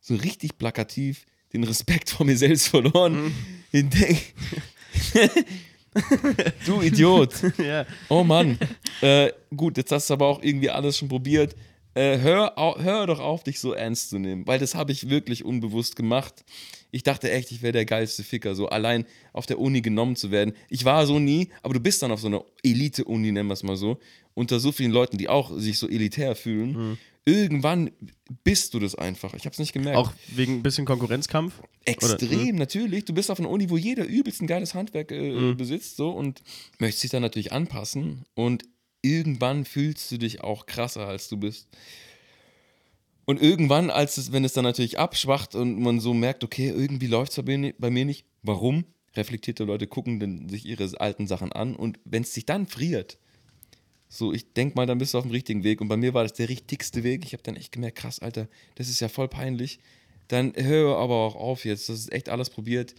so 0.00 0.14
richtig 0.14 0.58
plakativ 0.58 1.26
den 1.52 1.64
Respekt 1.64 2.08
vor 2.08 2.24
mir 2.24 2.36
selbst 2.36 2.68
verloren. 2.68 3.34
Denk, 3.72 4.34
du 6.66 6.82
Idiot. 6.82 7.34
ja. 7.58 7.84
Oh 8.08 8.22
Mann. 8.22 8.58
äh, 9.00 9.32
gut, 9.56 9.76
jetzt 9.76 9.90
hast 9.90 10.08
du 10.08 10.14
aber 10.14 10.26
auch 10.26 10.40
irgendwie 10.40 10.70
alles 10.70 10.98
schon 10.98 11.08
probiert. 11.08 11.56
Äh, 11.94 12.18
hör, 12.18 12.54
hör 12.56 13.06
doch 13.06 13.20
auf, 13.20 13.42
dich 13.42 13.58
so 13.58 13.72
ernst 13.72 14.10
zu 14.10 14.18
nehmen, 14.18 14.46
weil 14.46 14.58
das 14.58 14.74
habe 14.74 14.92
ich 14.92 15.08
wirklich 15.08 15.44
unbewusst 15.44 15.96
gemacht. 15.96 16.44
Ich 16.96 17.02
dachte 17.02 17.30
echt, 17.30 17.50
ich 17.52 17.60
wäre 17.60 17.72
der 17.74 17.84
geilste 17.84 18.24
Ficker, 18.24 18.54
so 18.54 18.68
allein 18.70 19.04
auf 19.34 19.44
der 19.44 19.58
Uni 19.58 19.82
genommen 19.82 20.16
zu 20.16 20.30
werden. 20.30 20.54
Ich 20.70 20.86
war 20.86 21.06
so 21.06 21.18
nie, 21.18 21.50
aber 21.62 21.74
du 21.74 21.80
bist 21.80 22.00
dann 22.02 22.10
auf 22.10 22.20
so 22.20 22.26
einer 22.28 22.42
Elite-Uni, 22.62 23.32
nennen 23.32 23.48
wir 23.48 23.52
es 23.52 23.62
mal 23.62 23.76
so, 23.76 23.98
unter 24.32 24.58
so 24.60 24.72
vielen 24.72 24.92
Leuten, 24.92 25.18
die 25.18 25.28
auch 25.28 25.56
sich 25.58 25.78
so 25.78 25.88
elitär 25.88 26.34
fühlen. 26.34 26.70
Mhm. 26.72 26.98
Irgendwann 27.26 27.90
bist 28.44 28.72
du 28.72 28.78
das 28.78 28.94
einfach. 28.94 29.34
Ich 29.34 29.44
habe 29.44 29.52
es 29.52 29.58
nicht 29.58 29.74
gemerkt. 29.74 29.98
Auch 29.98 30.12
wegen 30.28 30.54
ein 30.54 30.62
bisschen 30.62 30.86
Konkurrenzkampf? 30.86 31.60
Extrem, 31.84 32.56
natürlich. 32.56 33.04
Du 33.04 33.12
bist 33.12 33.30
auf 33.30 33.40
einer 33.40 33.50
Uni, 33.50 33.68
wo 33.68 33.76
jeder 33.76 34.06
übelst 34.06 34.40
ein 34.40 34.46
geiles 34.46 34.72
Handwerk 34.74 35.10
äh, 35.12 35.32
Mhm. 35.32 35.56
besitzt 35.58 35.96
so 35.96 36.10
und 36.10 36.42
möchtest 36.78 37.02
dich 37.04 37.10
dann 37.10 37.22
natürlich 37.22 37.52
anpassen 37.52 38.24
und 38.34 38.62
irgendwann 39.02 39.66
fühlst 39.66 40.10
du 40.10 40.16
dich 40.18 40.40
auch 40.40 40.64
krasser, 40.64 41.06
als 41.06 41.28
du 41.28 41.36
bist. 41.36 41.68
Und 43.26 43.42
irgendwann, 43.42 43.90
als 43.90 44.16
es, 44.16 44.32
wenn 44.32 44.44
es 44.44 44.52
dann 44.52 44.64
natürlich 44.64 44.98
abschwacht 44.98 45.54
und 45.54 45.80
man 45.80 46.00
so 46.00 46.14
merkt, 46.14 46.44
okay, 46.44 46.68
irgendwie 46.68 47.08
läuft 47.08 47.36
es 47.36 47.44
bei, 47.44 47.74
bei 47.76 47.90
mir 47.90 48.04
nicht, 48.04 48.24
warum? 48.42 48.84
Reflektierte 49.14 49.64
Leute 49.64 49.86
gucken 49.86 50.20
dann 50.20 50.48
sich 50.48 50.64
ihre 50.64 50.88
alten 51.00 51.26
Sachen 51.26 51.52
an 51.52 51.74
und 51.74 51.98
wenn 52.04 52.22
es 52.22 52.32
sich 52.32 52.46
dann 52.46 52.66
friert, 52.66 53.18
so, 54.08 54.32
ich 54.32 54.52
denke 54.52 54.76
mal, 54.76 54.86
dann 54.86 54.98
bist 54.98 55.14
du 55.14 55.18
auf 55.18 55.24
dem 55.24 55.32
richtigen 55.32 55.64
Weg. 55.64 55.80
Und 55.80 55.88
bei 55.88 55.96
mir 55.96 56.14
war 56.14 56.22
das 56.22 56.34
der 56.34 56.48
richtigste 56.48 57.02
Weg. 57.02 57.24
Ich 57.24 57.32
habe 57.32 57.42
dann 57.42 57.56
echt 57.56 57.72
gemerkt, 57.72 57.98
krass, 57.98 58.20
Alter, 58.20 58.48
das 58.76 58.88
ist 58.88 59.00
ja 59.00 59.08
voll 59.08 59.26
peinlich. 59.26 59.80
Dann 60.28 60.52
hör 60.56 60.96
aber 60.98 61.14
auch 61.14 61.34
auf 61.34 61.64
jetzt. 61.64 61.88
Das 61.88 61.98
ist 61.98 62.12
echt 62.12 62.28
alles 62.28 62.50
probiert. 62.50 62.94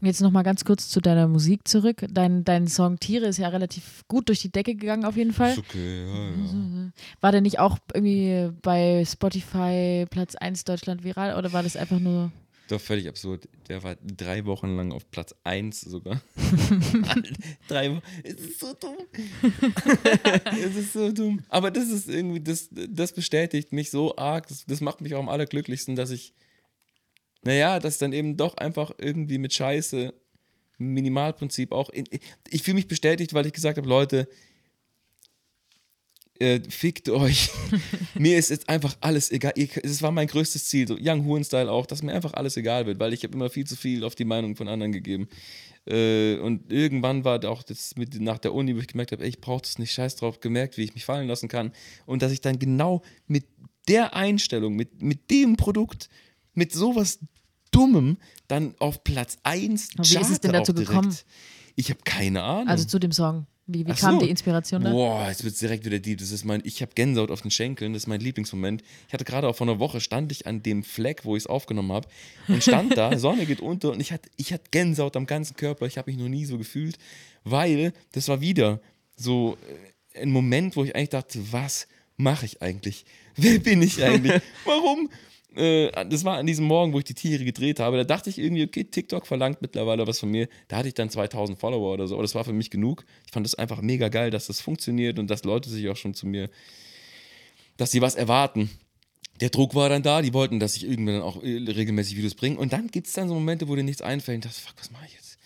Jetzt 0.00 0.20
nochmal 0.20 0.44
ganz 0.44 0.64
kurz 0.64 0.88
zu 0.88 1.00
deiner 1.00 1.26
Musik 1.26 1.66
zurück. 1.66 2.04
Dein, 2.10 2.44
dein 2.44 2.68
Song 2.68 3.00
Tiere 3.00 3.26
ist 3.26 3.38
ja 3.38 3.48
relativ 3.48 4.04
gut 4.06 4.28
durch 4.28 4.40
die 4.40 4.52
Decke 4.52 4.76
gegangen 4.76 5.04
auf 5.04 5.16
jeden 5.16 5.32
Fall. 5.32 5.56
okay, 5.58 6.06
ja, 6.06 6.28
ja. 6.28 6.90
War 7.20 7.32
der 7.32 7.40
nicht 7.40 7.58
auch 7.58 7.78
irgendwie 7.92 8.50
bei 8.62 9.04
Spotify 9.04 10.06
Platz 10.08 10.36
1 10.36 10.64
Deutschland 10.64 11.02
viral 11.02 11.36
oder 11.36 11.52
war 11.52 11.62
das 11.62 11.76
einfach 11.76 11.98
nur. 11.98 12.30
Doch 12.68 12.80
völlig 12.80 13.08
absurd. 13.08 13.48
Der 13.68 13.82
war 13.82 13.96
drei 14.02 14.44
Wochen 14.44 14.76
lang 14.76 14.92
auf 14.92 15.10
Platz 15.10 15.34
1 15.42 15.80
sogar. 15.80 16.20
drei 17.68 17.90
Wochen. 17.90 18.02
Es 18.22 18.34
ist 18.34 18.60
so 18.60 18.74
dumm. 18.78 18.96
es 20.62 20.76
ist 20.76 20.92
so 20.92 21.10
dumm. 21.10 21.40
Aber 21.48 21.70
das 21.70 21.88
ist 21.88 22.08
irgendwie, 22.08 22.40
das, 22.40 22.68
das 22.70 23.12
bestätigt 23.12 23.72
mich 23.72 23.90
so 23.90 24.16
arg. 24.16 24.48
Das, 24.48 24.66
das 24.66 24.82
macht 24.82 25.00
mich 25.00 25.14
auch 25.14 25.20
am 25.20 25.30
allerglücklichsten, 25.30 25.96
dass 25.96 26.10
ich, 26.10 26.34
naja, 27.42 27.78
dass 27.78 27.98
dann 27.98 28.12
eben 28.12 28.36
doch 28.36 28.56
einfach 28.56 28.92
irgendwie 28.98 29.38
mit 29.38 29.52
Scheiße, 29.52 30.12
Minimalprinzip 30.78 31.72
auch. 31.72 31.90
In, 31.90 32.04
ich 32.48 32.62
fühle 32.62 32.76
mich 32.76 32.88
bestätigt, 32.88 33.34
weil 33.34 33.46
ich 33.46 33.52
gesagt 33.52 33.78
habe, 33.78 33.88
Leute, 33.88 34.28
äh, 36.38 36.60
fickt 36.68 37.08
euch. 37.08 37.50
mir 38.14 38.38
ist 38.38 38.50
jetzt 38.50 38.68
einfach 38.68 38.96
alles 39.00 39.32
egal. 39.32 39.52
Es 39.56 40.02
war 40.02 40.12
mein 40.12 40.28
größtes 40.28 40.66
Ziel, 40.66 40.86
so 40.86 40.96
Young 41.00 41.24
Huren-Style 41.24 41.70
auch, 41.70 41.86
dass 41.86 42.02
mir 42.02 42.12
einfach 42.12 42.34
alles 42.34 42.56
egal 42.56 42.86
wird, 42.86 43.00
weil 43.00 43.12
ich 43.12 43.24
habe 43.24 43.34
immer 43.34 43.50
viel 43.50 43.66
zu 43.66 43.76
viel 43.76 44.04
auf 44.04 44.14
die 44.14 44.24
Meinung 44.24 44.54
von 44.54 44.68
anderen 44.68 44.92
gegeben. 44.92 45.28
Äh, 45.86 46.38
und 46.38 46.70
irgendwann 46.70 47.24
war 47.24 47.44
auch 47.44 47.62
das 47.62 47.96
mit, 47.96 48.20
nach 48.20 48.38
der 48.38 48.54
Uni, 48.54 48.76
wo 48.76 48.80
ich 48.80 48.88
gemerkt 48.88 49.12
habe, 49.12 49.22
ey, 49.22 49.30
ich 49.30 49.40
brauche 49.40 49.62
das 49.62 49.78
nicht, 49.78 49.92
scheiß 49.92 50.16
drauf, 50.16 50.40
gemerkt, 50.40 50.76
wie 50.76 50.84
ich 50.84 50.94
mich 50.94 51.04
fallen 51.04 51.26
lassen 51.26 51.48
kann. 51.48 51.72
Und 52.06 52.22
dass 52.22 52.32
ich 52.32 52.40
dann 52.40 52.58
genau 52.58 53.02
mit 53.26 53.44
der 53.88 54.14
Einstellung, 54.14 54.76
mit, 54.76 55.02
mit 55.02 55.30
dem 55.30 55.56
Produkt, 55.56 56.08
mit 56.58 56.72
sowas 56.72 57.18
Dummem 57.70 58.18
dann 58.48 58.74
auf 58.78 59.04
Platz 59.04 59.38
1 59.42 59.90
Aber 59.96 60.08
wie 60.08 60.16
ist 60.16 60.30
es 60.30 60.40
denn 60.40 60.52
dazu 60.52 60.74
gekommen? 60.74 61.14
Ich 61.76 61.90
habe 61.90 62.00
keine 62.04 62.42
Ahnung. 62.42 62.68
Also 62.68 62.84
zu 62.84 62.98
dem 62.98 63.12
Song. 63.12 63.46
Wie, 63.70 63.86
wie 63.86 63.92
kam 63.92 64.14
so. 64.18 64.24
die 64.24 64.30
Inspiration 64.30 64.82
da? 64.82 64.90
Boah, 64.90 65.28
jetzt 65.28 65.44
wird 65.44 65.52
es 65.52 65.60
direkt 65.60 65.84
wieder 65.84 65.98
deep. 65.98 66.18
Das 66.18 66.30
ist 66.30 66.42
mein, 66.42 66.62
ich 66.64 66.80
habe 66.80 66.92
Gänsehaut 66.94 67.30
auf 67.30 67.42
den 67.42 67.50
Schenkeln, 67.50 67.92
das 67.92 68.04
ist 68.04 68.06
mein 68.06 68.20
Lieblingsmoment. 68.20 68.82
Ich 69.06 69.12
hatte 69.12 69.26
gerade 69.26 69.46
auch 69.46 69.54
vor 69.54 69.68
einer 69.68 69.78
Woche, 69.78 70.00
stand 70.00 70.32
ich 70.32 70.46
an 70.46 70.62
dem 70.62 70.82
Fleck, 70.82 71.26
wo 71.26 71.36
ich 71.36 71.42
es 71.42 71.46
aufgenommen 71.46 71.92
habe 71.92 72.08
und 72.48 72.62
stand 72.62 72.96
da, 72.96 73.16
Sonne 73.18 73.44
geht 73.44 73.60
unter 73.60 73.92
und 73.92 74.00
ich 74.00 74.10
hatte, 74.10 74.30
ich 74.36 74.54
hatte 74.54 74.64
Gänsehaut 74.70 75.16
am 75.16 75.26
ganzen 75.26 75.54
Körper. 75.54 75.84
Ich 75.84 75.98
habe 75.98 76.10
mich 76.10 76.18
noch 76.18 76.30
nie 76.30 76.46
so 76.46 76.56
gefühlt, 76.56 76.96
weil 77.44 77.92
das 78.12 78.28
war 78.28 78.40
wieder 78.40 78.80
so 79.16 79.58
äh, 80.14 80.22
ein 80.22 80.30
Moment, 80.30 80.74
wo 80.74 80.84
ich 80.84 80.96
eigentlich 80.96 81.10
dachte, 81.10 81.52
was 81.52 81.86
mache 82.16 82.46
ich 82.46 82.62
eigentlich? 82.62 83.04
Wer 83.36 83.58
bin 83.58 83.82
ich 83.82 84.02
eigentlich? 84.02 84.40
Warum? 84.64 85.10
Äh, 85.58 85.90
das 86.08 86.24
war 86.24 86.38
an 86.38 86.46
diesem 86.46 86.66
Morgen, 86.66 86.92
wo 86.92 86.98
ich 86.98 87.04
die 87.04 87.14
Tiere 87.14 87.44
gedreht 87.44 87.80
habe. 87.80 87.96
Da 87.96 88.04
dachte 88.04 88.30
ich 88.30 88.38
irgendwie, 88.38 88.64
okay, 88.64 88.84
TikTok 88.84 89.26
verlangt 89.26 89.60
mittlerweile 89.60 90.06
was 90.06 90.20
von 90.20 90.30
mir. 90.30 90.48
Da 90.68 90.76
hatte 90.76 90.88
ich 90.88 90.94
dann 90.94 91.10
2000 91.10 91.58
Follower 91.58 91.92
oder 91.92 92.06
so. 92.06 92.14
Aber 92.14 92.22
das 92.22 92.34
war 92.34 92.44
für 92.44 92.52
mich 92.52 92.70
genug. 92.70 93.04
Ich 93.26 93.32
fand 93.32 93.44
es 93.46 93.54
einfach 93.54 93.82
mega 93.82 94.08
geil, 94.08 94.30
dass 94.30 94.46
das 94.46 94.60
funktioniert 94.60 95.18
und 95.18 95.28
dass 95.28 95.44
Leute 95.44 95.68
sich 95.68 95.88
auch 95.88 95.96
schon 95.96 96.14
zu 96.14 96.26
mir, 96.26 96.48
dass 97.76 97.90
sie 97.90 98.00
was 98.00 98.14
erwarten. 98.14 98.70
Der 99.40 99.50
Druck 99.50 99.74
war 99.74 99.88
dann 99.88 100.02
da, 100.02 100.22
die 100.22 100.34
wollten, 100.34 100.60
dass 100.60 100.76
ich 100.76 100.84
irgendwann 100.84 101.14
dann 101.14 101.22
auch 101.22 101.42
äh, 101.42 101.56
regelmäßig 101.56 102.16
Videos 102.16 102.34
bringe. 102.34 102.58
Und 102.58 102.72
dann 102.72 102.88
gibt 102.88 103.08
es 103.08 103.12
dann 103.12 103.28
so 103.28 103.34
Momente, 103.34 103.68
wo 103.68 103.76
dir 103.76 103.82
nichts 103.82 104.02
einfällt. 104.02 104.36
Und 104.36 104.44
dachte, 104.46 104.60
fuck, 104.60 104.74
was 104.78 104.90
mache 104.90 105.06
ich 105.06 105.14
jetzt? 105.14 105.38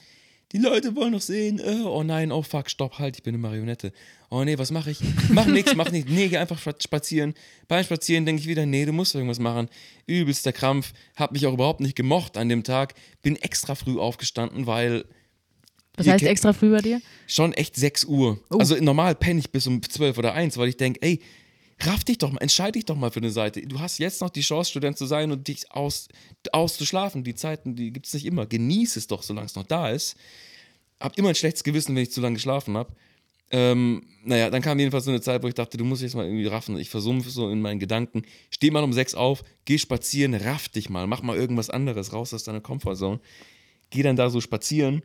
Die 0.52 0.58
Leute 0.58 0.94
wollen 0.94 1.12
noch 1.12 1.22
sehen, 1.22 1.58
äh, 1.58 1.82
oh 1.84 2.02
nein, 2.02 2.30
oh 2.30 2.42
fuck, 2.42 2.68
stopp, 2.68 2.98
halt, 2.98 3.16
ich 3.16 3.22
bin 3.22 3.34
eine 3.34 3.40
Marionette. 3.40 3.90
Oh 4.34 4.44
nee, 4.44 4.56
was 4.56 4.70
mache 4.70 4.90
ich? 4.92 4.98
Mach 5.28 5.44
nichts, 5.44 5.74
mach 5.76 5.90
nichts. 5.90 6.10
Nee, 6.10 6.28
geh 6.28 6.38
einfach 6.38 6.58
spa- 6.58 6.74
spazieren. 6.82 7.34
Beim 7.68 7.84
Spazieren 7.84 8.24
denke 8.24 8.40
ich 8.40 8.48
wieder, 8.48 8.64
nee, 8.64 8.86
du 8.86 8.92
musst 8.92 9.14
irgendwas 9.14 9.38
machen. 9.38 9.68
Übelster 10.06 10.54
Krampf, 10.54 10.94
hab 11.16 11.32
mich 11.32 11.46
auch 11.46 11.52
überhaupt 11.52 11.80
nicht 11.80 11.94
gemocht 11.96 12.38
an 12.38 12.48
dem 12.48 12.64
Tag. 12.64 12.94
Bin 13.20 13.36
extra 13.36 13.74
früh 13.74 13.98
aufgestanden, 13.98 14.66
weil 14.66 15.04
Was 15.96 16.06
heißt 16.08 16.24
extra 16.24 16.54
früh 16.54 16.70
bei 16.70 16.80
dir? 16.80 17.02
schon 17.26 17.52
echt 17.52 17.76
6 17.76 18.04
Uhr. 18.04 18.40
Oh. 18.48 18.56
Also 18.56 18.74
normal 18.76 19.14
penne 19.16 19.38
ich 19.40 19.50
bis 19.50 19.66
um 19.66 19.82
12 19.82 20.16
oder 20.16 20.32
1, 20.32 20.56
weil 20.56 20.70
ich 20.70 20.78
denke, 20.78 21.02
ey, 21.02 21.20
raff 21.82 22.02
dich 22.04 22.16
doch 22.16 22.32
mal, 22.32 22.38
entscheide 22.40 22.72
dich 22.72 22.86
doch 22.86 22.96
mal 22.96 23.10
für 23.10 23.20
eine 23.20 23.30
Seite. 23.30 23.60
Du 23.60 23.80
hast 23.80 23.98
jetzt 23.98 24.22
noch 24.22 24.30
die 24.30 24.40
Chance, 24.40 24.70
Student 24.70 24.96
zu 24.96 25.04
sein 25.04 25.30
und 25.30 25.46
dich 25.46 25.70
aus, 25.72 26.08
auszuschlafen. 26.52 27.22
Die 27.22 27.34
Zeiten, 27.34 27.76
die 27.76 27.92
gibt 27.92 28.06
es 28.06 28.14
nicht 28.14 28.24
immer. 28.24 28.46
Genieß 28.46 28.96
es 28.96 29.06
doch, 29.08 29.22
solange 29.22 29.44
es 29.44 29.56
noch 29.56 29.66
da 29.66 29.90
ist. 29.90 30.16
Hab 31.00 31.18
immer 31.18 31.28
ein 31.28 31.34
schlechtes 31.34 31.64
Gewissen, 31.64 31.94
wenn 31.94 32.04
ich 32.04 32.12
zu 32.12 32.22
lange 32.22 32.36
geschlafen 32.36 32.78
habe. 32.78 32.94
Ähm, 33.54 34.02
naja, 34.24 34.48
dann 34.50 34.62
kam 34.62 34.78
jedenfalls 34.78 35.04
so 35.04 35.10
eine 35.10 35.20
Zeit, 35.20 35.42
wo 35.42 35.48
ich 35.48 35.54
dachte, 35.54 35.76
du 35.76 35.84
musst 35.84 36.00
jetzt 36.02 36.14
mal 36.14 36.24
irgendwie 36.24 36.46
raffen. 36.46 36.76
Ich 36.78 36.88
versumpfe 36.88 37.28
so 37.30 37.50
in 37.50 37.60
meinen 37.60 37.78
Gedanken. 37.80 38.22
Steh 38.50 38.70
mal 38.70 38.82
um 38.82 38.92
6 38.92 39.14
auf, 39.14 39.42
geh 39.66 39.76
spazieren, 39.78 40.34
raff 40.34 40.68
dich 40.70 40.88
mal, 40.88 41.06
mach 41.06 41.22
mal 41.22 41.36
irgendwas 41.36 41.68
anderes, 41.68 42.12
raus 42.12 42.32
aus 42.32 42.44
deiner 42.44 42.60
Comfortzone. 42.62 43.20
Geh 43.90 44.02
dann 44.02 44.16
da 44.16 44.30
so 44.30 44.40
spazieren. 44.40 45.02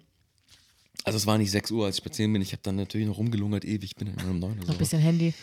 Also 1.04 1.18
es 1.18 1.26
war 1.28 1.38
nicht 1.38 1.52
6 1.52 1.72
Uhr, 1.72 1.86
als 1.86 1.96
ich 1.96 2.02
spazieren 2.04 2.32
bin. 2.32 2.42
Ich 2.42 2.54
habe 2.54 2.62
dann 2.64 2.78
natürlich 2.78 3.08
noch 3.08 3.18
rumgelungert, 3.18 3.66
ewig. 3.66 3.84
Ich 3.92 3.96
bin 3.96 4.16
dann 4.16 4.30
um 4.30 4.40
9 4.40 4.52
oder 4.52 4.60
Noch 4.60 4.66
so. 4.68 4.72
ein 4.72 4.78
bisschen 4.78 5.02
Handy. 5.02 5.34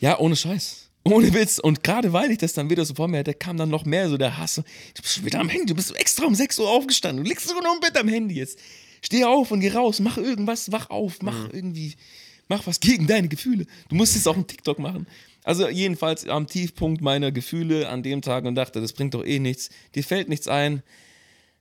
Ja, 0.00 0.18
ohne 0.18 0.34
Scheiß. 0.34 0.88
Ohne 1.04 1.32
Witz. 1.32 1.58
Und 1.58 1.82
gerade 1.84 2.12
weil 2.12 2.30
ich 2.30 2.38
das 2.38 2.52
dann 2.52 2.68
wieder 2.68 2.84
so 2.84 2.94
vor 2.94 3.08
mir 3.08 3.18
hatte, 3.18 3.32
kam 3.32 3.56
dann 3.56 3.70
noch 3.70 3.84
mehr 3.84 4.08
so 4.08 4.16
der 4.18 4.36
Hass. 4.36 4.56
so, 4.56 4.62
Du 4.94 5.02
bist 5.02 5.14
schon 5.14 5.24
wieder 5.24 5.40
am 5.40 5.48
Handy, 5.48 5.66
du 5.66 5.74
bist 5.74 5.94
extra 5.96 6.26
um 6.26 6.34
6 6.34 6.58
Uhr 6.58 6.68
aufgestanden. 6.68 7.24
Du 7.24 7.28
liegst 7.30 7.46
sogar 7.48 7.62
noch 7.62 7.74
im 7.74 7.80
Bett 7.80 7.96
am 7.96 8.08
Handy 8.08 8.34
jetzt. 8.34 8.58
Steh 9.02 9.24
auf 9.24 9.50
und 9.50 9.60
geh 9.60 9.70
raus, 9.70 10.00
mach 10.00 10.18
irgendwas, 10.18 10.70
wach 10.72 10.90
auf, 10.90 11.22
mach 11.22 11.48
irgendwie, 11.52 11.94
mach 12.50 12.66
was 12.66 12.80
gegen 12.80 13.06
deine 13.06 13.28
Gefühle. 13.28 13.64
Du 13.88 13.94
musst 13.94 14.16
es 14.16 14.26
auch 14.26 14.36
im 14.36 14.46
TikTok 14.46 14.78
machen. 14.78 15.06
Also 15.44 15.68
jedenfalls 15.70 16.28
am 16.28 16.46
Tiefpunkt 16.46 17.00
meiner 17.00 17.32
Gefühle 17.32 17.88
an 17.88 18.02
dem 18.02 18.20
Tag 18.20 18.44
und 18.44 18.56
dachte, 18.56 18.80
das 18.80 18.92
bringt 18.92 19.14
doch 19.14 19.24
eh 19.24 19.38
nichts. 19.38 19.70
Dir 19.94 20.04
fällt 20.04 20.28
nichts 20.28 20.48
ein. 20.48 20.82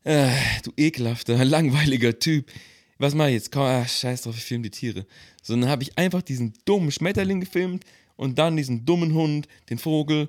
Äh, 0.03 0.29
du 0.63 0.71
ekelhafter, 0.75 1.45
langweiliger 1.45 2.17
Typ. 2.17 2.51
Was 2.97 3.15
mach 3.15 3.27
ich 3.27 3.33
jetzt? 3.33 3.51
Komm, 3.51 3.63
ah, 3.63 3.87
scheiß 3.87 4.23
drauf, 4.23 4.35
ich 4.35 4.43
filme 4.43 4.63
die 4.63 4.71
Tiere. 4.71 5.05
So, 5.41 5.55
dann 5.55 5.69
habe 5.69 5.83
ich 5.83 5.97
einfach 5.97 6.21
diesen 6.21 6.53
dummen 6.65 6.91
Schmetterling 6.91 7.39
gefilmt 7.39 7.85
und 8.17 8.37
dann 8.39 8.57
diesen 8.57 8.83
dummen 8.83 9.13
Hund, 9.13 9.47
den 9.69 9.77
Vogel. 9.77 10.27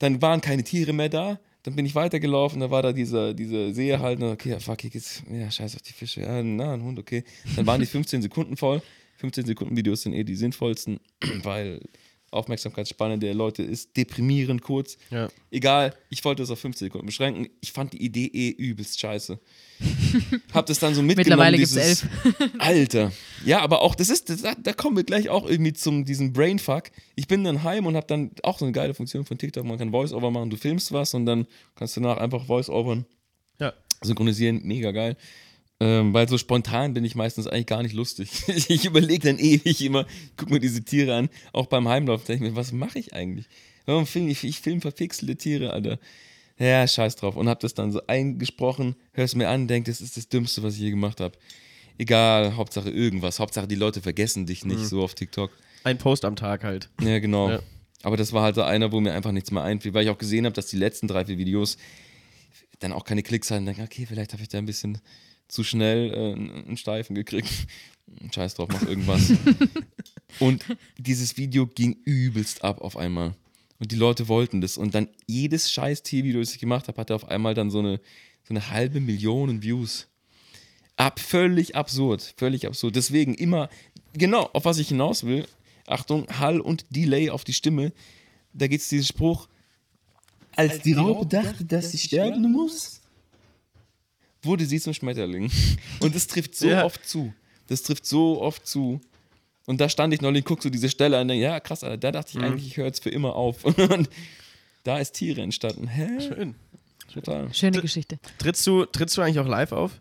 Dann 0.00 0.20
waren 0.20 0.40
keine 0.40 0.64
Tiere 0.64 0.92
mehr 0.92 1.08
da. 1.08 1.38
Dann 1.62 1.76
bin 1.76 1.86
ich 1.86 1.94
weitergelaufen, 1.94 2.60
da 2.60 2.72
war 2.72 2.82
da 2.82 2.92
dieser, 2.92 3.34
dieser 3.34 3.72
See 3.72 3.96
halt. 3.96 4.20
Und 4.20 4.32
okay, 4.32 4.50
ja, 4.50 4.58
fuck, 4.58 4.80
hier 4.80 4.90
geht's. 4.90 5.22
Ja, 5.30 5.48
scheiß 5.48 5.76
auf 5.76 5.82
die 5.82 5.92
Fische. 5.92 6.22
Ja, 6.22 6.42
na, 6.42 6.74
ein 6.74 6.82
Hund, 6.82 6.98
okay. 6.98 7.22
Dann 7.54 7.66
waren 7.66 7.80
die 7.80 7.86
15 7.98 8.20
Sekunden 8.20 8.56
voll. 8.56 8.82
15 9.22 9.46
Sekunden 9.46 9.76
Videos 9.76 10.02
sind 10.02 10.12
eh 10.12 10.24
die 10.24 10.36
sinnvollsten, 10.36 11.00
weil 11.42 11.80
Aufmerksamkeitsspanne 12.32 13.18
der 13.18 13.34
Leute 13.34 13.62
ist 13.62 13.94
deprimierend 13.96 14.62
kurz. 14.62 14.96
Ja. 15.10 15.28
Egal, 15.50 15.94
ich 16.08 16.24
wollte 16.24 16.42
es 16.42 16.50
auf 16.50 16.58
15 16.60 16.86
Sekunden 16.86 17.06
beschränken. 17.06 17.48
Ich 17.60 17.72
fand 17.72 17.92
die 17.92 18.02
Idee 18.02 18.24
eh 18.26 18.48
übelst 18.50 18.98
scheiße. 18.98 19.38
Hab 20.54 20.64
das 20.66 20.78
dann 20.78 20.94
so 20.94 21.02
mitgenommen. 21.02 21.16
Mittlerweile 21.52 21.56
gibt's 21.58 21.74
dieses- 21.74 22.06
Alter. 22.58 23.12
Ja, 23.44 23.60
aber 23.60 23.82
auch, 23.82 23.94
das 23.94 24.08
ist, 24.08 24.30
das, 24.30 24.42
da 24.62 24.72
kommen 24.72 24.96
wir 24.96 25.04
gleich 25.04 25.28
auch 25.28 25.46
irgendwie 25.46 25.74
zum 25.74 26.04
diesem 26.06 26.32
Brainfuck. 26.32 26.84
Ich 27.16 27.26
bin 27.28 27.44
dann 27.44 27.64
heim 27.64 27.84
und 27.86 27.96
hab 27.96 28.08
dann 28.08 28.30
auch 28.42 28.58
so 28.58 28.64
eine 28.64 28.72
geile 28.72 28.94
Funktion 28.94 29.26
von 29.26 29.36
TikTok. 29.36 29.64
Man 29.66 29.76
kann 29.78 29.90
Voice-Over 29.90 30.30
machen, 30.30 30.48
du 30.48 30.56
filmst 30.56 30.90
was 30.92 31.12
und 31.12 31.26
dann 31.26 31.46
kannst 31.74 31.96
du 31.96 32.00
danach 32.00 32.16
einfach 32.16 32.46
Voice-Overn 32.46 33.04
Ja. 33.60 33.74
synchronisieren. 34.02 34.62
Mega 34.64 34.90
geil. 34.90 35.16
Ähm, 35.82 36.14
weil 36.14 36.28
so 36.28 36.38
spontan 36.38 36.94
bin 36.94 37.04
ich 37.04 37.16
meistens 37.16 37.48
eigentlich 37.48 37.66
gar 37.66 37.82
nicht 37.82 37.92
lustig. 37.92 38.30
ich 38.46 38.84
überlege 38.84 39.26
dann 39.26 39.40
ewig 39.40 39.80
immer, 39.82 40.06
guck 40.36 40.48
mir 40.48 40.60
diese 40.60 40.84
Tiere 40.84 41.16
an, 41.16 41.28
auch 41.52 41.66
beim 41.66 41.88
Heimlauf, 41.88 42.22
denke 42.22 42.44
ich 42.44 42.52
mir, 42.52 42.56
was 42.56 42.70
mache 42.70 43.00
ich 43.00 43.14
eigentlich? 43.14 43.46
Warum 43.84 44.06
film 44.06 44.28
ich, 44.28 44.44
ich 44.44 44.60
film 44.60 44.80
verpixelte 44.80 45.34
Tiere, 45.34 45.72
Alter. 45.72 45.98
Ja, 46.56 46.86
scheiß 46.86 47.16
drauf. 47.16 47.34
Und 47.34 47.48
hab 47.48 47.58
das 47.58 47.74
dann 47.74 47.90
so 47.90 48.00
eingesprochen, 48.06 48.94
hör's 49.10 49.34
mir 49.34 49.48
an, 49.48 49.66
denk, 49.66 49.86
das 49.86 50.00
ist 50.00 50.16
das 50.16 50.28
Dümmste, 50.28 50.62
was 50.62 50.74
ich 50.74 50.82
je 50.82 50.90
gemacht 50.90 51.20
habe. 51.20 51.36
Egal, 51.98 52.54
Hauptsache 52.54 52.88
irgendwas. 52.88 53.40
Hauptsache 53.40 53.66
die 53.66 53.74
Leute 53.74 54.00
vergessen 54.00 54.46
dich 54.46 54.64
nicht 54.64 54.86
so 54.86 55.02
auf 55.02 55.16
TikTok. 55.16 55.50
Ein 55.82 55.98
Post 55.98 56.24
am 56.24 56.36
Tag 56.36 56.62
halt. 56.62 56.90
Ja, 57.00 57.18
genau. 57.18 57.50
Ja. 57.50 57.60
Aber 58.04 58.16
das 58.16 58.32
war 58.32 58.44
halt 58.44 58.54
so 58.54 58.62
einer, 58.62 58.92
wo 58.92 59.00
mir 59.00 59.14
einfach 59.14 59.32
nichts 59.32 59.50
mehr 59.50 59.64
einfiel, 59.64 59.94
weil 59.94 60.04
ich 60.04 60.10
auch 60.10 60.18
gesehen 60.18 60.44
habe, 60.44 60.54
dass 60.54 60.66
die 60.66 60.76
letzten 60.76 61.08
drei, 61.08 61.24
vier 61.24 61.38
Videos 61.38 61.76
dann 62.78 62.92
auch 62.92 63.04
keine 63.04 63.24
Klicks 63.24 63.50
hatten. 63.50 63.66
Denke, 63.66 63.82
okay, 63.82 64.06
vielleicht 64.06 64.32
habe 64.32 64.42
ich 64.42 64.48
da 64.48 64.58
ein 64.58 64.66
bisschen 64.66 64.98
zu 65.52 65.64
schnell 65.64 66.12
äh, 66.14 66.32
einen 66.32 66.76
Steifen 66.78 67.14
gekriegt. 67.14 67.50
Scheiß 68.34 68.54
drauf, 68.54 68.70
mach 68.72 68.82
irgendwas. 68.82 69.32
und 70.40 70.64
dieses 70.96 71.36
Video 71.36 71.66
ging 71.66 71.98
übelst 72.04 72.64
ab 72.64 72.80
auf 72.80 72.96
einmal. 72.96 73.34
Und 73.78 73.92
die 73.92 73.96
Leute 73.96 74.28
wollten 74.28 74.60
das. 74.60 74.78
Und 74.78 74.94
dann 74.94 75.08
jedes 75.26 75.70
scheiß 75.70 76.02
Tiervideo, 76.02 76.40
das 76.40 76.54
ich 76.54 76.60
gemacht 76.60 76.88
habe, 76.88 76.98
hatte 76.98 77.14
auf 77.14 77.28
einmal 77.28 77.54
dann 77.54 77.70
so 77.70 77.80
eine, 77.80 78.00
so 78.44 78.54
eine 78.54 78.70
halbe 78.70 79.00
Million 79.00 79.62
Views. 79.62 80.08
Ab, 80.96 81.20
völlig 81.20 81.76
absurd. 81.76 82.34
Völlig 82.36 82.66
absurd. 82.66 82.96
Deswegen 82.96 83.34
immer, 83.34 83.68
genau, 84.14 84.48
auf 84.54 84.64
was 84.64 84.78
ich 84.78 84.88
hinaus 84.88 85.24
will, 85.24 85.46
Achtung, 85.86 86.26
Hall 86.38 86.60
und 86.60 86.86
Delay 86.90 87.28
auf 87.28 87.44
die 87.44 87.52
Stimme. 87.52 87.92
Da 88.54 88.68
geht 88.68 88.80
es 88.80 88.88
diesen 88.88 89.06
Spruch. 89.06 89.48
Als 90.56 90.80
die 90.80 90.94
Raupe 90.94 91.26
dachte, 91.26 91.64
dass 91.64 91.92
sie 91.92 91.98
sterben 91.98 92.50
muss, 92.52 93.01
wurde 94.42 94.64
sie 94.66 94.80
zum 94.80 94.94
Schmetterling. 94.94 95.50
Und 96.00 96.14
das 96.14 96.26
trifft 96.26 96.54
so 96.56 96.68
Ja. 96.68 96.84
oft 96.84 97.06
zu. 97.08 97.32
Das 97.68 97.82
trifft 97.82 98.06
so 98.06 98.40
oft 98.40 98.66
zu. 98.66 99.00
Und 99.66 99.80
da 99.80 99.88
stand 99.88 100.12
ich 100.12 100.20
neulich, 100.20 100.44
guck 100.44 100.62
so 100.62 100.68
diese 100.70 100.88
Stelle 100.88 101.18
an, 101.18 101.28
denke, 101.28 101.44
ja 101.44 101.60
krass, 101.60 101.84
Alter, 101.84 101.96
da 101.98 102.10
dachte 102.12 102.36
ich 102.36 102.44
eigentlich, 102.44 102.66
ich 102.66 102.76
höre 102.76 102.86
jetzt 102.86 103.02
für 103.02 103.10
immer 103.10 103.36
auf. 103.36 103.64
Und 103.64 104.08
da 104.84 104.98
ist 104.98 105.12
Tiere 105.12 105.40
entstanden. 105.40 105.86
Hä? 105.86 106.08
Schön. 106.20 106.54
Total. 107.12 107.52
Schöne 107.54 107.80
Geschichte. 107.80 108.18
Trittst 108.38 108.66
du, 108.66 108.84
trittst 108.86 109.16
du 109.16 109.22
eigentlich 109.22 109.38
auch 109.38 109.46
live 109.46 109.72
auf? 109.72 110.00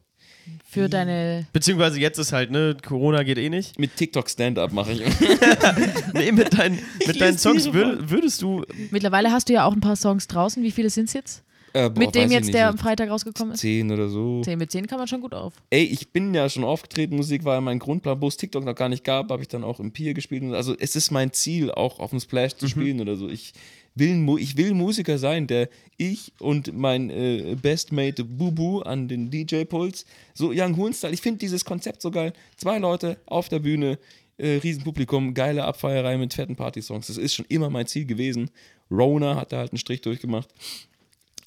Für 0.67 0.89
deine. 0.89 1.45
Beziehungsweise 1.53 1.99
jetzt 1.99 2.17
ist 2.17 2.31
halt, 2.33 2.49
ne, 2.49 2.75
Corona 2.83 3.21
geht 3.21 3.37
eh 3.37 3.49
nicht. 3.49 3.77
Mit 3.77 3.95
TikTok 3.95 4.27
Stand-up 4.29 4.71
mache 4.71 4.93
ich. 4.93 5.01
Nee, 6.13 6.31
mit, 6.31 6.57
deinen 6.57 6.79
mit 7.05 7.21
deinen 7.21 7.37
Songs 7.37 7.71
würd, 7.71 8.09
würdest 8.09 8.41
du. 8.41 8.63
Mittlerweile 8.89 9.31
hast 9.31 9.49
du 9.49 9.53
ja 9.53 9.65
auch 9.65 9.73
ein 9.73 9.79
paar 9.81 9.95
Songs 9.95 10.27
draußen. 10.27 10.63
Wie 10.63 10.71
viele 10.71 10.89
sind 10.89 11.05
es 11.05 11.13
jetzt? 11.13 11.43
Äh, 11.73 11.89
boah, 11.89 11.99
Mit 11.99 12.15
dem 12.15 12.31
jetzt, 12.31 12.53
der 12.53 12.69
am 12.69 12.77
Freitag 12.77 13.09
rausgekommen 13.09 13.53
ist? 13.53 13.61
Zehn 13.61 13.91
oder 13.91 14.09
so. 14.09 14.41
10 14.41 14.57
mit 14.57 14.71
10 14.71 14.87
kann 14.87 14.97
man 14.97 15.07
schon 15.07 15.21
gut 15.21 15.33
auf. 15.33 15.53
Ey, 15.69 15.83
ich 15.83 16.11
bin 16.11 16.33
ja 16.33 16.49
schon 16.49 16.63
aufgetreten, 16.63 17.15
Musik 17.15 17.45
war 17.45 17.55
ja 17.55 17.61
mein 17.61 17.79
Grundplan, 17.79 18.21
wo 18.21 18.27
es 18.27 18.37
TikTok 18.37 18.65
noch 18.65 18.75
gar 18.75 18.89
nicht 18.89 19.03
gab, 19.03 19.29
habe 19.31 19.41
ich 19.41 19.47
dann 19.47 19.63
auch 19.63 19.79
im 19.79 19.91
Pier 19.91 20.13
gespielt. 20.13 20.43
Also 20.53 20.75
es 20.77 20.95
ist 20.95 21.11
mein 21.11 21.31
Ziel, 21.31 21.71
auch 21.71 21.99
auf 21.99 22.09
dem 22.09 22.19
Splash 22.19 22.55
zu 22.55 22.67
spielen 22.67 22.99
oder 22.99 23.15
so. 23.15 23.29
Ich 23.29 23.53
will, 23.95 24.37
ich 24.39 24.57
will 24.57 24.73
Musiker 24.73 25.17
sein, 25.17 25.47
der 25.47 25.69
ich 25.97 26.33
und 26.39 26.77
mein 26.77 27.09
äh, 27.09 27.55
Bestmate 27.61 28.23
Bubu 28.23 28.81
an 28.81 29.07
den 29.07 29.29
DJ-Puls, 29.29 30.05
so 30.33 30.51
Young 30.53 30.77
Hoon-Style, 30.77 31.13
ich 31.13 31.21
finde 31.21 31.39
dieses 31.39 31.65
Konzept 31.65 32.01
so 32.01 32.11
geil. 32.11 32.33
Zwei 32.57 32.79
Leute 32.79 33.17
auf 33.25 33.49
der 33.49 33.59
Bühne, 33.59 33.97
äh, 34.37 34.57
Riesenpublikum, 34.57 35.33
geile 35.33 35.65
Abfeierei 35.65 36.17
mit 36.17 36.33
fetten 36.33 36.55
Party-Songs. 36.55 37.07
Das 37.07 37.17
ist 37.17 37.35
schon 37.35 37.45
immer 37.49 37.69
mein 37.69 37.87
Ziel 37.87 38.05
gewesen. 38.05 38.49
Rona 38.89 39.35
hat 39.35 39.51
da 39.51 39.57
halt 39.57 39.71
einen 39.71 39.77
Strich 39.77 40.01
durchgemacht. 40.01 40.49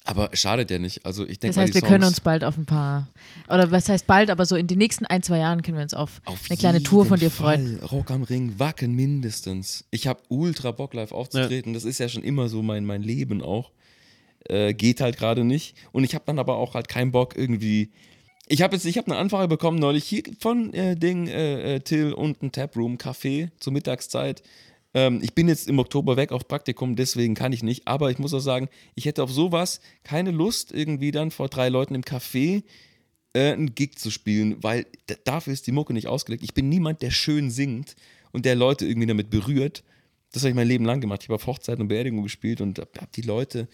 Aber 0.07 0.29
schadet 0.33 0.69
ja 0.69 0.77
nicht. 0.77 1.03
Also 1.03 1.23
ich 1.23 1.39
denke 1.39 1.55
Das 1.55 1.63
heißt, 1.63 1.73
mal, 1.73 1.81
wir 1.81 1.87
können 1.87 2.03
uns 2.03 2.21
bald 2.21 2.43
auf 2.43 2.57
ein 2.57 2.67
paar. 2.67 3.07
Oder 3.49 3.71
was 3.71 3.89
heißt 3.89 4.05
bald, 4.05 4.29
aber 4.29 4.45
so 4.45 4.55
in 4.55 4.67
den 4.67 4.77
nächsten 4.77 5.05
ein, 5.07 5.23
zwei 5.23 5.39
Jahren 5.39 5.63
können 5.63 5.77
wir 5.77 5.83
uns 5.83 5.95
auf, 5.95 6.21
Auf 6.25 6.41
eine 6.47 6.57
kleine 6.57 6.83
Tour 6.83 7.05
von 7.05 7.17
dir 7.17 7.25
jeden 7.25 7.35
freuen. 7.35 7.79
Fall. 7.79 7.87
Rock 7.89 8.11
am 8.11 8.21
Ring, 8.21 8.53
Wacken 8.59 8.93
mindestens. 8.93 9.83
Ich 9.89 10.05
habe 10.05 10.21
ultra 10.29 10.71
Bock 10.71 10.93
live 10.93 11.11
aufzutreten. 11.11 11.73
Das 11.73 11.85
ist 11.85 11.97
ja 11.97 12.07
schon 12.07 12.23
immer 12.23 12.49
so 12.49 12.61
mein, 12.61 12.85
mein 12.85 13.01
Leben 13.01 13.41
auch. 13.41 13.71
Äh, 14.47 14.75
geht 14.75 15.01
halt 15.01 15.17
gerade 15.17 15.43
nicht. 15.43 15.75
Und 15.91 16.03
ich 16.03 16.13
habe 16.13 16.23
dann 16.27 16.37
aber 16.37 16.57
auch 16.57 16.75
halt 16.75 16.87
keinen 16.87 17.11
Bock 17.11 17.35
irgendwie. 17.35 17.91
Ich 18.47 18.61
habe 18.61 18.75
jetzt, 18.75 18.85
ich 18.85 18.99
habe 18.99 19.09
eine 19.09 19.19
Anfrage 19.19 19.47
bekommen 19.47 19.79
neulich 19.79 20.03
hier 20.03 20.21
von 20.39 20.71
äh, 20.75 20.95
Ding 20.95 21.27
äh, 21.27 21.77
äh, 21.77 21.79
Till 21.79 22.13
und 22.13 22.43
ein 22.43 22.51
Taproom 22.51 22.97
Café 22.97 23.49
zur 23.59 23.73
Mittagszeit. 23.73 24.43
Ähm, 24.95 25.19
ich 25.21 25.35
bin 25.35 25.47
jetzt 25.47 25.67
im 25.67 25.77
Oktober 25.77 26.17
weg 26.17 26.31
auf 26.31 26.47
Praktikum, 26.47 26.95
deswegen 26.95 27.35
kann 27.35 27.53
ich 27.53 27.61
nicht. 27.61 27.87
Aber 27.87 28.09
ich 28.09 28.17
muss 28.17 28.33
auch 28.33 28.39
sagen, 28.39 28.69
ich 28.95 29.05
hätte 29.05 29.21
auf 29.21 29.31
sowas 29.31 29.81
keine 30.03 30.31
Lust, 30.31 30.71
irgendwie 30.71 31.11
dann 31.11 31.29
vor 31.29 31.49
drei 31.49 31.69
Leuten 31.69 31.93
im 31.93 32.01
Café 32.01 32.63
äh, 33.33 33.51
einen 33.51 33.75
Gig 33.75 33.99
zu 33.99 34.09
spielen, 34.09 34.63
weil 34.63 34.87
dafür 35.25 35.53
ist 35.53 35.67
die 35.67 35.73
Mucke 35.73 35.93
nicht 35.93 36.07
ausgelegt. 36.07 36.43
Ich 36.43 36.53
bin 36.55 36.69
niemand, 36.69 37.01
der 37.01 37.11
schön 37.11 37.51
singt 37.51 37.95
und 38.31 38.45
der 38.45 38.55
Leute 38.55 38.87
irgendwie 38.87 39.07
damit 39.07 39.29
berührt. 39.29 39.83
Das 40.31 40.43
habe 40.43 40.49
ich 40.49 40.55
mein 40.55 40.67
Leben 40.67 40.85
lang 40.85 41.01
gemacht. 41.01 41.21
Ich 41.21 41.27
habe 41.27 41.35
auf 41.35 41.45
Hochzeiten 41.45 41.81
und 41.81 41.89
Beerdigungen 41.89 42.23
gespielt 42.23 42.61
und 42.61 42.79
habe 42.79 42.89
hab 42.99 43.11
die 43.11 43.21
Leute 43.21 43.67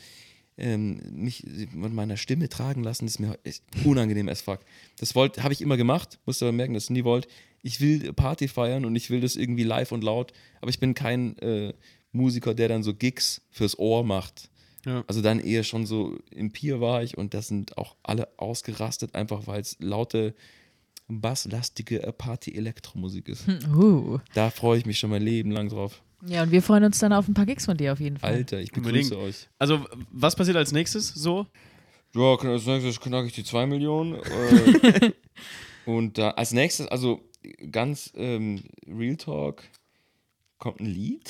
ähm, 0.58 1.02
mich 1.12 1.44
mit 1.74 1.94
meiner 1.94 2.18
Stimme 2.18 2.50
tragen 2.50 2.84
lassen. 2.84 3.06
Das 3.06 3.16
ist 3.16 3.20
mir 3.20 3.38
unangenehm 3.86 4.28
as 4.28 4.42
fuck. 4.42 4.60
Das 4.98 5.14
habe 5.16 5.54
ich 5.54 5.62
immer 5.62 5.78
gemacht, 5.78 6.20
musste 6.26 6.46
aber 6.46 6.52
merken, 6.52 6.74
dass 6.74 6.86
ich 6.86 6.90
nie 6.90 7.04
wollt. 7.04 7.28
Ich 7.64 7.80
will 7.82 8.14
Party 8.14 8.48
feiern 8.48 8.86
und 8.86 8.96
ich 8.96 9.10
will 9.10 9.22
das 9.22 9.36
irgendwie 9.36 9.64
live 9.64 9.92
und 9.92 10.04
laut, 10.04 10.34
aber 10.62 10.70
ich 10.70 10.80
bin 10.80 10.94
kein 10.94 11.38
äh, 11.40 11.74
Musiker, 12.12 12.54
der 12.54 12.68
dann 12.68 12.84
so 12.84 12.94
Gigs 12.94 13.42
fürs 13.52 13.78
Ohr 13.78 14.04
macht. 14.04 14.50
Ja. 14.86 15.04
Also 15.08 15.22
dann 15.22 15.40
eher 15.40 15.64
schon 15.64 15.86
so 15.86 16.18
im 16.32 16.52
Pier 16.52 16.82
war 16.82 17.04
ich 17.04 17.18
und 17.18 17.34
das 17.34 17.48
sind 17.48 17.78
auch 17.78 17.96
alle 18.04 18.28
ausgerastet, 18.38 19.14
einfach 19.14 19.46
weil 19.46 19.62
es 19.62 19.78
laute, 19.80 20.34
basslastige 21.08 22.02
äh, 22.04 22.12
Party-Elektromusik 22.12 23.30
ist. 23.30 23.48
Uh. 23.74 24.20
Da 24.34 24.50
freue 24.50 24.80
ich 24.80 24.86
mich 24.86 24.98
schon 24.98 25.10
mein 25.10 25.22
Leben 25.22 25.52
lang 25.52 25.70
drauf. 25.70 26.02
Ja, 26.26 26.44
und 26.44 26.52
wir 26.52 26.62
freuen 26.62 26.84
uns 26.84 27.00
dann 27.00 27.14
auf 27.14 27.28
ein 27.28 27.34
paar 27.34 27.46
Gigs 27.46 27.66
von 27.66 27.78
dir 27.78 27.94
auf 27.94 28.00
jeden 28.00 28.18
Fall. 28.18 28.34
Alter, 28.34 28.60
ich 28.60 28.74
Unbedingt. 28.76 29.10
begrüße 29.10 29.18
euch. 29.18 29.50
Also, 29.58 29.86
was 30.12 30.36
passiert 30.36 30.58
als 30.58 30.72
nächstes 30.72 31.10
so? 31.10 31.48
Ja, 32.14 32.36
als 32.36 32.66
nächstes 32.66 33.00
knacke 33.00 33.28
ich 33.28 33.34
die 33.34 33.44
2 33.44 33.66
Millionen. 33.66 34.16
Äh, 34.16 35.12
und 35.86 36.18
da 36.18 36.32
als 36.32 36.52
nächstes, 36.52 36.88
also 36.88 37.22
ganz 37.72 38.12
ähm, 38.16 38.64
Real 38.88 39.18
Talk, 39.18 39.64
kommt 40.62 40.80
ein 40.80 40.86
Lied. 40.86 41.30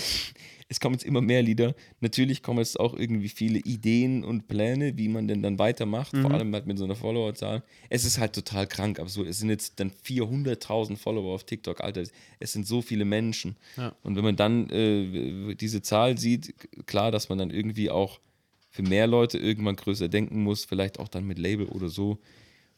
Es 0.67 0.79
kommen 0.79 0.93
jetzt 0.93 1.03
immer 1.03 1.21
mehr 1.21 1.41
Lieder. 1.41 1.75
Natürlich 1.99 2.43
kommen 2.43 2.59
jetzt 2.59 2.79
auch 2.79 2.93
irgendwie 2.93 3.27
viele 3.27 3.59
Ideen 3.59 4.23
und 4.23 4.47
Pläne, 4.47 4.97
wie 4.97 5.09
man 5.09 5.27
denn 5.27 5.41
dann 5.41 5.59
weitermacht, 5.59 6.15
vor 6.15 6.31
allem 6.31 6.53
halt 6.53 6.65
mit 6.65 6.77
so 6.77 6.85
einer 6.85 6.95
Followerzahl. 6.95 7.63
Es 7.89 8.05
ist 8.05 8.19
halt 8.19 8.33
total 8.33 8.67
krank, 8.67 8.99
absurd. 8.99 9.27
Es 9.27 9.39
sind 9.39 9.49
jetzt 9.49 9.81
dann 9.81 9.91
400.000 9.91 10.95
Follower 10.95 11.33
auf 11.33 11.43
TikTok, 11.43 11.81
Alter. 11.81 12.03
Es 12.39 12.53
sind 12.53 12.65
so 12.65 12.81
viele 12.81 13.03
Menschen. 13.03 13.57
Ja. 13.75 13.93
Und 14.03 14.15
wenn 14.15 14.23
man 14.23 14.37
dann 14.37 14.69
äh, 14.69 15.55
diese 15.55 15.81
Zahl 15.81 16.17
sieht, 16.17 16.53
klar, 16.85 17.11
dass 17.11 17.27
man 17.27 17.37
dann 17.37 17.49
irgendwie 17.49 17.89
auch 17.89 18.21
für 18.69 18.83
mehr 18.83 19.07
Leute 19.07 19.37
irgendwann 19.37 19.75
größer 19.75 20.07
denken 20.07 20.41
muss, 20.43 20.63
vielleicht 20.63 20.99
auch 20.99 21.09
dann 21.09 21.25
mit 21.25 21.37
Label 21.37 21.65
oder 21.65 21.89
so. 21.89 22.17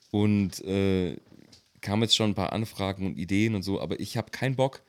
Und 0.10 0.64
äh, 0.66 1.18
kam 1.84 2.02
jetzt 2.02 2.16
schon 2.16 2.32
ein 2.32 2.36
paar 2.36 2.52
Anfragen 2.54 3.06
und 3.06 3.18
Ideen 3.20 3.54
und 3.54 3.62
so, 3.62 3.80
aber 3.80 4.00
ich 4.00 4.18
habe 4.18 4.32
keinen 4.32 4.56
Bock, 4.56 4.82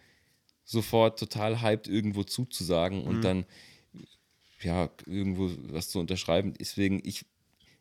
sofort 0.64 1.18
total 1.18 1.60
hyped 1.60 1.88
irgendwo 1.88 2.24
zuzusagen 2.24 3.04
und 3.04 3.22
dann 3.22 3.44
ja, 4.62 4.88
irgendwo 5.06 5.50
was 5.72 5.90
zu 5.90 5.98
unterschreiben. 5.98 6.54
Deswegen, 6.58 7.02
ich 7.04 7.26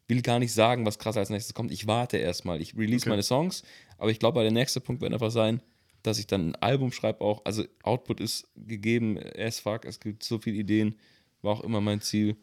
will 0.10 0.22
gar 0.22 0.40
nicht 0.40 0.52
sagen, 0.52 0.86
was 0.86 1.00
krass 1.00 1.16
als 1.16 1.30
nächstes 1.30 1.54
kommt. 1.54 1.72
Ich 1.72 1.88
warte 1.88 2.18
erstmal. 2.18 2.62
Ich 2.62 2.76
release 2.76 3.04
Okay. 3.04 3.10
meine 3.12 3.24
Songs, 3.24 3.64
aber 3.98 4.12
ich 4.12 4.20
glaube, 4.20 4.42
der 4.42 4.52
nächste 4.52 4.82
Punkt 4.82 5.02
wird 5.02 5.14
einfach 5.14 5.32
sein, 5.32 5.62
dass 6.02 6.20
ich 6.20 6.28
dann 6.28 6.50
ein 6.50 6.56
Album 6.56 6.92
schreibe 6.92 7.22
auch. 7.22 7.46
Also 7.46 7.64
Output 7.84 8.20
ist 8.20 8.50
gegeben 8.58 9.18
as 9.38 9.60
fuck. 9.60 9.86
Es 9.86 10.02
gibt 10.02 10.24
so 10.24 10.40
viele 10.40 10.58
Ideen. 10.58 10.96
War 11.42 11.54
auch 11.54 11.62
immer 11.64 11.80
mein 11.80 12.02
Ziel. 12.02 12.36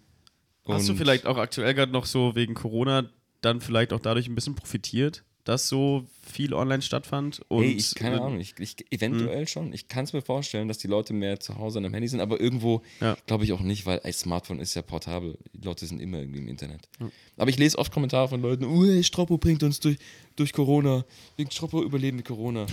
Hast 0.66 0.88
du 0.88 0.92
Und- 0.92 0.98
vielleicht 0.98 1.26
auch 1.26 1.36
aktuell 1.36 1.74
gerade 1.74 1.92
noch 1.92 2.06
so 2.06 2.34
wegen 2.34 2.54
Corona 2.54 3.10
dann 3.42 3.60
vielleicht 3.60 3.92
auch 3.92 4.00
dadurch 4.00 4.28
ein 4.28 4.34
bisschen 4.34 4.54
profitiert, 4.54 5.24
dass 5.44 5.68
so 5.68 6.06
viel 6.22 6.54
online 6.54 6.82
stattfand? 6.82 7.40
Und 7.48 7.64
Hey, 7.64 7.72
ich, 7.72 7.94
keine 7.94 8.16
äh, 8.16 8.20
Ahnung, 8.20 8.40
ich, 8.40 8.54
ich, 8.58 8.76
eventuell 8.90 9.48
schon. 9.48 9.72
Ich 9.72 9.88
kann 9.88 10.04
es 10.04 10.12
mir 10.12 10.22
vorstellen, 10.22 10.68
dass 10.68 10.78
die 10.78 10.86
Leute 10.86 11.12
mehr 11.12 11.40
zu 11.40 11.56
Hause 11.58 11.78
an 11.78 11.84
dem 11.84 11.92
Handy 11.92 12.08
sind, 12.08 12.20
aber 12.20 12.40
irgendwo 12.40 12.82
Ja. 13.00 13.16
glaube 13.26 13.44
ich 13.44 13.52
auch 13.52 13.60
nicht, 13.60 13.86
weil 13.86 14.00
ein 14.04 14.12
Smartphone 14.12 14.60
ist 14.60 14.74
ja 14.74 14.82
portabel. 14.82 15.38
Die 15.52 15.64
Leute 15.64 15.86
sind 15.86 16.00
immer 16.00 16.18
irgendwie 16.18 16.40
im 16.40 16.48
Internet. 16.48 16.88
Aber 17.36 17.50
ich 17.50 17.58
lese 17.58 17.78
oft 17.78 17.92
Kommentare 17.92 18.28
von 18.28 18.42
Leuten, 18.42 18.64
uh, 18.64 19.02
Stroppo 19.02 19.38
bringt 19.38 19.62
uns 19.62 19.80
durch, 19.80 19.98
durch 20.36 20.52
Corona. 20.52 21.04
Wegen 21.36 21.50
Stroppo 21.50 21.82
überleben 21.82 22.18
mit 22.18 22.26
Corona. 22.26 22.66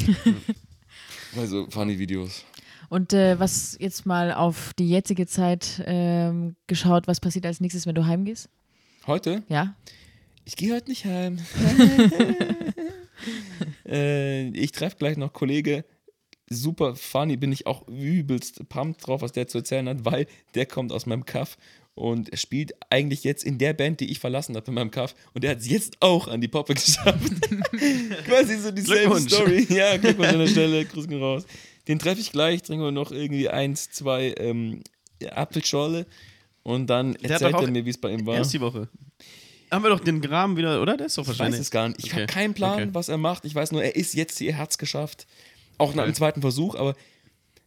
also 1.35 1.67
funny 1.69 1.97
Videos. 1.97 2.43
Und 2.89 3.13
äh, 3.13 3.39
was 3.39 3.77
jetzt 3.79 4.05
mal 4.05 4.33
auf 4.33 4.73
die 4.79 4.87
jetzige 4.87 5.27
Zeit 5.27 5.83
ähm, 5.85 6.55
geschaut, 6.67 7.07
was 7.07 7.19
passiert 7.19 7.45
als 7.45 7.59
nächstes, 7.59 7.85
wenn 7.85 7.95
du 7.95 8.05
heimgehst? 8.05 8.49
Heute, 9.05 9.43
Ja? 9.49 9.75
Ich 10.47 10.55
gehe 10.55 10.73
heute 10.73 10.89
nicht 10.89 11.03
heim. 11.03 11.39
äh, 13.85 14.47
ich 14.51 14.71
treffe 14.71 14.95
gleich 14.95 15.17
noch 15.17 15.33
Kollege. 15.33 15.83
Super 16.49 16.95
funny, 16.95 17.35
bin 17.35 17.51
ich 17.51 17.67
auch 17.67 17.85
übelst 17.89 18.69
pumped 18.69 19.05
drauf, 19.05 19.21
was 19.21 19.33
der 19.33 19.49
zu 19.49 19.57
erzählen 19.57 19.89
hat, 19.89 20.05
weil 20.05 20.25
der 20.55 20.65
kommt 20.65 20.93
aus 20.93 21.05
meinem 21.05 21.25
Kaff 21.25 21.57
und 21.95 22.29
spielt 22.39 22.71
eigentlich 22.89 23.25
jetzt 23.25 23.43
in 23.43 23.57
der 23.57 23.73
Band, 23.73 23.99
die 23.99 24.09
ich 24.09 24.19
verlassen 24.19 24.55
habe 24.55 24.67
in 24.67 24.75
meinem 24.75 24.89
Kaff 24.89 25.15
und 25.33 25.43
der 25.43 25.51
hat 25.51 25.59
es 25.59 25.67
jetzt 25.67 25.97
auch 25.99 26.29
an 26.29 26.39
die 26.39 26.47
Poppe 26.47 26.73
geschafft. 26.75 27.49
Quasi 28.25 28.55
so 28.55 28.71
dieselbe. 28.71 29.19
Story. 29.19 29.67
Ja, 29.69 29.97
Glückwunsch 29.97 30.29
an 30.29 30.39
der 30.39 30.47
Stelle, 30.47 30.85
Grüßen 30.85 31.21
raus. 31.21 31.45
Den 31.89 31.99
treffe 31.99 32.21
ich 32.21 32.31
gleich, 32.31 32.61
trinken 32.61 32.85
wir 32.85 32.91
noch 32.93 33.11
irgendwie 33.11 33.49
eins, 33.49 33.91
zwei 33.91 34.33
ähm, 34.37 34.81
Apfelschorle 35.29 36.05
und 36.63 36.87
dann 36.87 37.15
hat 37.15 37.31
erzählt 37.31 37.55
er 37.55 37.69
mir, 37.69 37.83
wie 37.83 37.89
es 37.89 37.97
bei 37.97 38.13
ihm 38.13 38.25
war. 38.25 38.35
Erst 38.35 38.53
die 38.53 38.61
Woche. 38.61 38.87
Haben 39.71 39.83
wir 39.83 39.89
doch 39.89 39.99
den 39.99 40.21
Graben 40.21 40.55
wieder, 40.57 40.81
oder? 40.81 40.97
Der 40.97 41.07
ist 41.07 41.17
doch 41.17 41.23
Ich 41.23 41.29
weiß 41.29 41.39
wahrscheinlich. 41.39 41.61
es 41.61 41.71
gar 41.71 41.89
nicht. 41.89 41.99
Ich 41.99 42.05
Okay, 42.05 42.21
habe 42.23 42.25
keinen 42.25 42.53
Plan, 42.53 42.73
okay. 42.83 42.89
was 42.93 43.09
er 43.09 43.17
macht. 43.17 43.45
Ich 43.45 43.53
weiß 43.55 43.71
nur, 43.71 43.83
er 43.83 43.95
ist 43.95 44.13
jetzt 44.13 44.37
hier, 44.37 44.51
er 44.51 44.57
hat 44.59 44.71
es 44.71 44.77
geschafft. 44.77 45.27
Auch 45.77 45.93
nach 45.93 46.05
dem 46.05 46.13
zweiten 46.13 46.41
Versuch, 46.41 46.75
aber 46.75 46.95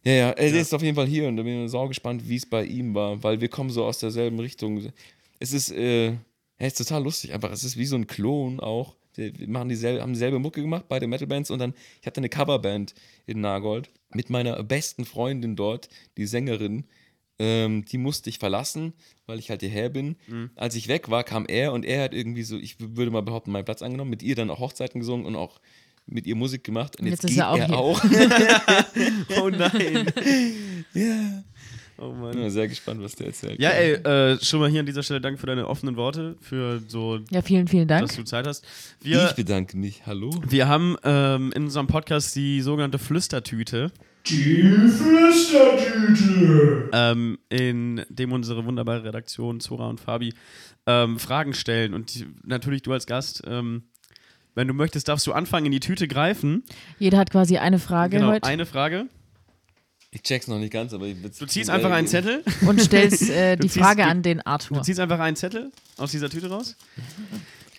Ja, 0.03 0.13
ja, 0.13 0.29
er 0.31 0.47
ist 0.53 0.73
auf 0.73 0.81
jeden 0.81 0.95
Fall 0.95 1.05
hier 1.07 1.27
und 1.27 1.37
da 1.37 1.43
bin 1.43 1.63
ich 1.65 1.71
sau 1.71 1.87
gespannt, 1.87 2.27
wie 2.27 2.35
es 2.35 2.45
bei 2.49 2.63
ihm 2.65 2.95
war, 2.95 3.21
weil 3.23 3.39
wir 3.39 3.49
kommen 3.49 3.69
so 3.69 3.85
aus 3.85 3.99
derselben 3.99 4.39
Richtung. 4.39 4.91
Es 5.39 5.53
ist, 5.53 5.71
äh, 5.71 6.07
ja, 6.11 6.17
ist 6.59 6.77
total 6.77 7.03
lustig 7.03 7.33
einfach. 7.33 7.51
Es 7.51 7.63
ist 7.63 7.77
wie 7.77 7.85
so 7.85 7.95
ein 7.95 8.07
Klon 8.07 8.59
auch. 8.59 8.95
Wir 9.15 9.31
machen 9.47 9.69
dieselbe, 9.69 10.01
haben 10.01 10.13
dieselbe 10.13 10.39
Mucke 10.39 10.61
gemacht, 10.61 10.85
beide 10.87 11.05
Metalbands 11.05 11.51
und 11.51 11.59
dann, 11.59 11.73
ich 11.99 12.07
hatte 12.07 12.19
eine 12.19 12.29
Coverband 12.29 12.95
in 13.27 13.41
Nagold 13.41 13.89
mit 14.13 14.29
meiner 14.29 14.63
besten 14.63 15.05
Freundin 15.05 15.55
dort, 15.55 15.89
die 16.17 16.25
Sängerin. 16.25 16.85
Ähm, 17.43 17.85
die 17.85 17.97
musste 17.97 18.29
ich 18.29 18.37
verlassen, 18.37 18.93
weil 19.25 19.39
ich 19.39 19.49
halt 19.49 19.61
hierher 19.61 19.89
bin. 19.89 20.15
Als 20.55 20.75
ich 20.75 20.87
weg 20.87 21.09
war, 21.09 21.23
kam 21.23 21.45
er 21.47 21.73
und 21.73 21.83
er 21.85 22.03
hat 22.03 22.13
irgendwie 22.13 22.43
so, 22.43 22.55
ich 22.57 22.75
würde 22.79 23.09
mal 23.09 23.21
behaupten, 23.21 23.51
meinen 23.51 23.65
Platz 23.65 23.81
angenommen, 23.81 24.11
mit 24.11 24.21
ihr 24.21 24.35
dann 24.35 24.49
auch 24.51 24.59
Hochzeiten 24.59 24.99
gesungen 24.99 25.25
und 25.25 25.35
auch 25.35 25.59
mit 26.05 26.27
ihr 26.27 26.35
Musik 26.35 26.63
gemacht. 26.63 26.99
Und 26.99 27.07
jetzt, 27.07 27.23
Jetzt 27.23 27.31
ist 27.31 27.37
er 27.37 27.49
auch 27.49 27.57
er 27.57 27.67
hier. 27.67 27.77
auch. 27.77 28.03
Oh 29.41 29.49
nein. 29.49 30.07
ja. 30.93 31.43
Oh 31.97 32.11
Ich 32.13 32.17
Mann. 32.19 32.31
bin 32.31 32.49
sehr 32.49 32.67
gespannt, 32.67 33.01
was 33.03 33.13
der 33.15 33.27
erzählt. 33.27 33.59
Ja, 33.61 33.69
ey, 33.69 33.93
äh, 33.93 34.39
schon 34.43 34.59
mal 34.59 34.69
hier 34.69 34.79
an 34.79 34.85
dieser 34.87 35.03
Stelle 35.03 35.21
danke 35.21 35.39
für 35.39 35.45
deine 35.45 35.67
offenen 35.67 35.95
Worte, 35.97 36.35
für 36.41 36.81
so, 36.87 37.19
Ja, 37.29 37.41
vielen, 37.43 37.67
vielen 37.67 37.87
Dank. 37.87 38.07
dass 38.07 38.15
du 38.15 38.23
Zeit 38.23 38.47
hast. 38.47 38.65
Wir, 39.01 39.25
ich 39.29 39.35
bedanke 39.35 39.77
mich. 39.77 40.01
Hallo? 40.07 40.31
wir 40.47 40.67
haben 40.67 40.95
ähm, 41.03 41.51
in 41.55 41.63
unserem 41.65 41.85
Podcast 41.87 42.35
die 42.35 42.61
sogenannte 42.61 42.97
Flüstertüte. 42.97 43.91
Ähm, 46.93 47.37
in 47.49 48.05
dem 48.09 48.31
unsere 48.31 48.65
wunderbare 48.65 49.03
Redaktion, 49.03 49.59
Zora 49.59 49.87
und 49.89 49.99
Fabi, 49.99 50.33
ähm, 50.85 51.19
Fragen 51.19 51.53
stellen. 51.53 51.93
Und 51.93 52.13
die, 52.15 52.27
natürlich 52.43 52.81
du 52.81 52.93
als 52.93 53.05
Gast, 53.05 53.43
ähm, 53.45 53.83
wenn 54.55 54.67
du 54.67 54.73
möchtest, 54.73 55.07
darfst 55.07 55.25
du 55.27 55.33
anfangen, 55.33 55.67
in 55.67 55.71
die 55.71 55.79
Tüte 55.79 56.07
greifen. 56.07 56.63
Jeder 56.99 57.17
hat 57.17 57.31
quasi 57.31 57.57
eine 57.57 57.79
Frage 57.79 58.17
genau, 58.17 58.31
heute 58.31 58.47
eine 58.47 58.65
Frage. 58.65 59.05
Ich 60.13 60.23
check's 60.23 60.47
noch 60.47 60.59
nicht 60.59 60.73
ganz, 60.73 60.93
aber 60.93 61.05
ich 61.07 61.15
Du 61.21 61.45
ziehst 61.45 61.69
einfach 61.69 61.91
einen 61.91 62.07
Zettel. 62.07 62.43
und 62.67 62.81
stellst 62.81 63.29
äh, 63.29 63.55
Du 63.55 63.63
die 63.63 63.69
ziehst- 63.69 63.83
Frage 63.85 64.03
du- 64.03 64.09
an 64.09 64.21
den 64.23 64.39
Du 64.39 64.45
Arthur. 64.45 64.81
ziehst 64.83 64.99
einfach 64.99 65.19
einen 65.19 65.37
Zettel 65.37 65.71
aus 65.97 66.11
dieser 66.11 66.29
Tüte 66.29 66.49
raus 66.49 66.75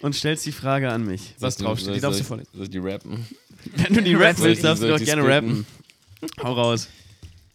und 0.01 0.15
stellst 0.15 0.47
die 0.47 0.53
Frage 0.53 0.91
an 0.91 1.05
mich. 1.05 1.35
Was 1.41 1.57
draufsteht. 1.59 1.95
Die 1.97 2.01
darfst 2.01 2.21
du 2.21 2.25
vorlesen. 2.25 2.49
Soll 2.55 2.63
ich 2.65 2.71
die 2.71 2.79
rappen? 2.79 3.27
Wenn 3.77 3.95
du 3.95 4.03
die 4.03 4.15
rappen 4.15 4.43
willst, 4.45 4.65
darfst 4.65 4.83
du 4.83 4.89
doch 4.89 4.95
ich 4.95 5.01
die 5.03 5.05
gerne 5.05 5.23
spitten? 5.23 5.49
rappen. 5.51 5.67
Hau 6.43 6.53
raus. 6.53 6.89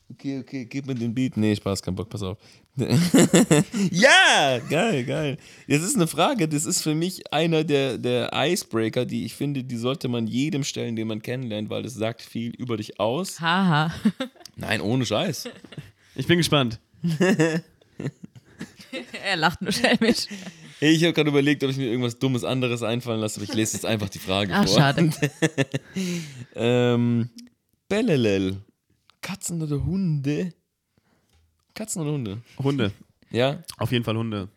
Okay, 0.10 0.40
okay, 0.40 0.66
gib 0.66 0.88
mir 0.88 0.96
den 0.96 1.14
Beat. 1.14 1.36
Nee, 1.36 1.56
Spaß, 1.56 1.82
kein 1.82 1.94
Bock, 1.96 2.10
pass 2.10 2.24
auf. 2.24 2.38
ja, 3.92 4.60
geil, 4.70 5.04
geil. 5.04 5.38
Das 5.68 5.82
ist 5.82 5.96
eine 5.96 6.08
Frage, 6.08 6.48
das 6.48 6.66
ist 6.66 6.82
für 6.82 6.96
mich 6.96 7.34
einer 7.34 7.64
der, 7.64 7.98
der 7.98 8.32
Icebreaker, 8.34 9.06
die 9.06 9.26
ich 9.26 9.36
finde, 9.36 9.64
die 9.64 9.78
sollte 9.78 10.08
man 10.08 10.28
jedem 10.28 10.64
stellen, 10.64 10.96
den 10.96 11.08
man 11.08 11.22
kennenlernt, 11.22 11.70
weil 11.70 11.84
das 11.84 11.96
sagt 11.96 12.22
viel 12.22 12.52
über 12.52 12.78
dich 12.78 13.00
aus. 13.00 13.42
Haha. 13.42 13.94
Nein, 14.56 14.80
ohne 14.82 15.06
Scheiß. 15.06 15.50
Ich 16.16 16.28
bin 16.28 16.38
gespannt. 16.38 16.80
er 19.24 19.36
lacht 19.36 19.62
nur 19.62 19.72
schelmisch. 19.72 20.28
Ich 20.80 21.04
habe 21.04 21.14
gerade 21.14 21.30
überlegt, 21.30 21.64
ob 21.64 21.72
ich 21.72 21.78
mir 21.78 21.88
irgendwas 21.88 22.20
Dummes 22.20 22.44
anderes 22.44 22.84
einfallen 22.84 23.20
lasse, 23.20 23.40
aber 23.40 23.50
ich 23.50 23.56
lese 23.56 23.74
jetzt 23.74 23.86
einfach 23.86 24.10
die 24.10 24.20
Frage 24.20 24.54
Ach, 24.54 24.66
vor. 24.68 24.78
schade. 24.78 25.10
Ähm, 26.56 27.30
Bellelel. 27.90 28.58
Katzen 29.22 29.62
oder 29.62 29.84
Hunde? 29.84 30.54
Katzen 31.74 32.02
oder 32.02 32.12
Hunde? 32.12 32.42
Hunde. 32.58 32.92
Ja, 33.32 33.64
Auf 33.78 33.92
jeden 33.92 34.04
Fall 34.04 34.18
Hunde. 34.18 34.50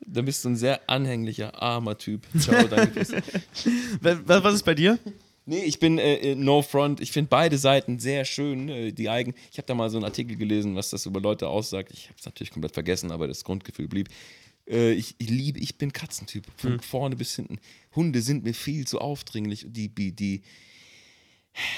dann 0.00 0.24
bist 0.24 0.44
du 0.44 0.50
ein 0.50 0.56
sehr 0.56 0.88
anhänglicher, 0.88 1.60
armer 1.60 1.98
Typ. 1.98 2.26
Ciao, 2.38 2.66
danke 2.68 3.04
fürs. 3.04 3.22
Was, 4.00 4.42
was 4.44 4.54
ist 4.54 4.64
bei 4.64 4.74
dir? 4.74 4.98
Nee, 5.44 5.62
ich 5.64 5.78
bin 5.78 5.98
äh, 5.98 6.32
äh, 6.32 6.34
no 6.34 6.60
front. 6.62 7.00
Ich 7.00 7.12
finde 7.12 7.28
beide 7.28 7.56
Seiten 7.56 8.00
sehr 8.00 8.24
schön. 8.24 8.68
Äh, 8.68 8.92
die 8.92 9.08
eigen. 9.08 9.34
Ich 9.52 9.58
habe 9.58 9.66
da 9.66 9.74
mal 9.74 9.90
so 9.90 9.96
einen 9.96 10.04
Artikel 10.04 10.36
gelesen, 10.36 10.74
was 10.74 10.90
das 10.90 11.06
über 11.06 11.20
Leute 11.20 11.48
aussagt. 11.48 11.92
Ich 11.92 12.06
habe 12.06 12.16
es 12.18 12.24
natürlich 12.24 12.50
komplett 12.50 12.74
vergessen, 12.74 13.12
aber 13.12 13.28
das 13.28 13.44
Grundgefühl 13.44 13.86
blieb. 13.86 14.08
Äh, 14.68 14.92
ich, 14.92 15.14
ich 15.18 15.30
liebe, 15.30 15.60
ich 15.60 15.78
bin 15.78 15.92
Katzentyp. 15.92 16.46
Von 16.56 16.80
vorne 16.80 17.14
bis 17.14 17.36
hinten. 17.36 17.58
Hunde 17.94 18.22
sind 18.22 18.42
mir 18.42 18.54
viel 18.54 18.88
zu 18.88 19.00
aufdringlich. 19.00 19.66
Die, 19.68 19.88
die, 19.88 20.10
die 20.10 20.42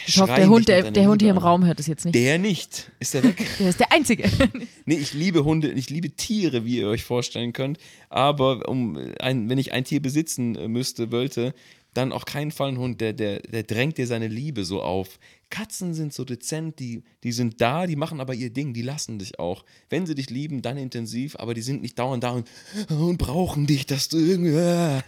Ich 0.06 0.18
hoffe, 0.18 0.34
der 0.34 0.48
Hund, 0.48 0.68
der, 0.68 0.90
der 0.90 1.06
Hund 1.06 1.22
hier 1.22 1.30
im 1.30 1.38
an. 1.38 1.42
Raum 1.42 1.64
hört 1.64 1.78
es 1.78 1.86
jetzt 1.86 2.05
nicht. 2.05 2.14
Der 2.14 2.38
nicht. 2.38 2.90
Ist 2.98 3.14
der 3.14 3.24
weg? 3.24 3.46
Der 3.59 3.68
ist 3.68 3.80
der 3.80 3.92
Einzige. 3.92 4.28
Nee, 4.84 4.96
ich 4.96 5.12
liebe 5.12 5.44
Hunde, 5.44 5.70
ich 5.70 5.90
liebe 5.90 6.10
Tiere, 6.12 6.64
wie 6.64 6.78
ihr 6.78 6.88
euch 6.88 7.05
vorstellen 7.05 7.52
könnt. 7.52 7.78
Aber 8.09 8.66
um 8.66 8.96
ein, 9.20 9.50
wenn 9.50 9.59
ich 9.59 9.72
ein 9.72 9.84
Tier 9.84 10.00
besitzen 10.00 10.56
äh, 10.56 10.66
müsste, 10.66 11.12
wollte, 11.12 11.52
dann 11.92 12.12
auch 12.12 12.24
keinen 12.24 12.52
Fall 12.52 12.70
ein 12.70 12.78
Hund, 12.78 13.00
der, 13.00 13.12
der, 13.12 13.40
der 13.40 13.64
drängt 13.64 13.98
dir 13.98 14.06
seine 14.06 14.28
Liebe 14.28 14.64
so 14.64 14.82
auf. 14.82 15.18
Katzen 15.50 15.94
sind 15.94 16.14
so 16.14 16.24
dezent, 16.24 16.78
die, 16.78 17.02
die 17.22 17.32
sind 17.32 17.60
da, 17.60 17.86
die 17.86 17.96
machen 17.96 18.20
aber 18.20 18.34
ihr 18.34 18.50
Ding, 18.50 18.72
die 18.72 18.82
lassen 18.82 19.18
dich 19.18 19.38
auch. 19.38 19.64
Wenn 19.90 20.06
sie 20.06 20.14
dich 20.14 20.30
lieben, 20.30 20.62
dann 20.62 20.78
intensiv, 20.78 21.36
aber 21.36 21.55
die 21.55 21.62
sind 21.62 21.82
nicht 21.82 21.98
dauernd 21.98 22.24
da 22.24 22.30
und, 22.30 22.48
und 22.88 23.18
brauchen 23.18 23.66
dich, 23.66 23.84
dass 23.84 24.09
du 24.09 24.18
irgendwie. 24.18 24.52
Äh. 24.52 25.02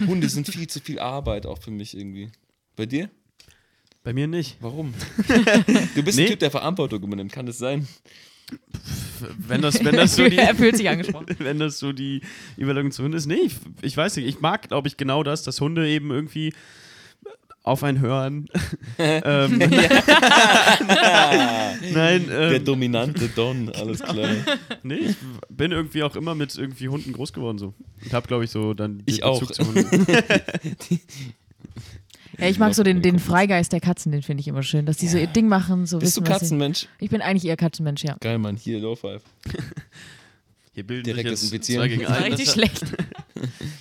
Hunde 0.06 0.28
sind 0.28 0.46
viel 0.48 0.68
zu 0.68 0.80
viel 0.80 0.98
Arbeit 0.98 1.46
auch 1.46 1.58
für 1.58 1.70
mich 1.70 1.96
irgendwie. 1.96 2.30
Bei 2.76 2.86
dir? 2.86 3.10
Bei 4.04 4.12
mir 4.12 4.28
nicht. 4.28 4.56
Warum? 4.60 4.94
Du 5.96 6.02
bist 6.02 6.18
Nee. 6.18 6.24
ein 6.24 6.30
Typ, 6.30 6.38
der 6.40 6.50
Verantwortung 6.52 7.02
übernimmt, 7.02 7.32
kann 7.32 7.46
das 7.46 7.58
sein? 7.58 7.88
Wenn 9.38 9.62
das, 9.62 9.82
wenn 9.82 9.96
das 10.02 10.14
so 10.14 10.28
die, 10.28 10.36
er 10.36 10.54
fühlt 10.54 10.76
sich 10.76 10.88
angesprochen. 10.88 11.26
wenn 11.38 11.58
das 11.58 11.78
so 11.78 11.92
die 11.92 12.20
Überlegung 12.58 12.92
zu 12.92 13.02
Hunden 13.02 13.16
ist. 13.16 13.26
Nee, 13.26 13.40
ich, 13.46 13.54
ich 13.82 13.96
weiß 13.96 14.16
nicht. 14.16 14.26
Ich 14.28 14.40
mag, 14.40 14.68
glaube 14.68 14.88
ich, 14.88 14.96
genau 14.98 15.22
das, 15.22 15.42
dass 15.42 15.60
Hunde 15.60 15.88
eben 15.88 16.10
irgendwie 16.10 16.52
auf 17.62 17.82
einen 17.82 18.00
hören. 18.00 18.46
ähm, 18.98 19.58
Nein, 19.58 19.70
Der 22.28 22.52
ähm, 22.52 22.64
dominante 22.64 23.28
Don, 23.28 23.70
alles 23.70 24.00
klar. 24.00 24.28
nee, 24.82 24.96
ich 24.96 25.16
bin 25.48 25.72
irgendwie 25.72 26.02
auch 26.02 26.14
immer 26.14 26.34
mit 26.34 26.54
irgendwie 26.56 26.88
Hunden 26.90 27.14
groß 27.14 27.32
geworden 27.32 27.56
so. 27.56 27.72
Und 28.04 28.12
habe, 28.12 28.28
glaube 28.28 28.44
ich, 28.44 28.50
so 28.50 28.74
dann 28.74 28.98
den 28.98 29.04
Ich 29.06 29.22
auch. 29.24 29.40
Bezug 29.40 29.54
zu 29.54 29.66
Hunden. 29.66 30.06
Ja, 32.38 32.48
ich 32.48 32.58
mag 32.58 32.74
so 32.74 32.82
den, 32.82 33.02
den 33.02 33.18
Freigeist 33.18 33.72
der 33.72 33.80
Katzen, 33.80 34.12
den 34.12 34.22
finde 34.22 34.40
ich 34.40 34.48
immer 34.48 34.62
schön, 34.62 34.86
dass 34.86 34.96
die 34.96 35.08
so 35.08 35.18
ihr 35.18 35.26
Ding 35.26 35.48
machen. 35.48 35.86
So 35.86 35.98
Bist 35.98 36.16
du 36.16 36.20
wissen, 36.22 36.30
was 36.30 36.38
sie- 36.40 36.44
Katzenmensch? 36.46 36.88
Ich 36.98 37.10
bin 37.10 37.20
eigentlich 37.22 37.44
eher 37.46 37.56
Katzenmensch, 37.56 38.02
ja. 38.04 38.16
Geil, 38.20 38.38
Mann. 38.38 38.56
Hier, 38.56 38.78
Low 38.80 38.94
Five. 38.96 39.22
Hier 40.72 40.84
bilden 40.84 41.04
Direkt 41.04 41.38
sich 41.38 41.52
jetzt 41.52 41.66
zwei 41.66 41.86
gegen 41.86 42.02
Das 42.02 42.10
war 42.10 42.16
einen. 42.18 42.26
richtig 42.34 42.46
Das- 42.46 42.54
schlecht. 42.54 42.82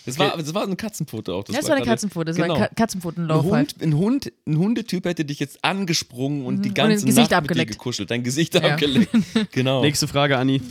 Das 0.05 0.19
war, 0.19 0.35
das 0.35 0.53
war 0.53 0.63
eine 0.63 0.75
Katzenpfote 0.75 1.33
auch. 1.33 1.45
Das, 1.45 1.63
war 1.69 1.75
eine 1.77 1.85
Katzenpfote, 1.85 2.25
das 2.25 2.35
genau. 2.35 2.49
war 2.49 2.55
ein 2.57 2.61
Ka 2.69 2.75
katzenpfoten 2.75 3.25
low 3.27 3.39
Ein 3.39 3.43
Hund, 3.45 3.75
ein 3.81 3.95
Hund, 3.95 4.31
ein 4.45 4.57
Hundetyp 4.57 5.05
hätte 5.05 5.23
dich 5.23 5.39
jetzt 5.39 5.63
angesprungen 5.63 6.43
und 6.45 6.55
Mhm, 6.57 6.61
die 6.63 6.69
und 6.69 6.75
ganze 6.75 6.97
dein 6.97 7.05
Gesicht 7.05 7.31
Nacht 7.31 7.37
abgeleckt. 7.43 7.69
mit 7.69 7.75
dir 7.75 7.77
gekuschelt, 7.79 8.11
dein 8.11 8.23
Gesicht 8.23 8.55
Ja. 8.55 8.61
abgeleckt. 8.61 9.09
Genau. 9.51 9.81
Nächste 9.81 10.09
Frage, 10.09 10.37
Anni. 10.37 10.61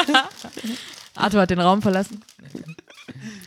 Arthur 1.14 1.40
hat 1.40 1.50
den 1.50 1.58
Raum 1.60 1.82
verlassen. 1.82 2.20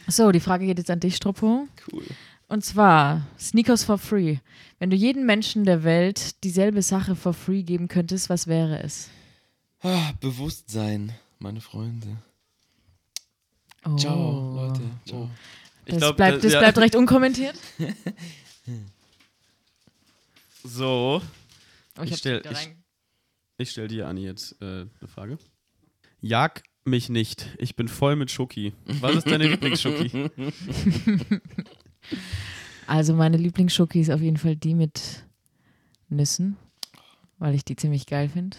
So, 0.08 0.32
die 0.32 0.40
Frage 0.42 0.66
geht 0.66 0.78
jetzt 0.78 0.92
an 0.92 1.00
dich, 1.00 1.16
Stroppo. 1.16 1.68
Cool. 1.92 2.04
Und 2.48 2.64
zwar 2.64 3.26
Sneakers 3.40 3.84
for 3.84 3.98
free. 3.98 4.38
Wenn 4.80 4.90
du 4.90 4.96
jedem 4.96 5.26
Menschen 5.26 5.64
der 5.66 5.84
Welt 5.84 6.44
dieselbe 6.44 6.82
Sache 6.82 7.16
for 7.16 7.34
free 7.34 7.64
geben 7.64 7.88
könntest, 7.88 8.30
was 8.30 8.46
wäre 8.48 8.80
es? 8.84 9.10
Ah, 9.82 10.12
Bewusstsein, 10.20 11.14
meine 11.40 11.62
Freunde. 11.62 12.18
Oh. 13.84 13.96
Ciao, 13.96 14.56
Leute. 14.56 14.82
Ciao. 15.06 15.30
Ich 15.86 15.92
Das, 15.94 15.98
glaub, 16.00 16.18
bleibt, 16.18 16.36
das- 16.38 16.44
das 16.44 16.54
ja. 16.54 16.60
bleibt 16.60 16.78
recht 16.78 16.96
unkommentiert. 16.96 17.56
So, 20.64 21.22
Oh, 21.98 22.02
Ich 22.04 22.12
hab 22.12 22.18
stell- 22.18 22.42
da 22.42 22.52
ich- 22.52 22.72
ich 23.58 23.70
stelle 23.70 23.88
dir, 23.88 24.08
Anni, 24.08 24.24
jetzt 24.24 24.60
äh, 24.62 24.66
eine 24.66 25.08
Frage. 25.08 25.38
Jag 26.22 26.64
mich 26.84 27.08
nicht. 27.10 27.50
Ich 27.60 27.76
bin 27.76 27.88
voll 27.88 28.16
mit 28.16 28.32
Schoki. 28.32 28.74
Was 28.86 29.16
ist 29.18 29.28
deine 29.30 29.48
Lieblingsschoki? 29.48 30.30
Also 32.88 33.14
meine 33.14 33.38
Lieblingsschoki 33.38 34.02
ist 34.02 34.12
auf 34.12 34.22
jeden 34.22 34.38
Fall 34.38 34.56
die 34.56 34.76
mit 34.76 35.26
Nüssen, 36.10 36.58
weil 37.46 37.54
ich 37.56 37.64
die 37.64 37.76
ziemlich 37.76 38.08
geil 38.08 38.28
finde. 38.30 38.58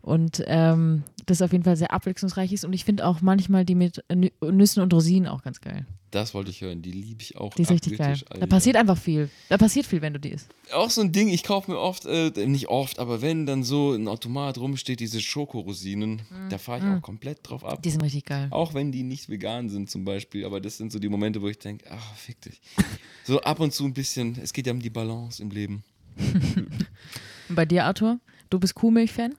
Und 0.00 0.42
ähm, 0.46 1.02
das 1.26 1.42
auf 1.42 1.50
jeden 1.52 1.64
Fall 1.64 1.76
sehr 1.76 1.92
abwechslungsreich 1.92 2.52
ist. 2.52 2.64
Und 2.64 2.72
ich 2.72 2.84
finde 2.84 3.04
auch 3.06 3.20
manchmal 3.20 3.64
die 3.64 3.74
mit 3.74 4.04
Nü- 4.08 4.32
Nüssen 4.50 4.82
und 4.82 4.92
Rosinen 4.92 5.26
auch 5.28 5.42
ganz 5.42 5.60
geil. 5.60 5.86
Das 6.10 6.32
wollte 6.34 6.50
ich 6.50 6.60
hören. 6.62 6.80
Die 6.80 6.90
liebe 6.92 7.20
ich 7.20 7.36
auch. 7.36 7.52
Die 7.54 7.62
ist 7.62 7.70
richtig 7.70 7.98
geil. 7.98 8.06
abgöttisch, 8.12 8.24
Da 8.28 8.34
Alter. 8.36 8.46
passiert 8.46 8.76
einfach 8.76 8.96
viel. 8.96 9.28
Da 9.48 9.58
passiert 9.58 9.84
viel, 9.86 10.00
wenn 10.02 10.14
du 10.14 10.20
die 10.20 10.30
isst. 10.30 10.48
Auch 10.72 10.88
so 10.88 11.00
ein 11.02 11.12
Ding, 11.12 11.28
ich 11.28 11.42
kaufe 11.42 11.70
mir 11.70 11.78
oft, 11.78 12.06
äh, 12.06 12.30
nicht 12.46 12.68
oft, 12.68 12.98
aber 12.98 13.20
wenn 13.22 13.44
dann 13.44 13.62
so 13.62 13.92
ein 13.92 14.08
Automat 14.08 14.56
rumsteht, 14.56 15.00
diese 15.00 15.20
Schokorosinen, 15.20 16.22
da 16.48 16.56
fahre 16.58 16.78
ich 16.78 16.84
auch 16.98 17.02
komplett 17.02 17.40
drauf 17.42 17.62
ab. 17.64 17.82
Die 17.82 17.90
sind 17.90 18.02
richtig 18.02 18.24
geil. 18.24 18.46
Auch 18.50 18.72
wenn 18.72 18.90
die 18.92 19.02
nicht 19.02 19.28
vegan 19.28 19.68
sind 19.68 19.90
zum 19.90 20.04
Beispiel, 20.04 20.46
aber 20.46 20.60
das 20.60 20.76
sind 20.78 20.92
so 20.92 20.98
die 20.98 21.08
Momente, 21.10 21.42
wo 21.42 21.48
ich 21.48 21.58
denke, 21.58 21.84
ach, 21.90 22.14
fick 22.14 22.40
dich. 22.40 22.60
So 23.24 23.40
ab 23.42 23.60
und 23.60 23.74
zu 23.74 23.84
ein 23.84 23.92
bisschen, 23.94 24.38
es 24.42 24.52
geht 24.54 24.66
ja 24.66 24.72
um 24.72 24.80
die 24.80 24.90
Balance 24.90 25.42
im 25.42 25.50
Leben. 25.50 25.82
Und 27.48 27.54
bei 27.54 27.64
dir, 27.66 27.84
Arthur? 27.84 28.18
Du 28.50 28.58
bist 28.58 28.74
Kuhmilch-Fan? 28.74 29.34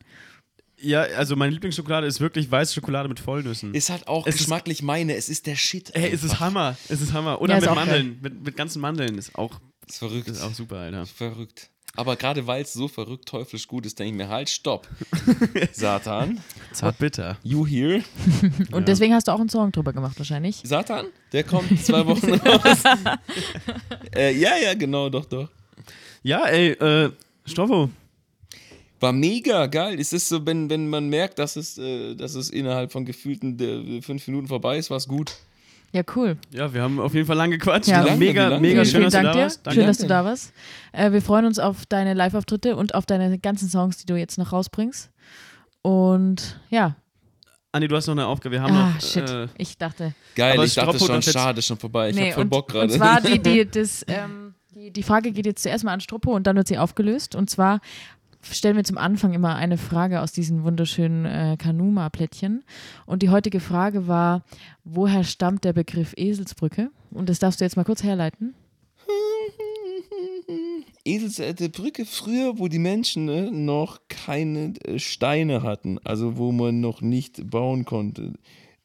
Ja, 0.82 1.02
also 1.02 1.36
meine 1.36 1.52
Lieblingsschokolade 1.52 2.08
ist 2.08 2.22
wirklich 2.22 2.50
weiße 2.50 2.74
Schokolade 2.74 3.10
mit 3.10 3.20
Vollnüssen. 3.20 3.74
Ist 3.74 3.90
halt 3.90 4.08
auch 4.08 4.26
Es 4.26 4.36
ist- 4.36 4.42
geschmacklich 4.42 4.82
meine, 4.82 5.16
es 5.16 5.28
ist 5.28 5.46
der 5.46 5.56
Shit. 5.56 5.94
Ey, 5.94 6.10
es 6.12 6.24
ist. 6.24 6.40
Hammer. 6.40 6.78
Es 6.88 7.02
ist 7.02 7.12
Hammer. 7.12 7.42
Oder 7.42 7.56
Ja, 7.56 7.60
ist 7.60 7.66
mit 7.66 7.76
Mandeln. 7.76 8.20
Mit, 8.22 8.44
mit 8.46 8.56
ganzen 8.56 8.80
Mandeln 8.82 9.18
ist 9.18 9.36
auch, 9.36 9.60
Ist 9.88 9.98
verrückt. 10.00 10.28
ist 10.30 10.42
auch 10.42 10.54
super, 10.54 10.78
Alter. 10.78 11.06
Verrückt. 11.06 11.70
Aber 11.96 12.16
gerade 12.16 12.48
weil 12.48 12.62
es 12.62 12.72
so 12.72 12.88
verrückt 12.88 13.28
teuflisch 13.28 13.68
gut 13.68 13.86
ist, 13.86 14.00
denke 14.00 14.12
ich 14.12 14.18
mir, 14.18 14.30
halt, 14.30 14.50
stopp. 14.50 14.88
Satan, 15.74 16.40
Zart 16.72 16.98
bitter. 16.98 17.38
you 17.44 17.66
here? 17.68 18.02
Und 18.72 18.88
deswegen 18.88 19.14
hast 19.14 19.28
du 19.28 19.32
auch 19.34 19.40
einen 19.40 19.50
Song 19.50 19.72
drüber 19.74 19.92
gemacht, 19.92 20.18
wahrscheinlich. 20.18 20.62
Satan, 20.64 21.08
der 21.34 21.44
kommt 21.44 21.70
in 21.72 21.78
zwei 21.80 22.06
Wochen 22.06 22.34
raus. 22.48 22.84
äh, 24.16 24.34
ja, 24.38 24.52
ja, 24.64 24.74
genau, 24.76 25.10
doch, 25.10 25.26
doch. 25.26 25.50
Ja, 26.24 26.46
ey, 26.46 26.70
äh, 26.72 27.12
Stoffo. 27.46 27.90
War 29.00 29.14
mega 29.14 29.66
geil. 29.68 30.00
Es 30.00 30.12
ist 30.14 30.28
so, 30.30 30.46
wenn, 30.46 30.70
wenn 30.70 30.90
man 30.90 31.08
merkt, 31.10 31.40
dass 31.40 31.56
es, 31.56 31.78
äh, 31.78 32.16
dass 32.16 32.36
es 32.36 32.50
innerhalb 32.50 32.92
von 32.92 33.06
gefühlten 33.06 33.58
äh, 33.60 34.02
fünf 34.02 34.28
Minuten 34.28 34.48
vorbei 34.48 34.78
ist, 34.78 34.90
war 34.90 34.98
es 34.98 35.08
gut. 35.08 35.34
Ja, 35.92 36.04
cool. 36.16 36.38
Ja, 36.52 36.72
wir 36.74 36.84
haben 36.84 37.00
auf 37.00 37.14
jeden 37.16 37.26
Fall 37.26 37.38
lang 37.38 37.50
gequatscht. 37.50 37.88
Ja. 37.88 38.04
Lange, 38.04 38.18
Mega, 38.18 38.48
lange? 38.48 38.62
mega 38.62 38.86
schön, 38.86 39.02
dass 39.04 39.14
du 39.14 39.18
Dank 39.22 39.26
da 39.28 39.34
dir. 39.34 39.42
warst. 39.44 39.62
Danke. 39.66 39.80
Schön, 39.80 39.88
dass 39.88 39.98
du 39.98 40.08
da 40.08 40.24
warst. 40.26 40.54
Äh, 40.92 41.12
wir 41.12 41.22
freuen 41.22 41.46
uns 41.46 41.58
auf 41.58 41.86
deine 41.88 42.14
Live-Auftritte 42.14 42.76
und 42.76 42.94
auf 42.94 43.06
deine 43.08 43.40
ganzen 43.40 43.70
Songs, 43.70 43.98
die 43.98 44.06
du 44.06 44.16
jetzt 44.16 44.38
noch 44.38 44.52
rausbringst. 44.52 45.10
Und 45.82 46.60
ja. 46.70 46.96
Andi, 47.72 47.88
du 47.88 47.96
hast 47.96 48.08
noch 48.08 48.14
eine 48.14 48.28
Aufgabe. 48.28 48.54
Wir 48.54 48.62
haben 48.62 48.76
Ah, 48.76 48.92
noch. 48.96 49.02
shit. 49.02 49.30
Äh, 49.30 49.48
Ich 49.58 49.78
dachte. 49.78 50.14
Geil, 50.36 50.54
Aber 50.54 50.66
ich 50.66 50.74
dachte 50.76 50.98
Stroppo 50.98 51.14
schon, 51.14 51.22
schade, 51.24 51.62
schon 51.62 51.78
vorbei. 51.78 52.10
Ich 52.10 52.16
nee, 52.16 52.28
hab 52.28 52.34
voll 52.36 52.44
und, 52.44 52.50
Bock 52.50 52.68
gerade. 52.70 52.92
und 52.92 52.98
zwar 52.98 53.22
die, 53.22 53.40
die, 53.40 53.66
das, 53.72 54.04
ähm, 54.08 54.54
die, 54.76 54.92
die 54.92 55.04
Frage 55.04 55.32
geht 55.32 55.46
jetzt 55.46 55.64
zuerst 55.64 55.84
mal 55.84 55.94
an 55.94 56.02
Stroppo 56.02 56.36
und 56.36 56.46
dann 56.48 56.56
wird 56.56 56.68
sie 56.68 56.78
aufgelöst. 56.78 57.36
Und 57.36 57.50
zwar 57.50 57.80
stellen 58.42 58.76
wir 58.76 58.84
zum 58.84 58.98
Anfang 58.98 59.34
immer 59.34 59.56
eine 59.56 59.78
Frage 59.78 60.22
aus 60.22 60.32
diesen 60.32 60.64
wunderschönen 60.64 61.26
äh, 61.26 61.58
Kanuma-Plättchen. 61.58 62.64
Und 63.06 63.22
die 63.22 63.30
heutige 63.30 63.60
Frage 63.60 64.08
war, 64.08 64.44
woher 64.84 65.24
stammt 65.24 65.64
der 65.64 65.74
Begriff 65.74 66.14
Eselsbrücke? 66.16 66.92
Und 67.12 67.30
das 67.30 67.40
darfst 67.40 67.60
du 67.60 67.66
jetzt 67.66 67.76
mal 67.76 67.84
kurz 67.84 68.04
herleiten. 68.04 68.54
Eselsätte 71.06 71.70
Brücke 71.70 72.06
früher, 72.06 72.60
wo 72.60 72.68
die 72.68 72.80
Menschen 72.80 73.26
ne, 73.26 73.52
noch 73.52 74.00
keine 74.10 74.74
äh, 74.84 75.00
Steine 75.00 75.64
hatten, 75.64 76.00
also 76.04 76.38
wo 76.38 76.52
man 76.52 76.80
noch 76.80 77.02
nicht 77.02 77.50
bauen 77.50 77.86
konnte. 77.86 78.34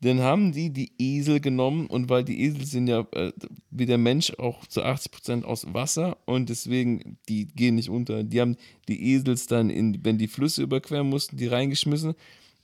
Dann 0.04 0.20
haben 0.20 0.52
die 0.52 0.68
die 0.70 0.92
Esel 0.98 1.40
genommen 1.40 1.86
und 1.86 2.10
weil 2.10 2.24
die 2.24 2.42
Esel 2.42 2.66
sind 2.66 2.88
ja 2.88 3.06
äh, 3.12 3.32
wie 3.70 3.86
der 3.86 3.96
Mensch 3.96 4.32
auch 4.38 4.66
zu 4.66 4.84
80% 4.84 5.44
aus 5.44 5.66
Wasser 5.72 6.18
und 6.26 6.50
deswegen, 6.50 7.16
die 7.28 7.46
gehen 7.46 7.76
nicht 7.76 7.88
unter. 7.88 8.22
Die 8.22 8.38
haben 8.40 8.56
die 8.86 9.12
Esels 9.14 9.46
dann, 9.46 9.70
in, 9.70 10.04
wenn 10.04 10.18
die 10.18 10.28
Flüsse 10.28 10.62
überqueren 10.62 11.08
mussten, 11.08 11.38
die 11.38 11.46
reingeschmissen 11.46 12.14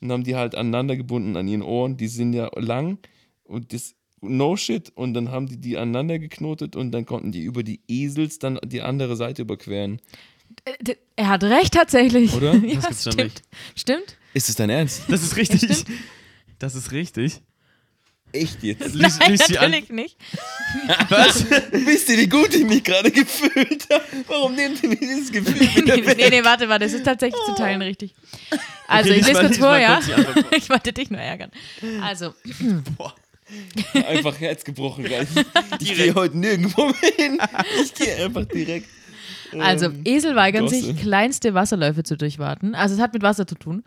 und 0.01 0.11
haben 0.11 0.23
die 0.23 0.35
halt 0.35 0.53
aneinander 0.53 0.95
gebunden 0.95 1.35
an 1.35 1.47
ihren 1.47 1.63
Ohren. 1.63 1.97
Die 1.97 2.07
sind 2.07 2.33
ja 2.33 2.49
lang 2.59 2.99
und 3.43 3.73
das 3.73 3.95
no 4.21 4.55
shit 4.55 4.91
und 4.93 5.15
dann 5.15 5.31
haben 5.31 5.47
die 5.47 5.57
die 5.57 5.77
aneinander 5.77 6.19
geknotet 6.19 6.75
und 6.75 6.91
dann 6.91 7.05
konnten 7.07 7.31
die 7.31 7.41
über 7.41 7.63
die 7.63 7.79
Esels 7.87 8.37
dann 8.37 8.59
die 8.63 8.81
andere 8.83 9.15
Seite 9.15 9.41
überqueren. 9.41 9.99
Äh, 10.65 10.93
Er 11.15 11.29
hat 11.29 11.43
recht 11.43 11.73
tatsächlich. 11.73 12.31
Oder? 12.35 12.53
ja, 12.63 12.75
Das 12.75 12.85
gibt's 12.87 13.01
stimmt. 13.01 13.17
nicht. 13.17 13.41
Stimmt? 13.75 14.17
Ist 14.35 14.47
es 14.49 14.55
dein 14.55 14.69
Ernst? 14.69 15.03
das 15.09 15.23
ist 15.23 15.35
richtig. 15.37 15.85
Das 16.61 16.75
ist 16.75 16.91
richtig. 16.91 17.41
Echt 18.33 18.63
jetzt? 18.63 18.93
Lies, 18.93 19.19
Nein, 19.19 19.31
lies 19.31 19.49
natürlich 19.49 19.89
nicht. 19.89 20.15
Was? 21.09 21.45
Wisst 21.71 22.09
ihr, 22.09 22.17
wie 22.19 22.29
gut 22.29 22.53
ich 22.53 22.63
mich 22.63 22.83
gerade 22.83 23.11
gefühlt 23.11 23.87
habe? 23.91 24.03
Warum 24.27 24.55
nehmt 24.55 24.81
ihr 24.83 24.89
mir 24.89 24.95
dieses 24.95 25.31
Gefühl 25.31 25.59
wieder 25.59 25.97
nee, 25.97 26.13
nee, 26.15 26.29
nee, 26.29 26.43
warte, 26.43 26.69
warte, 26.69 26.85
es 26.85 26.93
ist 26.93 27.03
tatsächlich 27.03 27.41
zu 27.45 27.55
teilen 27.55 27.81
richtig. 27.81 28.13
Also, 28.87 29.09
Okay, 29.09 29.19
ich 29.19 29.27
lese 29.27 29.39
kurz 29.41 29.57
vor, 29.57 29.75
ja? 29.75 29.99
kurz. 29.99 30.45
Ich 30.55 30.69
wollte 30.69 30.93
dich 30.93 31.09
nur 31.09 31.19
ärgern. 31.19 31.51
Also, 32.01 32.33
Einfach 34.07 34.39
Herz 34.39 34.63
gebrochen 34.63 35.03
gleich. 35.03 35.27
Ich 35.81 35.93
gehe 35.95 36.13
heute 36.15 36.37
nirgendwo 36.37 36.93
hin. 37.17 37.37
Ich 37.83 37.93
gehe 37.95 38.23
einfach 38.23 38.45
direkt. 38.45 38.87
also 39.59 39.87
Ähm, 39.87 40.01
Esel 40.05 40.35
weigern 40.37 40.65
Gosse. 40.65 40.79
sich, 40.79 41.01
kleinste 41.01 41.53
Wasserläufe 41.53 42.03
zu 42.03 42.15
durchwaten. 42.15 42.75
Also, 42.75 42.95
es 42.95 43.01
hat 43.01 43.13
mit 43.13 43.23
Wasser 43.23 43.45
zu 43.45 43.55
tun. 43.55 43.83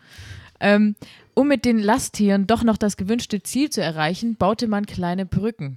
Ähm, 0.64 0.96
um 1.34 1.46
mit 1.46 1.66
den 1.66 1.78
Lasttieren 1.78 2.46
doch 2.46 2.62
noch 2.62 2.78
das 2.78 2.96
gewünschte 2.96 3.42
Ziel 3.42 3.68
zu 3.68 3.82
erreichen, 3.82 4.36
baute 4.36 4.66
man 4.66 4.86
kleine 4.86 5.26
Brücken. 5.26 5.76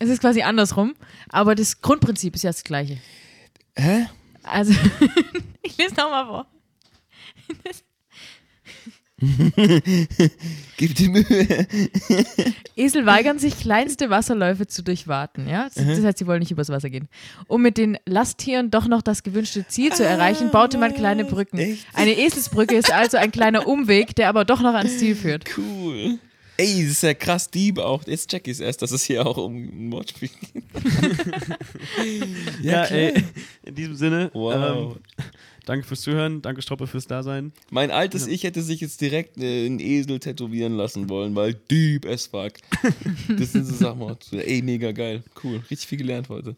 Es 0.00 0.08
ist 0.08 0.20
quasi 0.20 0.42
andersrum, 0.42 0.94
aber 1.28 1.54
das 1.54 1.80
Grundprinzip 1.80 2.34
ist 2.34 2.42
ja 2.42 2.50
das 2.50 2.64
gleiche. 2.64 2.98
Hä? 3.76 4.08
Also, 4.42 4.72
ich 5.62 5.76
lese 5.76 5.94
nochmal 5.94 6.26
vor. 6.26 6.46
Gib 10.76 10.94
dir 10.96 11.08
Mühe. 11.08 11.66
Esel 12.76 13.06
weigern 13.06 13.38
sich, 13.38 13.58
kleinste 13.58 14.10
Wasserläufe 14.10 14.66
zu 14.66 14.82
durchwaten. 14.82 15.48
Ja? 15.48 15.64
Das, 15.72 15.74
das 15.74 16.04
heißt, 16.04 16.18
sie 16.18 16.26
wollen 16.26 16.40
nicht 16.40 16.50
übers 16.50 16.68
Wasser 16.70 16.90
gehen. 16.90 17.08
Um 17.46 17.62
mit 17.62 17.78
den 17.78 17.98
Lasttieren 18.06 18.70
doch 18.70 18.88
noch 18.88 19.02
das 19.02 19.22
gewünschte 19.22 19.66
Ziel 19.68 19.92
zu 19.92 20.04
erreichen, 20.04 20.50
baute 20.50 20.78
man 20.78 20.92
kleine 20.94 21.24
Brücken. 21.24 21.58
echt? 21.58 21.86
Eine 21.94 22.18
Eselsbrücke 22.18 22.74
ist 22.74 22.92
also 22.92 23.16
ein 23.16 23.30
kleiner 23.30 23.66
Umweg, 23.72 24.16
der 24.16 24.28
aber 24.28 24.44
doch 24.44 24.60
noch 24.60 24.74
ans 24.74 24.98
Ziel 24.98 25.14
führt. 25.14 25.44
Cool. 25.56 26.18
Ey, 26.58 26.82
das 26.82 26.92
ist 26.92 27.02
ja 27.02 27.14
krass 27.14 27.50
deep 27.50 27.78
auch. 27.78 28.06
Jetzt 28.06 28.28
check 28.30 28.46
ich 28.46 28.52
es 28.52 28.60
erst, 28.60 28.82
dass 28.82 28.90
es 28.90 29.02
hier 29.04 29.26
auch 29.26 29.38
um 29.38 29.56
ein 29.56 29.90
Wortspiel 29.92 30.28
geht. 30.52 30.64
Ja, 32.62 32.86
klar. 32.86 32.98
ey, 32.98 33.24
in 33.64 33.74
diesem 33.74 33.96
Sinne. 33.96 34.30
Wow. 34.34 34.96
Ähm, 34.96 35.24
danke 35.66 35.86
fürs 35.86 36.00
Zuhören. 36.02 36.42
Danke, 36.42 36.62
Stroppe, 36.62 36.86
fürs 36.86 37.06
Dasein. 37.06 37.52
Mein 37.70 37.90
altes 37.90 38.26
Ich 38.26 38.44
hätte 38.44 38.62
sich 38.62 38.80
jetzt 38.80 39.00
direkt 39.00 39.38
äh, 39.38 39.66
einen 39.66 39.80
Esel 39.80 40.18
tätowieren 40.20 40.74
lassen 40.76 41.08
wollen, 41.08 41.34
weil 41.34 41.54
deep 41.54 42.06
as 42.06 42.26
fuck. 42.26 42.52
Das 43.28 43.52
sind 43.52 43.64
so 43.66 43.74
Sachen. 43.74 44.16
Ey, 44.32 44.62
mega 44.62 44.92
geil. 44.92 45.22
Cool. 45.42 45.56
Richtig 45.70 45.86
viel 45.86 45.98
gelernt 45.98 46.28
heute. 46.28 46.56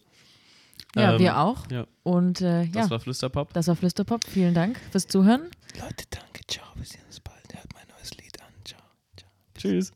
Ja, 0.97 1.15
Ähm, 1.15 1.19
wir 1.21 1.39
auch. 1.39 1.71
Ja, 1.71 1.87
Und 2.03 2.41
äh, 2.41 2.67
das 2.69 2.85
ja, 2.87 2.91
war 2.91 3.01
Flüsterpop. 3.01 3.53
das 3.53 3.67
war 3.69 3.77
Flüsterpop. 3.77 4.25
Vielen 4.29 4.55
Dank 4.55 4.79
fürs 4.91 5.07
Zuhören. 5.07 5.43
Leute, 5.81 6.05
danke. 6.11 6.41
Ciao. 6.47 6.67
Wir 6.77 6.85
sehen 6.85 7.01
uns 7.07 7.21
bald. 7.21 7.37
Hört 7.53 7.67
mein 7.75 7.87
neues 7.97 8.11
Lied 8.17 8.41
an. 8.41 8.49
Ciao. 8.65 8.81
Ciao. 9.17 9.29
Tschüss. 9.59 9.93